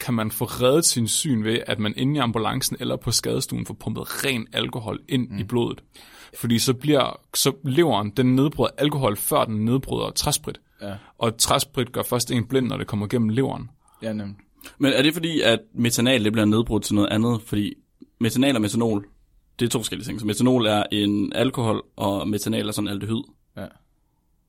kan 0.00 0.14
man 0.14 0.30
få 0.30 0.44
reddet 0.44 0.84
sin 0.84 1.08
syn 1.08 1.44
ved, 1.44 1.58
at 1.66 1.78
man 1.78 1.94
inde 1.96 2.16
i 2.16 2.18
ambulancen 2.18 2.76
eller 2.80 2.96
på 2.96 3.10
skadestuen 3.10 3.66
får 3.66 3.74
pumpet 3.74 4.24
ren 4.24 4.46
alkohol 4.52 5.00
ind 5.08 5.28
mm. 5.28 5.38
i 5.38 5.44
blodet. 5.44 5.82
Fordi 6.40 6.58
så 6.58 6.74
bliver 6.74 7.20
så 7.34 7.52
leveren, 7.64 8.10
den 8.10 8.36
nedbryder 8.36 8.70
alkohol, 8.78 9.16
før 9.16 9.44
den 9.44 9.64
nedbryder 9.64 10.10
træsprit. 10.10 10.60
Ja. 10.82 10.94
Og 11.18 11.38
træsprit 11.38 11.92
gør 11.92 12.02
først 12.02 12.30
en 12.30 12.46
blind, 12.46 12.66
når 12.66 12.76
det 12.76 12.86
kommer 12.86 13.06
gennem 13.06 13.28
leveren. 13.28 13.70
Ja, 14.02 14.12
nemlig. 14.12 14.36
Men 14.78 14.92
er 14.92 15.02
det 15.02 15.14
fordi, 15.14 15.40
at 15.40 15.60
metanal 15.74 16.24
det 16.24 16.32
bliver 16.32 16.46
nedbrudt 16.46 16.84
til 16.84 16.94
noget 16.94 17.08
andet? 17.08 17.42
Fordi 17.42 17.74
metanal 18.20 18.54
og 18.54 18.60
metanol, 18.62 19.06
det 19.58 19.66
er 19.66 19.70
to 19.70 19.78
forskellige 19.78 20.06
ting. 20.06 20.20
Så 20.20 20.26
metanol 20.26 20.66
er 20.66 20.82
en 20.92 21.32
alkohol, 21.32 21.82
og 21.96 22.28
metanal 22.28 22.68
er 22.68 22.72
sådan 22.72 22.88
en 22.88 22.92
aldehyd. 22.92 23.22
Ja. 23.56 23.66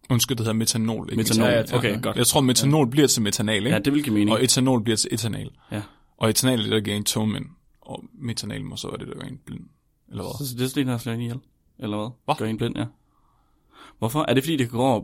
Undskyld, 0.10 0.38
det 0.38 0.46
hedder 0.46 0.58
metanol. 0.58 1.10
Ikke 1.10 1.18
Metanol, 1.18 1.50
Ja, 1.50 1.64
okay, 1.78 2.02
godt. 2.02 2.18
Jeg 2.18 2.28
tror, 2.28 2.42
metanol 2.42 2.86
ja. 2.86 2.90
bliver 2.90 3.08
til 3.08 3.22
metanal, 3.22 3.56
ikke? 3.56 3.70
Ja, 3.70 3.80
det 3.80 3.94
vil 3.94 4.04
give 4.04 4.14
mening. 4.14 4.32
Og 4.32 4.44
etanol 4.44 4.84
bliver 4.84 4.98
til 4.98 5.14
etanal. 5.14 5.52
Ja. 5.72 5.82
Og 6.18 6.30
etanal 6.30 6.60
er 6.60 6.64
det, 6.64 6.72
der 6.72 6.80
giver 6.80 6.98
en 6.98 7.04
togmænd. 7.04 7.46
Og 7.82 8.04
metanal 8.14 8.64
må 8.64 8.76
så 8.76 8.88
være 8.88 8.98
det, 8.98 9.08
der 9.08 9.14
gør 9.14 9.28
en 9.28 9.40
blind. 9.46 9.64
Eller 10.10 10.24
hvad? 10.24 10.48
Så 10.48 10.56
det 10.56 10.64
er 10.72 10.74
det, 10.76 10.88
der 10.88 10.98
slået 10.98 11.16
en 11.16 11.22
ihjel? 11.22 11.40
Eller 11.80 11.98
hvad? 11.98 12.10
Hvad? 12.26 12.36
Gør 12.36 12.46
en 12.46 12.58
blind, 12.58 12.78
ja. 12.78 12.86
Hvorfor? 14.00 14.26
Er 14.28 14.34
det 14.34 14.44
fordi, 14.44 14.58
det 14.58 14.70
kan 14.70 14.78
gå 14.78 14.84
over 14.84 15.02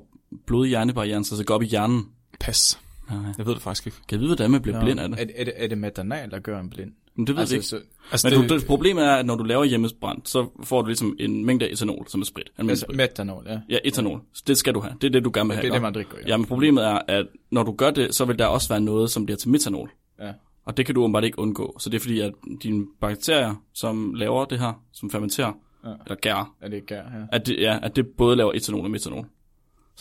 blod-hjernebarrieren, 0.47 1.23
så 1.23 1.35
det 1.35 1.45
går 1.45 1.55
op 1.55 1.61
i 1.63 1.65
hjernen? 1.65 2.07
Pas. 2.39 2.79
Nej. 3.09 3.19
Jeg 3.37 3.45
ved 3.45 3.53
det 3.53 3.61
faktisk 3.61 3.85
ikke. 3.87 3.97
Kan 4.07 4.15
jeg 4.15 4.19
vide, 4.19 4.29
hvordan 4.35 4.51
man 4.51 4.61
bliver 4.61 4.81
blind 4.83 4.99
af 4.99 5.09
det? 5.09 5.19
Er, 5.19 5.23
det- 5.25 5.33
er, 5.37 5.43
det, 5.43 5.53
er 5.57 5.67
det 5.67 5.77
metanal, 5.77 6.31
der 6.31 6.39
gør 6.39 6.59
en 6.59 6.69
blind? 6.69 6.91
Men 7.15 7.27
det 7.27 7.35
ved 7.35 7.39
altså, 7.39 7.55
jeg 7.55 7.59
ikke. 7.59 7.67
så, 7.67 7.79
Altså, 8.11 8.29
Men 8.29 8.39
det, 8.41 8.49
du, 8.49 8.55
det, 8.57 8.65
problemet 8.67 9.03
er, 9.05 9.11
at 9.11 9.25
når 9.25 9.35
du 9.35 9.43
laver 9.43 9.63
hjemmesbrændt, 9.63 10.29
så 10.29 10.49
får 10.63 10.81
du 10.81 10.87
ligesom 10.87 11.15
en 11.19 11.45
mængde 11.45 11.67
af 11.67 11.71
etanol, 11.71 12.05
som 12.09 12.21
er 12.21 12.25
sprit. 12.25 12.51
Altså, 12.57 12.75
sprit. 12.85 12.97
metanol, 12.97 13.45
ja. 13.49 13.59
Ja, 13.69 13.77
etanol. 13.85 14.21
Så 14.33 14.43
det 14.47 14.57
skal 14.57 14.73
du 14.73 14.79
have. 14.79 14.93
Det 15.01 15.07
er 15.07 15.11
det, 15.11 15.23
du 15.25 15.31
gerne 15.33 15.49
vil 15.49 15.55
have. 15.55 15.61
Det 15.61 15.69
er 15.69 15.73
det, 15.73 15.81
man 15.81 15.93
drikker, 15.93 16.17
ja. 16.21 16.27
Ja, 16.27 16.37
men 16.37 16.45
problemet 16.45 16.85
er, 16.85 16.99
at 17.07 17.25
når 17.51 17.63
du 17.63 17.71
gør 17.71 17.91
det, 17.91 18.15
så 18.15 18.25
vil 18.25 18.39
der 18.39 18.45
også 18.45 18.69
være 18.69 18.81
noget, 18.81 19.09
som 19.11 19.25
bliver 19.25 19.37
til 19.37 19.49
metanol. 19.49 19.91
Ja. 20.21 20.31
Og 20.65 20.77
det 20.77 20.85
kan 20.85 20.95
du 20.95 21.01
åbenbart 21.03 21.23
ikke 21.23 21.39
undgå. 21.39 21.75
Så 21.79 21.89
det 21.89 21.95
er 21.95 21.99
fordi, 22.01 22.19
at 22.19 22.33
dine 22.63 22.85
bakterier, 23.01 23.55
som 23.73 24.13
laver 24.13 24.45
det 24.45 24.59
her, 24.59 24.73
som 24.93 25.09
fermenterer, 25.09 25.51
Ja. 25.83 25.89
ja. 25.89 25.95
eller 26.05 26.15
gær, 26.15 26.53
Er 26.61 26.67
det 26.67 26.75
ikke 26.75 26.87
gær, 26.87 26.95
ja. 27.01 27.25
at 27.31 27.47
det, 27.47 27.57
ja, 27.59 27.79
at 27.81 27.95
det 27.95 28.07
både 28.07 28.35
laver 28.35 28.51
etanol 28.53 28.83
og 28.85 28.91
metanol. 28.91 29.25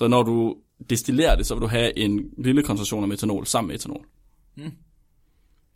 Så 0.01 0.09
når 0.09 0.23
du 0.23 0.57
destillerer 0.91 1.37
det, 1.37 1.47
så 1.47 1.55
vil 1.55 1.63
du 1.63 1.67
have 1.67 1.99
en 1.99 2.31
lille 2.39 2.63
koncentration 2.63 3.03
af 3.03 3.09
metanol 3.09 3.47
sammen 3.47 3.69
med 3.69 3.75
etanol. 3.77 4.05
Mm. 4.57 4.73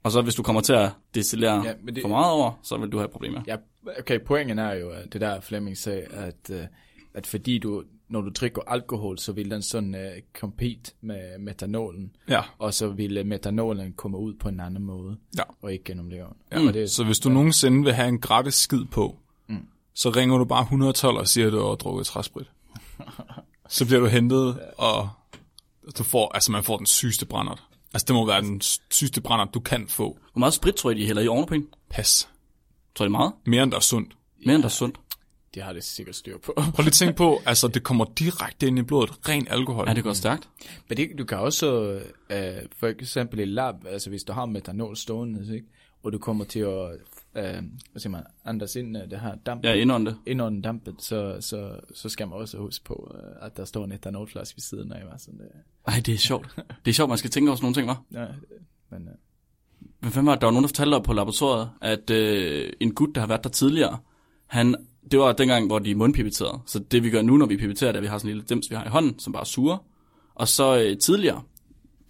Og 0.03 0.13
så 0.13 0.23
hvis 0.23 0.35
du 0.35 0.43
kommer 0.43 0.61
til 0.63 0.73
at 0.73 0.91
destillere 1.15 1.55
Ja, 1.65 1.69
ja, 1.87 1.93
det- 1.93 2.03
for 2.03 2.09
meget 2.09 2.33
over, 2.33 2.53
så 2.63 2.77
vil 2.77 2.89
du 2.91 2.99
have 2.99 3.09
problemer. 3.09 3.41
Ja, 3.47 3.57
okay, 3.99 4.21
pointen 4.27 4.59
er 4.59 4.73
jo, 4.75 4.91
at 4.91 5.13
det 5.13 5.21
der 5.21 5.41
Flemming 5.41 5.77
sagde, 5.79 6.03
at, 6.03 6.51
uh, 6.51 6.57
at 7.15 7.27
fordi 7.27 7.59
du, 7.59 7.85
når 8.09 8.21
du 8.21 8.31
drikker 8.31 8.63
alkohol, 8.67 9.19
så 9.19 9.33
vil 9.33 9.51
den 9.51 9.63
sådan 9.63 9.95
uh, 9.95 10.01
compete 10.41 10.93
med 11.01 11.39
metanolen, 11.39 12.17
ja, 12.29 12.41
og 12.59 12.75
så 12.75 12.89
vil 12.89 13.21
uh, 13.21 13.27
metanolen 13.27 13.93
komme 13.93 14.19
ud 14.19 14.35
på 14.35 14.49
en 14.49 14.61
anden 14.61 14.83
måde, 14.85 15.17
ja. 15.39 15.43
og 15.63 15.73
ikke 15.73 15.85
gennem 15.85 16.09
leveren. 16.09 16.37
ja. 16.53 16.67
Og 16.69 16.75
det, 16.75 16.83
er- 16.83 16.87
Så 16.87 17.05
hvis 17.05 17.19
du 17.19 17.29
nogensinde 17.29 17.85
vil 17.85 17.93
have 17.93 18.09
en 18.09 18.21
gratis 18.21 18.55
skid 18.55 18.85
på, 18.93 19.17
mm. 19.49 19.69
så 19.95 20.11
ringer 20.11 20.39
du 20.39 20.45
bare 20.45 20.63
112 20.63 21.17
og 21.17 21.29
siger, 21.29 21.47
at 21.47 21.53
du 21.53 21.59
har 21.59 21.75
drukket 21.75 22.07
træsprit. 22.07 22.51
så 23.69 23.87
bliver 23.87 24.01
du 24.01 24.07
hentet, 24.07 24.61
og 24.77 25.09
du 25.99 26.05
får, 26.05 26.35
altså 26.35 26.53
man 26.53 26.65
får 26.65 26.77
den 26.77 26.87
sygeste 26.87 27.27
brændert. 27.27 27.63
Altså 27.95 28.05
det 28.09 28.15
må 28.15 28.27
være 28.27 28.41
den 28.41 28.61
sygeste 28.91 29.21
brændert, 29.21 29.55
du 29.55 29.61
kan 29.61 29.89
få. 29.89 30.19
Hvor 30.33 30.39
meget 30.39 30.55
sprit 30.55 30.75
tror 30.75 30.91
I, 30.91 30.95
de 30.95 31.07
hælder 31.07 31.23
i 31.23 31.29
ovnen 31.29 31.47
på 31.47 31.55
en? 31.55 31.67
Pas. 31.91 32.29
Tror 32.95 33.05
I 33.05 33.07
det 33.07 33.11
meget? 33.11 33.33
Mere 33.47 33.63
end 33.63 33.71
der 33.71 33.77
er 33.77 33.81
sundt. 33.81 34.17
Mere 34.47 34.55
end 34.55 34.63
der 34.63 34.69
er 34.69 34.73
sundt. 34.73 34.97
de 35.55 35.61
har 35.61 35.73
det 35.73 35.85
sikkert 35.85 36.17
styr 36.17 36.39
på. 36.39 36.53
Prøv 36.57 36.83
lige 36.83 36.87
at 36.87 36.93
tænke 36.93 37.17
på, 37.17 37.43
altså 37.47 37.69
det 37.69 37.83
kommer 37.83 38.05
direkte 38.19 38.67
ind 38.67 38.79
i 38.79 38.83
blodet. 38.83 39.29
Ren 39.29 39.49
alkohol. 39.51 39.89
Ja, 39.89 39.95
det 39.95 40.05
går 40.05 40.13
stærkt. 40.13 40.49
Men 40.89 40.97
det, 40.97 41.09
du 41.19 41.25
kan 41.25 41.39
også, 41.39 41.93
uh, 42.31 42.37
for 42.79 42.87
eksempel 42.87 43.39
i 43.39 43.45
lab, 43.45 43.75
altså 43.87 44.11
hvis 44.11 44.25
du 44.25 44.33
har 44.33 44.47
metanol 44.47 44.97
stående, 44.97 45.55
ikke? 45.55 45.67
og 46.03 46.13
du 46.13 46.19
kommer 46.19 46.45
til 46.45 46.61
at, 46.61 46.91
uh, 47.37 47.43
hvad 47.93 48.01
siger 48.01 48.11
man, 48.11 48.23
andas 48.45 48.77
ind 48.77 48.97
uh, 48.97 49.03
det 49.11 49.21
her 49.21 49.35
damp, 49.47 49.65
Ja, 49.65 49.73
indånd 49.75 50.07
det. 50.07 50.17
indånden 50.27 50.63
dampet, 50.63 50.95
så, 50.99 51.37
så, 51.41 51.81
så 51.95 52.09
skal 52.09 52.29
man 52.29 52.39
også 52.39 52.59
huske 52.59 52.85
på, 52.85 53.11
uh, 53.15 53.47
at 53.47 53.57
der 53.57 53.65
står 53.65 53.85
en 53.85 53.93
etanolflaske 53.93 54.57
ved 54.57 54.63
siden 54.63 54.93
af. 54.93 55.03
hva? 55.05 55.19
Sådan, 55.19 55.41
uh, 55.41 55.93
Ej, 55.95 56.01
det 56.07 56.15
er 56.15 56.19
sjovt. 56.19 56.57
Det 56.85 56.91
er 56.91 56.95
sjovt, 56.95 57.09
man 57.09 57.19
skal 57.19 57.31
tænke 57.31 57.51
over 57.51 57.57
sådan 57.57 57.65
nogle 57.65 57.75
ting, 57.75 57.89
var. 57.89 58.03
ja, 58.13 58.27
men 58.91 59.03
uh, 59.09 59.15
Men 60.01 60.13
hvem 60.13 60.27
var 60.27 60.33
det? 60.33 60.41
Der 60.41 60.47
var 60.47 60.53
nogen, 60.53 60.63
der 60.65 60.69
fortalte 60.69 61.01
på 61.05 61.13
laboratoriet, 61.13 61.71
at 61.81 62.11
øh, 62.11 62.73
en 62.81 62.95
gut, 62.95 63.15
der 63.15 63.21
har 63.21 63.29
været 63.29 63.45
der 63.45 63.51
tidligere, 63.51 63.99
han, 64.47 64.75
det 65.11 65.19
var 65.19 65.33
dengang, 65.33 65.67
hvor 65.67 65.79
de 65.79 65.95
mundpipetterede. 65.95 66.59
Så 66.67 66.79
det 66.79 67.03
vi 67.03 67.11
gør 67.11 67.23
nu, 67.23 67.37
når 67.37 67.47
vi 67.47 67.57
pipetterer, 67.57 67.93
det 67.93 67.97
er, 67.97 68.01
at 68.01 68.03
vi 68.03 68.09
har 68.09 68.19
sådan 68.19 68.31
en 68.31 68.37
lille 68.37 68.47
dims, 68.49 68.71
vi 68.71 68.77
har 68.77 68.85
i 68.85 68.89
hånden, 68.89 69.19
som 69.19 69.33
bare 69.33 69.41
er 69.41 69.45
sure. 69.45 69.79
Og 70.35 70.49
så 70.49 70.79
øh, 70.79 70.99
tidligere, 70.99 71.43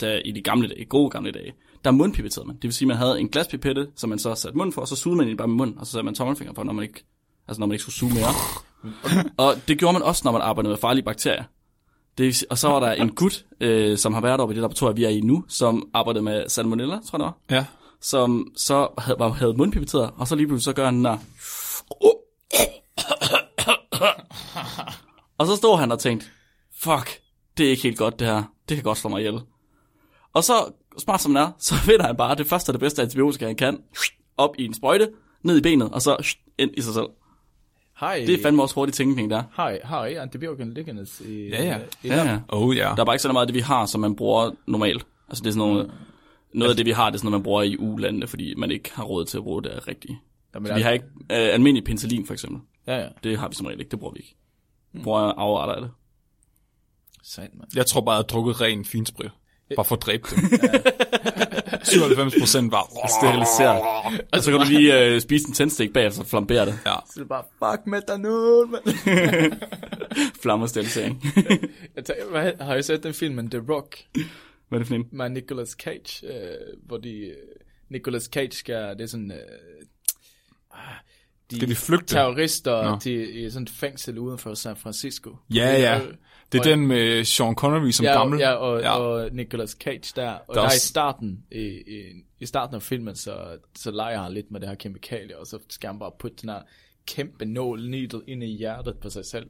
da, 0.01 0.19
i 0.25 0.31
de 0.33 0.43
gamle 0.43 0.69
dage, 0.69 0.85
gode 0.85 1.11
gamle 1.11 1.31
dage, 1.33 1.53
der 1.85 1.91
mundpipetterede 1.91 2.47
man. 2.47 2.57
Det 2.57 2.63
vil 2.63 2.73
sige, 2.73 2.87
at 2.87 2.89
man 2.89 2.97
havde 2.97 3.21
en 3.21 3.29
glaspipette, 3.29 3.89
som 3.97 4.11
man 4.11 4.19
så 4.19 4.35
satte 4.35 4.59
mund 4.59 4.73
for, 4.73 4.81
og 4.81 4.89
så 4.89 4.97
sugede 4.97 5.17
man 5.19 5.29
den 5.29 5.37
bare 5.37 5.49
med 5.49 5.57
munden, 5.57 5.79
og 5.79 5.87
så 5.87 5.93
satte 5.93 6.05
man 6.05 6.15
tommelfinger 6.15 6.55
for, 6.55 6.65
når 6.65 6.73
man 6.73 6.83
ikke, 6.83 7.05
altså 7.49 7.61
når 7.61 7.67
man 7.67 7.73
ikke 7.75 7.83
skulle 7.83 7.95
suge 7.95 8.15
mere. 8.15 8.29
og 9.37 9.55
det 9.69 9.79
gjorde 9.79 9.93
man 9.93 10.03
også, 10.03 10.23
når 10.25 10.33
man 10.33 10.41
arbejdede 10.41 10.71
med 10.71 10.79
farlige 10.79 11.05
bakterier. 11.05 11.45
Det, 12.19 12.45
og 12.51 12.59
så 12.59 12.69
var 12.69 12.81
der 12.81 12.93
en 12.93 13.15
gut, 13.15 13.45
øh, 13.61 13.99
som 13.99 14.15
har 14.15 14.21
været 14.21 14.41
oppe 14.41 14.53
i 14.53 14.57
det 14.57 14.61
laboratorium, 14.63 14.97
vi 14.97 15.05
er 15.05 15.09
i 15.09 15.21
nu, 15.21 15.45
som 15.49 15.89
arbejdede 15.95 16.25
med 16.25 16.49
salmonella, 16.49 16.99
tror 17.07 17.19
jeg 17.19 17.21
det 17.21 17.35
var 17.51 17.57
Ja. 17.57 17.65
som 18.01 18.47
så 18.57 18.89
havde, 18.99 19.19
var, 19.19 19.29
havde 19.29 19.55
mundpipeteret, 19.55 20.11
og 20.17 20.29
så 20.29 20.35
lige 20.35 20.47
pludselig 20.47 20.65
så 20.65 20.73
gør 20.73 20.85
han 20.85 21.05
der. 21.05 21.19
Og 25.39 25.47
så 25.47 25.57
stod 25.57 25.79
han 25.79 25.93
og 25.93 25.99
tænkte, 25.99 26.27
fuck, 26.81 27.21
det 27.59 27.67
er 27.67 27.71
ikke 27.71 27.83
helt 27.83 27.99
godt 27.99 28.19
det 28.19 28.27
her. 28.27 28.43
Det 28.69 28.77
kan 28.77 28.85
godt 28.85 28.99
slå 28.99 29.11
mig 29.11 29.21
ihjel. 29.21 29.41
Og 30.35 30.45
så, 30.45 30.73
smart 30.99 31.21
som 31.21 31.35
han 31.37 31.45
er, 31.47 31.51
så 31.59 31.75
finder 31.89 32.07
han 32.07 32.17
bare 32.17 32.35
det 32.35 32.47
første 32.47 32.71
og 32.71 32.75
det 32.75 32.81
bedste 32.81 33.03
antibiotika, 33.03 33.47
han 33.47 33.57
kan, 33.57 33.79
op 34.37 34.55
i 34.59 34.65
en 34.65 34.75
sprøjte, 34.75 35.11
ned 35.43 35.57
i 35.59 35.61
benet, 35.61 35.91
og 35.91 36.03
så 36.03 36.37
ind 36.59 36.71
i 36.77 36.81
sig 36.81 36.95
selv. 36.95 37.07
I, 38.03 38.27
Det 38.27 38.35
er 38.35 38.43
fandme 38.43 38.63
også 38.63 38.75
hurtig 38.75 38.95
tænkning 38.95 39.31
der. 39.31 39.43
har 39.85 40.05
I 40.07 40.15
antibiotika 40.15 40.65
liggende 40.65 41.07
i, 41.29 41.49
Ja, 41.49 41.65
ja. 41.65 41.79
i 42.03 42.09
Ja, 42.09 42.25
ja. 42.31 42.39
Oh 42.49 42.77
ja. 42.77 42.83
Der 42.97 43.01
er 43.01 43.05
bare 43.05 43.15
ikke 43.15 43.23
så 43.23 43.33
meget 43.33 43.43
af 43.43 43.47
det, 43.47 43.55
vi 43.55 43.61
har, 43.61 43.87
som 43.87 44.01
man 44.01 44.17
bruger 44.17 44.51
normalt. 44.67 45.07
Altså 45.29 45.43
det 45.43 45.49
er 45.49 45.53
sådan 45.53 45.69
noget, 45.69 45.93
noget 46.55 46.71
af 46.71 46.77
det, 46.77 46.87
vi 46.87 46.91
har, 46.91 47.11
det 47.11 47.15
er 47.15 47.19
sådan 47.19 47.27
noget, 47.31 47.41
man 47.41 47.43
bruger 47.43 47.63
i 47.63 47.77
ulandene, 47.79 48.27
fordi 48.27 48.55
man 48.55 48.71
ikke 48.71 48.91
har 48.95 49.05
råd 49.05 49.25
til 49.25 49.37
at 49.39 49.43
bruge 49.45 49.63
det 49.63 49.89
rigtigt. 49.89 50.13
Jamen, 50.55 50.67
Så 50.67 50.75
vi 50.75 50.81
har 50.81 50.91
ikke 50.91 51.05
øh, 51.21 51.55
almindelig 51.55 51.85
penicillin, 51.85 52.27
for 52.27 52.33
eksempel. 52.33 52.61
Ja, 52.87 52.99
ja. 53.03 53.09
Det 53.25 53.39
har 53.39 53.49
vi 53.49 53.55
som 53.55 53.67
regel 53.67 53.81
ikke, 53.81 53.91
det 53.91 53.99
bruger 53.99 54.13
vi 54.15 54.19
ikke. 54.19 54.37
Vi 54.93 55.01
bruger 55.03 55.19
afarter 55.21 55.73
af 55.75 55.81
det. 55.81 55.91
Sejt, 57.23 57.51
mand. 57.55 57.69
Jeg 57.77 57.87
tror 57.87 58.01
bare, 58.01 58.13
jeg 58.13 58.19
har 58.19 58.23
drukket 58.23 58.61
ren 58.61 58.85
finsprit. 58.85 59.31
Bare 59.77 59.85
for 59.85 59.97
at 59.97 60.03
dræbe 60.03 60.29
dem. 60.31 60.39
97 61.85 62.35
procent 62.41 62.73
var... 62.73 62.87
Steriliseret. 63.21 63.81
Og 64.33 64.43
så 64.43 64.51
kan 64.51 64.61
du 64.61 64.67
lige 64.67 65.05
øh, 65.05 65.21
spise 65.21 65.49
en 65.49 65.55
tændstik 65.55 65.93
bag, 65.93 66.07
og 66.07 66.13
så 66.13 66.25
flambere 66.25 66.67
det. 66.67 66.79
Ja. 66.87 66.95
Så 67.07 67.13
det 67.15 67.21
er 67.21 67.25
bare, 67.25 67.45
fuck 67.59 67.87
metanol, 67.87 68.69
mand. 68.69 68.85
Flammesterilisering. 70.43 71.23
Jeg 71.97 72.05
tænker, 72.05 72.31
hvad, 72.31 72.53
har 72.61 72.75
I 72.75 72.83
set 72.83 73.03
den 73.03 73.15
filmen 73.15 73.51
The 73.51 73.63
Rock 73.69 73.99
Hvad 74.69 74.79
er 74.79 74.79
det 74.79 74.87
for 74.87 74.95
en? 74.95 75.07
med 75.13 75.31
Nicolas 75.31 75.69
Cage, 75.69 76.27
øh, 76.27 76.57
hvor 76.87 76.97
de, 76.97 77.15
øh, 77.19 77.37
Nicolas 77.91 78.25
Cage 78.25 78.53
skal, 78.53 78.91
det 78.91 79.01
er 79.01 79.07
sådan, 79.07 79.31
øh, 79.31 79.39
de, 81.51 81.57
Skal 81.57 81.69
de 81.69 81.75
flygte? 81.75 82.07
terrorister 82.15 82.99
til 82.99 83.45
i 83.45 83.51
sådan 83.51 83.63
et 83.63 83.71
fængsel 83.71 84.19
uden 84.19 84.39
for 84.39 84.55
San 84.55 84.77
Francisco. 84.77 85.37
Ja, 85.55 85.81
ja. 85.81 86.01
Det 86.53 86.59
er 86.59 86.63
og- 86.63 86.65
den 86.79 86.87
med 86.87 87.25
Sean 87.25 87.55
Connery 87.55 87.91
som 87.91 88.05
ja, 88.07 88.13
gammel. 88.13 88.39
Ja, 88.41 88.53
og, 88.53 88.81
Ja. 88.81 88.87
ja. 88.87 88.99
og 88.99 89.29
Nicolas 89.33 89.71
Cage 89.71 90.13
der. 90.17 90.31
Og 90.31 90.55
Der 90.55 90.61
der, 90.61 90.69
er 90.69 90.75
i 90.75 90.79
starten, 90.79 91.45
i, 91.53 91.59
i, 91.67 92.25
i 92.41 92.47
starten 92.47 92.77
af 92.77 92.83
filmen, 92.83 93.17
så, 93.17 93.37
så 93.77 93.91
leger 93.91 94.23
han 94.23 94.33
lidt 94.33 94.51
med 94.51 94.61
det 94.61 94.69
her 94.69 94.77
kemikalie, 94.77 95.39
og 95.39 95.47
så 95.47 95.59
skal 95.71 95.87
han 95.91 95.99
bare 95.99 96.11
putte 96.19 96.37
den 96.43 96.49
her 96.49 96.61
kæmpe 97.07 97.45
nål 97.45 97.91
needle 97.91 98.21
ind 98.27 98.43
i 98.45 98.57
hjertet 98.57 98.97
på 99.03 99.11
sig 99.11 99.25
selv. 99.27 99.47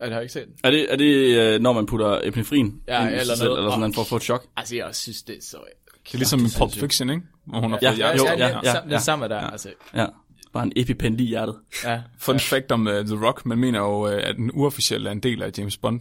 Er 0.00 0.04
det 0.04 0.12
har 0.12 0.20
jeg 0.20 0.22
ikke 0.22 0.32
set? 0.32 0.48
Er 0.64 0.70
det, 0.70 0.92
er 0.92 0.96
det 0.96 1.38
øh, 1.54 1.60
når 1.60 1.72
man 1.72 1.86
putter 1.86 2.20
epinefrin 2.24 2.80
Ja, 2.88 3.00
ind 3.00 3.08
i 3.08 3.12
sig 3.14 3.20
eller 3.20 3.34
selv, 3.34 3.48
noget. 3.48 3.58
eller 3.58 3.70
sådan 3.70 3.80
noget, 3.80 3.94
for 3.94 4.02
at 4.02 4.06
få 4.08 4.16
et 4.16 4.22
chok? 4.22 4.46
Altså, 4.56 4.76
jeg 4.76 4.94
synes, 4.94 5.22
det 5.22 5.36
er 5.36 5.40
så... 5.42 5.58
Det 6.04 6.14
er 6.14 6.18
ligesom 6.18 6.40
i 6.40 6.48
Pulp 6.58 6.72
Fiction, 6.72 7.10
ikke? 7.10 7.22
Hvor 7.46 7.60
hun 7.60 7.70
har 7.70 7.78
Ja, 7.82 7.90
fået 7.90 7.98
ja, 7.98 8.08
ja, 8.08 8.16
jo, 8.16 8.24
ja, 8.24 8.32
ja, 8.32 8.46
ja, 8.48 8.60
ja, 8.64 8.74
ja, 8.76 8.80
det 8.84 8.90
ja. 8.90 8.98
samme 8.98 9.28
der, 9.28 9.38
altså. 9.40 9.72
Ja, 9.94 10.06
bare 10.54 10.62
en 10.64 10.72
epipen 10.76 11.16
lige 11.16 11.26
i 11.26 11.28
hjertet. 11.28 11.56
Ja, 11.84 12.02
Fun 12.18 12.40
fact 12.40 12.72
om 12.72 12.86
uh, 12.86 12.92
The 12.92 13.26
Rock, 13.26 13.46
man 13.46 13.58
mener 13.58 13.78
jo, 13.78 14.04
uh, 14.06 14.12
at 14.12 14.36
den 14.36 14.50
uofficielle 14.54 15.08
er 15.08 15.12
en 15.12 15.20
del 15.20 15.42
af 15.42 15.50
James 15.58 15.76
Bond 15.76 16.00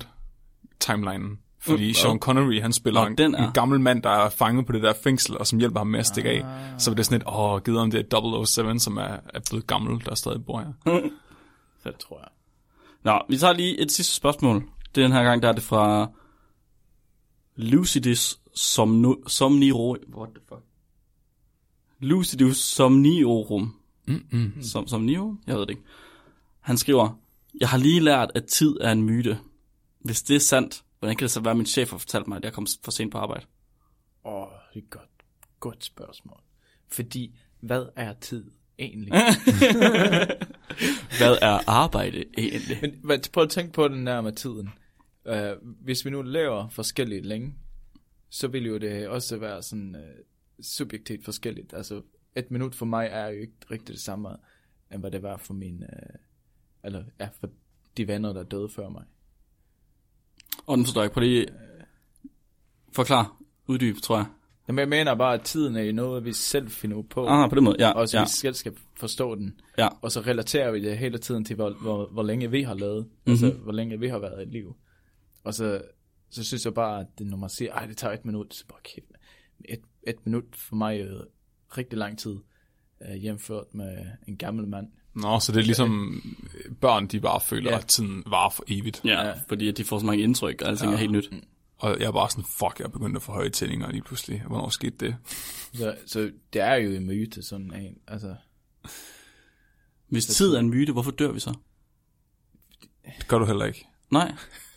timelinen. 0.80 1.40
Fordi 1.60 1.88
Mm, 1.88 1.94
Sean 1.94 2.20
Connery, 2.20 2.62
han 2.62 2.74
spiller 2.74 3.02
Nå, 3.10 3.16
en, 3.24 3.36
er- 3.36 3.48
en 3.48 3.54
gammel 3.54 3.80
mand, 3.80 4.04
der 4.04 4.10
er 4.10 4.30
fanget 4.30 4.66
på 4.66 4.72
det 4.72 4.82
der 4.84 4.94
fængsel, 5.04 5.38
og 5.38 5.48
som 5.48 5.60
hjælper 5.60 5.80
ham 5.80 5.88
med 5.88 6.00
at 6.00 6.06
stikke 6.06 6.30
af. 6.30 6.46
Så 6.78 6.92
er 6.92 6.96
det 6.96 7.06
sådan 7.06 7.22
et, 7.22 7.28
åh, 7.28 7.62
givet 7.62 7.80
om 7.80 7.92
det 7.92 8.14
er 8.14 8.46
007, 8.46 8.80
som 8.80 8.98
er, 8.98 9.18
er 9.34 9.40
blevet 9.50 9.68
gammel, 9.68 10.06
der 10.06 10.16
stadig 10.16 10.46
bor 10.46 10.60
her. 10.60 10.74
det 11.84 11.96
tror 11.98 12.20
jeg. 12.20 12.28
Nå, 13.04 13.22
vi 13.30 13.38
tager 13.38 13.54
lige 13.54 13.80
et 13.82 13.92
sidste 13.92 14.14
spørgsmål. 14.14 14.64
Den 14.96 15.12
her 15.12 15.24
gang, 15.24 15.42
der 15.42 15.50
er 15.50 15.54
det 15.54 15.64
fra 15.64 16.10
Lucidus 17.56 18.40
Somniro... 19.28 19.98
What 20.18 20.30
the 20.36 20.44
fuck? 20.50 20.62
Lucidus 22.00 22.58
Somniorum. 22.58 23.76
Mm-mm. 24.08 24.62
Som, 24.62 24.88
Somnio? 24.88 25.38
Jeg 25.48 25.56
ved 25.56 25.62
det 25.62 25.70
ikke. 25.70 25.82
Han 26.60 26.78
skriver, 26.78 27.20
Jeg 27.60 27.70
har 27.70 27.78
lige 27.78 28.00
lært, 28.00 28.32
at 28.36 28.46
tid 28.46 28.78
er 28.82 28.92
en 28.92 29.04
myte. 29.04 29.40
Hvis 30.00 30.22
det 30.22 30.36
er 30.36 30.40
sandt, 30.40 30.84
hvordan 31.00 31.16
kan 31.18 31.26
det 31.26 31.32
så 31.32 31.40
være, 31.42 31.52
at 31.52 31.58
min 31.58 31.66
chef 31.66 31.92
har 31.92 31.98
fortalt 31.98 32.28
mig, 32.28 32.38
at 32.38 32.44
jeg 32.44 32.54
kom 32.54 32.68
for 32.84 32.92
sent 32.92 33.12
på 33.12 33.18
arbejde? 33.18 33.46
Åh, 34.26 34.34
oh, 34.34 34.48
det 34.74 34.80
er 34.80 34.84
et 34.84 34.90
godt, 34.90 35.10
godt 35.60 35.84
spørgsmål. 35.86 36.40
Fordi, 36.92 37.36
hvad 37.60 37.86
er 37.96 38.14
tid 38.14 38.52
egentlig? 38.80 39.14
Hvad 41.18 41.38
er 41.42 41.70
arbejde 41.70 42.24
egentlig? 42.38 42.78
Men 42.82 43.00
hvad- 43.04 43.32
prøv 43.34 43.44
at 43.44 43.50
tænke 43.50 43.74
på 43.74 43.88
den 43.88 44.08
der 44.08 44.22
med 44.22 44.32
tiden. 44.32 44.70
Uh, 45.26 45.70
hvis 45.84 46.06
vi 46.06 46.10
nu 46.10 46.22
lever 46.22 46.70
forskelligt 46.70 47.26
længe, 47.26 47.54
så 48.30 48.48
vil 48.48 48.66
jo 48.66 48.78
det 48.78 49.08
også 49.08 49.38
være 49.38 49.64
sådan 49.64 49.96
uh, 49.96 50.02
subjektivt 50.66 51.26
forskelligt. 51.26 51.74
Altså, 51.74 52.02
et 52.36 52.52
minut 52.52 52.76
for 52.76 52.86
mig 52.86 53.10
er 53.12 53.28
jo 53.28 53.40
ikke 53.42 53.54
rigtig 53.72 53.88
det 53.88 54.02
samme, 54.02 54.30
end 54.92 55.00
hvad 55.00 55.12
det 55.12 55.24
var 55.24 55.38
for 55.38 55.54
min, 55.54 55.84
uh, 55.84 56.16
eller 56.84 57.04
ja, 57.20 57.30
for 57.40 57.50
de 57.98 58.08
venner, 58.08 58.34
der 58.34 58.44
døde 58.44 58.70
før 58.70 58.90
mig. 58.90 59.04
Og 60.68 60.78
den 60.78 60.86
forstår 60.86 61.02
jeg 61.02 61.06
ikke. 61.06 61.14
Prøv 61.14 61.22
lige 61.22 61.48
forklar. 62.92 63.38
Uddyb, 63.68 63.96
tror 64.04 64.18
jeg. 64.18 64.26
Jamen, 64.68 64.80
jeg 64.80 64.90
mener 64.90 65.16
bare, 65.16 65.34
at 65.34 65.42
tiden 65.42 65.76
er 65.76 65.92
noget, 65.92 66.26
vi 66.26 66.34
selv 66.34 66.70
finder 66.70 67.02
på. 67.02 67.28
Ah, 67.28 67.50
på 67.50 67.56
den 67.56 67.64
måde. 67.64 67.76
Ja, 67.80 67.92
og 67.92 68.10
så 68.10 68.18
ja, 68.18 68.24
vi 68.24 68.30
selv 68.30 68.54
skal 68.54 68.74
forstå 68.98 69.36
den. 69.36 69.60
ja. 69.78 69.88
Og 70.02 70.12
så 70.12 70.22
relaterer 70.22 70.72
vi 70.72 70.82
det 70.82 70.98
hele 70.98 71.18
tiden 71.18 71.46
til, 71.46 71.56
hvor, 71.56 71.70
hvor, 71.82 72.08
hvor 72.12 72.24
længe 72.24 72.52
vi 72.52 72.62
har 72.62 72.74
lavet. 72.74 73.06
Mm-hmm. 73.06 73.32
Altså, 73.32 73.52
hvor 73.52 73.72
længe 73.72 74.00
vi 74.00 74.08
har 74.08 74.20
været 74.20 74.48
i 74.48 74.50
liv. 74.50 74.76
Og 75.44 75.54
så, 75.54 75.82
så 76.30 76.44
synes 76.44 76.66
jeg 76.66 76.74
bare, 76.74 77.00
at 77.00 77.08
det, 77.18 77.28
når 77.28 77.38
man 77.38 77.50
siger, 77.50 77.74
ej, 77.74 77.86
det 77.86 77.98
tager 77.98 78.14
et 78.14 78.26
minut, 78.26 78.54
så 78.54 78.66
bare 78.68 78.80
kæft. 78.84 79.08
Et, 79.66 79.82
et 80.08 80.26
minut 80.26 80.46
for 80.56 80.76
mig 80.76 81.00
jo 81.00 81.26
rigtig 81.78 81.98
lang 82.00 82.20
tid, 82.20 82.38
uh, 83.10 83.14
hjemført 83.16 83.66
med 83.74 83.98
en 84.28 84.38
gammel 84.38 84.68
mand. 84.68 84.88
Nå, 85.16 85.40
så 85.40 85.52
det 85.52 85.60
er 85.60 85.64
ligesom 85.64 86.22
børn, 86.82 87.08
de 87.08 87.20
bare 87.20 87.42
føler, 87.42 87.72
Ja. 87.72 87.78
at 87.78 87.86
tiden 87.88 88.24
varer 88.28 88.50
for 88.50 88.64
evigt. 88.68 89.02
Ja, 89.06 89.34
fordi 89.48 89.68
at 89.68 89.78
de 89.78 89.84
får 89.84 90.00
så 90.00 90.06
mange 90.06 90.24
indtryk, 90.24 90.62
og 90.62 90.68
alting 90.68 90.90
ja. 90.92 90.96
er 90.96 91.00
helt 91.00 91.12
nyt. 91.12 91.30
Og 91.78 92.00
jeg 92.00 92.08
er 92.08 92.12
bare 92.12 92.30
sådan, 92.30 92.44
fuck, 92.44 92.80
jeg 92.80 92.86
er 92.86 92.90
begyndt 92.90 93.16
at 93.16 93.22
få 93.22 93.32
høje 93.32 93.50
tændinger 93.50 93.92
lige 93.92 94.02
pludselig. 94.02 94.42
Hvornår 94.48 94.70
skete 94.70 94.96
det? 95.06 95.16
Så, 95.74 95.96
så 96.06 96.32
det 96.54 96.62
er 96.62 96.76
jo 96.76 96.92
en 96.92 97.06
myte, 97.06 97.44
sådan 97.44 97.74
en. 97.76 97.98
Altså, 98.08 98.36
Hvis 100.08 100.26
tid 100.26 100.54
er 100.56 100.60
en 100.60 100.70
myte, 100.70 100.92
hvorfor 100.94 101.12
dør 101.12 101.32
vi 101.32 101.40
så? 101.40 101.54
Det 103.18 103.28
gør 103.28 103.38
du 103.40 103.46
heller 103.46 103.66
ikke. 103.66 103.86
Nej. 104.12 104.34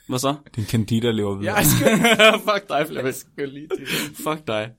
Hvad 0.08 0.18
så? 0.18 0.36
Din 0.56 0.64
candida 0.64 1.10
lever 1.10 1.34
videre. 1.34 1.54
jeg 1.56 1.66
skal, 1.66 1.88
fuck 2.54 2.68
dig, 2.68 2.86
Flemming. 2.86 3.06
Jeg 3.06 3.14
skal 3.14 3.48
lige 3.48 3.68
til. 3.78 3.86
Fuck 4.16 4.46
dig. 4.46 4.72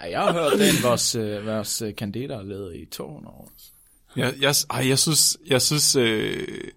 Ja, 0.00 0.10
jeg 0.10 0.20
har 0.20 0.32
hørt 0.32 0.52
den, 0.52 0.82
vores, 0.82 1.14
øh, 1.14 1.46
vores 1.46 1.82
øh, 1.82 1.96
kandidater 1.96 2.42
lavede 2.42 2.78
i 2.78 2.86
200 2.86 3.34
år. 3.36 3.50
Jeg, 4.16 4.34
jeg, 4.40 4.54
ej, 4.70 4.88
jeg 4.88 4.98
synes, 4.98 5.36
jeg 5.46 5.62
synes, 5.62 5.96
øh, 5.96 6.70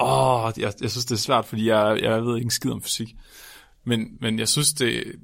åh, 0.00 0.52
jeg, 0.56 0.72
jeg 0.80 0.90
synes, 0.90 1.04
det 1.04 1.14
er 1.14 1.18
svært, 1.18 1.46
fordi 1.46 1.68
jeg, 1.68 1.98
jeg 2.02 2.24
ved 2.24 2.36
ikke 2.36 2.44
en 2.44 2.50
skid 2.50 2.70
om 2.70 2.82
fysik. 2.82 3.16
Men, 3.84 4.16
men 4.20 4.38
jeg 4.38 4.48
synes, 4.48 4.72
det, 4.72 5.14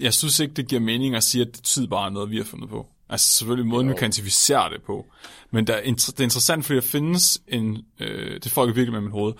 jeg 0.00 0.14
synes 0.14 0.40
ikke, 0.40 0.54
det 0.54 0.68
giver 0.68 0.80
mening 0.80 1.14
at 1.14 1.22
sige, 1.22 1.42
at 1.42 1.56
det 1.56 1.64
tid 1.64 1.86
bare 1.86 2.06
er 2.06 2.10
noget, 2.10 2.30
vi 2.30 2.36
har 2.36 2.44
fundet 2.44 2.68
på. 2.68 2.86
Altså 3.10 3.28
selvfølgelig 3.28 3.66
måden, 3.66 3.88
vi 3.88 3.94
kvantificerer 3.94 4.68
det 4.68 4.82
på. 4.82 5.06
Men 5.50 5.66
der 5.66 5.74
er, 5.74 5.82
det 5.82 6.20
er 6.20 6.22
interessant, 6.22 6.64
fordi 6.64 6.76
der 6.76 6.86
findes 6.86 7.42
en, 7.48 7.84
øh, 7.98 8.40
det 8.40 8.52
får 8.52 8.66
jeg 8.66 8.76
virkelig 8.76 8.92
med 8.92 9.00
mit 9.00 9.12
hoved, 9.12 9.34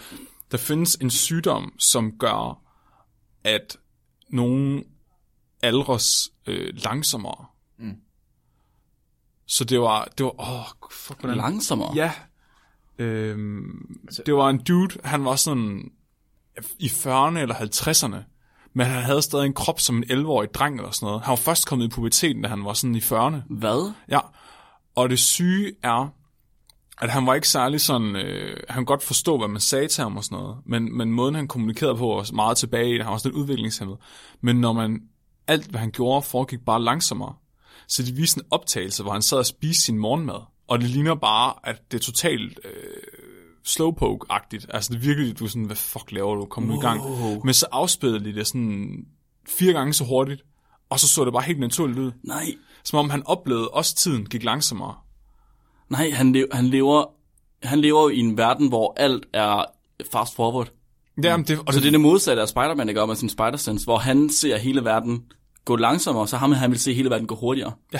der 0.50 0.58
findes 0.58 0.94
en 0.94 1.10
sygdom, 1.10 1.72
som 1.78 2.18
gør, 2.18 2.62
at 3.44 3.76
nogen 4.28 4.84
aldres 5.62 6.30
øh, 6.46 6.74
langsommere. 6.84 7.46
Mm. 7.78 7.96
Så 9.46 9.64
det 9.64 9.80
var, 9.80 10.04
det 10.18 10.24
var, 10.24 10.40
åh, 10.40 10.88
fuck, 10.90 11.20
hvordan, 11.20 11.36
Langsommere? 11.36 11.92
Ja. 11.94 12.12
Øhm, 12.98 13.98
det 14.26 14.34
var 14.34 14.50
en 14.50 14.58
dude, 14.58 14.98
han 15.04 15.24
var 15.24 15.36
sådan 15.36 15.90
i 16.78 16.86
40'erne 16.86 17.38
eller 17.38 17.54
50'erne, 17.54 18.16
men 18.74 18.86
han 18.86 19.02
havde 19.02 19.22
stadig 19.22 19.46
en 19.46 19.54
krop 19.54 19.80
som 19.80 19.96
en 19.96 20.04
11-årig 20.04 20.54
dreng 20.54 20.76
eller 20.76 20.90
sådan 20.90 21.06
noget. 21.06 21.22
Han 21.22 21.30
var 21.30 21.36
først 21.36 21.66
kommet 21.66 21.84
i 21.86 21.88
puberteten, 21.88 22.42
da 22.42 22.48
han 22.48 22.64
var 22.64 22.72
sådan 22.72 22.94
i 22.94 22.98
40'erne. 22.98 23.36
Hvad? 23.48 23.92
Ja, 24.08 24.20
og 24.94 25.10
det 25.10 25.18
syge 25.18 25.72
er, 25.82 26.08
at 27.00 27.10
han 27.10 27.26
var 27.26 27.34
ikke 27.34 27.48
særlig 27.48 27.80
sådan, 27.80 28.16
øh, 28.16 28.56
han 28.68 28.76
kunne 28.76 28.86
godt 28.86 29.02
forstå, 29.02 29.38
hvad 29.38 29.48
man 29.48 29.60
sagde 29.60 29.88
til 29.88 30.02
ham 30.02 30.16
og 30.16 30.24
sådan 30.24 30.38
noget, 30.38 30.56
men, 30.66 30.96
men 30.96 31.12
måden 31.12 31.34
han 31.34 31.48
kommunikerede 31.48 31.96
på 31.96 32.06
var 32.06 32.34
meget 32.34 32.56
tilbage, 32.56 32.90
i 32.90 32.94
det. 32.94 33.04
han 33.04 33.12
var 33.12 33.18
sådan 33.18 33.32
lidt 33.32 33.42
udviklingshemmet. 33.42 33.98
Men 34.40 34.60
når 34.60 34.72
man, 34.72 35.00
alt 35.48 35.66
hvad 35.66 35.80
han 35.80 35.90
gjorde, 35.90 36.22
foregik 36.22 36.60
bare 36.66 36.82
langsommere. 36.82 37.34
Så 37.88 38.02
de 38.02 38.12
viste 38.12 38.40
en 38.40 38.46
optagelse, 38.50 39.02
hvor 39.02 39.12
han 39.12 39.22
sad 39.22 39.38
og 39.38 39.46
spiste 39.46 39.82
sin 39.82 39.98
morgenmad, 39.98 40.40
og 40.68 40.80
det 40.80 40.90
ligner 40.90 41.14
bare, 41.14 41.54
at 41.64 41.92
det 41.92 41.98
er 41.98 42.02
totalt 42.02 42.58
øh, 42.64 42.72
slowpoke-agtigt. 43.64 44.66
Altså 44.68 44.92
det 44.92 44.98
er 44.98 45.04
virkelig, 45.04 45.38
du 45.38 45.44
er 45.44 45.48
sådan, 45.48 45.64
hvad 45.64 45.76
fuck 45.76 46.12
laver 46.12 46.34
du, 46.34 46.44
kom 46.44 46.62
nu 46.62 46.74
i 46.74 46.80
gang. 46.80 47.00
Men 47.44 47.54
så 47.54 47.66
afspillede 47.72 48.24
de 48.24 48.34
det 48.34 48.46
sådan 48.46 49.06
fire 49.48 49.72
gange 49.72 49.92
så 49.92 50.04
hurtigt, 50.04 50.42
og 50.90 51.00
så 51.00 51.08
så 51.08 51.24
det 51.24 51.32
bare 51.32 51.42
helt 51.42 51.60
naturligt 51.60 51.98
ud. 51.98 52.12
Nej. 52.22 52.54
Som 52.84 52.98
om 52.98 53.10
han 53.10 53.22
oplevede, 53.26 53.68
også 53.68 53.94
tiden 53.94 54.26
gik 54.26 54.44
langsommere. 54.44 54.94
Nej, 55.88 56.10
han, 56.10 56.32
lever, 56.32 56.46
han, 56.52 56.66
lever, 56.66 57.04
han 57.62 57.80
lever 57.80 58.02
jo 58.02 58.08
i 58.08 58.18
en 58.18 58.36
verden, 58.36 58.68
hvor 58.68 58.94
alt 58.96 59.26
er 59.32 59.64
fast 60.12 60.34
forward. 60.34 60.72
Ja, 61.22 61.36
men 61.36 61.46
det, 61.46 61.58
og 61.66 61.74
Så 61.74 61.80
det 61.80 61.86
er 61.86 61.90
det 61.90 62.00
modsatte 62.00 62.42
af 62.42 62.48
Spider-Man, 62.48 62.88
der 62.88 62.94
gør 62.94 63.06
med 63.06 63.16
sin 63.16 63.28
spider-sense, 63.28 63.84
hvor 63.84 63.98
han 63.98 64.30
ser 64.30 64.58
hele 64.58 64.84
verden 64.84 65.24
gå 65.64 65.76
langsommere, 65.76 66.28
så 66.28 66.36
ham 66.36 66.52
han 66.52 66.70
vil 66.70 66.80
se 66.80 66.94
hele 66.94 67.10
verden 67.10 67.26
gå 67.26 67.34
hurtigere. 67.34 67.72
Ja. 67.92 67.98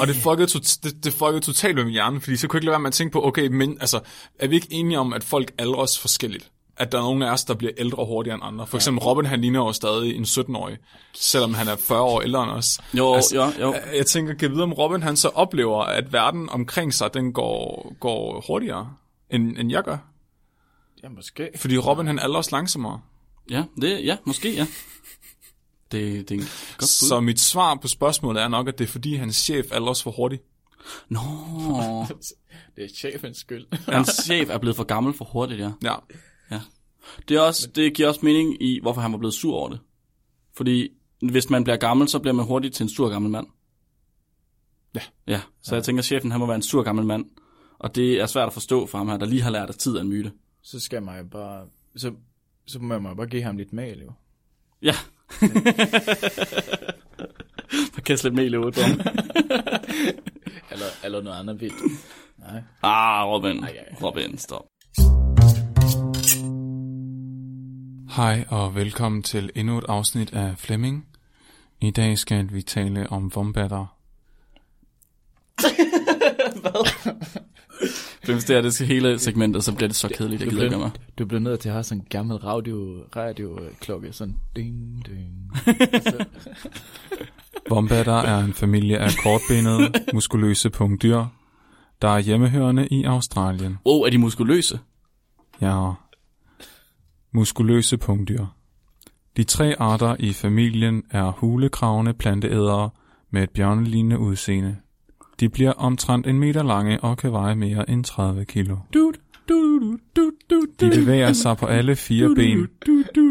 Og 0.00 0.06
det 0.06 0.16
fuckede, 0.16 0.46
to, 0.46 0.58
det, 0.58 1.04
det 1.04 1.12
fuckede 1.12 1.40
totalt 1.40 1.74
med 1.74 1.84
min 1.84 1.92
hjerne, 1.92 2.20
fordi 2.20 2.36
så 2.36 2.48
kunne 2.48 2.56
jeg 2.56 2.60
ikke 2.60 2.66
lade 2.66 2.72
være 2.72 2.80
med 2.80 2.88
at 2.88 2.94
tænke 2.94 3.12
på, 3.12 3.26
okay, 3.26 3.46
men 3.46 3.76
altså, 3.80 4.00
er 4.38 4.46
vi 4.46 4.54
ikke 4.54 4.68
enige 4.70 4.98
om, 4.98 5.12
at 5.12 5.24
folk 5.24 5.52
aldres 5.58 5.98
forskelligt? 5.98 6.50
At 6.76 6.92
der 6.92 6.98
er 6.98 7.02
nogle 7.02 7.28
af 7.28 7.32
os, 7.32 7.44
der 7.44 7.54
bliver 7.54 7.72
ældre 7.78 8.06
hurtigere 8.06 8.34
end 8.34 8.44
andre. 8.44 8.66
For 8.66 8.76
eksempel 8.76 9.02
Robin, 9.02 9.26
han 9.26 9.40
ligner 9.40 9.58
jo 9.58 9.72
stadig 9.72 10.16
en 10.16 10.24
17-årig, 10.24 10.76
selvom 11.14 11.54
han 11.54 11.68
er 11.68 11.76
40 11.76 12.00
år 12.00 12.20
ældre 12.20 12.42
end 12.42 12.50
os. 12.50 12.80
Jo, 12.94 13.16
jo, 13.34 13.44
jo. 13.60 13.74
Jeg 13.96 14.06
tænker, 14.06 14.34
kan 14.34 14.50
vide, 14.50 14.62
om 14.62 14.72
Robin 14.72 15.02
han 15.02 15.16
så 15.16 15.28
oplever, 15.28 15.82
at 15.82 16.12
verden 16.12 16.48
omkring 16.48 16.94
sig, 16.94 17.14
den 17.14 17.32
går, 17.32 17.92
går 18.00 18.44
hurtigere, 18.46 18.92
end, 19.30 19.58
end 19.58 19.70
jeg 19.70 19.82
gør. 19.82 19.98
Ja, 21.02 21.08
måske. 21.08 21.50
Fordi 21.56 21.78
Robin, 21.78 22.06
han 22.06 22.18
aldres 22.18 22.52
langsommere. 22.52 23.00
Ja, 23.50 23.64
det, 23.80 24.04
ja, 24.04 24.16
måske, 24.24 24.54
ja. 24.54 24.66
Det, 25.92 26.28
det 26.28 26.34
er 26.34 26.38
godt 26.38 26.78
bud. 26.78 27.08
Så 27.08 27.20
mit 27.20 27.40
svar 27.40 27.74
på 27.74 27.88
spørgsmålet 27.88 28.42
er 28.42 28.48
nok, 28.48 28.68
at 28.68 28.78
det 28.78 28.84
er 28.84 28.88
fordi, 28.88 29.14
hans 29.14 29.36
chef 29.36 29.66
aldres 29.72 30.02
for 30.02 30.10
hurtigt. 30.10 30.42
Nå, 31.08 31.20
Det 32.76 32.84
er 32.84 32.88
chefens 32.96 33.38
skyld. 33.38 33.66
hans 33.94 34.08
chef 34.08 34.50
er 34.50 34.58
blevet 34.58 34.76
for 34.76 34.84
gammel 34.84 35.14
for 35.14 35.24
hurtigt, 35.24 35.60
ja. 35.60 35.70
Ja. 35.82 35.94
ja. 36.50 36.60
Det, 37.28 37.36
er 37.36 37.40
også, 37.40 37.68
det 37.74 37.94
giver 37.94 38.08
også 38.08 38.20
mening 38.22 38.62
i, 38.62 38.80
hvorfor 38.82 39.00
han 39.00 39.12
var 39.12 39.18
blevet 39.18 39.34
sur 39.34 39.54
over 39.54 39.68
det. 39.68 39.80
Fordi 40.54 40.88
hvis 41.30 41.50
man 41.50 41.64
bliver 41.64 41.76
gammel, 41.76 42.08
så 42.08 42.18
bliver 42.18 42.34
man 42.34 42.44
hurtigt 42.46 42.74
til 42.74 42.84
en 42.84 42.90
sur 42.90 43.08
gammel 43.08 43.30
mand. 43.30 43.46
Ja. 44.94 45.00
Ja, 45.26 45.40
så 45.62 45.74
jeg 45.74 45.84
tænker, 45.84 46.00
at 46.00 46.04
chefen 46.04 46.30
han 46.30 46.40
må 46.40 46.46
være 46.46 46.56
en 46.56 46.62
sur 46.62 46.82
gammel 46.82 47.06
mand. 47.06 47.24
Og 47.78 47.94
det 47.94 48.20
er 48.20 48.26
svært 48.26 48.46
at 48.46 48.52
forstå 48.52 48.86
for 48.86 48.98
ham 48.98 49.08
her, 49.08 49.16
der 49.16 49.26
lige 49.26 49.42
har 49.42 49.50
lært, 49.50 49.68
at 49.68 49.76
tid 49.76 49.96
er 49.96 50.00
en 50.00 50.08
myte. 50.08 50.32
Så 50.62 50.80
skal 50.80 51.02
man 51.02 51.18
jo 51.18 51.24
bare... 51.24 51.66
Så, 51.96 52.12
så 52.66 52.78
må 52.78 52.98
man 52.98 53.16
bare 53.16 53.26
give 53.26 53.42
ham 53.42 53.56
lidt 53.56 53.72
mal, 53.72 54.00
jo. 54.02 54.12
Ja. 54.82 54.94
Bare 57.92 58.02
kaste 58.04 58.24
lidt 58.28 58.34
mel 58.34 58.54
i 58.54 58.56
hovedet 58.56 58.74
på. 58.74 58.80
Eller, 60.70 60.86
eller 61.04 61.22
noget 61.22 61.38
andet 61.38 61.60
vildt. 61.60 61.82
Nej. 62.38 62.62
Ah, 62.82 63.28
Robin. 63.28 63.64
Ej, 63.64 63.68
ej, 63.68 63.76
ej. 63.76 63.96
Robin, 64.02 64.38
stop. 64.38 64.64
Hej 68.16 68.44
og 68.48 68.74
velkommen 68.74 69.22
til 69.22 69.50
endnu 69.54 69.78
et 69.78 69.84
afsnit 69.88 70.32
af 70.32 70.58
Flemming. 70.58 71.06
I 71.80 71.90
dag 71.90 72.18
skal 72.18 72.52
vi 72.52 72.62
tale 72.62 73.10
om 73.10 73.32
vombatter. 73.34 73.86
Hvis 78.24 78.44
det 78.44 78.56
er 78.56 78.60
det 78.60 78.80
hele 78.80 79.18
segmentet, 79.18 79.64
så 79.64 79.74
bliver 79.74 79.88
det 79.88 79.96
så 79.96 80.08
kedeligt. 80.08 80.40
Jeg 80.40 80.50
Du 80.50 80.54
gider 80.54 80.64
ikke 80.64 80.78
med. 80.78 80.90
du 81.18 81.26
bliver 81.26 81.40
nødt 81.40 81.60
til 81.60 81.68
at 81.68 81.72
have 81.72 81.84
sådan 81.84 82.00
en 82.00 82.06
gammel 82.10 82.36
radio, 82.36 83.04
radio 83.16 83.58
klokke, 83.80 84.12
sådan 84.12 84.36
ding, 84.56 85.06
ding. 85.06 85.50
Vombatter 87.70 88.12
er 88.12 88.38
en 88.38 88.52
familie 88.52 88.98
af 88.98 89.10
kortbenede, 89.22 89.92
muskuløse 90.14 90.70
pungdyr, 90.70 91.24
der 92.02 92.08
er 92.08 92.18
hjemmehørende 92.18 92.88
i 92.90 93.04
Australien. 93.04 93.78
Wow, 93.86 94.00
er 94.02 94.10
de 94.10 94.18
muskuløse? 94.18 94.80
Ja. 95.60 95.90
Muskuløse 97.32 97.96
pungdyr. 97.98 98.46
De 99.36 99.44
tre 99.44 99.74
arter 99.78 100.16
i 100.18 100.32
familien 100.32 101.02
er 101.10 101.30
hulekravende 101.30 102.14
planteædere 102.14 102.90
med 103.30 103.42
et 103.42 103.50
bjørnelignende 103.50 104.18
udseende. 104.18 104.76
De 105.42 105.48
bliver 105.48 105.72
omtrent 105.72 106.26
en 106.26 106.38
meter 106.38 106.62
lange 106.62 107.00
og 107.00 107.18
kan 107.18 107.32
veje 107.32 107.54
mere 107.54 107.90
end 107.90 108.04
30 108.04 108.44
kilo. 108.44 108.76
De 110.80 110.90
bevæger 110.90 111.32
sig 111.32 111.56
på 111.56 111.66
alle 111.66 111.96
fire 111.96 112.34
ben 112.34 112.68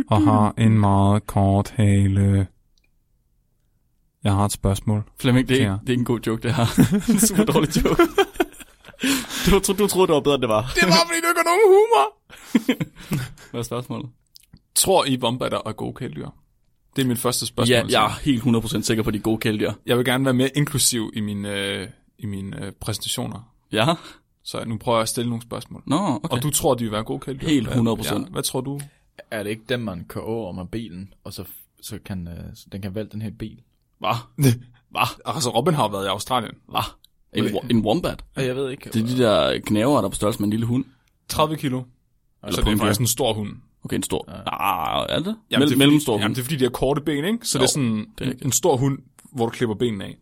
og 0.09 0.21
har 0.21 0.53
en 0.57 0.79
meget 0.79 1.27
kort 1.27 1.69
hale. 1.69 2.47
Jeg 4.23 4.33
har 4.33 4.45
et 4.45 4.51
spørgsmål. 4.51 5.03
Flemming, 5.19 5.49
det 5.49 5.55
er, 5.55 5.59
ikke, 5.59 5.71
det 5.71 5.89
er 5.89 5.91
ikke 5.91 6.01
en 6.01 6.05
god 6.05 6.19
joke, 6.27 6.43
det 6.43 6.53
her. 6.53 6.65
det 6.65 6.93
er 7.09 7.13
en 7.13 7.19
super 7.19 7.43
dårlig 7.43 7.85
joke. 7.85 8.03
du, 9.45 9.59
du, 9.67 9.73
du 9.83 9.87
troede, 9.87 10.07
det 10.07 10.13
var 10.13 10.21
bedre, 10.21 10.35
end 10.35 10.41
det 10.41 10.49
var. 10.49 10.71
Det 10.75 10.83
var, 10.83 11.03
fordi 11.07 11.19
du 11.21 11.27
ikke 11.27 11.41
har 11.43 11.49
nogen 11.51 11.67
humor. 11.73 12.05
Hvad 13.51 13.59
er 13.59 13.63
spørgsmålet? 13.63 14.09
Tror 14.75 15.05
I, 15.05 15.15
vombatter 15.15 15.59
er 15.65 15.71
gode 15.71 15.93
kæledyr? 15.93 16.27
Det 16.95 17.01
er 17.01 17.05
mit 17.05 17.19
første 17.19 17.45
spørgsmål. 17.45 17.75
Ja, 17.75 17.83
jeg 17.89 18.05
er 18.05 18.19
helt 18.23 18.43
100% 18.43 18.81
sikker 18.81 19.03
på, 19.03 19.11
de 19.11 19.17
er 19.17 19.21
gode 19.21 19.37
kæledyr. 19.37 19.71
Jeg 19.85 19.97
vil 19.97 20.05
gerne 20.05 20.25
være 20.25 20.33
mere 20.33 20.49
inklusiv 20.55 21.11
i 21.13 21.21
mine, 21.21 21.57
øh, 21.57 21.87
i 22.21 22.25
mine 22.25 22.65
øh, 22.65 22.71
præsentationer. 22.71 23.53
Ja? 23.71 23.85
Så 24.43 24.63
nu 24.65 24.77
prøver 24.77 24.97
jeg 24.97 25.01
at 25.03 25.09
stille 25.09 25.29
nogle 25.29 25.41
spørgsmål. 25.43 25.83
Nå, 25.85 25.95
okay. 25.97 26.37
Og 26.37 26.43
du 26.43 26.49
tror, 26.49 26.73
de 26.73 26.83
vil 26.83 26.91
være 26.91 27.03
gode 27.03 27.19
kæledyr? 27.19 27.47
Helt 27.47 27.67
Hvad- 27.67 27.77
100%. 27.77 28.13
Ja, 28.13 28.19
hvad 28.31 28.43
tror 28.43 28.61
du? 28.61 28.79
Er 29.31 29.43
det 29.43 29.49
ikke 29.49 29.63
dem, 29.69 29.79
man 29.79 30.05
kører 30.09 30.25
over 30.25 30.51
med 30.51 30.65
bilen, 30.65 31.13
og 31.23 31.33
så, 31.33 31.43
så 31.81 31.99
kan 32.05 32.27
øh, 32.27 32.55
så 32.55 32.65
den 32.71 32.81
kan 32.81 32.95
vælte 32.95 33.11
den 33.11 33.21
her 33.21 33.31
bil? 33.39 33.59
Hvad? 33.99 34.15
Hvad? 34.91 35.07
Altså, 35.25 35.49
Robin 35.49 35.73
har 35.73 35.87
været 35.87 36.05
i 36.05 36.07
Australien. 36.07 36.53
Hvad? 36.69 36.81
En, 37.33 37.57
en 37.71 37.85
wombat? 37.85 38.23
Og 38.35 38.45
jeg 38.45 38.55
ved 38.55 38.69
ikke. 38.71 38.89
Det 38.93 39.01
er 39.01 39.07
de 39.07 39.17
der 39.17 39.59
knæver, 39.59 39.97
der 39.97 40.03
er 40.03 40.09
på 40.09 40.15
størrelse 40.15 40.39
med 40.39 40.45
en 40.47 40.49
lille 40.51 40.65
hund. 40.65 40.85
30 41.29 41.55
kilo. 41.57 41.83
Eller 42.43 42.55
så 42.55 42.61
det 42.61 42.73
er 42.73 42.77
faktisk 42.77 42.99
en 43.01 43.07
stor 43.07 43.33
hund. 43.33 43.49
Okay, 43.83 43.95
en 43.95 44.03
stor. 44.03 44.25
Ah, 44.29 45.05
er 45.09 45.19
det? 45.19 45.35
Jamen, 45.51 45.63
Mell- 45.65 45.69
det 45.69 45.73
er 45.73 45.77
mellemstor 45.77 46.13
fordi, 46.13 46.15
hund. 46.15 46.21
Jamen, 46.23 46.35
det 46.35 46.41
er 46.41 46.43
fordi, 46.43 46.55
de 46.55 46.63
har 46.63 46.69
korte 46.71 47.01
ben, 47.01 47.25
ikke? 47.25 47.47
Så 47.47 47.57
Jo, 47.57 47.61
det 47.61 47.67
er 47.67 47.71
sådan 47.71 47.93
det 48.17 48.25
er 48.25 48.29
rigtigt. 48.29 48.45
en 48.45 48.51
stor 48.51 48.77
hund, 48.77 48.99
hvor 49.31 49.45
du 49.45 49.51
klipper 49.51 49.75
benene 49.75 50.05
af. 50.05 50.17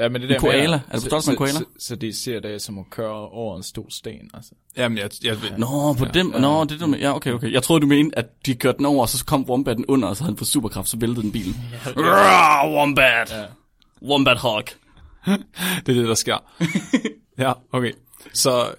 Ja, 0.00 0.08
men 0.08 0.20
det 0.22 0.28
En 0.28 0.34
der 0.34 0.38
koala? 0.40 0.66
Med, 0.66 0.72
Er 0.74 0.78
det 0.78 0.90
på 0.92 0.98
så, 1.00 1.06
størrelse 1.06 1.30
med 1.30 1.38
en 1.40 1.46
så, 1.46 1.54
koala? 1.54 1.66
så, 1.78 1.86
så, 1.86 1.96
de 1.96 2.12
ser 2.12 2.40
det 2.40 2.62
som 2.62 2.78
at 2.78 2.84
køre 2.90 3.28
over 3.28 3.56
en 3.56 3.62
stor 3.62 3.86
sten, 3.88 4.30
altså. 4.34 4.52
Jamen, 4.76 4.98
jeg, 4.98 5.10
jeg, 5.24 5.36
jeg, 5.50 5.58
Nå, 5.58 5.92
på 5.92 6.04
dem. 6.04 6.26
Nå, 6.26 6.64
det 6.64 6.82
er 6.82 6.86
det, 6.86 7.00
ja, 7.00 7.16
okay, 7.16 7.32
okay. 7.32 7.52
Jeg 7.52 7.62
troede, 7.62 7.80
du 7.80 7.86
mente, 7.86 8.18
at 8.18 8.26
de 8.46 8.54
kørte 8.54 8.78
den 8.78 8.86
over, 8.86 9.02
og 9.02 9.08
så 9.08 9.24
kom 9.24 9.50
wombatten 9.50 9.84
under, 9.88 10.08
og 10.08 10.16
så 10.16 10.22
havde 10.22 10.30
den 10.30 10.38
fået 10.38 10.48
superkraft, 10.48 10.88
så 10.88 10.96
væltede 10.96 11.22
den 11.22 11.32
bilen. 11.32 11.56
Ja, 11.96 12.68
wombat! 12.68 13.30
Ja. 13.30 13.44
Wombat 14.02 14.38
hog. 14.38 14.64
det 15.86 15.88
er 15.88 16.00
det, 16.00 16.08
der 16.08 16.14
sker. 16.14 16.36
ja, 17.38 17.52
okay. 17.72 17.92
Så 18.34 18.74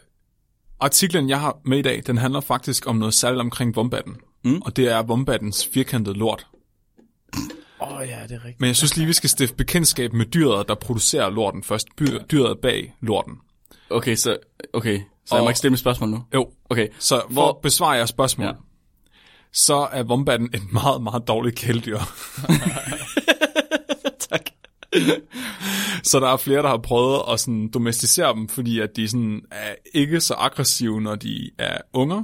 artiklen, 0.80 1.30
jeg 1.30 1.39
har 1.39 1.57
med 1.65 1.78
i 1.78 1.82
dag, 1.82 2.03
den 2.07 2.17
handler 2.17 2.41
faktisk 2.41 2.88
om 2.88 2.95
noget 2.95 3.13
særligt 3.13 3.41
omkring 3.41 3.76
vombatten. 3.76 4.15
Mm. 4.43 4.61
Og 4.61 4.76
det 4.78 4.88
er 4.91 5.03
vombattens 5.03 5.69
firkantede 5.74 6.17
lort. 6.17 6.47
Åh 7.82 7.98
oh, 7.98 8.08
ja, 8.08 8.20
det 8.24 8.32
er 8.32 8.36
rigtigt. 8.46 8.60
Men 8.60 8.68
jeg 8.68 8.76
synes 8.76 8.98
lige, 8.98 9.08
vi 9.08 9.14
skal 9.14 9.30
stifte 9.30 9.56
bekendtskab 9.56 10.14
med 10.14 10.26
dyret, 10.26 10.68
der 10.68 10.76
producerer 10.76 11.30
lorten 11.30 11.64
først. 11.64 11.88
By- 11.98 12.18
dyret 12.32 12.60
bag 12.62 12.94
lorten. 13.02 13.34
Okay, 13.90 14.16
så, 14.16 14.38
okay. 14.74 15.00
Så 15.26 15.36
jeg 15.36 15.42
må 15.42 15.46
Og- 15.46 15.52
ikke 15.52 15.58
stille 15.58 15.72
mit 15.72 15.80
spørgsmål 15.80 16.10
nu. 16.10 16.24
Jo, 16.34 16.50
Okay, 16.70 16.88
så 17.00 17.22
for 17.22 17.34
Hvor- 17.34 17.50
at 17.50 17.56
besvare 17.64 17.92
jeres 17.92 18.10
spørgsmål, 18.10 18.48
Ja. 18.48 18.52
så 19.54 19.88
er 19.92 20.04
vombatten 20.04 20.50
et 20.54 20.72
meget, 20.74 21.02
meget 21.04 21.28
dårligt 21.28 21.56
kæledyr. 21.56 21.98
tak. 24.30 24.42
Så 26.04 26.20
der 26.20 26.28
er 26.28 26.38
flere, 26.38 26.62
der 26.62 26.68
har 26.70 26.78
prøvet 26.78 27.22
at 27.32 27.40
sådan 27.40 27.70
domesticere 27.74 28.34
dem, 28.36 28.50
fordi 28.50 28.80
at 28.80 28.90
de 28.96 29.08
sådan 29.08 29.42
er 29.52 29.76
ikke 29.94 30.22
så 30.22 30.34
aggressive, 30.38 31.02
når 31.02 31.16
de 31.16 31.50
er 31.58 31.78
unger. 31.94 32.24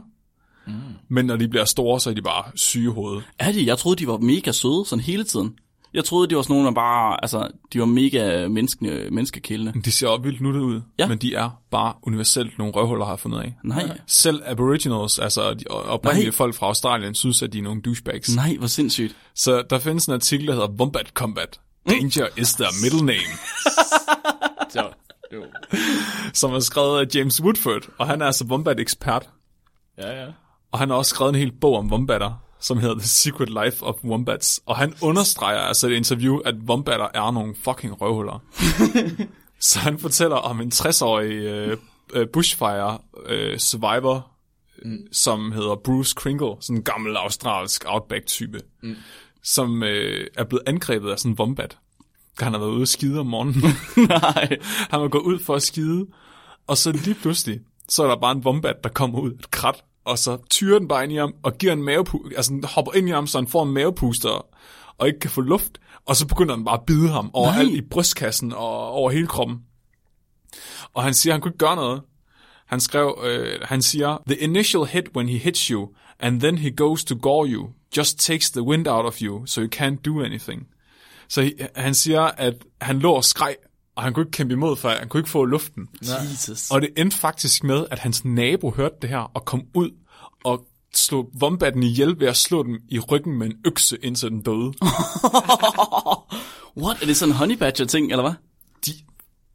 Mm. 0.67 0.73
Men 1.09 1.25
når 1.25 1.35
de 1.35 1.47
bliver 1.47 1.65
store, 1.65 1.99
så 1.99 2.09
er 2.09 2.13
de 2.13 2.21
bare 2.21 2.43
syge 2.55 2.91
hovedet. 2.91 3.23
Er 3.39 3.51
de? 3.51 3.65
Jeg 3.65 3.77
troede, 3.77 3.95
de 3.99 4.07
var 4.07 4.17
mega 4.17 4.51
søde, 4.51 4.83
sådan 4.85 5.03
hele 5.03 5.23
tiden. 5.23 5.55
Jeg 5.93 6.05
troede, 6.05 6.27
de 6.29 6.35
var 6.35 6.41
sådan 6.41 6.53
nogle, 6.53 6.67
der 6.67 6.73
bare, 6.73 7.23
altså, 7.23 7.47
de 7.73 7.79
var 7.79 7.85
mega 7.85 8.47
menneske, 8.47 9.07
menneskekældende. 9.11 9.81
De 9.85 9.91
ser 9.91 10.07
også 10.07 10.21
vildt 10.23 10.41
nuttet 10.41 10.61
ud, 10.61 10.81
Ja. 10.99 11.07
men 11.07 11.17
de 11.17 11.35
er 11.35 11.49
bare 11.71 11.93
universelt 12.03 12.57
nogle 12.57 12.73
røvhuller, 12.73 13.05
har 13.05 13.11
jeg 13.13 13.19
fundet 13.19 13.39
af. 13.39 13.55
Nej, 13.63 13.97
Selv 14.07 14.41
aboriginals, 14.45 15.19
altså 15.19 15.53
de 15.53 15.63
oprindelige 15.67 16.25
Nej. 16.29 16.35
folk 16.35 16.55
fra 16.55 16.65
Australien, 16.67 17.15
synes, 17.15 17.41
at 17.41 17.53
de 17.53 17.57
er 17.57 17.63
nogle 17.63 17.81
douchebags. 17.81 18.35
nej, 18.35 18.55
hvor 18.57 18.67
sindssygt. 18.67 19.15
Så 19.35 19.63
der 19.69 19.79
findes 19.79 20.05
en 20.05 20.13
artikel, 20.13 20.47
der 20.47 20.53
hedder 20.53 20.67
Wombat 20.79 21.07
Combat. 21.13 21.59
Danger 21.89 22.27
is 22.37 22.53
their 22.53 22.69
middle 22.83 23.05
name, 23.05 23.33
Så, 24.69 24.87
som 26.33 26.53
er 26.53 26.59
skrevet 26.59 26.99
af 26.99 27.15
James 27.15 27.41
Woodford, 27.43 27.81
og 27.97 28.07
han 28.07 28.21
er 28.21 28.25
altså 28.25 28.45
Wombat-ekspert. 28.45 29.29
Ja, 29.97 30.21
ja. 30.23 30.27
Og 30.71 30.79
han 30.79 30.89
har 30.89 30.97
også 30.97 31.09
skrevet 31.09 31.29
en 31.29 31.39
hel 31.39 31.51
bog 31.51 31.75
om 31.75 31.91
wombatter, 31.91 32.43
som 32.59 32.77
hedder 32.77 32.95
The 32.95 33.07
Secret 33.07 33.49
Life 33.49 33.85
of 33.85 33.95
Wombats. 34.03 34.61
Og 34.65 34.77
han 34.77 34.93
understreger 35.01 35.59
altså 35.59 35.87
i 35.87 35.91
et 35.91 35.97
interview, 35.97 36.37
at 36.37 36.55
wombatter 36.69 37.07
er 37.13 37.31
nogle 37.31 37.55
fucking 37.63 38.01
røvhuller. 38.01 38.43
Så 39.59 39.79
han 39.79 39.99
fortæller 39.99 40.35
om 40.35 40.61
en 40.61 40.71
60-årig 40.73 41.31
øh, 41.31 41.77
øh, 42.13 42.27
bushfire 42.33 42.97
øh, 43.25 43.57
survivor, 43.57 44.31
mm. 44.85 44.97
som 45.11 45.51
hedder 45.51 45.75
Bruce 45.75 46.15
Kringle, 46.15 46.55
sådan 46.59 46.77
en 46.77 46.83
gammel 46.83 47.15
australsk 47.15 47.85
outback-type, 47.87 48.59
mm. 48.83 48.95
som 49.43 49.83
øh, 49.83 50.27
er 50.37 50.43
blevet 50.43 50.63
angrebet 50.67 51.11
af 51.11 51.19
sådan 51.19 51.31
en 51.31 51.39
wombat. 51.39 51.77
Han 52.39 52.51
har 52.51 52.59
været 52.59 52.71
ude 52.71 52.81
at 52.81 52.87
skide 52.87 53.19
om 53.19 53.25
morgenen. 53.25 53.63
nej. 54.09 54.57
Han 54.89 55.01
var 55.01 55.07
gået 55.07 55.23
ud 55.23 55.39
for 55.39 55.55
at 55.55 55.63
skide, 55.63 56.05
og 56.67 56.77
så 56.77 56.91
lige 56.91 57.15
pludselig, 57.15 57.59
så 57.89 58.03
er 58.03 58.07
der 58.07 58.19
bare 58.19 58.31
en 58.31 58.43
wombat, 58.45 58.75
der 58.83 58.89
kommer 58.89 59.19
ud, 59.19 59.31
et 59.31 59.51
krat, 59.51 59.83
og 60.07 60.17
så 60.17 60.37
tyrer 60.49 60.79
den 60.79 60.87
bare 60.87 61.03
ind 61.03 61.13
i 61.13 61.15
ham, 61.15 61.33
og 61.43 61.57
giver 61.57 61.73
en 61.73 61.89
mavepu- 61.89 62.35
altså 62.35 62.51
den 62.51 62.63
hopper 62.63 62.93
ind 62.93 63.07
i 63.09 63.11
ham, 63.11 63.27
så 63.27 63.37
han 63.37 63.47
får 63.47 63.63
en 63.63 63.73
mavepuster, 63.73 64.45
og 64.97 65.07
ikke 65.07 65.19
kan 65.19 65.29
få 65.29 65.41
luft, 65.41 65.79
og 66.05 66.15
så 66.15 66.27
begynder 66.27 66.55
den 66.55 66.65
bare 66.65 66.77
at 66.77 66.85
bide 66.85 67.09
ham 67.09 67.29
overalt 67.33 67.69
Nej. 67.69 67.77
i 67.77 67.81
brystkassen 67.81 68.53
og 68.53 68.91
over 68.91 69.11
hele 69.11 69.27
kroppen. 69.27 69.57
Og 70.93 71.03
han 71.03 71.13
siger, 71.13 71.33
han 71.33 71.41
kunne 71.41 71.49
ikke 71.49 71.57
gøre 71.65 71.75
noget. 71.75 72.01
Han 72.67 72.79
skrev, 72.79 73.19
øh, 73.23 73.59
han 73.61 73.81
siger, 73.81 74.17
The 74.27 74.37
initial 74.37 74.85
hit 74.85 75.05
when 75.15 75.29
he 75.29 75.37
hits 75.37 75.67
you, 75.67 75.89
and 76.19 76.41
then 76.41 76.57
he 76.57 76.71
goes 76.71 77.03
to 77.03 77.15
gore 77.21 77.47
you, 77.49 77.69
just 77.97 78.19
takes 78.19 78.51
the 78.51 78.61
wind 78.61 78.87
out 78.87 79.05
of 79.05 79.21
you, 79.21 79.45
so 79.45 79.61
you 79.61 79.69
can't 79.75 80.01
do 80.05 80.23
anything. 80.23 80.67
Så 81.29 81.51
han 81.75 81.93
siger, 81.93 82.21
at 82.21 82.53
han 82.81 82.99
lå 82.99 83.11
og 83.11 83.23
skreg, 83.23 83.55
og 83.97 84.03
han 84.03 84.13
kunne 84.13 84.21
ikke 84.21 84.31
kæmpe 84.31 84.53
imod, 84.53 84.75
for 84.75 84.89
han 84.89 85.09
kunne 85.09 85.19
ikke 85.19 85.29
få 85.29 85.45
luften. 85.45 85.87
Jesus. 86.01 86.71
Og 86.71 86.81
det 86.81 86.89
endte 86.97 87.17
faktisk 87.17 87.63
med, 87.63 87.85
at 87.91 87.99
hans 87.99 88.25
nabo 88.25 88.71
hørte 88.71 88.95
det 89.01 89.09
her, 89.09 89.31
og 89.33 89.45
kom 89.45 89.63
ud 89.73 89.89
og 90.43 90.65
slog 90.95 91.29
vombatten 91.39 91.83
ihjel 91.83 92.19
ved 92.19 92.27
at 92.27 92.35
slå 92.35 92.63
dem 92.63 92.79
i 92.89 92.99
ryggen 92.99 93.37
med 93.37 93.47
en 93.47 93.53
økse, 93.65 93.97
indtil 94.03 94.29
den 94.29 94.41
døde. 94.41 94.73
What? 96.83 97.01
Er 97.01 97.05
det 97.05 97.17
sådan 97.17 97.31
en 97.31 97.37
honey 97.37 97.57
badger 97.57 97.85
ting, 97.85 98.11
eller 98.11 98.23
hvad? 98.23 98.33
De, 98.85 98.91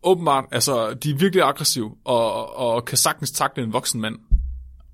åbenbart, 0.02 0.44
altså, 0.52 0.94
de 0.94 1.10
er 1.10 1.14
virkelig 1.14 1.44
aggressive, 1.44 1.94
og, 2.04 2.56
og 2.56 2.84
kan 2.84 2.98
sagtens 2.98 3.30
takle 3.30 3.62
en 3.62 3.72
voksen 3.72 4.00
mand. 4.00 4.16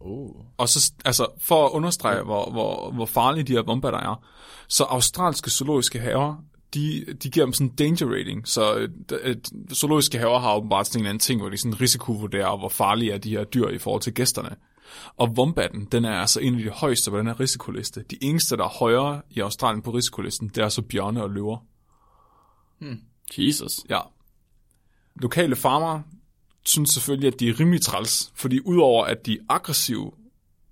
Oh. 0.00 0.30
Og 0.58 0.68
så, 0.68 0.92
altså, 1.04 1.26
for 1.40 1.66
at 1.66 1.70
understrege, 1.70 2.22
hvor, 2.22 2.50
hvor, 2.50 2.90
hvor 2.90 3.06
farlige 3.06 3.44
de 3.44 3.52
her 3.52 3.62
vombatter 3.62 3.98
er, 3.98 4.24
så 4.68 4.84
australske 4.84 5.50
zoologiske 5.50 5.98
haver, 5.98 6.36
de, 6.74 7.04
de 7.22 7.30
giver 7.30 7.46
dem 7.46 7.52
sådan 7.52 7.66
en 7.66 7.74
danger 7.74 8.06
rating. 8.06 8.48
Så 8.48 8.74
øh, 8.76 8.88
øh, 9.22 9.36
zoologiske 9.74 10.18
haver 10.18 10.38
har 10.38 10.56
åbenbart 10.56 10.86
sådan 10.86 10.98
en 10.98 11.02
eller 11.02 11.10
anden 11.10 11.20
ting, 11.20 11.40
hvor 11.40 11.50
de 11.50 11.56
sådan 11.56 11.80
risikovurderer, 11.80 12.58
hvor 12.58 12.68
farlige 12.68 13.12
er 13.12 13.18
de 13.18 13.30
her 13.30 13.44
dyr 13.44 13.68
i 13.68 13.78
forhold 13.78 14.02
til 14.02 14.14
gæsterne. 14.14 14.56
Og 15.16 15.36
vombatten, 15.36 15.84
den 15.84 16.04
er 16.04 16.20
altså 16.20 16.40
en 16.40 16.54
af 16.54 16.62
de 16.62 16.70
højeste 16.70 17.10
på 17.10 17.18
den 17.18 17.26
her 17.26 17.40
risikoliste. 17.40 18.04
De 18.10 18.16
eneste, 18.20 18.56
der 18.56 18.64
er 18.64 18.78
højere 18.78 19.22
i 19.30 19.40
Australien 19.40 19.82
på 19.82 19.90
risikolisten, 19.90 20.48
det 20.48 20.58
er 20.58 20.68
så 20.68 20.82
bjørne 20.82 21.22
og 21.22 21.30
løver. 21.30 21.58
Jesus. 23.38 23.72
Ja. 23.90 24.00
Lokale 25.14 25.56
farmere 25.56 26.02
synes 26.64 26.90
selvfølgelig, 26.90 27.32
at 27.34 27.40
de 27.40 27.48
er 27.48 27.60
rimelig 27.60 27.80
træls, 27.80 28.32
fordi 28.34 28.60
udover 28.60 29.04
at 29.04 29.26
de 29.26 29.34
er 29.34 29.42
aggressive 29.48 30.12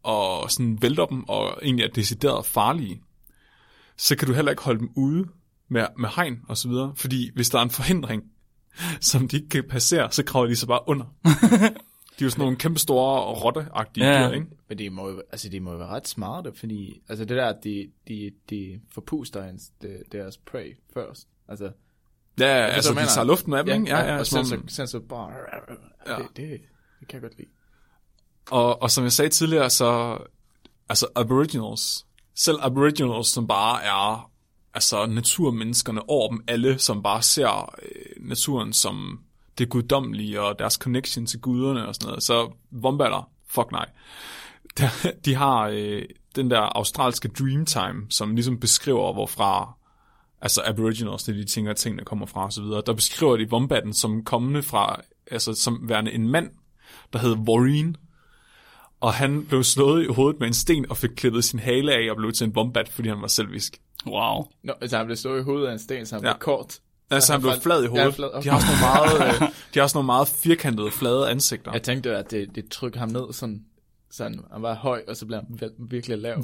og 0.02 0.50
sådan 0.50 0.82
vælter 0.82 1.06
dem 1.06 1.28
og 1.28 1.58
egentlig 1.62 1.84
er 1.84 1.90
decideret 1.90 2.46
farlige, 2.46 3.02
så 3.96 4.16
kan 4.16 4.28
du 4.28 4.34
heller 4.34 4.50
ikke 4.50 4.62
holde 4.62 4.80
dem 4.80 4.90
ude 4.96 5.24
med, 5.68 5.86
med 5.98 6.08
hegn 6.16 6.40
og 6.48 6.56
så 6.56 6.68
videre. 6.68 6.92
Fordi 6.96 7.30
hvis 7.34 7.50
der 7.50 7.58
er 7.58 7.62
en 7.62 7.70
forhindring, 7.70 8.22
som 9.00 9.28
de 9.28 9.36
ikke 9.36 9.48
kan 9.48 9.64
passere, 9.70 10.12
så 10.12 10.24
kravler 10.24 10.48
de 10.48 10.56
så 10.56 10.66
bare 10.66 10.80
under. 10.86 11.04
de 12.18 12.24
er 12.24 12.26
jo 12.26 12.30
sådan 12.30 12.42
nogle 12.42 12.56
kæmpe 12.56 12.78
store 12.78 13.20
rotte-agtige 13.34 14.04
Ja. 14.06 14.28
dyr, 14.28 14.34
ikke? 14.34 14.46
Men 14.68 14.78
de 14.78 14.90
må, 14.90 15.08
jo, 15.08 15.22
altså, 15.32 15.48
de 15.48 15.60
må 15.60 15.72
jo 15.72 15.78
være 15.78 15.88
ret 15.88 16.08
smarte, 16.08 16.52
fordi 16.54 17.00
altså 17.08 17.24
det 17.24 17.36
der, 17.36 17.46
at 17.46 17.56
de, 17.64 17.90
de, 18.08 18.30
de 18.50 18.80
forpuster 18.94 19.44
ens, 19.44 19.62
de, 19.82 20.02
deres 20.12 20.38
prey 20.38 20.76
først. 20.94 21.28
Altså, 21.48 21.70
Ja, 22.40 22.46
ja 22.46 22.66
altså, 22.66 22.92
hvad 22.92 23.02
de 23.02 23.06
jeg 23.08 23.14
tager 23.14 23.24
luften 23.26 23.52
af 23.54 23.64
dem, 23.64 23.74
ikke? 23.82 23.96
Ja, 23.96 24.04
ja, 24.12 24.18
og 24.18 24.26
som 24.26 24.44
sen 24.44 24.58
om- 24.58 24.68
så, 24.68 24.74
sen 24.76 24.86
så 24.88 25.00
bare, 25.00 25.30
Ja. 26.06 26.12
ja. 26.12 26.18
det, 26.18 26.36
det, 26.36 26.60
det 27.00 27.08
kan 27.08 27.12
jeg 27.12 27.22
godt 27.22 27.38
lide. 27.38 27.48
Og, 28.50 28.82
og 28.82 28.90
som 28.90 29.04
jeg 29.04 29.12
sagde 29.12 29.28
tidligere, 29.30 29.70
så 29.70 30.18
altså 30.88 31.06
aboriginals, 31.16 32.06
selv 32.34 32.56
aboriginals, 32.62 33.28
som 33.28 33.46
bare 33.46 33.82
er 33.84 34.30
altså 34.76 35.06
naturmenneskerne 35.06 36.08
over 36.08 36.28
dem 36.28 36.44
alle, 36.48 36.78
som 36.78 37.02
bare 37.02 37.22
ser 37.22 37.74
øh, 37.82 38.28
naturen 38.28 38.72
som 38.72 39.20
det 39.58 39.68
guddommelige 39.68 40.40
og 40.40 40.58
deres 40.58 40.74
connection 40.74 41.26
til 41.26 41.40
guderne 41.40 41.88
og 41.88 41.94
sådan 41.94 42.06
noget. 42.06 42.22
Så 42.22 42.52
Wombatter, 42.84 43.30
fuck 43.48 43.72
nej. 43.72 43.88
De 45.24 45.34
har 45.34 45.68
øh, 45.72 46.02
den 46.36 46.50
der 46.50 46.60
australske 46.60 47.28
Dreamtime, 47.28 48.06
som 48.10 48.34
ligesom 48.34 48.60
beskriver, 48.60 49.12
hvorfra 49.12 49.72
altså 50.40 50.62
aboriginals, 50.66 51.22
det 51.22 51.32
er 51.32 51.36
de 51.36 51.44
ting, 51.44 51.68
at 51.68 51.76
tingene 51.76 52.04
kommer 52.04 52.26
fra 52.26 52.44
og 52.44 52.52
så 52.52 52.62
videre. 52.62 52.82
Der 52.86 52.92
beskriver 52.92 53.36
de 53.36 53.50
vombatten 53.50 53.94
som 53.94 54.24
kommende 54.24 54.62
fra, 54.62 55.00
altså 55.30 55.54
som 55.54 55.88
værende 55.88 56.12
en 56.12 56.28
mand, 56.28 56.50
der 57.12 57.18
hed 57.18 57.36
Warren, 57.48 57.96
og 59.00 59.14
han 59.14 59.46
blev 59.46 59.64
slået 59.64 60.04
i 60.04 60.12
hovedet 60.12 60.40
med 60.40 60.48
en 60.48 60.54
sten 60.54 60.90
og 60.90 60.96
fik 60.96 61.10
klippet 61.16 61.44
sin 61.44 61.58
hale 61.58 61.92
af 61.92 62.10
og 62.10 62.16
blev 62.16 62.32
til 62.32 62.46
en 62.46 62.52
Wombat, 62.56 62.88
fordi 62.88 63.08
han 63.08 63.20
var 63.20 63.28
selvisk. 63.28 63.80
Wow. 64.08 64.44
Nå, 64.64 64.72
altså 64.80 64.96
han 64.96 65.06
blev 65.06 65.16
stået 65.16 65.40
i 65.40 65.42
hovedet 65.42 65.66
af 65.68 65.72
en 65.72 65.78
sten, 65.78 66.06
så 66.06 66.14
han 66.14 66.24
Ja. 66.24 66.28
ja. 66.28 66.34
blev 66.34 66.40
kort. 66.40 66.78
Altså, 67.10 67.32
han 67.32 67.40
blev 67.40 67.52
faldt- 67.52 67.62
flad 67.62 67.80
i 67.80 67.84
Ja, 67.84 67.88
hovedet. 67.90 68.14
flad, 68.14 68.28
okay. 68.34 68.42
De 68.44 68.50
har 68.50 68.60
sådan 68.60 68.76
nogle 68.80 69.18
meget, 69.20 69.42
øh, 69.42 69.48
de 69.74 69.80
har 69.80 69.86
sådan 69.86 69.96
nogle 69.98 70.06
meget 70.06 70.28
firkantede, 70.28 70.90
flade 70.90 71.30
ansigter. 71.30 71.72
Jeg 71.72 71.82
tænkte, 71.82 72.16
at 72.16 72.30
det, 72.30 72.54
det 72.54 72.68
trykker 72.70 72.98
ham 73.00 73.08
ned 73.08 73.32
sådan, 73.32 73.64
sådan, 74.10 74.40
han 74.52 74.62
var 74.62 74.74
høj, 74.74 75.02
og 75.08 75.16
så 75.16 75.26
blev 75.26 75.38
han 75.40 75.60
virkelig 75.78 76.18
lav. 76.18 76.34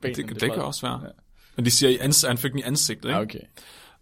Benene, 0.00 0.16
det, 0.16 0.28
det 0.28 0.38
flad. 0.38 0.50
kan 0.50 0.62
også 0.62 0.86
være. 0.86 1.00
Ja. 1.04 1.08
Men 1.56 1.64
de 1.64 1.70
siger, 1.70 1.90
i 1.90 1.96
ans- 1.96 2.26
han 2.26 2.38
fik 2.38 2.50
den 2.50 2.58
i 2.58 2.62
ansigtet, 2.62 3.04
ikke? 3.08 3.16
Ja, 3.16 3.22
okay. 3.22 3.38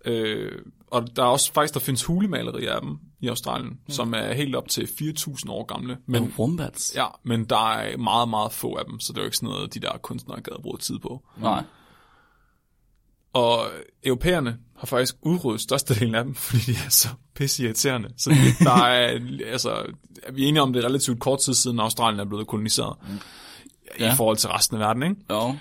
Øh, 0.04 0.52
og 0.86 1.16
der 1.16 1.22
er 1.22 1.26
også 1.26 1.52
faktisk, 1.52 1.74
der 1.74 1.80
findes 1.80 2.04
hulemalerier 2.04 2.72
af 2.74 2.80
dem 2.80 2.98
i 3.20 3.28
Australien, 3.28 3.68
mm. 3.70 3.78
som 3.90 4.14
er 4.14 4.32
helt 4.32 4.56
op 4.56 4.68
til 4.68 4.82
4.000 4.84 5.50
år 5.50 5.64
gamle. 5.64 5.96
Men, 6.06 6.22
Men 6.22 6.34
wombats? 6.38 6.92
ja, 6.96 7.06
men 7.24 7.44
der 7.44 7.70
er 7.72 7.96
meget, 7.96 8.28
meget 8.28 8.52
få 8.52 8.74
af 8.74 8.84
dem, 8.84 9.00
så 9.00 9.12
det 9.12 9.18
er 9.18 9.22
jo 9.22 9.26
ikke 9.26 9.36
sådan 9.36 9.48
noget, 9.48 9.74
de 9.74 9.80
der 9.80 9.98
kunstnere 10.02 10.40
gad 10.40 10.52
at 10.56 10.62
bruge 10.62 10.78
tid 10.78 10.98
på. 10.98 11.22
Nej. 11.36 11.62
Og 13.38 13.70
europæerne 14.04 14.58
har 14.76 14.86
faktisk 14.86 15.16
udryddet 15.22 15.60
størstedelen 15.60 16.14
af 16.14 16.24
dem, 16.24 16.34
fordi 16.48 16.72
de 16.72 16.72
er 16.86 16.90
så 16.90 17.08
pisse 17.34 17.64
irriterende. 17.64 18.08
Så 18.16 18.30
det, 18.30 18.66
der 18.66 18.84
er, 18.84 19.20
altså, 19.46 19.86
vi 20.32 20.44
er 20.44 20.48
enige 20.48 20.62
om, 20.62 20.72
det 20.72 20.84
er 20.84 20.88
relativt 20.88 21.20
kort 21.20 21.40
tid 21.40 21.54
siden, 21.54 21.80
Australien 21.80 22.20
er 22.20 22.24
blevet 22.24 22.46
koloniseret. 22.46 22.96
Mm. 23.02 23.18
Ja. 24.00 24.12
I 24.12 24.16
forhold 24.16 24.36
til 24.36 24.48
resten 24.48 24.76
af 24.76 24.80
verden, 24.80 25.02
ikke? 25.02 25.16
Jo. 25.30 25.56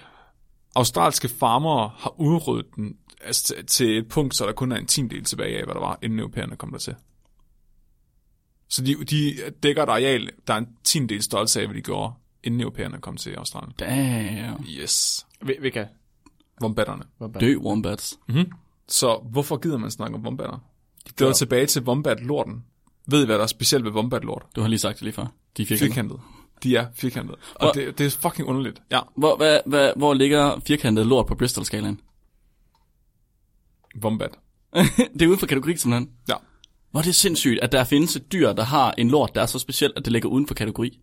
Australske 0.76 1.30
farmere 1.30 1.92
har 1.98 2.20
udryddet 2.20 2.76
den 2.76 2.94
altså, 3.26 3.54
til, 3.68 3.98
et 3.98 4.10
punkt, 4.10 4.36
så 4.36 4.46
der 4.46 4.52
kun 4.52 4.72
er 4.72 4.76
en 4.76 4.86
tiendel 4.86 5.24
tilbage 5.24 5.58
af, 5.58 5.64
hvad 5.66 5.74
der 5.74 5.80
var, 5.80 6.00
inden 6.02 6.20
europæerne 6.20 6.56
kom 6.56 6.72
der 6.72 6.78
til. 6.78 6.96
Så 8.70 8.82
de, 8.82 9.06
de 9.06 9.36
dækker 9.64 9.84
et 9.84 9.90
areal, 9.90 10.30
der 10.48 10.54
er 10.54 10.58
en 10.58 10.68
tiendel 10.84 11.24
størrelse 11.24 11.62
af, 11.62 11.68
hvad 11.68 11.76
de 11.76 11.82
gjorde, 11.82 12.14
inden 12.44 12.62
europæerne 12.62 12.98
kom 13.02 13.18
til 13.18 13.34
Australien. 13.34 13.74
Damn. 13.80 14.66
Yes. 14.70 15.26
Vi, 15.42 15.54
kan. 16.60 16.66
Vombatterne. 16.66 17.04
Dø 17.40 17.56
wombats. 17.58 18.20
Så 18.88 19.20
hvorfor 19.32 19.58
gider 19.58 19.78
man 19.78 19.92
snakke 19.92 20.16
om 20.16 20.24
vombatter? 20.26 20.58
Det 21.20 21.28
var 21.28 21.34
tilbage 21.34 21.66
til 21.66 21.82
vombat-lorten. 21.84 22.64
Ved 23.08 23.24
I, 23.24 23.26
hvad 23.26 23.36
der 23.36 23.44
er 23.44 23.48
specielt 23.48 23.86
ved 23.86 23.92
vombat-lort? 23.92 24.46
Du 24.56 24.62
har 24.62 24.68
lige 24.68 24.80
sagt 24.80 24.96
det 24.96 25.02
lige 25.04 25.14
før. 25.14 25.26
De 25.58 25.62
er 25.62 25.66
firkantede. 25.68 25.90
Firkantet. 25.94 26.20
De 26.64 26.76
er 26.76 26.88
firkantede. 26.96 27.38
Hvor- 27.60 27.68
Og 27.70 27.76
det, 27.76 27.98
det 27.98 28.06
er 28.06 28.10
fucking 28.10 28.48
underligt. 28.48 28.82
Ja, 28.92 29.00
Hvor, 29.18 29.38
hvad, 29.38 29.60
hvad, 29.66 29.92
hvor 29.96 30.14
ligger 30.14 30.60
firkantet 30.68 31.06
lort 31.06 31.26
på 31.26 31.36
Bristol-skalaen? 31.36 32.00
vombat. 34.02 34.32
det 35.14 35.22
er 35.22 35.28
uden 35.28 35.40
for 35.40 35.46
kategori, 35.48 35.78
simpelthen. 35.78 36.10
Ja. 36.30 36.34
Hvor 36.92 37.00
er 37.00 37.04
det 37.04 37.16
sindssygt, 37.16 37.60
at 37.60 37.72
der 37.72 37.84
findes 37.84 38.16
et 38.16 38.32
dyr, 38.32 38.54
der 38.54 38.64
har 38.64 38.94
en 38.98 39.10
lort, 39.10 39.36
der 39.36 39.42
er 39.42 39.46
så 39.46 39.60
speciel, 39.60 39.94
at 39.96 40.06
det 40.06 40.12
ligger 40.14 40.30
uden 40.30 40.48
for 40.48 40.54
kategori. 40.54 41.00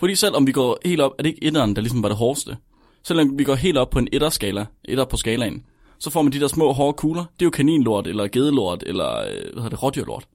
Fordi 0.00 0.14
selvom 0.14 0.46
vi 0.46 0.52
går 0.52 0.78
helt 0.84 1.00
op, 1.00 1.12
er 1.18 1.22
det 1.22 1.30
ikke 1.30 1.44
etteren, 1.44 1.76
der 1.76 1.82
ligesom 1.82 2.02
var 2.02 2.08
det 2.08 2.18
hårdeste? 2.18 2.56
Selvom 3.02 3.38
vi 3.38 3.44
går 3.44 3.54
helt 3.54 3.78
op 3.78 3.90
på 3.90 3.98
en 3.98 4.08
etterskala, 4.12 4.66
etter 4.84 5.04
på 5.04 5.16
skalaen, 5.16 5.64
så 5.98 6.10
får 6.10 6.22
man 6.22 6.32
de 6.32 6.40
der 6.40 6.48
små 6.48 6.72
hårde 6.72 6.96
kugler. 6.96 7.22
Det 7.22 7.42
er 7.42 7.46
jo 7.46 7.50
kaninlort, 7.50 8.06
eller 8.06 8.28
gedelort, 8.28 8.82
eller 8.86 9.18
øh, 9.18 9.24
hvad 9.24 9.62
hedder 9.62 9.68
det, 9.68 9.82
rådyrlort. 9.82 10.28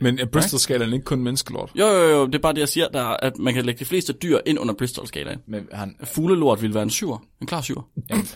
Men 0.00 0.18
er 0.18 0.24
Bristol-skalaen 0.24 0.92
ikke 0.92 1.04
kun 1.04 1.20
menneskelort? 1.20 1.70
Jo, 1.74 1.86
jo, 1.86 2.10
jo, 2.10 2.26
det 2.26 2.34
er 2.34 2.38
bare 2.38 2.52
det, 2.52 2.60
jeg 2.60 2.68
siger, 2.68 2.88
der, 2.88 3.00
er, 3.00 3.16
at 3.22 3.38
man 3.38 3.54
kan 3.54 3.64
lægge 3.64 3.78
de 3.78 3.84
fleste 3.84 4.12
dyr 4.12 4.38
ind 4.46 4.58
under 4.58 4.74
Bristol-skalaen. 4.74 5.38
Men 5.46 5.68
han, 5.72 5.96
Fuglelort 6.04 6.62
vil 6.62 6.74
være 6.74 6.82
en 6.82 6.90
syver, 6.90 7.18
en 7.40 7.46
klar 7.46 7.60
syver. 7.60 7.82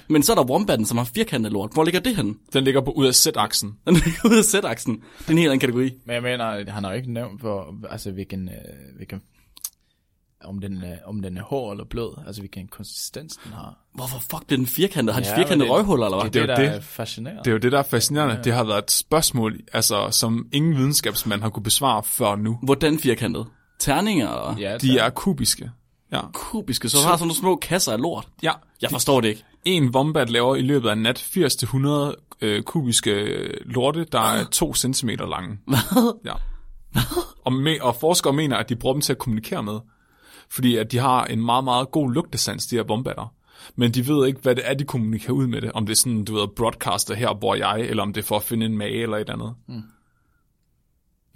Men 0.09 0.23
så 0.23 0.33
er 0.33 0.37
der 0.37 0.45
wombatten, 0.45 0.87
som 0.87 0.99
har 0.99 1.05
firkantet 1.05 1.53
lort. 1.53 1.71
Hvor 1.73 1.85
ligger 1.85 2.01
det 2.01 2.17
henne? 2.17 2.35
Den 2.53 2.65
ligger 2.65 2.81
på 2.81 2.91
ud 2.91 3.07
af 3.07 3.15
z-aksen. 3.15 3.79
Den 3.87 3.95
ligger 3.95 4.21
ude 4.31 4.39
af 4.39 4.45
Z-aksen. 4.45 4.95
Det 5.19 5.27
er 5.27 5.31
en 5.31 5.39
helt 5.39 5.49
anden 5.49 5.61
kategori. 5.61 5.91
men 6.05 6.15
jeg 6.15 6.23
mener, 6.23 6.71
han 6.71 6.85
har 6.85 6.91
jo 6.91 6.97
ikke 6.97 7.13
nævnt, 7.13 7.41
hvor, 7.41 7.75
altså 7.91 8.11
hvilken, 8.13 8.49
øh, 8.49 8.97
hvilken 8.97 9.23
om 10.45 10.59
den, 10.59 10.83
er, 10.85 10.97
om 11.07 11.23
den 11.23 11.37
er 11.37 11.43
hård 11.43 11.73
eller 11.73 11.85
blød, 11.85 12.11
altså 12.27 12.41
hvilken 12.43 12.69
konsistens 12.69 13.39
den 13.45 13.53
har. 13.53 13.79
Hvorfor 13.95 14.19
fuck, 14.19 14.43
det 14.49 14.53
er 14.53 14.57
den 14.57 14.67
firkantede? 14.67 15.15
Har 15.15 15.21
de 15.23 15.29
Ja, 15.29 15.35
firkantede 15.37 15.59
men 15.59 15.67
det- 15.69 15.71
røghuller, 15.77 16.07
eller 16.07 16.21
hvad? 16.21 16.31
Det 16.31 16.43
er 16.43 16.47
Det 16.47 16.53
er 16.53 16.57
det, 16.57 16.63
jo 16.63 16.67
der 16.67 16.73
det. 16.73 16.79
er 16.79 16.83
fascinerende. 16.83 17.41
Det 17.45 17.47
er 17.51 17.53
jo 17.53 17.59
det, 17.59 17.73
der 17.73 17.79
er 17.79 17.83
fascinerende. 17.83 18.35
Ja. 18.35 18.43
Det 18.43 18.53
har 18.53 18.65
været 18.65 18.83
et 18.85 18.91
spørgsmål, 18.91 19.61
altså, 19.73 20.09
som 20.11 20.47
ingen 20.53 20.77
videnskabsmand 20.77 21.43
har 21.43 21.49
kunne 21.51 21.63
besvare 21.63 22.03
før 22.03 22.37
nu. 22.37 22.59
Hvordan 22.63 22.99
firkantet? 22.99 23.47
Terninger 23.79 24.29
og 24.29 24.59
ja, 24.59 24.79
De 24.79 24.99
er 24.99 25.11
kubiske. 25.11 25.71
Ja. 26.13 26.21
kubiske, 26.33 26.89
så 26.89 26.97
du 26.99 27.03
har 27.03 27.17
sådan 27.17 27.27
nogle 27.27 27.39
små 27.41 27.57
kasser 27.57 27.93
af 27.93 28.01
lort. 28.01 28.29
ja. 28.43 28.53
Jeg 28.83 28.91
forstår 28.91 29.21
det 29.21 29.29
ikke. 29.29 29.45
En 29.65 29.89
wombat 29.95 30.31
laver 30.31 30.57
i 30.57 30.63
løbet 30.63 30.89
af 30.89 30.93
en 30.93 31.03
nat 31.03 31.19
80-100 31.19 32.15
øh, 32.41 32.63
kubiske 32.63 33.13
lorte, 33.65 34.05
der 34.13 34.21
er 34.21 34.45
2 34.45 34.75
cm 34.75 35.09
lange. 35.09 35.59
Hvad? 35.67 36.15
Ja. 36.25 36.33
Og, 37.45 37.53
me- 37.53 37.83
og 37.83 37.97
forskere 37.97 38.33
mener, 38.33 38.57
at 38.57 38.69
de 38.69 38.77
bruger 38.77 38.93
dem 38.95 39.01
til 39.01 39.13
at 39.13 39.19
kommunikere 39.19 39.63
med. 39.63 39.79
Fordi 40.51 40.77
at 40.77 40.93
de 40.93 40.99
har 40.99 41.25
en 41.25 41.45
meget, 41.45 41.65
meget 41.65 41.91
god 41.91 42.13
lugtesans, 42.13 42.67
de 42.67 42.77
her 42.77 42.83
bombatter. 42.83 43.35
Men 43.77 43.91
de 43.93 44.09
ved 44.09 44.27
ikke, 44.27 44.41
hvad 44.41 44.55
det 44.55 44.71
er, 44.71 44.75
de 44.75 44.85
kommunikerer 44.85 45.33
ud 45.33 45.47
med 45.47 45.61
det. 45.61 45.73
Om 45.73 45.87
det 45.87 45.93
er 45.93 45.97
sådan, 45.97 46.25
du 46.25 46.35
ved, 46.35 46.49
broadcaster 46.57 47.15
her, 47.15 47.35
hvor 47.35 47.55
jeg, 47.55 47.81
eller 47.81 48.03
om 48.03 48.13
det 48.13 48.21
er 48.23 48.27
for 48.27 48.37
at 48.37 48.43
finde 48.43 48.67
en 48.67 48.79
mage 48.79 49.03
eller 49.03 49.17
et 49.17 49.31
andet. 49.31 49.55
Mm. 49.69 49.83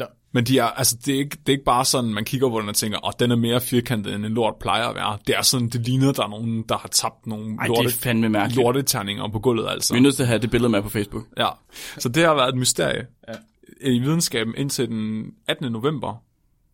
Ja. 0.01 0.05
Men 0.33 0.45
de 0.45 0.59
er, 0.59 0.65
altså, 0.65 0.97
det, 1.07 1.15
er 1.15 1.19
ikke, 1.19 1.37
det 1.37 1.49
er 1.49 1.53
ikke 1.53 1.65
bare 1.65 1.85
sådan, 1.85 2.15
man 2.15 2.25
kigger 2.25 2.49
på 2.51 2.61
den 2.61 2.69
og 2.69 2.75
tænker, 2.75 3.07
åh, 3.07 3.13
den 3.19 3.31
er 3.31 3.37
mere 3.37 3.61
firkantet, 3.61 4.15
end 4.15 4.27
en 4.27 4.33
lort 4.35 4.55
plejer 4.61 4.89
at 4.89 4.95
være. 4.95 5.19
Det 5.27 5.37
er 5.37 5.43
sådan, 5.43 5.69
det 5.69 5.81
ligner, 5.81 6.13
der 6.13 6.23
er 6.25 6.29
nogen, 6.29 6.63
der 6.69 6.77
har 6.79 6.89
tabt 6.89 7.27
nogle 7.27 7.57
Ej, 7.57 7.63
det 7.67 7.69
lorte, 7.69 7.89
er 7.89 7.93
fandme 7.93 8.29
mærkeligt. 8.29 8.63
lorteterninger 8.63 9.29
på 9.29 9.39
gulvet, 9.39 9.69
altså. 9.69 9.95
Vi 9.95 9.99
er 9.99 10.03
nødt 10.03 10.15
til 10.15 10.23
at 10.23 10.29
have 10.29 10.39
det 10.41 10.51
billede 10.51 10.71
med 10.71 10.83
på 10.83 10.89
Facebook. 10.89 11.25
Ja, 11.39 11.49
så 11.99 12.09
det 12.09 12.25
har 12.25 12.35
været 12.35 12.49
et 12.49 12.57
mysterie 12.59 13.07
Ja. 13.29 13.35
i 13.91 13.99
videnskaben 13.99 14.55
indtil 14.57 14.89
den 14.89 15.25
18. 15.49 15.73
november 15.73 16.23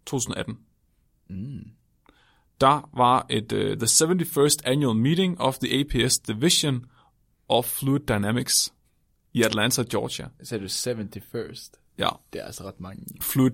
2018. 0.07 0.59
Mm. 1.31 1.61
Der 2.61 2.89
var 2.97 3.27
et 3.31 3.53
uh, 3.53 3.59
the 3.59 3.87
71st 3.87 4.57
annual 4.65 4.97
meeting 4.97 5.41
of 5.41 5.59
the 5.59 5.81
APS 5.81 6.19
Division 6.19 6.85
of 7.49 7.65
Fluid 7.65 8.01
Dynamics 8.01 8.73
i 9.33 9.43
Atlanta, 9.43 9.85
Georgia. 9.93 10.29
Så 10.45 10.55
er 10.55 10.59
det 10.61 10.71
71st. 11.17 11.71
Ja, 11.99 12.09
Det 12.33 12.41
er 12.41 12.45
altså 12.45 12.65
ret 12.65 12.81
mange. 12.81 13.03
Fluid 13.21 13.51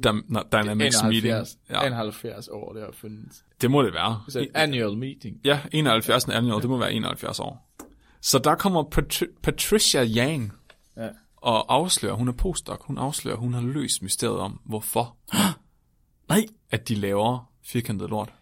Dynamics 0.53 1.03
meeting. 1.03 1.33
71, 1.35 1.59
Ja, 1.71 1.87
71 1.87 2.49
år, 2.49 2.73
det 2.73 2.83
har 2.83 2.93
fundet. 2.93 3.43
det 3.61 3.71
må 3.71 3.83
det 3.83 3.95
være. 3.95 4.23
Så 4.29 4.41
et 4.41 4.51
annual 4.55 4.97
meeting. 4.97 5.41
Ja, 5.45 5.61
71. 5.73 6.29
annual, 6.29 6.61
det 6.63 6.71
må 6.71 6.77
være 6.79 6.93
71 6.93 7.41
år. 7.41 7.73
Så 8.21 8.39
der 8.39 8.55
kommer 8.55 8.83
Patri- 8.83 9.41
Patricia 9.43 10.05
Yang 10.05 10.53
Ja. 10.97 11.09
og 11.37 11.75
afslører, 11.75 12.15
hun 12.15 12.29
er 12.29 12.33
postdoc, 12.33 12.79
hun 12.81 12.99
afslører, 12.99 13.37
hun 13.37 13.55
har 13.55 13.61
løst 13.61 14.03
mysteriet 14.03 14.39
om, 14.39 14.61
hvorfor 14.65 15.17
Nej, 16.29 16.47
at 16.71 16.89
de 16.89 16.95
laver 16.95 17.51
firkantet 17.65 18.11
lort. 18.11 18.33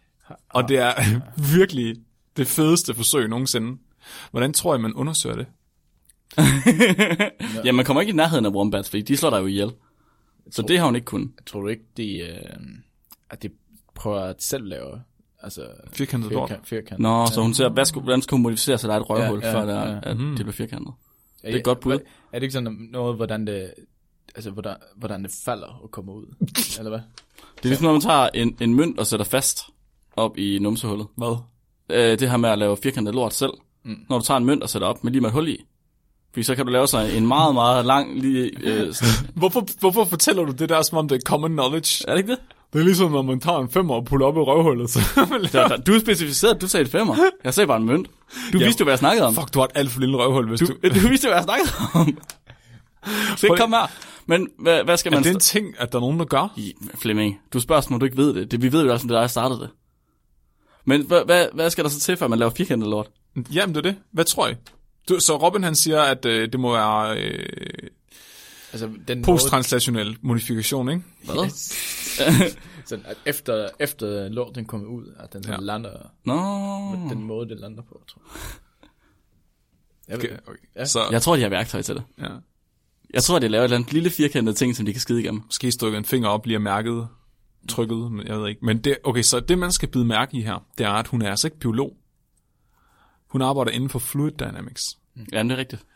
Og 0.49 0.69
det 0.69 0.79
er 0.79 0.93
virkelig 1.59 1.97
det 2.37 2.47
fedeste 2.47 2.95
forsøg 2.95 3.29
nogensinde. 3.29 3.79
Hvordan 4.31 4.53
tror 4.53 4.75
jeg, 4.75 4.81
man 4.81 4.93
undersøger 4.95 5.37
det? 5.37 5.47
ja, 7.65 7.73
man 7.73 7.85
kommer 7.85 8.01
ikke 8.01 8.13
i 8.13 8.17
nærheden 8.17 8.47
af 8.47 8.51
wombats, 8.51 8.91
fordi 8.91 9.03
de 9.03 9.17
slår 9.17 9.31
dig 9.31 9.41
jo 9.41 9.47
ihjel. 9.47 9.73
Så 10.51 10.63
det 10.63 10.79
har 10.79 10.85
hun 10.87 10.95
ikke 10.95 11.05
kun. 11.05 11.33
Tror 11.47 11.61
du 11.61 11.69
ikke, 11.69 11.85
de, 11.97 12.19
øh, 12.19 12.37
at 13.31 13.43
de 13.43 13.49
prøver 13.95 14.21
at 14.21 14.43
selv 14.43 14.65
lave, 14.65 15.03
altså, 15.43 15.67
Firkantet 15.93 16.33
lort. 16.33 16.49
firkant, 16.49 16.69
firkant. 16.69 17.01
Nå, 17.01 17.27
så 17.27 17.43
hun 17.43 17.55
ser, 17.55 17.69
hvad 17.69 17.85
skulle, 17.85 18.05
hvordan 18.05 18.23
skulle 18.23 18.39
hun 18.39 18.43
modificere 18.43 18.79
sig, 18.79 18.89
der 18.89 18.95
er 18.95 19.01
et 19.01 19.11
røvhul, 19.11 19.41
Ja, 19.43 19.49
ja, 19.49 19.55
før 19.55 19.67
der, 19.67 19.91
ja. 19.91 19.97
at 20.03 20.17
det 20.17 20.35
bliver 20.35 20.53
firkantet. 20.53 20.93
er, 21.43 21.47
det 21.47 21.55
er 21.55 21.59
et 21.59 21.65
godt 21.65 21.81
bud. 21.81 21.93
Er 21.93 21.99
det 22.39 22.43
ikke 22.43 22.53
sådan 22.53 22.89
noget, 22.93 23.17
hvordan 23.17 23.47
det, 23.47 23.75
altså, 24.35 24.51
hvordan, 24.51 24.77
hvordan 24.97 25.23
det 25.25 25.31
falder 25.45 25.67
og 25.83 25.91
kommer 25.91 26.13
ud? 26.13 26.27
Eller 26.79 26.91
hvad? 26.91 27.01
Det 27.57 27.65
er 27.65 27.69
ligesom, 27.69 27.85
når 27.85 27.93
man 27.93 28.01
tager 28.01 28.29
en, 28.35 28.57
en 28.61 28.75
mønt 28.75 28.99
og 28.99 29.07
sætter 29.07 29.27
fast 29.27 29.59
op 30.17 30.39
i 30.39 30.59
numsehullet. 30.59 31.07
Hvad? 31.17 31.37
Øh, 31.91 32.19
det 32.19 32.31
her 32.31 32.37
med 32.37 32.49
at 32.51 32.59
lave 32.59 32.77
firkantet 32.83 33.15
lort 33.15 33.35
selv. 33.35 33.53
mm. 33.85 33.97
når 34.11 34.19
du 34.19 34.25
tager 34.25 34.39
en 34.39 34.45
mønt 34.45 34.63
og 34.63 34.69
sætter 34.71 34.89
op 34.89 35.05
med 35.05 35.13
lige 35.13 35.21
med 35.21 35.29
et 35.29 35.33
hul 35.35 35.49
i. 35.49 35.65
Fordi 36.33 36.43
så 36.43 36.55
kan 36.55 36.67
du 36.67 36.73
lave 36.73 36.87
sig 36.87 37.17
en 37.17 37.27
meget, 37.27 37.55
meget 37.55 37.87
lang 37.87 38.21
lige... 38.21 38.51
Øh, 38.63 38.95
Hvorfor, 39.35 39.67
hvorfor 39.81 40.05
fortæller 40.05 40.45
du 40.45 40.53
det 40.53 40.69
der, 40.69 40.83
som 40.83 40.99
om 40.99 41.09
det 41.09 41.17
er 41.17 41.21
common 41.27 41.51
knowledge? 41.53 42.05
er 42.09 42.13
det 42.13 42.19
ikke 42.19 42.31
det? 42.31 42.39
Det 42.73 42.81
er 42.81 42.85
ligesom, 42.85 43.11
når 43.13 43.23
man 43.23 43.41
tager 43.41 43.59
en 43.59 43.71
femmer 43.71 43.95
og 43.95 44.05
putter 44.05 44.27
op 44.27 44.37
i 44.37 44.39
røvhullet. 44.41 44.91
Så 44.91 44.99
Der, 45.53 45.69
der, 45.69 45.77
du 45.77 46.01
specificerede, 46.01 46.55
at 46.55 46.61
du 46.61 46.69
sagde 46.69 46.85
et 46.85 46.91
femmer. 46.91 47.17
Jeg 47.45 47.55
sagde 47.55 47.67
bare 47.67 47.77
en 47.77 47.85
mønt. 47.87 48.09
Du 48.53 48.59
Ja. 48.59 48.65
vidste 48.65 48.81
jo, 48.81 48.85
hvad 48.85 48.93
jeg 48.93 48.99
snakkede 48.99 49.27
om. 49.27 49.35
Fuck, 49.35 49.55
du 49.55 49.59
har 49.59 49.67
et 49.67 49.73
alt 49.75 49.91
for 49.91 50.01
lille 50.01 50.17
røvhul, 50.17 50.49
hvis 50.49 50.61
du... 50.61 50.67
Du, 50.67 50.73
du 51.03 51.09
vidste 51.09 51.27
jo, 51.29 51.31
hvad 51.35 51.37
jeg 51.37 51.45
snakkede 51.45 51.71
om. 51.95 52.19
Så 53.37 53.47
ikke 53.47 53.57
kom 53.57 53.73
her. 53.73 53.91
Men 54.27 54.49
hvad, 54.59 54.85
hvad 54.85 54.97
skal 54.97 55.13
Er 55.13 55.17
man... 55.17 55.25
det 55.25 55.31
en 55.35 55.41
ting, 55.41 55.67
at 55.79 55.93
der 55.93 55.99
er 55.99 56.01
nogen, 56.01 56.19
der 56.19 56.25
gør? 56.25 56.53
I, 56.57 56.73
Flemming, 56.95 57.41
du 57.53 57.61
spørger, 57.61 57.81
som 57.83 57.95
om 57.95 58.01
du 58.01 58.05
ikke 58.07 58.17
ved 58.17 58.35
det. 58.35 58.51
det 58.51 58.63
vi 58.63 58.73
ved 58.73 58.85
jo 58.87 58.93
også, 58.93 59.05
om 59.05 59.09
det 59.09 59.15
er 59.15 59.19
dig, 59.19 59.23
der 59.23 59.29
startede 59.29 59.61
det. 59.61 59.71
Men 60.85 61.07
hvad, 61.07 61.25
hvad, 61.25 61.47
hvad 61.55 61.71
skal 61.71 61.85
der 61.85 61.91
så 61.91 62.01
til, 62.01 62.17
før 62.17 62.29
man 62.29 62.39
laver 62.39 62.51
firkantet 62.51 62.89
lort? 62.91 63.11
Jamen, 63.53 63.75
det 63.75 63.87
er 63.87 63.91
det. 63.91 63.99
Hvad 64.13 64.25
tror 64.25 64.49
I? 64.49 64.55
Du, 65.09 65.21
så 65.21 65.37
Robin 65.37 65.63
han 65.63 65.75
siger, 65.75 66.01
at 66.03 66.25
øh, 66.25 66.53
det 66.53 66.61
må 66.61 66.73
være 66.73 67.19
øh, 67.21 67.89
Altså, 68.73 68.91
den 69.09 69.23
posttranslationel 69.23 70.19
modifikation, 70.23 70.89
ikke? 70.89 71.03
Hvad? 71.25 71.35
måde, 71.35 73.03
at 73.11 73.17
efter, 73.27 73.69
efter 73.81 74.29
lorten 74.29 74.65
kommer 74.65 74.87
ud, 74.89 75.15
at 75.21 75.33
den 75.33 75.45
Ja. 75.49 75.57
lander, 75.61 75.91
Nå. 76.25 76.35
den 77.11 77.23
måde, 77.23 77.49
det 77.49 77.61
lander 77.61 77.83
på, 77.83 78.03
tror 78.09 78.23
jeg. 78.27 78.89
Jeg 80.09 80.17
ved, 80.23 80.25
Okay, 80.25 80.39
okay. 80.47 80.59
Ja. 80.77 80.85
Så 80.85 81.01
Jeg 81.11 81.23
tror, 81.23 81.37
de 81.37 81.43
har 81.43 81.49
værktøj 81.49 81.83
til 81.83 81.95
det. 81.95 82.03
ja. 82.21 82.29
Jeg 83.15 83.23
tror, 83.23 83.39
de 83.39 83.49
laver 83.49 83.63
et 83.63 83.65
eller 83.65 83.77
andet 83.77 83.93
lille 83.93 84.11
firkantet 84.11 84.57
ting, 84.57 84.77
som 84.77 84.87
de 84.87 84.93
kan 84.93 85.01
skide 85.01 85.21
igennem. 85.21 85.43
måske 85.47 85.73
stykke 85.73 85.97
en 85.99 86.05
finger 86.05 86.29
op, 86.29 86.43
bliver 86.43 86.59
mærket, 86.59 87.09
trykket, 87.69 88.13
men 88.13 88.27
jeg 88.27 88.41
ved 88.41 88.49
ikke. 88.49 88.65
Men 88.65 88.79
det, 88.79 88.99
okay, 89.05 89.23
så 89.23 89.41
det 89.41 89.59
man 89.59 89.73
skal 89.73 89.89
bide 89.89 90.05
mærke 90.05 90.37
i 90.37 90.43
her, 90.43 90.67
det 90.79 90.87
er, 90.87 90.91
at 90.91 91.07
hun 91.07 91.23
er 91.23 91.31
altså 91.31 91.47
ikke 91.47 91.59
biolog. 91.59 91.97
Hun 93.31 93.43
arbejder 93.43 93.71
inden 93.71 93.89
for 93.89 93.99
fluid 93.99 94.33
dynamics. 94.33 94.99
Ja, 95.33 95.43
det 95.43 95.53
er 95.53 95.57
rigtigt. 95.57 95.87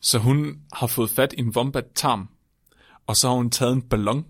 Så 0.00 0.18
hun 0.18 0.60
har 0.72 0.86
fået 0.86 1.10
fat 1.10 1.34
i 1.38 1.40
en 1.40 1.48
wombat-tarm, 1.48 2.28
og 3.06 3.16
så 3.16 3.28
har 3.28 3.34
hun 3.34 3.50
taget 3.50 3.72
en 3.72 3.82
ballon, 3.82 4.24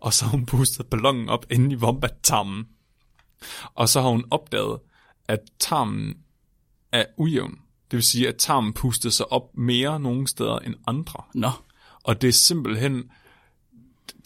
og 0.00 0.12
så 0.12 0.24
har 0.24 0.30
hun 0.30 0.46
pustet 0.46 0.86
ballonen 0.86 1.28
op 1.28 1.46
inde 1.50 1.74
i 1.74 1.76
wombat-tarmen. 1.76 2.68
Og 3.74 3.88
så 3.88 4.00
har 4.00 4.08
hun 4.08 4.24
opdaget, 4.30 4.78
at 5.28 5.40
tarmen 5.58 6.14
er 6.92 7.04
ujævn. 7.16 7.58
Det 7.90 7.96
vil 7.96 8.02
sige, 8.02 8.28
at 8.28 8.36
tarmen 8.36 8.72
pustede 8.72 9.12
sig 9.12 9.32
op 9.32 9.56
mere 9.56 10.00
nogle 10.00 10.28
steder 10.28 10.58
end 10.58 10.74
andre. 10.86 11.24
Nå. 11.34 11.50
Og 12.04 12.22
det 12.22 12.28
er 12.28 12.32
simpelthen 12.32 13.10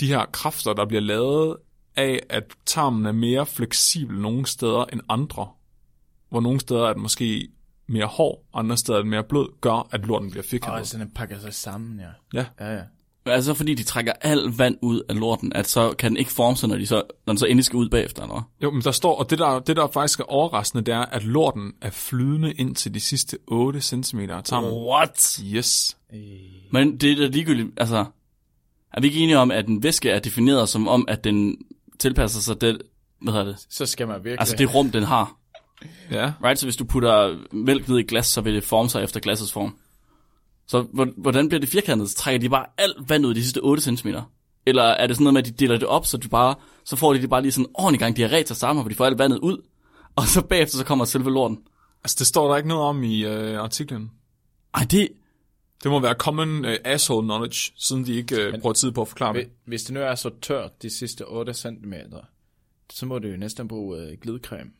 de 0.00 0.06
her 0.06 0.26
kræfter, 0.32 0.72
der 0.72 0.86
bliver 0.86 1.00
lavet 1.00 1.56
af, 1.96 2.20
at 2.28 2.44
tarmen 2.66 3.06
er 3.06 3.12
mere 3.12 3.46
fleksibel 3.46 4.18
nogle 4.18 4.46
steder 4.46 4.84
end 4.92 5.00
andre. 5.08 5.48
Hvor 6.30 6.40
nogle 6.40 6.60
steder 6.60 6.88
er 6.88 6.92
den 6.92 7.02
måske 7.02 7.48
mere 7.86 8.06
hård, 8.06 8.42
andre 8.54 8.76
steder 8.76 8.98
er 8.98 9.02
den 9.02 9.10
mere 9.10 9.24
blød, 9.24 9.48
gør, 9.60 9.88
at 9.90 10.06
lorten 10.06 10.30
bliver 10.30 10.42
Og 10.42 10.48
firkantet. 10.48 10.88
sådan 10.88 11.06
den 11.06 11.14
pakker 11.14 11.38
sig 11.38 11.54
sammen, 11.54 12.00
ja. 12.00 12.40
Ja. 12.40 12.46
Ja, 12.60 12.74
ja. 12.74 12.82
Altså 13.26 13.54
fordi 13.54 13.74
de 13.74 13.82
trækker 13.82 14.12
al 14.20 14.38
vand 14.38 14.78
ud 14.82 15.02
af 15.08 15.18
lorten, 15.20 15.52
at 15.52 15.68
så 15.68 15.94
kan 15.98 16.10
den 16.10 16.16
ikke 16.16 16.32
forme 16.32 16.56
sig, 16.56 16.68
når, 16.68 16.76
de 16.76 16.86
så, 16.86 17.02
når 17.26 17.32
den 17.32 17.38
så 17.38 17.46
endelig 17.46 17.64
skal 17.64 17.76
ud 17.76 17.88
bagefter, 17.88 18.22
eller? 18.22 18.50
Jo, 18.62 18.70
men 18.70 18.82
der 18.82 18.90
står, 18.90 19.18
og 19.18 19.30
det 19.30 19.38
der, 19.38 19.58
det 19.58 19.76
der 19.76 19.86
faktisk 19.86 20.20
er 20.20 20.24
overraskende, 20.24 20.84
det 20.84 20.94
er, 20.94 21.00
at 21.00 21.24
lorten 21.24 21.72
er 21.80 21.90
flydende 21.90 22.52
ind 22.52 22.74
til 22.74 22.94
de 22.94 23.00
sidste 23.00 23.38
8 23.46 23.80
cm 23.80 24.18
af 24.20 24.44
tarmen. 24.44 24.70
What? 24.70 25.40
Yes. 25.44 25.96
Men 26.72 26.96
det 26.96 27.12
er 27.12 27.16
da 27.16 27.26
ligegyldigt, 27.26 27.68
altså... 27.76 28.04
Er 28.94 29.00
vi 29.00 29.06
ikke 29.06 29.20
enige 29.20 29.38
om, 29.38 29.50
at 29.50 29.66
en 29.68 29.82
væske 29.82 30.10
er 30.10 30.18
defineret 30.18 30.68
som 30.68 30.88
om, 30.88 31.04
at 31.08 31.24
den 31.24 31.56
tilpasser 32.02 32.40
sig 32.40 32.60
det, 32.60 32.82
hvad 33.20 33.32
hedder 33.32 33.46
det? 33.46 33.56
Så 33.70 33.86
skal 33.86 34.06
man 34.08 34.16
virkelig... 34.16 34.40
Altså 34.40 34.56
det 34.56 34.74
rum, 34.74 34.90
den 34.90 35.02
har. 35.02 35.36
Ja. 36.10 36.32
Right? 36.44 36.58
Så 36.58 36.66
hvis 36.66 36.76
du 36.76 36.84
putter 36.84 37.36
mælk 37.52 37.88
ned 37.88 37.98
i 37.98 38.02
glas, 38.02 38.26
så 38.26 38.40
vil 38.40 38.54
det 38.54 38.64
forme 38.64 38.88
sig 38.88 39.02
efter 39.02 39.20
glassets 39.20 39.52
form. 39.52 39.76
Så 40.66 40.82
hvor- 40.92 41.08
hvordan 41.16 41.48
bliver 41.48 41.60
det 41.60 41.68
firkantet? 41.68 42.10
Så 42.10 42.16
trækker 42.16 42.40
de 42.40 42.48
bare 42.48 42.66
alt 42.78 42.96
vand 43.08 43.26
ud 43.26 43.34
de 43.34 43.42
sidste 43.42 43.58
8 43.60 43.82
cm? 43.82 44.08
Eller 44.66 44.82
er 44.82 45.06
det 45.06 45.16
sådan 45.16 45.24
noget 45.24 45.34
med, 45.34 45.40
at 45.42 45.46
de 45.46 45.52
deler 45.66 45.78
det 45.78 45.88
op, 45.88 46.06
så, 46.06 46.16
du 46.16 46.28
bare, 46.28 46.54
så 46.84 46.96
får 46.96 47.12
de 47.12 47.20
det 47.22 47.30
bare 47.30 47.42
lige 47.42 47.52
sådan 47.52 47.66
ordentlig 47.74 48.00
gang 48.00 48.18
diarré 48.18 48.42
til 48.42 48.56
sammen, 48.56 48.82
hvor 48.82 48.88
de 48.88 48.94
får 48.94 49.04
alt 49.06 49.18
vandet 49.18 49.38
ud, 49.38 49.58
og 50.16 50.24
så 50.26 50.42
bagefter 50.42 50.78
så 50.78 50.84
kommer 50.84 51.04
selve 51.04 51.30
lorten. 51.30 51.58
Altså, 52.04 52.16
det 52.18 52.26
står 52.26 52.48
der 52.48 52.56
ikke 52.56 52.68
noget 52.68 52.82
om 52.84 53.02
i 53.02 53.24
øh, 53.24 53.58
artiklen. 53.62 54.10
Ej, 54.74 54.86
det... 54.90 55.08
Det 55.82 55.90
må 55.90 56.00
være 56.00 56.14
common 56.14 56.64
øh, 56.64 56.76
asshole 56.84 57.26
knowledge, 57.26 57.72
siden 57.76 58.06
de 58.06 58.14
ikke 58.14 58.36
øh, 58.42 58.60
bruger 58.60 58.72
tid 58.72 58.92
på 58.92 59.02
at 59.02 59.08
forklare 59.08 59.34
det. 59.34 59.48
Hvis- 59.64 59.82
det 59.84 59.94
nu 59.94 60.00
er 60.00 60.14
så 60.14 60.30
tørt 60.42 60.82
de 60.82 60.90
sidste 60.90 61.26
8 61.28 61.54
cm, 61.54 61.92
så 62.92 63.06
må 63.06 63.18
du 63.18 63.28
jo 63.28 63.36
næsten 63.36 63.68
bruge 63.68 63.98
øh, 63.98 64.18
glidecreme. 64.20 64.70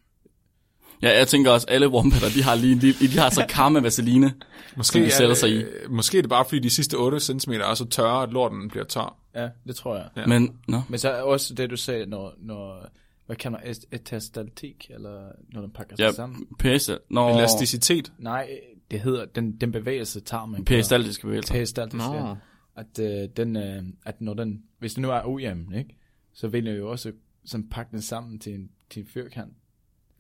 Ja, 1.03 1.19
jeg 1.19 1.29
tænker 1.29 1.51
også, 1.51 1.67
alle 1.71 1.89
wombatter, 1.89 2.29
de 2.37 2.43
har 2.43 2.55
lige 2.55 2.73
en 2.73 2.79
lille, 2.79 3.09
de 3.13 3.19
har 3.19 3.31
så 3.31 3.47
karma 3.49 3.81
vaseline. 3.81 4.35
Måske, 4.77 4.99
de 4.99 5.05
er 5.07 5.11
sætter 5.11 5.35
sig 5.35 5.51
i. 5.51 5.55
øh, 5.55 5.91
måske 5.91 6.19
er 6.19 6.23
det 6.23 6.29
bare, 6.31 6.45
fordi 6.45 6.59
de 6.59 6.71
sidste 6.71 6.95
8 6.95 7.21
cm 7.21 7.53
er 7.53 7.75
så 7.75 7.85
tørre, 7.89 8.23
at 8.23 8.29
lorten 8.33 8.69
bliver 8.69 8.85
tør. 8.85 9.17
Ja, 9.35 9.49
det 9.67 9.77
tror 9.77 9.97
jeg. 9.97 10.09
Ja. 10.17 10.27
Men, 10.27 10.57
nå. 10.69 10.83
Men 10.89 10.99
så 10.99 11.11
er 11.11 11.23
også 11.23 11.55
det, 11.55 11.71
du 11.71 11.77
sagde, 11.77 12.07
når, 12.07 12.35
når 12.39 12.89
hvad 13.27 13.37
kan 13.37 13.53
man, 13.53 13.61
est- 13.61 13.89
etastaltik, 13.93 14.87
eller 14.91 15.23
når 15.53 15.61
den 15.61 15.71
pakker 15.71 15.97
sig 15.97 16.05
Ja, 16.05 16.13
sammen. 16.13 16.47
pæse. 16.59 16.99
Nå, 17.11 17.29
Elasticitet. 17.29 18.13
Nej, 18.19 18.49
det 18.93 19.01
hedder 19.01 19.25
den, 19.25 19.57
den 19.57 19.73
bevægelse, 19.73 20.21
tarmen. 20.21 20.65
peristaltiske 20.65 21.27
bevægelser. 21.27 21.55
Peristaltisk, 21.55 22.05
Nå. 22.09 22.15
ja. 22.15 22.35
At, 22.77 22.99
øh, 22.99 23.29
den, 23.37 23.57
øh, 23.57 23.83
at 24.07 24.21
når 24.21 24.35
den, 24.35 24.63
hvis 24.79 24.95
den 24.95 25.03
nu 25.03 25.11
er 25.11 25.25
ujævn, 25.27 25.75
ikke? 25.75 25.97
Så 26.35 26.49
vil 26.49 26.65
jeg 26.65 26.79
jo 26.79 26.91
også 26.91 27.13
sådan 27.45 27.69
pakke 27.69 27.91
den 27.93 28.03
sammen 28.03 28.39
til 28.39 28.55
en, 28.55 28.69
til 28.91 29.01
en 29.03 29.07
firkant. 29.07 29.53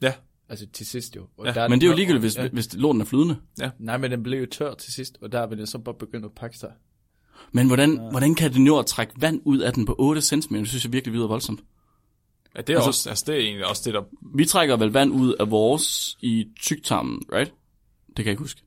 Ja. 0.02 0.12
Altså 0.48 0.66
til 0.72 0.86
sidst 0.86 1.16
jo. 1.16 1.26
Og 1.36 1.46
Ja, 1.46 1.52
der 1.52 1.68
Men 1.68 1.80
det 1.80 1.86
er 1.86 1.88
jo 1.88 1.92
den- 1.92 1.98
ligegyldigt, 1.98 2.22
hvis, 2.22 2.36
ja. 2.38 2.48
hvis 2.48 2.74
lorten 2.76 3.00
er 3.00 3.04
flydende. 3.04 3.36
Nej, 3.78 3.96
men 3.96 4.10
den 4.10 4.22
blev 4.22 4.40
jo 4.40 4.46
tør 4.46 4.74
til 4.74 4.92
sidst, 4.92 5.18
og 5.20 5.32
der 5.32 5.46
vil 5.46 5.58
den 5.58 5.66
så 5.66 5.78
bare 5.78 5.94
begynde 5.94 6.24
at 6.24 6.32
pakke 6.32 6.58
sig. 6.58 6.72
Men 7.52 7.66
hvordan, 7.66 7.94
ja. 7.94 8.10
hvordan 8.10 8.34
kan 8.34 8.52
det 8.52 8.60
nå 8.60 8.78
at 8.78 8.86
trække 8.86 9.12
vand 9.20 9.40
ud 9.44 9.58
af 9.58 9.72
den 9.72 9.86
på 9.86 9.94
8 9.98 10.20
cm? 10.22 10.54
Det 10.54 10.68
synes 10.68 10.84
jeg 10.84 10.92
virkelig 10.92 11.14
lyder 11.14 11.26
voldsomt. 11.26 11.60
Ja, 12.56 12.60
det 12.60 12.70
er, 12.72 12.76
altså, 12.76 12.88
også, 12.88 13.08
altså, 13.10 13.24
det 13.26 13.34
er 13.34 13.38
egentlig 13.40 13.66
også 13.66 13.82
det, 13.84 13.94
der... 13.94 14.02
Vi 14.36 14.44
trækker 14.44 14.76
vel 14.76 14.88
vand 14.92 15.12
ud 15.12 15.34
af 15.40 15.50
vores 15.50 16.16
i 16.20 16.48
tyktarmen, 16.60 17.22
right? 17.32 17.54
Det 18.16 18.24
kan 18.24 18.26
jeg 18.26 18.32
ikke 18.32 18.42
huske. 18.42 18.62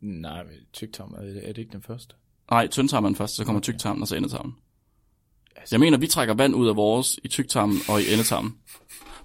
Nej, 0.00 0.44
tyktarm, 0.72 1.14
er 1.18 1.22
det, 1.22 1.48
er 1.48 1.52
det 1.52 1.58
ikke 1.58 1.72
den 1.72 1.82
første? 1.82 2.14
Nej, 2.50 2.66
tyndtarmen 2.66 3.16
først, 3.16 3.34
så 3.34 3.44
kommer 3.44 3.60
tyktarmen 3.60 4.02
og 4.02 4.08
så 4.08 4.16
endetarmen. 4.16 4.56
Jeg 5.70 5.80
mener, 5.80 5.98
vi 5.98 6.06
trækker 6.06 6.34
vand 6.34 6.54
ud 6.54 6.68
af 6.68 6.76
vores 6.76 7.20
i 7.24 7.28
tyktarmen 7.28 7.78
og 7.88 8.02
i 8.02 8.12
endetarmen. 8.12 8.58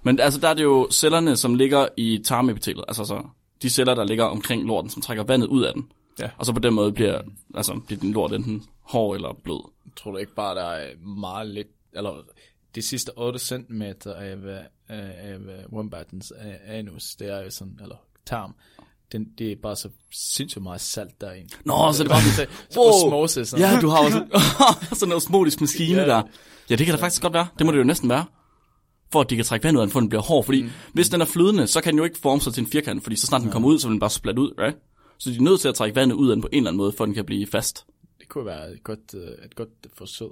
Men 0.02 0.20
altså, 0.20 0.40
der 0.40 0.48
er 0.48 0.54
det 0.54 0.62
jo 0.62 0.88
cellerne, 0.90 1.36
som 1.36 1.54
ligger 1.54 1.88
i 1.96 2.20
tarmepitelet. 2.24 2.84
Altså 2.88 3.04
så 3.04 3.22
de 3.62 3.70
celler, 3.70 3.94
der 3.94 4.04
ligger 4.04 4.24
omkring 4.24 4.64
lorten, 4.66 4.90
som 4.90 5.02
trækker 5.02 5.24
vandet 5.24 5.46
ud 5.46 5.64
af 5.64 5.74
den. 5.74 5.92
Ja. 6.20 6.30
Og 6.38 6.46
så 6.46 6.52
på 6.52 6.58
den 6.58 6.74
måde 6.74 6.92
bliver, 6.92 7.20
altså, 7.54 7.80
bliver 7.86 8.00
din 8.00 8.12
lort 8.12 8.32
enten 8.32 8.62
hård 8.80 9.16
eller 9.16 9.32
blød. 9.44 9.70
Tror 9.96 10.10
du 10.10 10.16
ikke 10.16 10.34
bare, 10.34 10.54
der 10.54 10.64
er 10.64 10.96
meget 10.98 11.48
lidt, 11.48 11.68
eller 11.92 12.22
de 12.74 12.82
sidste 12.82 13.18
8 13.18 13.38
cm 13.38 13.82
af, 13.82 14.36
af, 14.88 15.06
af 15.18 15.38
wombatens 15.72 16.32
anus, 16.66 17.16
det 17.16 17.28
er 17.28 17.42
jo 17.42 17.50
sådan, 17.50 17.78
eller 17.82 17.96
tarm, 18.26 18.54
den, 19.12 19.24
det 19.38 19.52
er 19.52 19.56
bare 19.62 19.76
så 19.76 19.88
sindssygt 20.10 20.62
meget 20.62 20.80
salt 20.80 21.20
derinde. 21.20 21.54
Nå, 21.64 21.92
så 21.92 22.02
det 22.02 22.10
bare 22.10 22.46
så, 22.70 22.80
osmose, 22.80 23.44
sådan. 23.44 23.64
Ja, 23.64 23.80
du 23.80 23.88
har 23.88 23.98
også 23.98 24.26
sådan 24.98 25.12
en 25.12 25.16
osmotisk 25.16 25.60
maskine 25.60 26.00
Ja. 26.00 26.06
der. 26.06 26.22
Ja, 26.70 26.76
det 26.76 26.86
kan 26.86 26.94
da 26.96 27.02
faktisk 27.02 27.22
godt 27.22 27.32
være. 27.32 27.46
Det 27.58 27.66
må 27.66 27.72
det 27.72 27.78
jo 27.78 27.84
næsten 27.84 28.08
være. 28.08 28.24
For 29.12 29.20
at 29.20 29.30
de 29.30 29.36
kan 29.36 29.44
trække 29.44 29.64
vand 29.64 29.76
ud 29.76 29.80
af 29.82 29.86
den, 29.86 29.92
for 29.92 30.00
den 30.00 30.08
bliver 30.08 30.22
hård. 30.22 30.44
Fordi 30.44 30.62
mm. 30.62 30.70
hvis 30.92 31.08
den 31.08 31.20
er 31.20 31.24
flydende, 31.24 31.66
så 31.66 31.80
kan 31.80 31.92
den 31.92 31.98
jo 31.98 32.04
ikke 32.04 32.18
forme 32.18 32.40
sig 32.40 32.54
til 32.54 32.60
en 32.60 32.66
firkant, 32.66 33.02
fordi 33.02 33.16
så 33.16 33.26
snart 33.26 33.42
den 33.42 33.50
kommer 33.50 33.68
ud, 33.68 33.78
så 33.78 33.88
vil 33.88 33.92
den 33.92 34.00
bare 34.00 34.10
splatte 34.10 34.40
ud, 34.42 34.52
right? 34.58 34.76
Så 35.18 35.30
de 35.30 35.36
er 35.36 35.40
nødt 35.40 35.60
til 35.60 35.68
at 35.68 35.74
trække 35.74 35.96
vandet 35.96 36.16
ud 36.16 36.30
af 36.30 36.36
den 36.36 36.42
på 36.42 36.48
en 36.52 36.56
eller 36.56 36.70
anden 36.70 36.78
måde, 36.78 36.92
for 36.92 37.04
at 37.04 37.06
den 37.08 37.14
kan 37.14 37.24
blive 37.24 37.46
fast. 37.46 37.86
Det 38.20 38.28
kunne 38.28 38.46
være 38.46 38.72
et 38.72 38.84
godt, 38.84 39.14
øh, 39.14 39.44
et 39.44 39.54
godt 39.56 39.68
forsøg. 39.94 40.28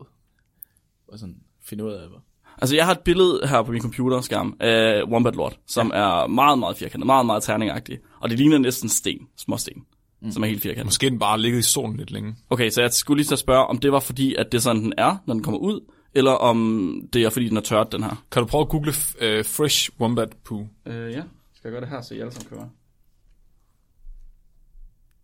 Og 1.09 1.19
sådan 1.19 1.37
finde 1.65 1.85
ud 1.85 1.91
af, 1.93 2.09
hvad. 2.09 2.19
Altså, 2.59 2.77
jeg 2.77 2.85
har 2.85 2.93
et 2.93 3.01
billede 3.01 3.41
her 3.49 3.63
på 3.63 3.73
min 3.73 3.83
computerskærm 3.83 4.57
af 4.61 5.03
Wombat 5.05 5.37
Lord, 5.37 5.57
som 5.67 5.91
ja. 5.95 5.99
er 5.99 6.27
meget, 6.27 6.59
meget 6.59 6.77
firkantet, 6.77 7.07
meget, 7.07 7.27
meget 7.27 7.43
terningagtig. 7.43 7.99
Og 8.21 8.31
det 8.31 8.39
ligner 8.39 8.59
næsten 8.59 8.89
sten, 8.89 9.19
småsten, 9.37 9.85
mm. 10.23 10.31
som 10.31 10.43
er 10.43 10.47
helt 10.47 10.63
firkantet. 10.63 10.87
Måske 10.87 11.11
den 11.11 11.19
bare 11.19 11.41
ligget 11.41 11.59
i 11.59 11.63
solen 11.63 11.97
lidt 11.97 12.11
længe. 12.11 12.37
Okay, 12.51 12.71
så 12.71 12.81
jeg 12.81 12.93
skulle 12.93 13.19
lige 13.19 13.27
så 13.27 13.37
spørge, 13.37 13.67
om 13.67 13.79
det 13.79 13.93
var 13.93 14.01
fordi, 14.01 14.35
at 14.35 14.53
det 14.53 14.59
er 14.59 14.63
sådan, 14.63 14.83
den 14.83 14.95
er, 14.99 15.17
når 15.27 15.35
den 15.35 15.43
kommer 15.43 15.61
ud, 15.61 15.81
eller 16.15 16.33
om 16.33 17.09
det 17.13 17.23
er 17.23 17.31
fordi, 17.31 17.49
den 17.49 17.57
er 17.57 17.61
tørt, 17.61 17.93
den 17.93 18.03
her. 18.03 18.25
Kan 18.33 18.43
du 18.43 18.47
prøve 18.47 18.63
at 18.63 18.69
google 18.69 18.91
uh, 18.91 19.45
fresh 19.45 19.91
wombat 20.01 20.29
poo? 20.45 20.69
Øh, 20.87 21.13
ja. 21.13 21.23
Skal 21.55 21.69
jeg 21.69 21.73
gøre 21.73 21.81
det 21.81 21.89
her, 21.89 22.01
så 22.01 22.15
I 22.15 22.21
alle 22.21 22.33
sammen 22.33 22.49
kan 22.49 22.59
være? 22.59 22.69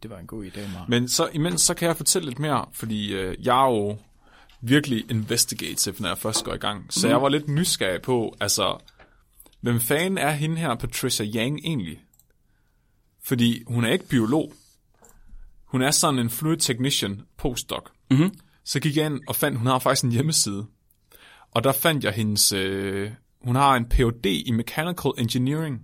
Det 0.03 0.11
var 0.11 0.19
en 0.19 0.27
god 0.27 0.45
idé, 0.45 0.61
Mark. 0.75 0.89
Men 0.89 1.09
så 1.09 1.29
imens, 1.33 1.63
så 1.63 1.75
kan 1.75 1.89
jeg 1.89 1.97
fortælle 1.97 2.29
lidt 2.29 2.39
mere, 2.39 2.67
fordi 2.73 3.15
øh, 3.15 3.47
jeg 3.47 3.67
er 3.67 3.71
jo 3.71 3.97
virkelig 4.61 5.11
investigative, 5.11 5.95
når 5.99 6.09
jeg 6.09 6.19
først 6.19 6.45
går 6.45 6.55
i 6.55 6.59
gang. 6.59 6.87
Så 6.93 7.07
mm. 7.07 7.11
jeg 7.11 7.23
var 7.23 7.29
lidt 7.29 7.49
nysgerrig 7.49 8.03
på, 8.03 8.37
altså, 8.41 8.79
hvem 9.61 9.81
fanden 9.81 10.19
er 10.19 10.31
hende 10.31 10.57
her, 10.57 10.75
Patricia 10.75 11.27
Yang, 11.27 11.61
egentlig? 11.65 12.01
Fordi 13.23 13.63
hun 13.67 13.85
er 13.85 13.93
ikke 13.93 14.09
biolog. 14.09 14.53
Hun 15.65 15.83
er 15.83 15.91
sådan 15.91 16.19
en 16.19 16.31
fluid 16.31 16.57
technician 16.57 17.23
postdoc. 17.37 17.91
Mhm. 18.11 18.35
Så 18.65 18.81
gik 18.81 18.97
jeg 18.97 19.07
ind 19.07 19.21
og 19.29 19.37
fandt, 19.37 19.59
hun 19.59 19.67
har 19.67 19.79
faktisk 19.79 20.05
en 20.05 20.13
hjemmeside. 20.13 20.67
Og 21.51 21.65
der 21.65 21.73
fandt 21.73 22.05
jeg 22.05 22.13
hendes, 22.13 22.53
øh, 22.53 23.11
hun 23.43 23.57
har 23.57 23.77
en 23.77 23.85
Ph.D. 23.85 24.27
i 24.27 24.51
Mechanical 24.51 25.11
Engineering. 25.19 25.83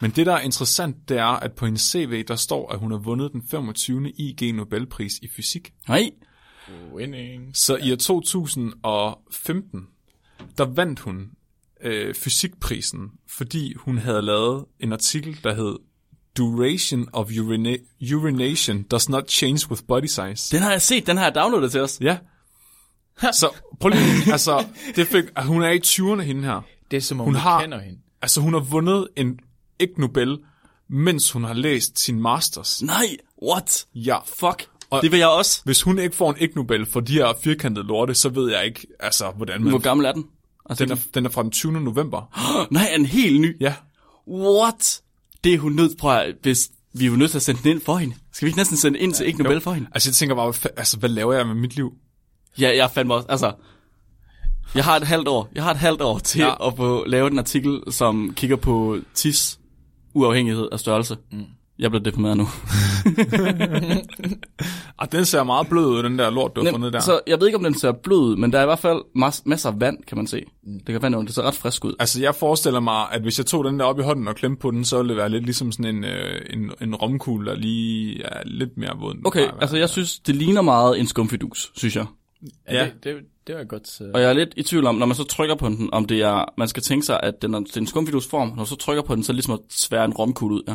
Men 0.00 0.10
det, 0.10 0.26
der 0.26 0.32
er 0.32 0.40
interessant, 0.40 1.08
det 1.08 1.18
er, 1.18 1.24
at 1.24 1.52
på 1.52 1.64
hendes 1.64 1.82
CV, 1.82 2.24
der 2.24 2.36
står, 2.36 2.72
at 2.72 2.78
hun 2.78 2.90
har 2.90 2.98
vundet 2.98 3.32
den 3.32 3.42
25. 3.50 4.10
IG 4.10 4.52
Nobelpris 4.52 5.18
i 5.22 5.28
fysik. 5.28 5.72
Nej. 5.88 6.10
Winning. 6.94 7.56
Så 7.56 7.76
i 7.76 7.92
år 7.92 7.96
2015, 7.96 9.86
der 10.58 10.64
vandt 10.64 11.00
hun 11.00 11.30
øh, 11.84 12.14
fysikprisen, 12.14 13.10
fordi 13.30 13.74
hun 13.74 13.98
havde 13.98 14.22
lavet 14.22 14.64
en 14.80 14.92
artikel, 14.92 15.38
der 15.44 15.54
hed 15.54 15.76
Duration 16.38 17.08
of 17.12 17.30
urina- 17.30 18.14
urination 18.14 18.82
does 18.82 19.08
not 19.08 19.28
change 19.30 19.70
with 19.70 19.82
body 19.88 20.06
size. 20.06 20.56
Den 20.56 20.62
har 20.62 20.70
jeg 20.70 20.82
set, 20.82 21.06
den 21.06 21.16
har 21.16 21.24
jeg 21.24 21.34
downloadet 21.34 21.70
til 21.72 21.80
os. 21.80 21.98
Ja. 22.00 22.18
Så 23.32 23.50
prøv 23.80 23.88
lige, 23.90 24.32
altså, 24.32 24.66
det 24.96 25.06
fik, 25.06 25.24
hun 25.38 25.62
er 25.62 25.70
i 25.70 25.78
20'erne 25.86 26.20
hende 26.22 26.42
her. 26.42 26.60
Det 26.90 26.96
er 26.96 27.00
som 27.00 27.20
om 27.20 27.24
Hun 27.24 27.34
hun 27.34 27.40
har- 27.40 27.60
kender 27.60 27.78
hende. 27.80 27.98
Altså, 28.22 28.40
hun 28.40 28.52
har 28.52 28.60
vundet 28.60 29.08
en 29.16 29.38
ikke 29.80 30.00
Nobel, 30.00 30.38
mens 30.88 31.30
hun 31.30 31.44
har 31.44 31.54
læst 31.54 31.98
sin 31.98 32.20
masters. 32.20 32.82
Nej, 32.82 33.16
what? 33.42 33.86
Ja. 33.94 34.18
Fuck. 34.26 34.68
Og- 34.90 35.02
det 35.02 35.12
vil 35.12 35.18
jeg 35.18 35.28
også. 35.28 35.60
Hvis 35.64 35.82
hun 35.82 35.98
ikke 35.98 36.16
får 36.16 36.30
en 36.30 36.36
ikke 36.38 36.56
Nobel 36.56 36.86
for 36.86 37.00
de 37.00 37.12
her 37.12 37.32
firkantede 37.42 37.86
lorte, 37.86 38.14
så 38.14 38.28
ved 38.28 38.50
jeg 38.52 38.64
ikke, 38.66 38.86
altså, 39.00 39.30
hvordan 39.36 39.60
man... 39.62 39.70
Hvor 39.70 39.78
gammel 39.78 40.06
er 40.06 40.12
den? 40.12 40.24
Altså, 40.70 40.84
Den 40.84 40.92
er, 40.92 40.96
den 41.14 41.26
er 41.26 41.30
fra 41.30 41.42
den 41.42 41.50
20. 41.50 41.72
november. 41.80 42.22
Nej, 42.70 42.88
er 42.92 42.96
den 42.96 43.06
helt 43.06 43.40
ny? 43.40 43.56
Ja. 43.60 43.74
What? 44.30 45.00
Det 45.44 45.54
er 45.54 45.58
hun 45.58 45.72
nødt, 45.72 45.98
prøv 45.98 46.16
at, 46.16 46.34
hvis 46.42 46.70
vi 46.92 47.04
er 47.04 47.08
jo 47.10 47.16
nødt 47.16 47.30
til 47.30 47.38
at 47.38 47.42
sende 47.42 47.62
den 47.62 47.70
ind 47.70 47.80
for 47.80 47.96
hende. 47.96 48.14
Skal 48.32 48.46
vi 48.46 48.48
ikke 48.48 48.58
næsten 48.58 48.76
sende 48.76 48.98
ind 48.98 49.14
til 49.14 49.26
ikke 49.26 49.42
Nobel 49.42 49.60
for 49.60 49.72
hende? 49.72 49.88
Altså, 49.94 50.08
jeg 50.08 50.14
tænker 50.14 50.34
bare, 50.34 50.52
hvad 50.62 50.70
altså, 50.76 50.96
hvad 50.98 51.08
laver 51.08 51.32
jeg 51.34 51.46
med 51.46 51.54
mit 51.54 51.76
liv? 51.76 51.92
Ja, 52.58 52.76
jeg 52.76 52.90
fandt 52.90 53.06
mig 53.06 53.16
også, 53.16 53.28
altså, 53.28 53.52
jeg 54.74 54.84
har 54.84 54.96
et 54.96 55.06
halvt 55.06 55.28
år, 55.28 55.48
jeg 55.54 55.62
har 55.62 55.70
et 55.70 55.76
halvt 55.76 56.02
år 56.02 56.18
til 56.18 56.38
Ja. 56.38 56.46
ja. 56.46 56.66
at 56.68 56.76
få 56.76 57.04
lavet 57.06 57.32
en 57.32 57.38
artikel, 57.38 57.80
som 57.90 58.32
kigger 58.36 58.56
på 58.56 58.98
tis 59.14 59.58
uafhængighed 60.14 60.68
af 60.72 60.80
størrelse. 60.80 61.16
Mm. 61.32 61.44
Jeg 61.78 61.90
bliver 61.90 62.02
deprimeret 62.02 62.36
nu. 62.36 62.46
Ah, 65.00 65.08
den 65.12 65.24
ser 65.24 65.42
meget 65.44 65.68
blød 65.68 65.86
ud, 65.86 66.02
den 66.02 66.18
der 66.18 66.30
lort, 66.30 66.56
du 66.56 66.64
har 66.64 66.70
fundet 66.70 66.92
der. 66.92 67.00
Så 67.00 67.20
jeg 67.26 67.40
ved 67.40 67.46
ikke, 67.46 67.56
om 67.58 67.64
den 67.64 67.74
ser 67.78 67.92
blød 67.92 68.18
ud, 68.18 68.36
men 68.36 68.52
der 68.52 68.58
er 68.58 68.62
i 68.62 68.66
hvert 68.66 68.78
fald 68.78 68.98
mas- 69.18 69.42
masser 69.46 69.70
af 69.70 69.80
vand, 69.80 69.98
kan 70.06 70.16
man 70.16 70.26
se. 70.26 70.42
Det 70.66 70.86
kan 70.86 71.02
vand, 71.02 71.26
det 71.26 71.34
ser 71.34 71.42
ret 71.42 71.54
frisk 71.54 71.84
ud. 71.84 71.94
Altså, 71.98 72.20
jeg 72.22 72.34
forestiller 72.34 72.80
mig, 72.80 73.06
at 73.12 73.22
hvis 73.22 73.38
jeg 73.38 73.46
tog 73.46 73.64
den 73.64 73.78
der 73.80 73.84
op 73.84 73.98
i 73.98 74.02
hånden 74.02 74.28
og 74.28 74.34
klemte 74.36 74.60
på 74.60 74.70
den, 74.70 74.84
så 74.84 74.96
ville 74.96 75.08
det 75.08 75.16
være 75.16 75.28
lidt 75.28 75.44
ligesom 75.44 75.72
sådan 75.72 75.96
en, 75.96 76.04
øh, 76.04 76.40
en, 76.50 76.70
en 76.80 76.94
romkugle, 76.94 77.50
der 77.50 77.56
lige 77.56 78.22
er 78.22 78.42
lidt 78.44 78.76
mere 78.76 78.96
våd. 79.00 79.14
Okay, 79.24 79.40
være. 79.40 79.60
altså 79.60 79.76
jeg 79.76 79.88
synes, 79.88 80.18
det 80.18 80.36
ligner 80.36 80.62
meget 80.62 81.00
en 81.00 81.06
skumfidus, 81.06 81.70
synes 81.76 81.96
jeg. 81.96 82.06
Ja, 82.68 82.74
Ja. 82.78 82.84
Det, 82.84 83.04
det, 83.04 83.16
det 83.46 83.54
var 83.54 83.64
godt. 83.64 84.00
Uh, 84.00 84.06
Og 84.14 84.20
jeg 84.20 84.28
er 84.30 84.34
lidt 84.34 84.48
i 84.56 84.62
tvivl 84.62 84.86
om, 84.86 84.94
når 84.94 85.06
man 85.06 85.16
så 85.16 85.24
trykker 85.24 85.54
på 85.54 85.68
den, 85.68 85.88
om 85.92 86.04
det 86.04 86.20
er, 86.22 86.44
man 86.58 86.68
skal 86.68 86.82
tænke 86.82 87.06
sig, 87.06 87.20
at 87.22 87.34
den 87.42 87.54
er, 87.54 87.58
det 87.60 87.76
er 87.76 87.80
en 87.80 87.86
skumfidusform, 87.86 88.48
når 88.48 88.64
du 88.64 88.68
så 88.68 88.76
trykker 88.76 89.02
på 89.02 89.14
den, 89.14 89.22
så 89.22 89.32
er 89.32 89.34
det 89.34 89.36
ligesom 89.36 89.54
at 89.54 89.60
svære 89.70 90.04
en 90.04 90.12
romkugle 90.12 90.54
ud, 90.54 90.62
ja. 90.68 90.74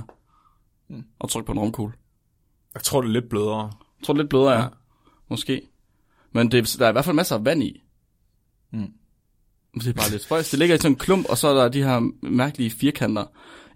Hmm. 0.94 1.04
Og 1.20 1.30
trykke 1.30 1.46
på 1.46 1.52
en 1.52 1.60
romkugle. 1.60 1.94
Jeg 2.74 2.84
tror, 2.84 3.02
det 3.02 3.08
er 3.08 3.14
lidt 3.14 3.30
blødere. 3.30 3.64
Jeg 3.64 4.06
tror 4.06 4.14
det 4.14 4.20
er 4.20 4.24
lidt 4.24 4.30
blødere, 4.30 4.52
ja. 4.52 4.62
Ja. 4.62 4.68
Måske. 5.30 5.62
Men 6.32 6.52
det, 6.52 6.76
der 6.80 6.86
er 6.86 6.90
i 6.90 6.92
hvert 6.92 7.06
fald 7.06 7.16
masser 7.16 7.36
af 7.36 7.46
vand 7.46 7.64
i. 7.64 7.84
Mm. 8.72 8.94
Det 9.80 9.88
er 9.88 9.94
bare 9.94 10.10
lidt 10.12 10.22
spøjs. 10.24 10.50
Det 10.50 10.60
ligger 10.60 10.76
i 10.76 10.78
sådan 10.78 10.92
en 10.92 10.96
klump, 11.00 11.30
og 11.30 11.38
så 11.38 11.48
er 11.48 11.54
der 11.54 11.70
de 11.70 11.84
her 11.84 12.12
mærkelige 12.26 12.70
firkanter. 12.72 13.26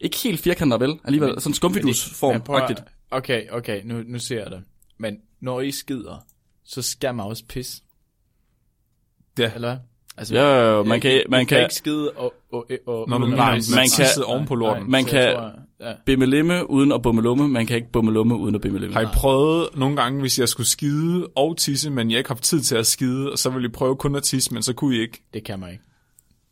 Ikke 0.01 0.17
helt 0.17 0.39
firkanter, 0.39 0.77
vel? 0.77 0.99
Alligevel 1.03 1.29
sådan 1.41 1.49
en 1.49 1.53
skumfidusform, 1.53 2.33
Men 2.33 2.41
prøv. 2.41 2.61
Okay, 3.11 3.49
okay, 3.51 3.81
nu, 3.85 4.03
nu 4.05 4.19
ser 4.19 4.41
jeg 4.43 4.51
det. 4.51 4.63
Men 4.97 5.17
når 5.39 5.61
I 5.61 5.71
skider, 5.71 6.25
så 6.63 6.81
skal 6.81 7.15
man 7.15 7.25
også 7.25 7.43
pisse. 7.49 7.81
Ja. 9.39 9.51
Eller 9.55 9.67
hvad? 9.67 9.77
Altså, 10.17 10.35
Ja, 10.35 10.41
jo, 10.41 10.77
jo, 10.77 10.83
man 10.83 11.01
kan, 11.01 11.23
man 11.29 11.39
kan 11.45 11.55
kan 11.57 11.61
ikke 11.63 11.75
skide 11.75 12.11
og... 12.11 12.33
og, 12.51 12.65
og 12.87 13.01
at 13.15 13.21
mener, 13.21 13.53
pisse. 13.55 13.71
man 13.71 13.77
man 13.79 13.89
kan... 13.97 14.05
kan- 14.15 14.23
oven 14.23 14.45
på 14.45 14.55
lorten. 14.55 14.91
man 14.91 15.05
kan- 15.05 15.51
ja. 15.79 15.93
bimmelimme 16.05 16.69
uden 16.69 16.91
at 16.91 17.01
bummelumme. 17.01 17.47
Man 17.47 17.65
kan 17.65 17.75
ikke 17.75 17.91
bummelumme 17.91 18.35
uden 18.35 18.55
at 18.55 18.61
bimmelimme. 18.61 18.93
Har 18.93 19.01
I 19.01 19.07
prøvet 19.13 19.69
nogle 19.75 19.95
gange, 19.95 20.21
hvis 20.21 20.39
jeg 20.39 20.49
skulle 20.49 20.67
skide 20.67 21.27
og 21.35 21.57
tisse, 21.57 21.89
men 21.89 22.11
jeg 22.11 22.17
ikke 22.17 22.27
har 22.27 22.35
haft 22.35 22.43
tid 22.43 22.61
til 22.61 22.75
at 22.75 22.87
skide, 22.87 23.31
og 23.31 23.37
så 23.37 23.49
ville 23.49 23.67
I 23.67 23.71
prøve 23.71 23.95
kun 23.95 24.15
at 24.15 24.23
tisse, 24.23 24.53
men 24.53 24.63
så 24.63 24.73
kunne 24.73 24.95
I 24.95 24.99
ikke? 24.99 25.23
Det 25.33 25.43
kan 25.43 25.59
man 25.59 25.71
ikke. 25.71 25.83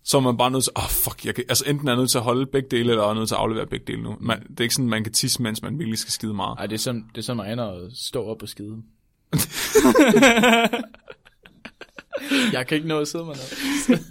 Så 0.04 0.18
er 0.18 0.22
man 0.22 0.38
bare 0.38 0.52
nødt 0.52 0.64
til, 0.64 0.74
åh 0.76 0.84
oh, 0.84 0.90
fuck, 0.90 1.26
jeg 1.26 1.36
kan, 1.36 1.44
altså 1.50 1.64
enten 1.68 1.88
er 1.88 1.96
nødt 1.96 2.12
til 2.12 2.18
at 2.18 2.24
holde 2.24 2.46
begge 2.46 2.68
dele, 2.72 2.90
eller 2.90 3.04
er 3.04 3.08
jeg 3.08 3.16
nødt 3.16 3.28
til 3.28 3.36
at 3.36 3.40
aflevere 3.40 3.68
begge 3.68 3.86
dele 3.88 4.04
nu. 4.04 4.18
Man, 4.20 4.44
det 4.50 4.60
er 4.60 4.64
ikke 4.64 4.76
sådan, 4.76 4.90
man 4.90 5.04
kan 5.04 5.14
tisse, 5.14 5.42
mens 5.42 5.62
man 5.62 5.80
virkelig 5.80 6.00
skal 6.00 6.12
skide 6.12 6.34
meget. 6.34 6.58
Ej, 6.60 6.66
det 6.66 6.76
er 6.76 6.80
sådan, 6.80 7.06
det 7.12 7.18
er 7.18 7.22
sådan, 7.22 7.38
man 7.38 7.52
ender 7.52 7.72
at 7.72 7.92
stå 7.94 8.26
op 8.26 8.42
og 8.42 8.50
skide. 8.50 8.78
jeg 12.54 12.68
kan 12.68 12.76
ikke 12.76 12.88
nå 12.88 13.00
at 13.00 13.08
sidde 13.08 13.26
mig 13.26 13.36
ned. 13.36 13.98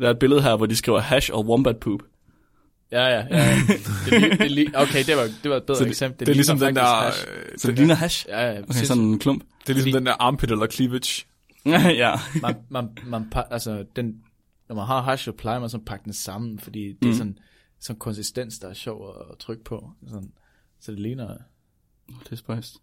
Der 0.00 0.06
er 0.06 0.10
et 0.10 0.18
billede 0.18 0.42
her, 0.42 0.56
hvor 0.56 0.66
de 0.66 0.76
skriver 0.76 1.00
hash 1.00 1.30
og 1.32 1.46
wombat 1.46 1.76
poop. 1.76 2.00
Ja, 2.92 3.06
ja, 3.06 3.16
ja. 3.16 3.24
Det, 3.26 4.14
er 4.14 4.18
li- 4.20 4.30
det, 4.30 4.40
er 4.40 4.70
li- 4.70 4.82
okay, 4.82 5.04
det 5.06 5.16
var, 5.16 5.28
det 5.42 5.50
var 5.50 5.56
et 5.56 5.62
bedre 5.64 5.78
Så 5.78 5.84
det, 5.84 5.90
eksempel. 5.90 6.18
det, 6.20 6.26
det 6.26 6.32
er 6.32 6.34
ligesom 6.36 6.56
ligner 6.56 6.66
den 6.68 6.76
der, 6.76 6.84
hash. 7.04 7.24
Så 7.56 7.68
det 7.68 7.76
ligner 7.78 7.94
hash. 7.94 8.26
Ja, 8.28 8.52
ja, 8.52 8.62
Okay, 8.62 8.72
sådan 8.84 9.02
en 9.02 9.18
klump. 9.18 9.42
det 9.42 9.68
er 9.68 9.72
ligesom 9.72 9.82
fordi- 9.90 9.98
den 9.98 10.06
der 10.06 10.12
armpit 10.22 10.50
eller 10.50 10.66
cleavage. 10.66 11.24
ja. 12.02 12.14
man, 12.42 12.54
man, 12.68 12.88
man, 13.06 13.32
altså, 13.50 13.84
den, 13.96 14.14
når 14.68 14.76
man 14.76 14.86
har 14.86 15.02
hash, 15.02 15.24
så 15.24 15.32
plejer 15.32 15.60
man 15.60 15.68
sådan 15.70 15.82
at 15.82 15.86
pakke 15.86 16.04
den 16.04 16.12
sammen, 16.12 16.58
fordi 16.58 16.80
det 16.88 17.02
er 17.02 17.06
Mm. 17.06 17.12
sådan, 17.14 17.38
sådan 17.80 17.98
konsistens, 17.98 18.58
der 18.58 18.68
er 18.68 18.74
sjov 18.74 19.08
at, 19.08 19.26
at 19.32 19.38
trykke 19.38 19.64
på. 19.64 19.90
Sådan, 20.08 20.30
så 20.80 20.92
det 20.92 21.00
ligner... 21.00 21.28
Det 22.24 22.32
er 22.32 22.36
spøjst. 22.36 22.76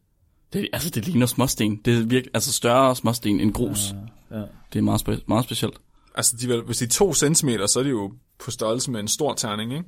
Det, 0.53 0.69
altså, 0.73 0.89
det 0.89 1.07
ligner 1.07 1.25
småsten. 1.25 1.75
Det 1.85 1.93
er 1.97 1.99
virkelig, 2.05 2.31
altså 2.33 2.53
større 2.53 2.95
småsten 2.95 3.39
end 3.39 3.53
grus. 3.53 3.93
Ja. 4.31 4.41
Det 4.73 4.79
er 4.79 4.83
meget, 4.83 4.99
spe, 4.99 5.21
meget 5.27 5.43
specielt. 5.45 5.77
Altså, 6.17 6.37
de, 6.41 6.53
er 6.53 6.61
hvis 6.61 6.77
de 6.77 6.85
er 6.85 6.89
to 6.89 7.13
centimeter, 7.13 7.67
så 7.67 7.79
er 7.79 7.83
de 7.83 7.89
jo 7.89 8.13
på 8.39 8.51
størrelse 8.51 8.91
med 8.91 8.99
en 8.99 9.07
stor 9.07 9.33
terning, 9.33 9.73
ikke? 9.73 9.85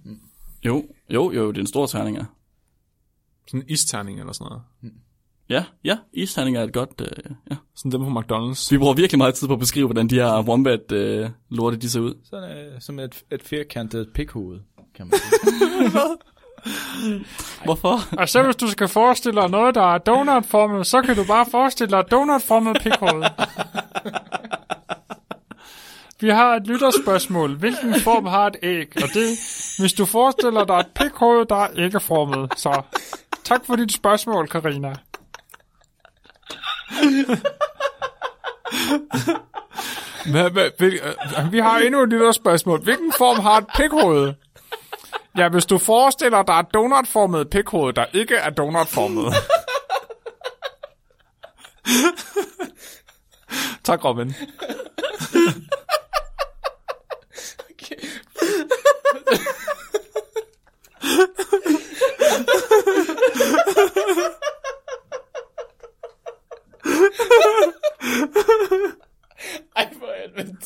Jo, 0.66 0.86
jo, 1.10 1.32
jo, 1.32 1.48
det 1.48 1.58
er 1.58 1.62
en 1.62 1.68
stor 1.68 1.86
terning, 1.86 2.18
ja. 2.18 2.24
Sådan 3.48 3.62
en 3.62 3.70
isterning 3.70 4.20
eller 4.20 4.34
sådan 4.34 4.46
noget. 4.46 4.94
Ja, 5.50 5.64
ja, 5.84 5.98
isterning 6.14 6.58
er 6.58 6.64
et 6.64 6.74
godt, 6.74 7.02
øh, 7.02 7.36
ja. 7.52 7.56
Sådan 7.76 7.92
dem 7.92 8.02
på 8.02 8.20
McDonald's. 8.20 8.68
Vi 8.72 8.78
bruger 8.78 8.94
virkelig 8.94 9.18
meget 9.18 9.36
tid 9.36 9.48
på 9.48 9.54
at 9.54 9.60
beskrive, 9.60 9.88
hvordan 9.88 10.08
de 10.08 10.16
her 10.16 10.44
wombat 10.44 10.92
øh, 10.92 11.30
lorte, 11.50 11.78
de 11.78 11.90
ser 11.90 12.00
ud. 12.00 12.14
Sådan 12.30 12.58
øh, 12.58 12.82
som 12.82 13.00
et, 13.00 13.24
et 13.32 13.44
firkantet 13.44 14.10
pikhoved, 14.14 14.60
kan 14.96 15.08
man 15.08 15.20
sige. 15.20 15.66
Hvorfor? 17.66 18.00
Og 18.18 18.30
så 18.30 18.44
hvis 18.44 18.56
du 18.56 18.68
skal 18.68 18.88
forestille 18.88 19.42
dig 19.42 19.50
noget, 19.50 19.76
der 19.76 19.94
er 19.94 19.98
donutformet, 19.98 20.88
så 20.88 21.02
kan 21.02 21.16
du 21.16 21.24
bare 21.28 21.46
forestille 21.52 21.92
dig 21.92 22.04
donutformet 22.12 22.78
pikhoved. 22.84 23.24
Vi 26.22 26.30
har 26.30 26.56
et 26.56 26.68
lytterspørgsmål. 26.68 27.56
Hvilken 27.56 28.02
form 28.02 28.26
har 28.26 28.48
et 28.48 28.56
æg? 28.64 28.88
Og 28.96 29.10
det, 29.14 29.30
hvis 29.80 29.94
du 29.94 30.06
forestiller 30.06 30.66
dig 30.66 30.76
et 30.76 30.88
pikhoved, 30.96 31.46
der 31.46 31.56
er 31.56 31.68
æggeformet. 31.76 32.54
Så 32.58 32.82
tak 33.44 33.66
for 33.66 33.76
dit 33.76 33.94
spørgsmål, 33.94 34.48
Karina. 34.48 34.96
Hvad, 40.32 40.50
hvad, 40.52 40.70
hvil, 40.78 41.00
øh, 41.04 41.52
Vi 41.52 41.60
har 41.60 41.78
endnu 41.78 42.02
et 42.04 42.10
lytterspørgsmål. 42.10 42.84
Hvilken 42.84 43.14
form 43.18 43.40
har 43.40 43.58
et 43.58 43.66
pikhoved? 43.76 44.34
Ja, 45.38 45.50
hvis 45.50 45.66
du 45.66 45.78
forestiller 45.78 46.44
dig 46.44 46.54
et 46.54 46.66
donutformet 46.74 47.50
pikhoved, 47.50 47.94
der 47.94 48.06
ikke 48.14 48.36
er 48.36 48.50
donutformet. 48.50 49.34
tak, 53.84 54.06
Robin. 54.06 54.36
Ej, 69.76 69.88
for 70.00 70.08
helvede. 70.22 70.58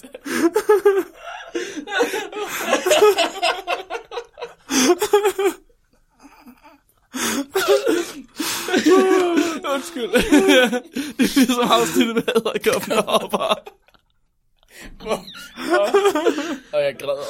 Undskyld. 9.74 10.12
det 11.18 11.26
er 11.26 11.36
ligesom 11.36 11.72
afsnittet 11.72 12.16
med 12.16 12.24
æderkoppen, 12.36 12.92
der 15.00 15.06
hopper. 15.06 15.24
Og 16.74 16.82
jeg 16.84 16.96
græder. 17.00 17.24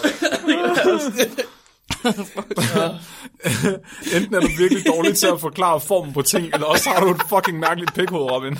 Enten 4.15 4.35
er 4.35 4.39
du 4.39 4.47
virkelig 4.57 4.85
dårlig 4.87 5.17
til 5.17 5.27
at 5.27 5.41
forklare 5.41 5.79
formen 5.79 6.13
på 6.13 6.21
ting, 6.21 6.45
eller 6.53 6.67
også 6.67 6.89
har 6.89 6.99
du 6.99 7.11
et 7.11 7.21
fucking 7.29 7.59
mærkeligt 7.59 7.93
pikhoved, 7.93 8.31
Robin. 8.31 8.57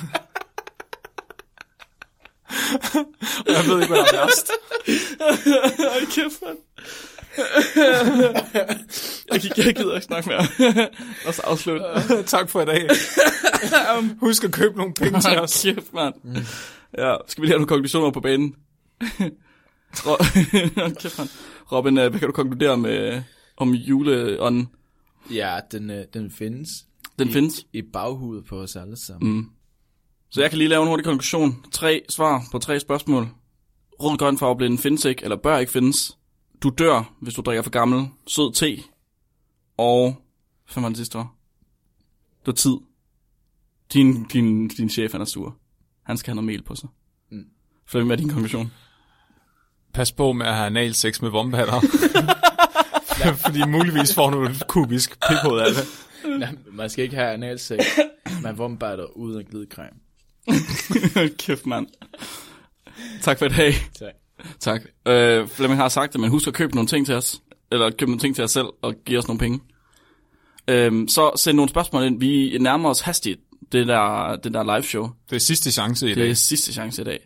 Og 3.46 3.54
jeg 3.54 3.64
ved 3.68 3.82
ikke, 3.82 3.94
hvad 3.94 4.04
der 4.04 4.04
er 4.04 4.26
værst. 4.26 4.52
Ej, 5.80 6.00
kæft, 6.12 6.42
mand. 6.46 6.58
jeg, 9.34 9.42
jeg 9.66 9.76
gider 9.76 9.96
ikke 9.96 10.06
snakke 10.06 10.30
mere. 10.30 10.48
Og 11.28 11.34
så 11.34 11.42
afslutte. 11.42 11.86
tak 12.26 12.50
for 12.50 12.62
i 12.62 12.66
dag. 12.66 12.90
Husk 14.20 14.44
at 14.44 14.52
købe 14.52 14.78
nogle 14.78 14.94
penge 14.94 15.22
til 15.22 15.40
os. 15.40 15.62
Kæft, 15.64 15.94
mand. 15.94 16.14
Ja, 16.98 17.16
skal 17.28 17.42
vi 17.42 17.46
lige 17.46 17.52
have 17.52 17.58
nogle 17.60 17.68
konklusioner 17.68 18.12
på 18.12 18.20
banen? 18.20 18.56
Robin, 21.72 21.98
øh, 21.98 22.10
hvad 22.10 22.20
kan 22.20 22.28
du 22.28 22.34
konkludere 22.34 22.78
med, 22.78 23.24
om 23.58 23.74
juleånden. 23.74 24.68
Ja, 25.32 25.60
den, 25.72 25.90
øh, 25.90 26.06
den 26.14 26.32
findes. 26.32 26.70
Den 27.20 27.30
I, 27.30 27.32
findes. 27.32 27.66
I 27.74 27.82
baghudet 27.82 28.46
på 28.46 28.60
os 28.60 28.76
alle 28.76 29.06
sammen. 29.06 29.34
Mm. 29.34 29.50
Så 30.30 30.42
jeg 30.42 30.50
kan 30.50 30.58
lige 30.58 30.68
lave 30.68 30.82
en 30.82 30.88
hurtig 30.88 31.06
konklusion. 31.06 31.66
Tre 31.72 32.02
svar 32.10 32.44
på 32.52 32.60
tre 32.60 32.80
spørgsmål. 32.80 33.28
Rød 34.00 34.18
grøn 34.18 34.38
farveblinden 34.38 34.80
findes 34.80 35.06
ikke, 35.06 35.24
eller 35.24 35.38
bør 35.38 35.58
ikke 35.58 35.72
findes. 35.72 36.18
Du 36.64 36.70
dør, 36.70 37.14
hvis 37.22 37.34
du 37.34 37.42
drikker 37.42 37.62
for 37.62 37.70
gammel. 37.70 38.08
Sød 38.28 38.54
te. 38.54 38.84
Og... 39.78 40.16
Hvad 40.74 40.82
var 40.82 40.90
det 40.90 40.98
sidste 40.98 41.18
var? 41.18 41.36
Det 42.40 42.48
var 42.48 42.54
tid. 42.54 42.78
Din, 43.94 44.24
din, 44.24 44.68
din 44.68 44.90
chef, 44.90 45.12
han 45.12 45.22
er 45.22 45.26
sur. 45.26 45.58
Han 46.04 46.18
skal 46.18 46.32
have 46.32 46.36
noget 46.36 46.46
mel 46.46 46.64
på 46.64 46.76
sig. 46.76 46.90
Mm. 47.32 47.46
Flemming, 47.86 48.08
hvad 48.08 48.18
er 48.18 48.22
din 48.22 48.30
konklusion? 48.30 48.72
Pas 49.94 50.12
på 50.12 50.34
med 50.34 50.46
at 50.46 50.54
have 50.56 50.66
analsex 50.66 51.22
med 51.22 51.30
vombatter. 51.30 51.80
Fordi 53.46 53.66
muligvis 53.68 54.16
får 54.16 54.30
du 54.30 54.44
et 54.46 54.64
kubisk 54.68 55.18
pikhoved 55.30 55.60
af 55.62 55.68
det. 55.74 55.88
Nej, 56.40 56.50
man 56.72 56.90
skal 56.90 57.04
ikke 57.04 57.16
have 57.16 57.32
analsex. 57.32 57.80
Man 58.42 58.58
vombejder 58.58 59.04
uden 59.18 59.46
glidecreme. 59.46 59.98
Kæft, 61.40 61.66
mand. 61.66 61.88
Tak 63.22 63.40
for 63.40 63.46
i 63.46 63.50
dag. 63.50 63.74
Tak. 64.00 64.14
Tak. 64.60 64.82
Øh, 65.08 65.48
Flemming 65.48 65.82
har 65.82 65.90
sagt 65.90 66.14
det, 66.14 66.22
men 66.22 66.30
husk 66.30 66.48
at 66.48 66.54
købe 66.54 66.76
nogle 66.76 66.88
ting 66.88 67.06
til 67.06 67.16
os. 67.16 67.42
Eller 67.72 67.90
købe 67.90 68.12
nogle 68.12 68.20
ting 68.20 68.36
til 68.36 68.44
os 68.44 68.52
selv, 68.52 68.68
og 68.82 68.94
give 69.06 69.20
os 69.20 69.28
nogle 69.28 69.40
penge. 69.40 69.60
Øhm, 70.68 71.08
så 71.08 71.32
send 71.36 71.56
nogle 71.56 71.70
spørgsmål 71.70 72.04
ind. 72.04 72.20
Vi 72.20 72.58
nærmer 72.62 72.90
os 72.90 73.02
hastigt 73.02 73.40
det 73.72 73.88
der, 73.88 74.36
det 74.36 74.54
der 74.54 74.64
live 74.64 74.84
show. 74.84 75.10
Det 75.30 75.36
er 75.36 75.40
sidste 75.40 75.72
chance 75.72 76.06
i 76.06 76.10
Det 76.10 76.18
dag. 76.18 76.30
er 76.30 76.34
sidste 76.34 76.74
chance 76.74 77.02
i 77.02 77.06
dag. 77.06 77.20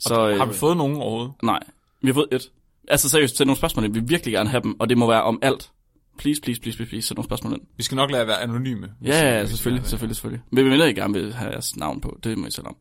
Så, 0.00 0.28
øh, 0.28 0.38
har 0.38 0.46
vi 0.46 0.54
fået 0.54 0.76
nogen 0.76 0.96
overhovedet? 0.96 1.32
Nej, 1.42 1.60
vi 2.04 2.08
har 2.08 2.14
fået 2.14 2.28
et. 2.32 2.50
Altså 2.88 3.08
seriøst, 3.08 3.36
send 3.36 3.46
nogle 3.46 3.56
spørgsmål 3.56 3.84
ind. 3.84 3.92
Vi 3.94 4.00
vil 4.00 4.08
virkelig 4.08 4.32
gerne 4.32 4.50
have 4.50 4.62
dem, 4.62 4.80
og 4.80 4.88
det 4.88 4.98
må 4.98 5.06
være 5.06 5.22
om 5.22 5.38
alt. 5.42 5.70
Please, 6.18 6.40
please, 6.42 6.60
please, 6.60 6.76
please, 6.76 6.90
please, 6.90 7.08
send 7.08 7.16
nogle 7.16 7.26
spørgsmål 7.26 7.52
ind. 7.52 7.60
Vi 7.76 7.82
skal 7.82 7.96
nok 7.96 8.10
lade 8.10 8.22
at 8.22 8.28
være 8.28 8.40
anonyme. 8.40 8.92
Ja, 9.04 9.08
ja, 9.08 9.38
ja 9.38 9.46
selvfølgelig, 9.46 9.86
selvfølgelig, 9.86 10.16
selvfølgelig. 10.16 10.44
Men 10.52 10.64
vi 10.64 10.70
mener, 10.70 10.84
I 10.84 10.92
gerne 10.92 11.14
vil 11.14 11.34
have 11.34 11.50
jeres 11.50 11.76
navn 11.76 12.00
på. 12.00 12.18
Det 12.24 12.38
må 12.38 12.46
I 12.46 12.50
selv 12.50 12.66
om. 12.66 12.76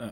Ja. 0.00 0.04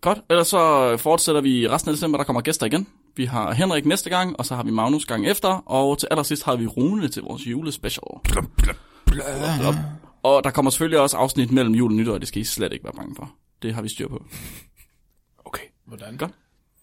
Godt, 0.00 0.18
ellers 0.30 0.48
så 0.48 0.96
fortsætter 0.96 1.40
vi 1.40 1.68
resten 1.68 1.88
af 1.88 1.94
december. 1.94 2.18
Der 2.18 2.24
kommer 2.24 2.40
gæster 2.40 2.66
igen. 2.66 2.86
Vi 3.16 3.24
har 3.24 3.52
Henrik 3.52 3.86
næste 3.86 4.10
gang, 4.10 4.38
og 4.38 4.46
så 4.46 4.54
har 4.54 4.62
vi 4.62 4.70
Magnus 4.70 5.06
gang 5.06 5.26
efter. 5.26 5.48
Og 5.48 5.98
til 5.98 6.08
allersidst 6.10 6.44
har 6.44 6.56
vi 6.56 6.66
Rune 6.66 7.08
til 7.08 7.22
vores 7.22 7.46
julespecial. 7.46 8.04
Blop. 8.56 9.74
Og 10.22 10.44
der 10.44 10.50
kommer 10.50 10.70
selvfølgelig 10.70 11.00
også 11.00 11.16
afsnit 11.16 11.52
mellem 11.52 11.74
jul 11.74 11.90
og 11.90 11.96
nytår, 11.96 12.12
og 12.12 12.20
det 12.20 12.28
skal 12.28 12.40
I 12.40 12.44
slet 12.44 12.72
ikke 12.72 12.84
være 12.84 12.92
bange 12.96 13.14
for. 13.16 13.32
Det 13.62 13.74
har 13.74 13.82
vi 13.82 13.88
styr 13.88 14.08
på. 14.08 14.24
Okay. 15.44 15.62
Hvordan? 15.86 16.16
Godt. 16.16 16.32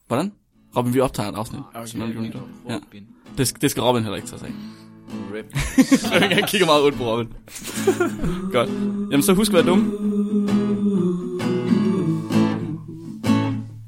Hvordan? 0.08 0.34
Robin, 0.76 0.94
vi 0.94 1.00
optager 1.00 1.30
et 1.30 1.36
afsnit. 1.36 1.62
Okay, 1.76 1.88
mellem 1.98 2.12
jul 2.16 2.18
og 2.18 2.24
nytår. 2.28 2.48
Ja. 2.70 2.78
Det, 3.38 3.48
skal- 3.48 3.62
det 3.62 3.72
skal 3.72 3.84
Robin 3.84 4.04
heller 4.04 4.16
ikke 4.16 4.28
tage 4.28 4.40
sig 4.40 4.48
af. 4.48 4.54
Rip. 5.34 5.46
Han 6.36 6.44
kigger 6.48 6.66
meget 6.68 6.82
ud 6.82 6.92
på 6.92 7.04
Robin. 7.04 7.34
Godt. 8.54 8.70
Jamen 9.12 9.22
så 9.24 9.34
husk 9.34 9.52
at 9.52 9.56
være 9.56 9.66
dum. 9.66 9.92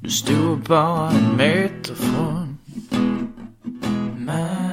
Du 0.04 0.10
stod 0.10 0.58
bare 0.58 1.14
en 1.14 1.36
meter 1.36 1.94
fra 1.94 2.46
mig 4.18 4.66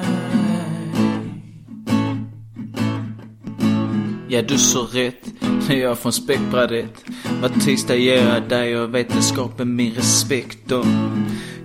Ja, 4.30 4.42
du 4.42 4.58
så 4.58 4.82
rätt 4.94 5.32
när 5.68 5.76
jag 5.76 5.98
från 5.98 6.12
späckbrädet 6.12 7.04
Var 7.42 7.48
tisdag 7.48 7.96
jag 7.96 8.48
dig 8.48 8.80
och 8.80 8.94
vetenskapen 8.94 9.76
min 9.76 9.92
respekt 9.94 10.72
och 10.72 10.84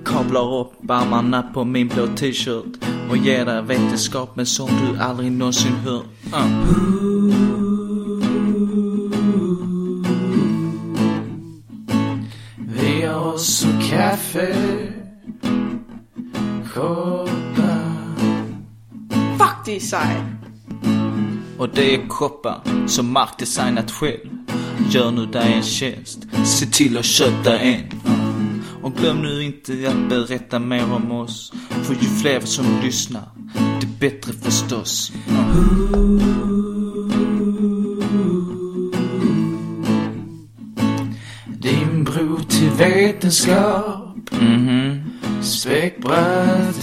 Kablar 0.05 0.59
upp 0.61 0.89
armarna 0.89 1.43
på 1.53 1.63
min 1.63 1.87
blå 1.87 2.07
t-shirt. 2.07 2.65
Och 3.09 3.17
ger 3.17 3.45
dig 3.45 3.61
vetenskapen 3.61 4.45
som 4.45 4.67
du 4.67 4.99
aldrig 4.99 5.31
någonsin 5.31 5.73
hört 5.73 6.05
uh. 6.33 6.47
Vi 12.57 13.01
har 13.01 13.33
också 13.33 13.67
kaffe 13.89 14.55
Koppar 16.73 17.93
Fuck, 19.37 19.65
det 19.65 19.75
er 19.75 19.79
sejt. 19.79 20.33
Och 21.57 21.69
det 21.69 21.95
är 21.95 22.07
koppar 22.07 22.87
som 22.87 23.11
Mark 23.13 23.39
designat 23.39 23.91
själv 23.91 24.29
Gör 24.89 25.11
nu 25.11 25.25
dig 25.25 25.53
en 25.53 25.63
tjänst, 25.63 26.19
se 26.45 26.65
till 26.65 26.97
att 26.97 27.05
köpa 27.05 27.59
en 27.59 27.83
Och 28.83 28.93
glöm 28.95 29.21
nu 29.21 29.43
inte 29.43 29.73
att 29.89 30.09
berätta 30.09 30.59
mer 30.59 30.93
om 30.93 31.11
oss 31.11 31.53
För 31.69 31.93
ju 31.93 32.07
fler 32.21 32.39
som 32.39 32.65
lyssnar, 32.83 33.29
det 33.81 33.87
bättre 33.99 34.33
förstås 34.33 35.11
Din 41.47 42.03
bro 42.03 42.39
till 42.39 42.69
vetenskap 42.69 44.13
Mhm. 44.31 45.03
Späckbrädet 45.41 46.82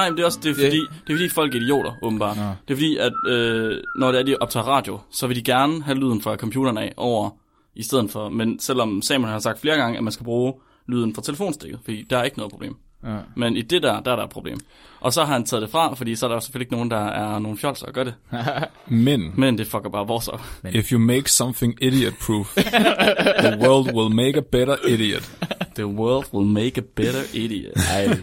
Nej, 0.00 0.08
men 0.10 0.16
det 0.16 0.22
er 0.22 0.26
også 0.26 0.40
det 0.42 0.50
er 0.50 0.54
fordi, 0.54 0.80
det 1.06 1.12
er 1.12 1.16
fordi 1.16 1.28
folk 1.28 1.54
er 1.54 1.58
idioter, 1.60 1.92
åbenbart. 2.02 2.36
Nå. 2.36 2.42
Det 2.42 2.74
er 2.74 2.76
fordi, 2.76 2.96
at 2.96 3.12
øh, 3.26 3.78
når 3.96 4.12
det 4.12 4.20
er, 4.20 4.24
de 4.24 4.36
optager 4.40 4.64
radio, 4.68 4.98
så 5.10 5.26
vil 5.26 5.36
de 5.36 5.42
gerne 5.42 5.82
have 5.82 5.98
lyden 5.98 6.22
fra 6.22 6.36
computeren 6.36 6.78
af 6.78 6.92
over 6.96 7.30
i 7.74 7.82
stedet 7.82 8.10
for. 8.10 8.28
Men 8.28 8.58
selvom 8.58 9.02
Samuel 9.02 9.32
har 9.32 9.38
sagt 9.38 9.60
flere 9.60 9.76
gange, 9.76 9.98
at 9.98 10.04
man 10.04 10.12
skal 10.12 10.24
bruge 10.24 10.54
lyden 10.88 11.14
fra 11.14 11.22
telefonstikket, 11.22 11.80
fordi 11.84 12.06
der 12.10 12.18
er 12.18 12.24
ikke 12.24 12.36
noget 12.38 12.52
problem. 12.52 12.76
Ja. 13.04 13.16
Men 13.36 13.56
i 13.56 13.62
det 13.62 13.82
der, 13.82 14.00
der 14.00 14.12
er 14.12 14.16
der 14.16 14.22
et 14.22 14.30
problem. 14.30 14.58
Og 15.00 15.12
så 15.12 15.24
har 15.24 15.32
han 15.32 15.44
taget 15.44 15.62
det 15.62 15.70
fra, 15.70 15.94
fordi 15.94 16.16
så 16.16 16.26
er 16.26 16.32
der 16.32 16.40
selvfølgelig 16.40 16.66
ikke 16.66 16.74
nogen, 16.74 16.90
der 16.90 17.06
er 17.06 17.38
nogen 17.38 17.58
fjolser 17.58 17.86
og 17.86 17.92
gør 17.92 18.04
det. 18.04 18.14
Men, 19.06 19.32
Men 19.36 19.58
det 19.58 19.66
fucker 19.66 19.90
bare 19.90 20.06
vores 20.06 20.28
op. 20.28 20.40
if 20.72 20.92
you 20.92 20.98
make 20.98 21.30
something 21.30 21.74
idiot-proof, 21.82 22.54
the 23.38 23.58
world 23.68 23.94
will 23.94 24.14
make 24.14 24.38
a 24.38 24.42
better 24.52 24.76
idiot. 24.88 25.30
The 25.74 25.86
world 25.86 26.24
will 26.34 26.48
make 26.48 26.78
a 26.78 26.84
better 26.96 27.22
idiot. 27.34 27.76
Ej, 27.76 28.18